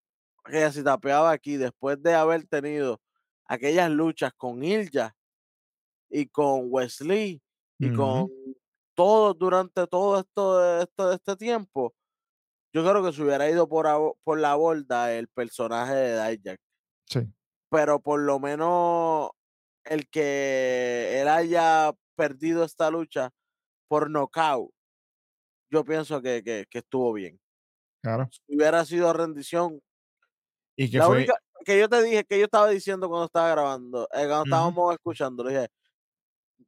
que 0.44 0.70
si 0.72 0.84
tapeaba 0.84 1.32
aquí, 1.32 1.56
después 1.56 2.02
de 2.02 2.14
haber 2.14 2.46
tenido 2.48 3.00
aquellas 3.46 3.90
luchas 3.90 4.32
con 4.36 4.64
Ilja 4.64 5.16
y 6.10 6.26
con 6.28 6.66
Wesley 6.70 7.42
y 7.80 7.90
con 7.90 8.28
todos 8.94 9.38
durante 9.38 9.86
todo 9.86 10.20
esto, 10.20 10.80
esto 10.82 11.12
este 11.12 11.36
tiempo, 11.36 11.94
yo 12.72 12.82
creo 12.84 13.04
que 13.04 13.12
se 13.12 13.22
hubiera 13.22 13.48
ido 13.50 13.68
por, 13.68 13.86
por 14.24 14.38
la 14.40 14.54
borda 14.56 15.12
el 15.14 15.28
personaje 15.28 15.94
de 15.94 16.30
Dijak. 16.38 16.60
Sí. 17.06 17.20
pero 17.70 18.00
por 18.00 18.20
lo 18.20 18.38
menos 18.40 19.30
el 19.84 20.08
que 20.10 21.20
él 21.20 21.28
haya 21.28 21.92
perdido 22.16 22.64
esta 22.64 22.90
lucha 22.90 23.30
por 23.88 24.10
nocaut, 24.10 24.70
yo 25.70 25.84
pienso 25.84 26.20
que, 26.22 26.42
que- 26.44 26.66
que 26.70 26.78
estuvo 26.78 27.12
bien. 27.12 27.38
Claro. 28.02 28.28
Si 28.32 28.56
hubiera 28.56 28.84
sido 28.84 29.12
rendición, 29.12 29.80
Y 30.76 30.90
que 30.90 30.98
la 30.98 31.06
fue. 31.06 31.18
única 31.18 31.34
que 31.64 31.78
yo 31.78 31.88
te 31.88 32.02
dije, 32.02 32.24
que 32.24 32.38
yo 32.38 32.44
estaba 32.46 32.68
diciendo 32.70 33.08
cuando 33.08 33.26
estaba 33.26 33.50
grabando, 33.50 34.04
eh, 34.14 34.26
cuando 34.26 34.44
estábamos 34.44 34.92
escuchando, 34.94 35.44
le 35.44 35.50
dije, 35.52 35.68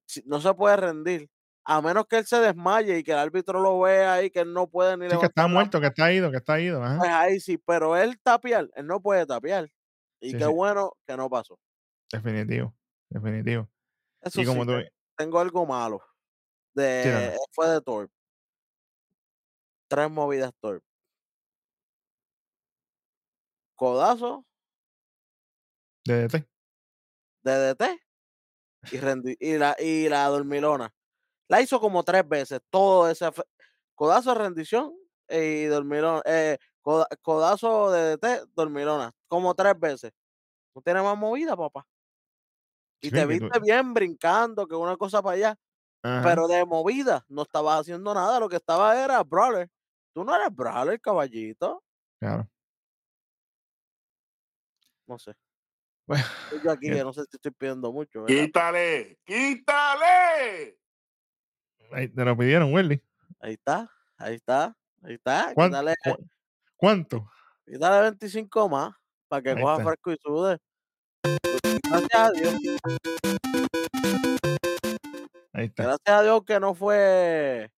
"Si- 0.07 0.23
no 0.27 0.41
se 0.41 0.53
puede 0.55 0.77
rendir, 0.77 1.29
a 1.65 1.81
menos 1.81 2.07
que 2.07 2.19
él 2.19 2.27
se 2.27 2.39
desmaye 2.41 2.99
y 2.99 3.05
que 3.05 3.13
el 3.13 3.19
árbitro 3.19 3.61
lo 3.61 3.81
vea 3.81 4.23
y 4.23 4.31
que 4.31 4.41
él 4.41 4.53
no 4.53 4.67
puede 4.69 4.97
ni 4.97 5.09
Sí, 5.09 5.17
que 5.19 5.27
está 5.27 5.47
muerto, 5.47 5.81
que 5.81 5.87
está 5.89 6.13
ido, 6.13 6.31
que 6.31 6.39
está 6.39 6.59
ido. 6.61 6.81
pues 6.81 6.91
Ajá. 6.91 7.21
ahí 7.21 7.41
sí, 7.41 7.59
pero 7.59 7.97
él 7.97 8.19
tapiar, 8.23 8.69
él 8.75 8.87
no 8.87 9.01
puede 9.01 9.25
tapiar. 9.27 9.71
Y 10.21 10.31
Sí, 10.33 10.39
qué 10.39 10.45
sí. 10.45 10.51
bueno 10.51 10.93
que 11.07 11.17
no 11.17 11.29
pasó. 11.31 11.59
Definitivo. 12.13 12.75
Definitivo. 13.09 13.69
Eso 14.23 14.41
Y 14.41 14.45
como 14.45 14.63
sí, 14.63 14.69
tú. 14.69 14.77
te- 14.79 14.93
tengo 15.17 15.39
algo 15.41 15.67
malo. 15.67 16.01
De, 16.75 17.37
fue 17.53 17.69
de 17.69 17.81
Torp. 17.83 18.11
Tres 19.89 20.11
movidas 20.11 20.53
Torp. 20.61 20.83
Codazo 23.77 24.45
DDT. 26.07 26.47
de 27.43 27.53
DT 27.75 27.99
y, 28.93 28.99
rendi- 28.99 29.37
y, 29.39 29.59
la, 29.59 29.77
y 29.79 30.09
la 30.09 30.27
dormilona. 30.27 30.93
La 31.53 31.61
hizo 31.61 31.79
como 31.79 32.03
tres 32.03 32.27
veces. 32.27 32.61
Todo 32.71 33.11
ese 33.11 33.31
codazo 33.95 34.33
de 34.33 34.39
rendición 34.41 34.95
y 35.29 35.65
dormilona. 35.65 36.23
eh, 36.25 36.57
coda- 36.81 37.07
codazo 37.21 37.91
de 37.91 38.17
DT, 38.17 38.47
dormilona. 38.55 39.13
Como 39.29 39.55
tres 39.55 39.79
veces. 39.79 40.13
No 40.75 40.81
tiene 40.81 41.03
más 41.03 41.15
movida, 41.19 41.55
papá. 41.55 41.87
Y 43.03 43.09
Sí, 43.09 43.15
te 43.15 43.21
tú- 43.23 43.29
viste 43.29 43.61
bien 43.61 43.93
brincando, 43.93 44.67
que 44.67 44.75
una 44.75 44.97
cosa 44.97 45.21
para 45.21 45.37
allá. 45.37 45.59
Ajá. 46.03 46.23
Pero 46.27 46.49
de 46.49 46.65
movida 46.65 47.23
no 47.29 47.43
estabas 47.43 47.81
haciendo 47.83 48.15
nada. 48.15 48.41
Lo 48.41 48.49
que 48.49 48.57
estaba 48.57 48.99
era 49.05 49.23
brawler. 49.23 49.69
Tú 50.15 50.25
no 50.25 50.35
eres 50.35 50.49
brawler, 50.57 50.99
caballito. 51.03 51.85
Claro. 52.19 52.49
No 55.07 55.19
sé. 55.19 55.35
Bueno, 56.07 56.25
yo 56.65 56.71
aquí, 56.71 56.89
que- 56.89 56.95
que 56.95 57.05
no 57.05 57.13
sé 57.13 57.25
si 57.31 57.37
estoy 57.37 57.51
pidiendo 57.53 57.93
mucho. 57.93 58.23
¿verdad? 58.23 58.35
Quítale, 58.43 59.19
quítale. 59.25 60.79
Ahí 61.93 62.09
te 62.09 62.25
lo 62.25 62.37
pidieron, 62.37 62.73
Welly. 62.73 63.03
Ahí 63.41 63.55
está, 63.55 63.91
ahí 64.19 64.35
está, 64.37 64.77
ahí 65.03 65.15
está. 65.15 65.53
¿Cuán- 65.55 65.71
Quítale, 65.71 65.95
cu- 66.05 66.27
¿Cuánto? 66.77 67.31
quítale 67.67 68.01
25 68.03 68.69
más 68.69 68.95
para 69.29 69.43
que 69.43 69.51
Ahí 69.51 69.61
coja 69.63 69.73
está. 69.75 69.85
fresco 69.85 70.13
y 70.13 70.17
sude. 70.23 70.59
Gracias 71.89 72.15
a 72.15 72.31
Dios, 72.33 72.55
Ahí 75.53 75.67
está. 75.67 75.83
gracias 75.85 76.09
a 76.09 76.23
Dios 76.23 76.45
que 76.45 76.61
no 76.61 76.75
fue 76.75 77.71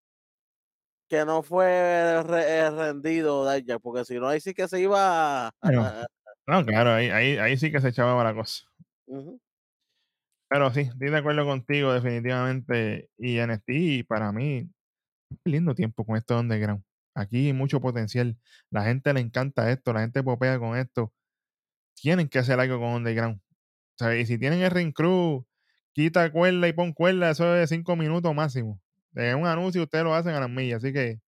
que 1.09 1.25
no 1.25 1.43
fue 1.43 2.23
re- 2.23 2.59
eh, 2.59 2.71
rendido 2.71 3.51
Dijak, 3.51 3.81
porque 3.83 4.05
si 4.05 4.19
no 4.19 4.29
ahí 4.29 4.41
sí 4.41 4.55
que 4.55 4.67
se 4.69 4.81
iba 4.81 5.49
a-. 5.49 6.07
No, 6.47 6.65
claro, 6.65 6.93
ahí, 6.93 7.09
ahí, 7.11 7.37
ahí 7.39 7.57
sí 7.57 7.71
que 7.71 7.81
se 7.81 7.89
echaba 7.89 8.23
la 8.25 8.35
cosa. 8.35 8.65
Ujú. 9.07 9.41
Pero 10.55 10.73
sí, 10.73 10.83
estoy 10.83 11.11
de 11.11 11.17
acuerdo 11.17 11.45
contigo, 11.45 11.93
definitivamente. 11.93 13.11
Y 13.19 13.41
NXT, 13.41 14.07
para 14.07 14.31
mí, 14.31 14.71
lindo 15.45 15.75
tiempo 15.75 16.05
con 16.07 16.17
esto 16.17 16.35
de 16.35 16.41
Underground. 16.43 16.85
Aquí 17.17 17.49
hay 17.49 17.53
mucho 17.53 17.81
potencial. 17.81 18.39
La 18.71 18.85
gente 18.85 19.13
le 19.13 19.19
encanta 19.19 19.73
esto, 19.73 19.93
la 19.93 20.03
gente 20.03 20.23
popea 20.23 20.61
con 20.61 20.77
esto. 20.79 21.13
Tienen 21.95 22.29
que 22.29 22.39
hacer 22.39 22.61
algo 22.61 22.79
con 22.79 22.91
Underground. 22.91 23.41
O 23.41 23.99
sea, 23.99 24.17
y 24.17 24.27
si 24.27 24.39
tienen 24.39 24.63
el 24.63 24.71
Ring 24.71 24.93
Crew, 24.93 25.45
quita 25.93 26.31
cuerda 26.31 26.69
y 26.69 26.73
pon 26.73 26.93
cuerda, 26.93 27.31
eso 27.31 27.57
es 27.57 27.71
cinco 27.71 27.97
minutos 27.97 28.33
máximo. 28.33 28.81
De 29.11 29.35
un 29.35 29.49
anuncio 29.49 29.83
ustedes 29.83 30.05
lo 30.05 30.15
hacen 30.15 30.35
a 30.37 30.41
las 30.41 30.51
millas. 30.51 30.85
Así 30.85 30.93
que 30.93 31.21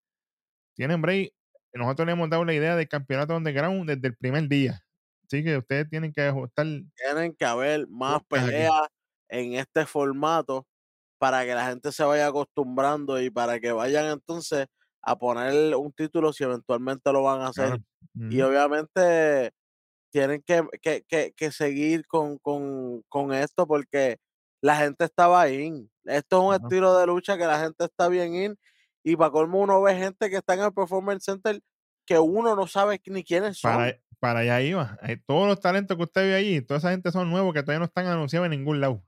tienen 0.76 1.02
break. 1.02 1.32
Nosotros 1.72 2.06
le 2.06 2.12
hemos 2.12 2.30
dado 2.30 2.44
la 2.44 2.54
idea 2.54 2.76
del 2.76 2.88
campeonato 2.88 3.36
Underground 3.36 3.90
desde 3.90 4.06
el 4.06 4.16
primer 4.16 4.46
día. 4.46 4.84
Así 5.24 5.42
que 5.42 5.56
ustedes 5.56 5.90
tienen 5.90 6.12
que 6.12 6.22
ajustar. 6.22 6.66
Tienen 6.94 7.34
que 7.34 7.44
haber 7.44 7.88
más 7.88 8.22
peleas 8.28 8.86
en 9.28 9.54
este 9.54 9.86
formato 9.86 10.66
para 11.18 11.44
que 11.44 11.54
la 11.54 11.66
gente 11.68 11.92
se 11.92 12.04
vaya 12.04 12.26
acostumbrando 12.26 13.20
y 13.20 13.30
para 13.30 13.58
que 13.60 13.72
vayan 13.72 14.06
entonces 14.06 14.66
a 15.02 15.16
poner 15.16 15.74
un 15.76 15.92
título 15.92 16.32
si 16.32 16.44
eventualmente 16.44 17.12
lo 17.12 17.22
van 17.22 17.40
a 17.40 17.48
hacer. 17.48 17.68
Claro. 17.68 18.32
Y 18.32 18.40
obviamente 18.42 19.52
tienen 20.10 20.42
que, 20.42 20.66
que, 20.82 21.04
que, 21.08 21.32
que 21.36 21.52
seguir 21.52 22.06
con, 22.06 22.38
con, 22.38 23.02
con 23.08 23.32
esto 23.32 23.66
porque 23.66 24.18
la 24.62 24.76
gente 24.76 25.04
estaba 25.04 25.48
in. 25.48 25.90
Esto 26.04 26.38
es 26.38 26.58
un 26.58 26.64
estilo 26.64 26.98
de 26.98 27.06
lucha 27.06 27.36
que 27.38 27.46
la 27.46 27.60
gente 27.60 27.84
está 27.84 28.08
bien 28.08 28.34
in. 28.34 28.56
Y 29.04 29.16
para 29.16 29.30
colmo 29.30 29.60
uno 29.60 29.80
ve 29.82 29.94
gente 29.94 30.28
que 30.28 30.36
está 30.36 30.54
en 30.54 30.62
el 30.62 30.72
Performance 30.72 31.24
Center 31.24 31.60
que 32.06 32.18
uno 32.18 32.56
no 32.56 32.66
sabe 32.66 33.00
ni 33.06 33.24
quiénes 33.24 33.58
son. 33.58 33.72
Para, 33.72 33.98
para 34.20 34.40
allá 34.40 34.60
iba. 34.62 34.98
Hay 35.02 35.16
todos 35.18 35.46
los 35.46 35.60
talentos 35.60 35.96
que 35.96 36.02
usted 36.04 36.22
ve 36.22 36.34
allí, 36.34 36.60
toda 36.62 36.78
esa 36.78 36.90
gente 36.90 37.10
son 37.10 37.30
nuevos 37.30 37.52
que 37.52 37.62
todavía 37.62 37.80
no 37.80 37.84
están 37.86 38.06
anunciados 38.06 38.46
en 38.46 38.52
ningún 38.52 38.80
lado. 38.80 39.02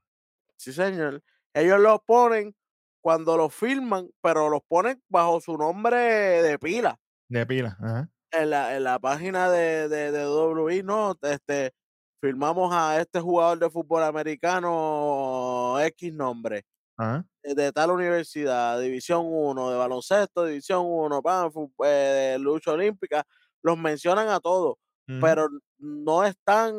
Sí, 0.58 0.72
señor. 0.72 1.22
Ellos 1.54 1.80
los 1.80 2.00
ponen 2.06 2.54
cuando 3.00 3.36
los 3.36 3.54
filman, 3.54 4.10
pero 4.20 4.48
los 4.50 4.62
ponen 4.68 5.02
bajo 5.08 5.40
su 5.40 5.56
nombre 5.56 5.96
de 6.42 6.58
pila. 6.58 6.98
De 7.28 7.46
pila. 7.46 7.76
Ajá. 7.80 8.10
En 8.30 8.50
la, 8.50 8.76
en 8.76 8.84
la 8.84 8.98
página 8.98 9.50
de, 9.50 9.88
de, 9.88 10.12
de 10.12 10.26
WWE, 10.26 10.82
no, 10.82 11.16
este, 11.22 11.72
filmamos 12.20 12.70
a 12.74 13.00
este 13.00 13.20
jugador 13.20 13.58
de 13.58 13.70
fútbol 13.70 14.02
americano 14.02 15.76
X 15.80 16.12
nombre, 16.12 16.64
Ajá. 16.96 17.24
eh, 17.44 17.54
de 17.54 17.72
tal 17.72 17.90
universidad, 17.92 18.80
División 18.80 19.24
1, 19.26 19.70
de 19.70 19.78
baloncesto, 19.78 20.44
División 20.46 20.84
1, 20.86 21.22
pan, 21.22 21.50
eh, 21.84 21.88
de 22.34 22.38
lucha 22.40 22.72
olímpica, 22.72 23.24
los 23.62 23.78
mencionan 23.78 24.28
a 24.28 24.40
todos, 24.40 24.76
pero 25.18 25.48
no 25.78 26.24
están, 26.24 26.74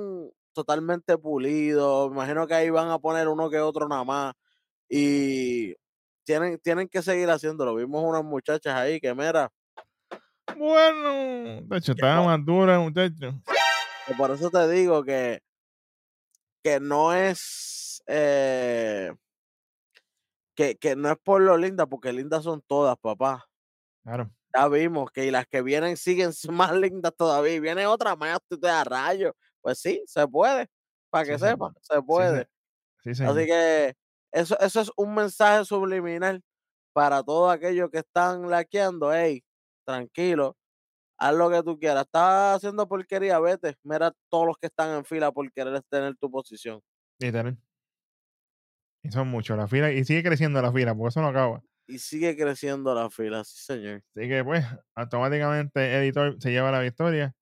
totalmente 0.60 1.18
pulidos. 1.18 2.10
Me 2.10 2.16
imagino 2.18 2.46
que 2.46 2.54
ahí 2.54 2.70
van 2.70 2.90
a 2.90 3.00
poner 3.00 3.28
uno 3.28 3.50
que 3.50 3.60
otro 3.60 3.88
nada 3.88 4.04
más. 4.04 4.34
Y 4.90 5.76
tienen, 6.26 6.60
tienen 6.60 6.90
que 6.90 7.02
seguir 7.02 7.30
haciéndolo. 7.30 7.76
Vimos 7.76 8.04
unas 8.04 8.24
muchachas 8.24 8.76
ahí 8.76 9.00
que, 9.00 9.14
mira, 9.16 9.52
Bueno, 10.58 11.62
de 11.64 11.78
hecho, 11.78 11.94
estaba 11.94 12.24
más 12.24 12.46
dura, 12.46 12.80
muchacho. 12.80 13.40
por 14.18 14.32
eso 14.32 14.50
te 14.50 14.68
digo 14.70 15.04
que, 15.04 15.42
que 16.62 16.80
no 16.80 17.14
es 17.14 18.04
eh, 18.08 19.14
que, 20.56 20.76
que 20.76 20.96
no 20.96 21.10
es 21.12 21.18
por 21.24 21.42
lo 21.42 21.58
linda, 21.58 21.86
porque 21.86 22.12
lindas 22.12 22.44
son 22.44 22.62
todas, 22.62 22.98
papá. 22.98 23.48
Claro. 24.04 24.30
Ya 24.54 24.68
vimos 24.68 25.12
que 25.12 25.26
y 25.26 25.32
las 25.32 25.46
que 25.48 25.62
vienen 25.62 25.96
siguen 25.96 26.32
más 26.52 26.74
lindas 26.74 27.14
todavía. 27.16 27.60
Viene 27.62 27.86
otra 27.86 28.16
más, 28.16 28.40
tú 28.50 28.60
te 28.60 28.68
das 28.68 28.86
rayo. 28.86 29.36
Pues 29.62 29.80
sí, 29.80 30.04
se 30.08 30.28
puede. 30.28 30.68
Para 31.10 31.26
que 31.26 31.38
Sí, 31.38 31.40
se 31.40 31.48
sepa, 31.50 31.58
puede. 31.58 31.74
se 31.82 32.02
puede. 32.04 32.48
Sí. 33.04 33.12
Así 33.24 33.46
que 33.48 33.96
eso, 34.32 34.60
eso 34.60 34.82
es 34.82 34.92
un 34.98 35.16
mensaje 35.16 35.66
subliminal 35.66 36.42
para 36.94 37.24
todos 37.24 37.54
aquellos 37.54 37.90
que 37.92 38.00
están 38.00 38.50
laqueando. 38.50 39.14
Hey, 39.14 39.44
tranquilo, 39.86 40.58
haz 41.20 41.36
lo 41.36 41.50
que 41.52 41.64
tú 41.64 41.80
quieras. 41.80 42.04
Estás 42.06 42.58
haciendo 42.58 42.88
porquería, 42.88 43.40
vete. 43.40 43.76
Mira 43.84 44.14
todos 44.30 44.48
los 44.48 44.58
que 44.58 44.68
están 44.68 44.98
en 44.98 45.06
fila 45.06 45.32
por 45.32 45.52
querer 45.54 45.82
tener 45.90 46.16
tu 46.18 46.32
posición. 46.32 46.82
Literal. 47.20 47.58
Y 49.04 49.12
son 49.12 49.28
muchos 49.30 49.58
la 49.58 49.68
fila. 49.68 49.92
Y 49.92 50.04
sigue 50.06 50.24
creciendo 50.24 50.62
la 50.62 50.72
fila, 50.72 50.94
porque 50.96 51.10
eso 51.10 51.22
no 51.22 51.28
acaba. 51.28 51.64
Y 51.88 51.98
sigue 52.00 52.38
creciendo 52.38 52.94
la 52.94 53.10
fila, 53.10 53.44
sí, 53.44 53.58
señor. 53.58 54.04
Así 54.16 54.28
que, 54.30 54.44
pues, 54.44 54.64
automáticamente 54.96 55.96
Editor 55.98 56.36
se 56.40 56.52
lleva 56.52 56.72
la 56.72 56.82
victoria. 56.82 57.34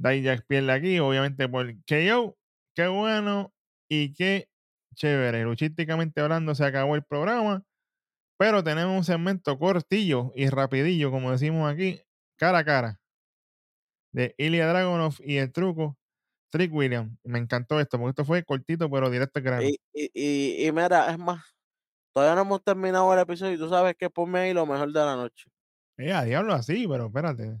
Dijak 0.00 0.46
pierde 0.46 0.72
aquí, 0.72 0.98
obviamente 0.98 1.48
por 1.48 1.66
KO. 1.86 2.36
Qué 2.74 2.86
bueno 2.88 3.52
y 3.88 4.14
qué 4.14 4.48
chévere. 4.94 5.44
Luchísticamente 5.44 6.20
hablando, 6.22 6.54
se 6.54 6.64
acabó 6.64 6.94
el 6.96 7.04
programa. 7.04 7.64
Pero 8.38 8.64
tenemos 8.64 8.96
un 8.96 9.04
segmento 9.04 9.58
cortillo 9.58 10.32
y 10.34 10.48
rapidillo, 10.48 11.10
como 11.10 11.30
decimos 11.30 11.70
aquí, 11.70 12.00
cara 12.38 12.58
a 12.58 12.64
cara. 12.64 13.00
De 14.12 14.34
Ilya 14.38 14.68
Dragunov 14.68 15.16
y 15.20 15.36
el 15.36 15.52
truco 15.52 15.98
Trick 16.50 16.72
William. 16.72 17.18
Me 17.22 17.38
encantó 17.38 17.78
esto, 17.78 17.98
porque 17.98 18.10
esto 18.10 18.24
fue 18.24 18.42
cortito, 18.42 18.90
pero 18.90 19.10
directo 19.10 19.42
grano. 19.42 19.62
Y, 19.62 19.78
y, 19.92 20.10
y, 20.14 20.66
y 20.66 20.72
mira, 20.72 21.10
es 21.10 21.18
más, 21.18 21.44
todavía 22.14 22.34
no 22.36 22.42
hemos 22.42 22.64
terminado 22.64 23.12
el 23.12 23.20
episodio 23.20 23.52
y 23.52 23.58
tú 23.58 23.68
sabes 23.68 23.94
que 23.96 24.08
ponme 24.08 24.40
ahí 24.40 24.54
lo 24.54 24.64
mejor 24.64 24.90
de 24.92 25.00
la 25.00 25.16
noche. 25.16 25.50
Eh, 25.98 26.12
a 26.12 26.24
diablo 26.24 26.54
así, 26.54 26.88
pero 26.88 27.06
espérate. 27.06 27.60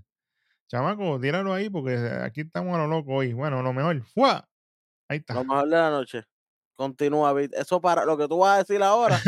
Chamaco, 0.70 1.18
tíralo 1.18 1.52
ahí 1.52 1.68
porque 1.68 1.96
aquí 2.22 2.42
estamos 2.42 2.76
a 2.76 2.78
lo 2.78 2.86
loco 2.86 3.14
hoy. 3.14 3.32
Bueno, 3.32 3.60
lo 3.60 3.72
mejor. 3.72 4.04
¡Fua! 4.04 4.48
Ahí 5.08 5.18
está. 5.18 5.34
Lo 5.34 5.44
mejor 5.44 5.68
de 5.68 5.76
la 5.76 5.90
noche. 5.90 6.22
Continúa. 6.76 7.34
Eso 7.42 7.80
para 7.80 8.04
lo 8.04 8.16
que 8.16 8.28
tú 8.28 8.38
vas 8.38 8.54
a 8.54 8.58
decir 8.58 8.80
ahora, 8.80 9.18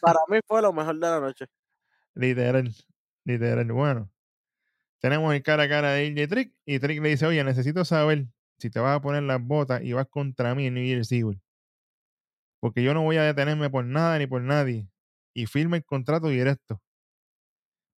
para 0.00 0.20
mí 0.28 0.38
fue 0.46 0.62
lo 0.62 0.72
mejor 0.72 0.94
de 0.94 1.00
la 1.00 1.18
noche. 1.18 1.46
Literal. 2.14 2.72
Literal. 3.24 3.72
Bueno. 3.72 4.12
Tenemos 5.00 5.34
el 5.34 5.42
cara 5.42 5.64
a 5.64 5.68
cara 5.68 5.90
de 5.90 6.06
AJ 6.06 6.28
Trick 6.28 6.54
y 6.64 6.78
Trick 6.78 7.02
le 7.02 7.08
dice, 7.08 7.26
oye, 7.26 7.42
necesito 7.42 7.84
saber 7.84 8.28
si 8.58 8.70
te 8.70 8.78
vas 8.78 8.96
a 8.96 9.02
poner 9.02 9.24
las 9.24 9.42
botas 9.42 9.82
y 9.82 9.92
vas 9.94 10.06
contra 10.06 10.54
mí 10.54 10.68
en 10.68 10.74
New 10.74 10.84
Year's 10.84 11.10
Eve. 11.10 11.40
Porque 12.60 12.84
yo 12.84 12.94
no 12.94 13.02
voy 13.02 13.16
a 13.16 13.24
detenerme 13.24 13.68
por 13.68 13.84
nada 13.84 14.16
ni 14.20 14.28
por 14.28 14.40
nadie. 14.40 14.88
Y 15.34 15.46
firma 15.46 15.76
el 15.76 15.84
contrato 15.84 16.28
directo. 16.28 16.80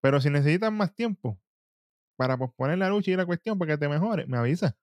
Pero 0.00 0.22
si 0.22 0.30
necesitas 0.30 0.72
más 0.72 0.94
tiempo 0.94 1.38
para 2.17 2.37
posponer 2.37 2.79
la 2.79 2.89
lucha 2.89 3.11
y 3.11 3.17
la 3.17 3.27
cuestión 3.27 3.59
para 3.59 3.73
que 3.73 3.79
te 3.79 3.89
mejores, 3.89 4.29
me 4.29 4.37
avisa. 4.39 4.77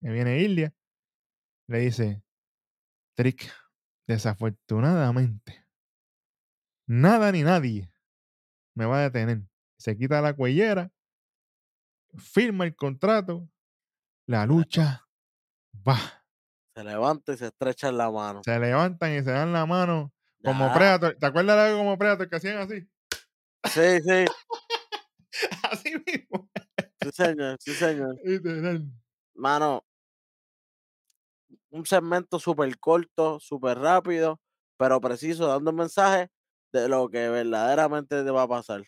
Me 0.00 0.12
viene 0.12 0.40
Ilya. 0.40 0.74
Le 1.68 1.78
dice, 1.78 2.22
Trick, 3.14 3.50
desafortunadamente, 4.06 5.66
nada 6.86 7.32
ni 7.32 7.42
nadie 7.42 7.90
me 8.74 8.86
va 8.86 8.98
a 8.98 9.02
detener. 9.02 9.42
Se 9.78 9.96
quita 9.96 10.20
la 10.20 10.34
cuellera, 10.34 10.92
firma 12.16 12.64
el 12.64 12.74
contrato, 12.74 13.48
la 14.26 14.46
lucha 14.46 15.08
va. 15.86 15.98
Se 16.74 16.84
levanta 16.84 17.32
y 17.32 17.36
se 17.36 17.46
estrecha 17.46 17.88
en 17.88 17.98
la 17.98 18.10
mano. 18.10 18.42
Se 18.44 18.58
levantan 18.58 19.12
y 19.14 19.22
se 19.22 19.30
dan 19.30 19.52
la 19.52 19.64
mano 19.64 20.12
como 20.42 20.66
Ya. 20.66 20.74
Predator. 20.74 21.16
¿Te 21.18 21.26
acuerdas 21.26 21.56
de 21.56 21.62
algo 21.62 21.78
como 21.78 21.98
Predator 21.98 22.28
que 22.28 22.36
hacían 22.36 22.58
así? 22.58 22.88
Sí, 23.64 24.00
sí, 24.02 24.24
así 25.70 25.94
mismo. 26.06 26.50
Sí, 27.04 27.10
señor, 27.12 27.56
sí, 27.60 27.72
señor. 27.74 28.16
Literal. 28.24 28.84
Mano, 29.34 29.84
un 31.70 31.84
segmento 31.86 32.38
súper 32.38 32.78
corto, 32.78 33.40
súper 33.40 33.78
rápido, 33.78 34.40
pero 34.76 35.00
preciso, 35.00 35.48
dando 35.48 35.70
un 35.70 35.76
mensaje 35.76 36.30
de 36.72 36.88
lo 36.88 37.08
que 37.08 37.28
verdaderamente 37.28 38.22
te 38.22 38.30
va 38.30 38.42
a 38.42 38.48
pasar. 38.48 38.82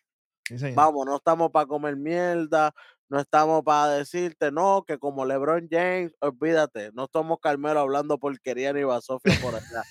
Sí, 0.45 0.59
señor. 0.59 0.77
Vamos, 0.77 1.07
no 1.07 1.17
estamos 1.17 1.51
para 1.51 1.67
comer 1.67 1.97
mierda, 1.97 2.73
no 3.09 3.21
estamos 3.21 3.62
para 3.62 3.93
decirte, 3.93 4.51
no, 4.51 4.85
que 4.87 4.99
como 4.99 5.25
LeBron 5.25 5.69
James, 5.71 6.12
olvídate, 6.21 6.91
no 6.93 7.09
somos 7.12 7.39
Carmelo 7.41 7.81
hablando 7.81 8.19
porquería 8.19 8.73
ni 8.73 8.85
Basofia 8.85 9.35
por 9.41 9.55
allá. 9.55 9.83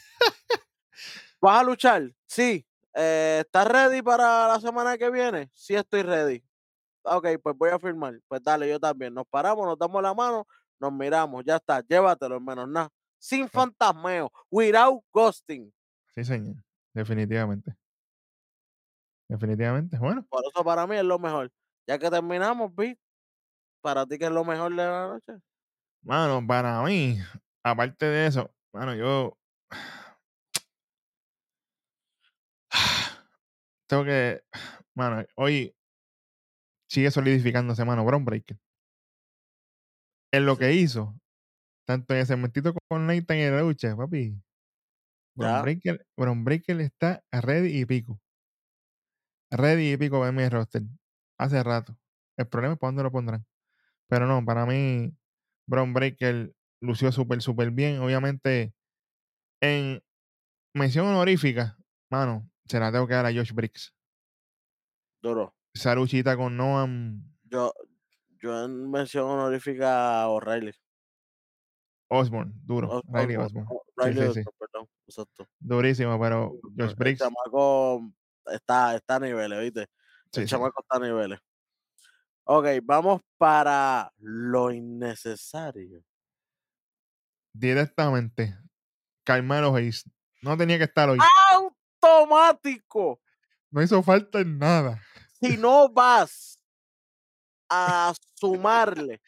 ¿Vas 1.42 1.62
a 1.62 1.64
luchar? 1.64 2.12
Sí. 2.28 2.66
Eh, 2.94 3.44
¿Estás 3.46 3.68
ready 3.68 4.02
para 4.02 4.48
la 4.48 4.60
semana 4.60 4.98
que 4.98 5.10
viene? 5.12 5.50
Sí, 5.54 5.76
estoy 5.76 6.02
ready. 6.02 6.44
Ok, 7.06 7.28
pues 7.42 7.56
voy 7.58 7.70
a 7.70 7.80
firmar. 7.80 8.20
Pues 8.28 8.42
dale, 8.44 8.68
yo 8.68 8.80
también. 8.80 9.14
Nos 9.14 9.26
paramos, 9.28 9.66
nos 9.66 9.78
damos 9.78 10.02
la 10.02 10.14
mano, 10.14 10.48
nos 10.80 10.92
miramos, 10.92 11.44
ya 11.46 11.58
está, 11.58 11.82
llévatelo, 11.82 12.40
menos 12.40 12.68
nada. 12.68 12.90
Sin 13.20 13.48
fantasmeo, 13.48 14.32
without 14.50 15.04
ghosting. 15.14 15.72
Sí, 16.14 16.24
señor. 16.24 16.56
Definitivamente. 16.94 17.76
Definitivamente. 19.28 19.98
Bueno, 19.98 20.26
Por 20.30 20.44
eso 20.46 20.64
para 20.64 20.88
mí 20.88 20.96
es 20.96 21.04
lo 21.04 21.20
mejor. 21.20 21.52
Ya 21.88 21.98
que 22.00 22.10
terminamos, 22.10 22.74
Vic, 22.76 23.00
para 23.82 24.06
ti 24.06 24.18
que 24.18 24.26
es 24.26 24.32
lo 24.32 24.44
mejor 24.44 24.72
de 24.72 24.78
la 24.78 25.08
noche. 25.08 25.34
mano, 26.02 26.46
para 26.48 26.82
mí, 26.84 27.18
aparte 27.64 28.06
de 28.06 28.28
eso, 28.28 28.50
mano, 28.74 28.96
yo 28.96 29.38
tengo 33.88 34.04
que, 34.04 34.44
mano, 34.96 35.26
hoy 35.36 35.76
sigue 36.96 37.12
solidificándose, 37.12 37.84
mano, 37.84 38.06
Brown 38.06 38.24
Breaker. 38.24 38.58
En 40.32 40.46
lo 40.46 40.58
que 40.58 40.74
hizo, 40.74 41.14
tanto 41.86 42.14
en 42.14 42.22
el 42.22 42.26
segmentito 42.26 42.74
con 42.90 43.06
Nathan 43.06 43.38
y 43.38 43.42
en 43.42 43.56
la 43.56 43.62
lucha, 43.62 43.96
papi. 43.98 44.42
Brown. 45.36 45.62
Breaker, 45.64 46.08
Brown 46.16 46.46
Breaker 46.46 46.80
está 46.80 47.22
ready 47.34 47.82
y 47.82 47.86
pico. 47.86 48.22
Ready 49.52 49.92
y 49.92 49.98
pico 49.98 50.20
para 50.20 50.32
mi 50.32 50.48
roster. 50.48 50.84
Hace 51.38 51.62
rato. 51.64 51.98
El 52.38 52.48
problema 52.48 52.76
es 52.76 52.80
para 52.80 52.88
dónde 52.90 53.04
lo 53.04 53.12
pondrán. 53.12 53.46
Pero 54.08 54.26
no, 54.26 54.44
para 54.46 54.66
mí, 54.66 55.14
Brown 55.68 55.94
Breaker 55.94 56.54
lució 56.82 57.12
súper, 57.12 57.42
súper 57.42 57.72
bien. 57.72 58.00
Obviamente, 58.00 58.74
en 59.62 60.02
mención 60.74 61.08
honorífica, 61.08 61.78
mano, 62.10 62.50
se 62.66 62.80
la 62.80 62.90
tengo 62.94 63.06
que 63.06 63.16
dar 63.16 63.26
a 63.26 63.34
Josh 63.34 63.52
Briggs. 63.52 63.94
Duro. 65.22 65.54
Esa 65.76 65.94
luchita 65.94 66.38
con 66.38 66.56
Noam 66.56 67.22
Yo, 67.44 67.74
yo 68.42 68.64
en 68.66 68.90
mención 68.90 69.26
honorífica 69.26 70.22
a 70.24 70.30
O'Reilly. 70.30 70.72
Osborne, 72.08 72.54
duro. 72.64 72.90
Os- 72.90 73.04
Riley 73.12 73.36
Osborne. 73.36 73.68
O'Reilly 73.98 74.34
sí, 74.34 74.44
perdón. 74.58 74.88
Exacto. 75.06 75.48
Durísimo, 75.60 76.20
pero 76.20 76.54
Josh 76.78 76.90
El 76.92 76.96
Briggs, 76.96 77.20
chamaco 77.20 78.14
está, 78.46 78.96
está 78.96 79.16
a 79.16 79.20
niveles, 79.20 79.60
¿viste? 79.60 79.88
El 80.34 80.48
chamaco 80.48 80.82
está 80.82 80.98
a 80.98 81.00
niveles. 81.00 81.40
Ok, 82.46 82.68
vamos 82.84 83.22
para 83.38 84.12
lo 84.20 84.72
innecesario. 84.72 86.04
directamente, 87.54 88.56
Carmelo 89.24 89.74
Hayes. 89.76 90.04
No 90.42 90.56
tenía 90.56 90.78
que 90.78 90.84
estar 90.84 91.10
hoy. 91.10 91.18
¡Automático! 91.54 93.20
No 93.72 93.82
hizo 93.82 94.02
falta 94.04 94.40
en 94.42 94.60
nada. 94.60 95.02
Si 95.46 95.58
no 95.58 95.90
vas 95.90 96.60
a 97.70 98.14
sumarle 98.34 99.22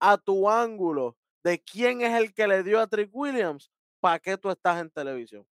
a 0.00 0.16
tu 0.16 0.48
ángulo 0.48 1.16
de 1.44 1.60
quién 1.60 2.00
es 2.00 2.14
el 2.14 2.32
que 2.32 2.46
le 2.46 2.62
dio 2.62 2.80
a 2.80 2.86
Trick 2.86 3.10
Williams, 3.12 3.70
¿para 4.00 4.18
qué 4.18 4.38
tú 4.38 4.50
estás 4.50 4.80
en 4.80 4.90
televisión? 4.90 5.46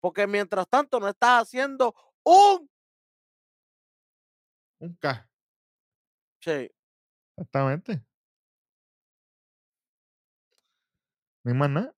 Porque 0.00 0.26
mientras 0.26 0.68
tanto 0.68 1.00
no 1.00 1.08
estás 1.08 1.42
haciendo 1.42 1.94
un... 2.24 2.70
Un 4.80 4.94
K. 4.94 5.28
Sí, 6.40 6.70
Exactamente. 7.36 8.00
Hay 11.44 11.54
más 11.54 11.70
nada. 11.70 11.94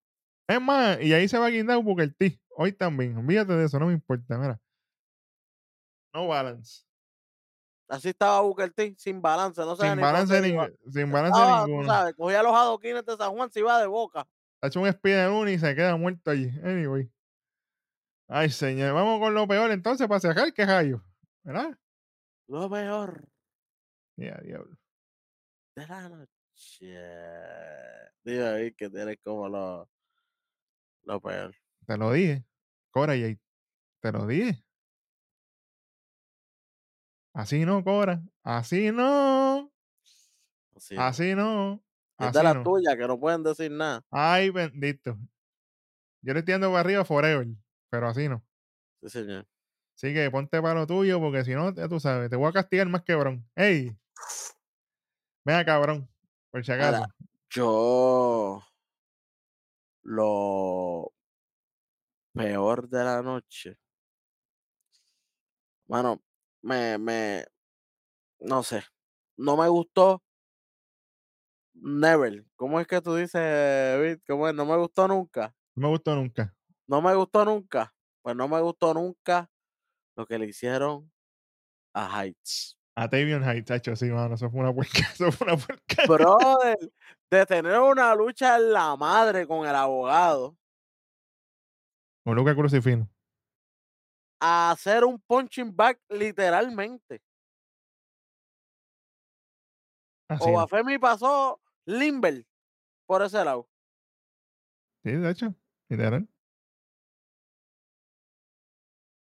Es 0.49 0.61
más, 0.61 1.01
y 1.01 1.13
ahí 1.13 1.29
se 1.29 1.39
va 1.39 1.47
a 1.47 1.51
guindar 1.51 1.83
Booker 1.83 2.15
T. 2.15 2.41
Hoy 2.51 2.73
también. 2.73 3.17
Olvídate 3.17 3.53
de 3.53 3.67
eso, 3.67 3.79
no 3.79 3.87
me 3.87 3.93
importa. 3.93 4.39
Mira. 4.39 4.61
No 6.15 6.29
balance. 6.29 6.90
Así 7.91 8.09
estaba 8.11 8.41
Booker 8.41 8.73
T, 8.73 8.95
sin 8.97 9.21
balance, 9.21 9.61
no 9.61 9.77
sabía 9.77 9.91
Sin 9.93 9.97
ni 9.99 10.03
balance, 10.03 10.43
sin 10.93 11.13
balance 11.13 11.39
Estaba, 11.41 11.67
ninguno. 11.67 11.87
sabes, 11.89 12.15
cogía 12.15 12.43
los 12.43 12.55
adoquines 12.55 13.05
de 13.05 13.17
San 13.17 13.33
Juan, 13.33 13.51
se 13.53 13.61
iba 13.61 13.79
de 13.81 13.87
boca. 13.87 14.27
Ha 14.63 14.67
hecho 14.67 14.81
un 14.81 14.87
speed 14.89 15.27
en 15.27 15.33
uno 15.33 15.51
y 15.51 15.59
se 15.59 15.75
queda 15.75 15.97
muerto 15.97 16.31
allí. 16.31 16.49
Anyway. 16.65 17.11
Ay, 18.29 18.51
señor. 18.51 18.95
Vamos 18.95 19.19
con 19.21 19.35
lo 19.35 19.47
peor 19.49 19.71
entonces 19.71 20.07
para 20.07 20.21
cerrar, 20.21 20.53
que 20.53 20.65
hallo. 20.65 21.03
¿Verdad? 21.43 21.77
Lo 22.47 22.69
peor 22.71 23.27
Ya, 24.17 24.39
diablo. 24.43 24.77
de 25.75 25.87
la 25.87 26.09
noche. 26.09 26.31
Dime 28.23 28.47
ahí 28.47 28.73
que 28.75 28.91
tienes 28.91 29.19
como 29.25 29.49
lo, 29.49 29.89
lo 31.05 31.21
peor. 31.21 31.55
Te 31.87 31.97
lo 31.97 32.13
dije. 32.13 32.45
Cora 32.91 33.17
y 33.17 33.39
Te 34.01 34.13
lo 34.13 34.27
dije. 34.27 34.63
Así 37.41 37.65
no, 37.65 37.83
Cora. 37.83 38.23
Así 38.43 38.93
no. 38.93 39.73
Así 40.77 40.95
no. 40.95 41.03
Así 41.03 41.35
no. 41.35 41.83
Es 42.19 42.35
la 42.35 42.53
no. 42.53 42.63
tuya 42.63 42.99
que 42.99 43.07
no 43.07 43.19
pueden 43.19 43.43
decir 43.43 43.71
nada. 43.71 44.05
Ay, 44.11 44.51
bendito. 44.51 45.17
Yo 46.21 46.35
le 46.35 46.41
estoy 46.41 46.53
dando 46.53 46.69
para 46.69 46.81
arriba 46.81 47.03
forever, 47.07 47.47
pero 47.89 48.09
así 48.09 48.29
no. 48.29 48.45
Sí, 49.01 49.09
señor. 49.09 49.47
Así 49.97 50.13
que 50.13 50.31
ponte 50.31 50.61
para 50.61 50.81
lo 50.81 50.87
tuyo, 50.87 51.19
porque 51.19 51.43
si 51.43 51.55
no, 51.55 51.75
ya 51.75 51.89
tú 51.89 51.99
sabes, 51.99 52.29
te 52.29 52.37
voy 52.37 52.51
a 52.51 52.53
castigar 52.53 52.87
más 52.91 53.05
quebrón. 53.05 53.49
¡Ey! 53.57 53.97
Venga, 55.43 55.65
cabrón. 55.65 56.11
Por 56.51 56.63
si 56.63 56.73
acaso. 56.73 57.07
Yo 57.49 58.63
lo 60.03 61.11
peor 62.35 62.87
de 62.87 63.03
la 63.03 63.23
noche. 63.23 63.79
Mano, 65.89 66.23
me, 66.63 66.99
me, 66.99 67.45
no 68.41 68.63
sé, 68.63 68.83
no 69.37 69.57
me 69.57 69.69
gustó. 69.69 70.23
Never. 71.75 72.45
¿Cómo 72.57 72.79
es 72.81 72.87
que 72.87 73.01
tú 73.01 73.15
dices? 73.15 74.19
¿Cómo 74.27 74.49
es? 74.49 74.55
No 74.55 74.67
me 74.67 74.77
gustó 74.77 75.09
nunca. 75.09 75.55
No 75.75 75.83
me 75.83 75.89
gustó 75.89 76.15
nunca. 76.15 76.55
No 76.87 77.01
me 77.01 77.15
gustó 77.15 77.45
nunca. 77.45 77.95
Pues 78.23 78.37
no 78.37 78.49
me 78.49 78.61
gustó 78.61 78.93
nunca 78.93 79.49
lo 80.17 80.27
que 80.27 80.39
le 80.39 80.47
hicieron 80.47 81.11
a 81.95 82.23
Heights. 82.23 82.77
A 82.97 83.09
Tavion 83.09 83.43
Heights, 83.43 83.67
chacho, 83.67 83.97
sí, 83.97 84.07
mano. 84.11 84.35
Eso 84.35 84.51
fue 84.51 84.61
una 84.61 84.75
puerca. 84.75 84.99
Eso 85.15 85.33
fue 85.33 85.47
una 85.47 85.57
puerca. 85.57 86.07
Brother, 86.07 86.77
de 87.31 87.47
tener 87.47 87.79
una 87.79 88.15
lucha 88.15 88.57
en 88.57 88.73
la 88.73 88.97
madre 88.97 89.47
con 89.47 89.67
el 89.67 89.75
abogado 89.75 90.57
Con 92.25 92.37
Luca 92.37 92.55
Crucifino. 92.55 93.09
A 94.41 94.71
hacer 94.71 95.05
un 95.05 95.21
punching 95.21 95.75
back 95.75 96.01
literalmente. 96.09 97.23
Así. 100.29 100.45
O 100.45 100.53
no. 100.53 100.57
Bafemi 100.59 100.99
pasó 100.99 101.61
Limber 101.85 102.47
por 103.07 103.23
ese 103.23 103.45
lado. 103.45 103.69
Sí, 105.05 105.13
de 105.13 105.31
hecho. 105.31 105.55
Literal. 105.89 106.29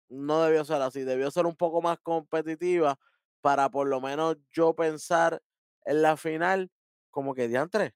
No 0.08 0.42
debió 0.42 0.64
ser 0.64 0.80
así, 0.82 1.02
debió 1.02 1.30
ser 1.30 1.46
un 1.46 1.56
poco 1.56 1.82
más 1.82 1.98
competitiva 2.00 2.98
para 3.40 3.68
por 3.68 3.88
lo 3.88 4.00
menos 4.00 4.36
yo 4.50 4.74
pensar 4.74 5.42
en 5.84 6.02
la 6.02 6.16
final 6.16 6.70
como 7.10 7.34
que 7.34 7.48
diantre. 7.48 7.94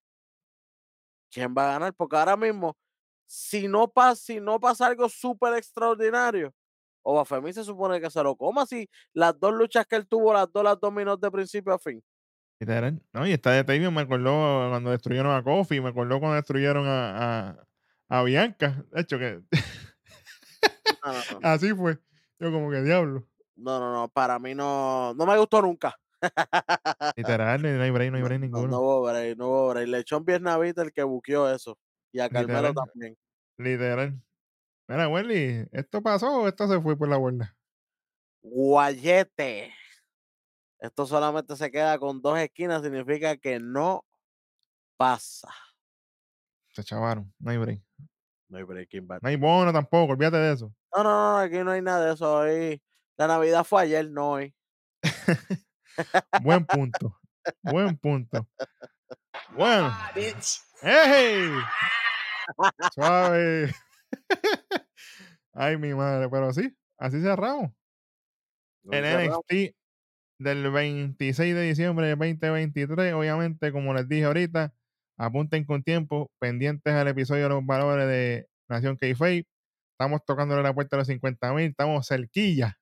¿Quién 1.30 1.54
va 1.56 1.68
a 1.68 1.72
ganar? 1.72 1.94
Porque 1.94 2.16
ahora 2.16 2.36
mismo, 2.36 2.76
si 3.24 3.68
no 3.68 3.88
pasa, 3.88 4.20
si 4.20 4.40
no 4.40 4.58
pasa 4.58 4.86
algo 4.86 5.08
súper 5.08 5.54
extraordinario, 5.54 6.52
o 7.02 7.14
Bafemi 7.14 7.52
se 7.52 7.64
supone 7.64 8.00
que 8.00 8.10
se 8.10 8.22
lo 8.22 8.36
coma 8.36 8.66
si 8.66 8.88
las 9.12 9.38
dos 9.38 9.52
luchas 9.54 9.86
que 9.86 9.96
él 9.96 10.06
tuvo, 10.06 10.32
las 10.32 10.50
dos 10.52 10.64
las 10.64 10.78
dominó 10.80 11.16
de 11.16 11.30
principio 11.30 11.72
a 11.74 11.78
fin. 11.78 12.02
Literal. 12.60 13.00
No, 13.12 13.26
y 13.26 13.32
esta 13.32 13.52
de 13.52 13.64
Tavion 13.64 13.94
me 13.94 14.02
acordó 14.02 14.68
cuando 14.70 14.90
destruyeron 14.90 15.32
a 15.34 15.42
Kofi, 15.42 15.80
me 15.80 15.88
acordó 15.90 16.20
cuando 16.20 16.36
destruyeron 16.36 16.86
a, 16.86 17.48
a, 17.50 17.66
a 18.08 18.22
Bianca. 18.22 18.84
De 18.92 19.00
hecho, 19.00 19.18
que 19.18 19.40
No, 21.04 21.12
no, 21.12 21.18
no. 21.32 21.40
así 21.42 21.72
fue. 21.74 21.98
Yo 22.38 22.52
como 22.52 22.70
que 22.70 22.82
diablo. 22.82 23.26
No, 23.56 23.78
no, 23.80 23.92
no, 23.92 24.08
para 24.08 24.38
mí 24.38 24.54
no, 24.54 25.14
no 25.14 25.26
me 25.26 25.36
gustó 25.38 25.62
nunca. 25.62 25.96
Literal, 27.16 27.62
no 27.62 27.82
hay 27.82 27.90
break, 27.90 28.10
no 28.10 28.16
hay 28.18 28.22
break 28.22 28.40
no, 28.40 28.46
ninguno. 28.46 28.68
no 28.68 28.80
hubo 28.80 29.02
break, 29.02 29.36
no 29.38 29.48
hubo 29.48 29.68
break. 29.70 29.88
Le 29.88 29.98
echó 29.98 30.18
un 30.18 30.24
Vietnamita 30.24 30.82
el 30.82 30.92
que 30.92 31.02
buqueó 31.02 31.50
eso. 31.50 31.78
Y 32.12 32.20
a 32.20 32.28
Carmelo 32.28 32.68
Literal. 32.68 32.74
también. 32.74 33.16
Literal. 33.58 34.22
Mira, 34.90 35.06
Welly, 35.06 35.68
¿esto 35.70 36.02
pasó 36.02 36.40
o 36.40 36.48
esto 36.48 36.66
se 36.66 36.80
fue 36.80 36.98
por 36.98 37.08
la 37.08 37.16
borda? 37.16 37.56
Guayete. 38.42 39.72
Esto 40.80 41.06
solamente 41.06 41.54
se 41.54 41.70
queda 41.70 41.96
con 41.96 42.20
dos 42.20 42.36
esquinas, 42.36 42.82
significa 42.82 43.36
que 43.36 43.60
no 43.60 44.04
pasa. 44.96 45.48
Se 46.72 46.82
chavaron, 46.82 47.32
no 47.38 47.52
hay 47.52 47.58
break. 47.58 47.80
No 48.48 48.58
hay 48.58 48.64
breaking 48.64 49.06
bad. 49.06 49.20
No 49.22 49.28
hay 49.28 49.36
bono 49.36 49.72
tampoco, 49.72 50.14
olvídate 50.14 50.38
de 50.38 50.54
eso. 50.54 50.74
No, 50.96 51.04
no, 51.04 51.10
no, 51.10 51.38
aquí 51.38 51.58
no 51.58 51.70
hay 51.70 51.82
nada 51.82 52.06
de 52.06 52.14
eso. 52.14 52.38
Hoy, 52.38 52.82
la 53.16 53.28
Navidad 53.28 53.62
fue 53.62 53.82
ayer, 53.82 54.10
no 54.10 54.30
hoy. 54.32 54.52
Buen 56.42 56.66
punto. 56.66 57.16
Buen 57.62 57.96
punto. 57.96 58.48
Bueno. 59.54 59.96
¡Ey! 60.82 61.48
Suave. 62.92 63.72
Ay, 65.52 65.76
mi 65.76 65.94
madre, 65.94 66.28
pero 66.30 66.52
sí, 66.52 66.76
así 66.98 67.20
cerramos. 67.20 67.72
No 68.82 68.92
cerramos. 68.92 69.40
NXT 69.50 69.74
del 70.40 70.70
26 70.70 71.54
de 71.54 71.62
diciembre 71.62 72.06
de 72.06 72.16
2023. 72.16 73.12
Obviamente, 73.14 73.72
como 73.72 73.94
les 73.94 74.08
dije 74.08 74.24
ahorita, 74.24 74.72
apunten 75.18 75.64
con 75.64 75.82
tiempo, 75.82 76.30
pendientes 76.38 76.92
al 76.94 77.08
episodio 77.08 77.44
de 77.44 77.48
los 77.50 77.66
valores 77.66 78.08
de 78.08 78.48
Nación 78.68 78.96
k 78.96 79.06
Estamos 79.06 80.24
tocándole 80.24 80.62
la 80.62 80.72
puerta 80.72 80.96
a 80.96 81.00
los 81.00 81.08
50 81.08 81.52
mil, 81.52 81.66
estamos 81.66 82.08
cerquilla 82.08 82.78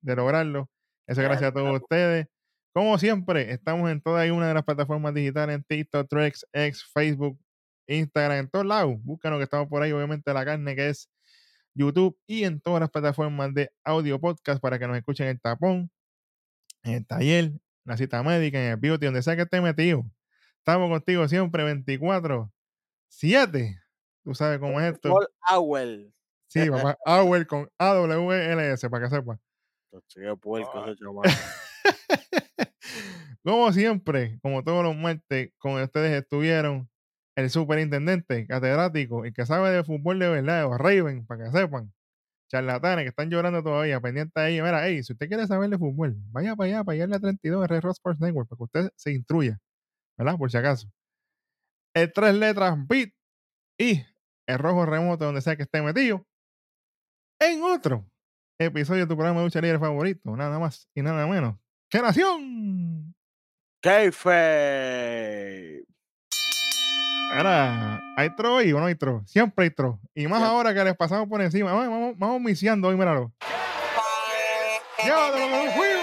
de 0.00 0.16
lograrlo. 0.16 0.70
Eso 1.06 1.20
gracias 1.20 1.50
a 1.50 1.52
todos 1.52 1.82
ustedes. 1.82 2.26
Como 2.74 2.98
siempre, 2.98 3.52
estamos 3.52 3.90
en 3.90 4.00
toda 4.00 4.26
y 4.26 4.30
una 4.30 4.48
de 4.48 4.54
las 4.54 4.64
plataformas 4.64 5.12
digitales, 5.12 5.56
en 5.56 5.64
TikTok, 5.64 6.08
Threads, 6.08 6.46
X, 6.52 6.84
Facebook, 6.92 7.38
Instagram, 7.86 8.38
en 8.38 8.48
todos 8.48 8.66
lados. 8.66 8.96
Búscanos 9.02 9.38
que 9.38 9.44
estamos 9.44 9.68
por 9.68 9.82
ahí, 9.82 9.92
obviamente 9.92 10.32
la 10.32 10.44
carne 10.44 10.76
que 10.76 10.88
es 10.90 11.10
YouTube 11.74 12.16
y 12.26 12.44
en 12.44 12.60
todas 12.60 12.80
las 12.80 12.90
plataformas 12.90 13.52
de 13.54 13.70
audio 13.84 14.20
podcast 14.20 14.60
para 14.60 14.78
que 14.78 14.86
nos 14.86 14.96
escuchen 14.96 15.26
en 15.26 15.32
el 15.32 15.40
tapón, 15.40 15.90
en 16.82 16.94
el 16.94 17.06
taller, 17.06 17.44
en 17.44 17.60
la 17.84 17.96
cita 17.96 18.22
médica, 18.22 18.58
en 18.58 18.72
el 18.72 18.76
beauty, 18.76 19.06
donde 19.06 19.22
sea 19.22 19.36
que 19.36 19.42
esté 19.42 19.60
metido. 19.60 20.04
Estamos 20.58 20.88
contigo 20.88 21.28
siempre 21.28 21.64
24, 21.64 22.50
7. 23.08 23.80
Tú 24.22 24.34
sabes 24.34 24.58
cómo 24.58 24.80
es 24.80 24.94
esto. 24.94 25.14
Auel. 25.50 26.14
Sí, 26.48 26.70
papá. 26.70 26.96
Hour 27.04 27.46
con 27.46 27.68
AWLS, 27.78 28.80
para 28.88 29.04
que 29.04 29.10
sepa. 29.10 29.38
Puerco 30.40 30.84
Ah. 30.84 30.94
como 33.42 33.72
siempre, 33.72 34.38
como 34.40 34.62
todos 34.62 34.84
los 34.84 34.96
martes, 34.96 35.50
con 35.58 35.80
ustedes 35.82 36.12
estuvieron 36.22 36.88
el 37.36 37.50
superintendente 37.50 38.46
catedrático, 38.46 39.24
el 39.24 39.32
que 39.32 39.46
sabe 39.46 39.70
de 39.70 39.84
fútbol 39.84 40.18
de 40.18 40.28
verdad, 40.28 40.66
o 40.66 40.78
Raven, 40.78 41.26
para 41.26 41.44
que 41.44 41.50
sepan. 41.50 41.92
Charlatanes 42.48 43.04
que 43.04 43.08
están 43.08 43.30
llorando 43.30 43.62
todavía, 43.62 44.00
pendientes 44.00 44.36
ahí. 44.36 44.60
Mira, 44.62 44.86
hey, 44.86 45.02
si 45.02 45.12
usted 45.12 45.28
quiere 45.28 45.46
saber 45.46 45.70
de 45.70 45.78
fútbol, 45.78 46.14
vaya 46.30 46.54
para 46.54 46.68
allá, 46.68 46.84
para 46.84 46.94
allá 46.94 47.04
en 47.04 47.10
la 47.10 47.20
32 47.20 47.62
de 47.62 47.66
Red 47.68 47.80
Rock 47.82 47.92
Sports 47.92 48.20
Network, 48.20 48.48
para 48.48 48.58
que 48.58 48.64
usted 48.64 48.90
se 48.96 49.12
instruya, 49.12 49.58
¿verdad? 50.16 50.36
Por 50.38 50.50
si 50.50 50.56
acaso. 50.58 50.88
El 51.94 52.12
tres 52.12 52.34
letras 52.34 52.76
beat 52.86 53.10
y 53.78 54.04
el 54.46 54.58
rojo 54.58 54.86
remoto, 54.86 55.24
donde 55.24 55.40
sea 55.40 55.56
que 55.56 55.62
esté 55.64 55.82
metido. 55.82 56.26
En 57.40 57.62
otro 57.62 58.06
episodio 58.58 59.02
de 59.02 59.08
tu 59.08 59.16
programa 59.16 59.40
de 59.40 59.46
lucha 59.46 59.60
libre 59.60 59.78
favorito, 59.78 60.36
nada 60.36 60.58
más 60.58 60.88
y 60.94 61.02
nada 61.02 61.26
menos. 61.26 61.56
¡Qué 61.88 62.00
nación! 62.00 63.14
Kayfabe. 63.80 65.14
Ahora, 67.36 68.00
¿hay 68.16 68.30
tro 68.36 68.58
o 68.58 68.62
no 68.62 68.86
hay 68.86 68.94
tro? 68.94 69.22
Siempre 69.26 69.64
hay 69.64 69.70
tro. 69.70 69.98
Y 70.14 70.28
más 70.28 70.40
ahora 70.40 70.72
que 70.72 70.84
les 70.84 70.96
pasamos 70.96 71.28
por 71.28 71.42
encima. 71.42 71.72
Vamos, 71.72 71.88
vamos, 71.88 72.14
vamos 72.16 72.40
misiando 72.40 72.86
hoy, 72.86 72.96
míralo. 72.96 73.32
¡Ya, 75.04 75.32
de 75.32 75.40
lo 75.40 75.46
que 75.46 75.64
nos 75.64 75.74
fuimos! 75.74 75.93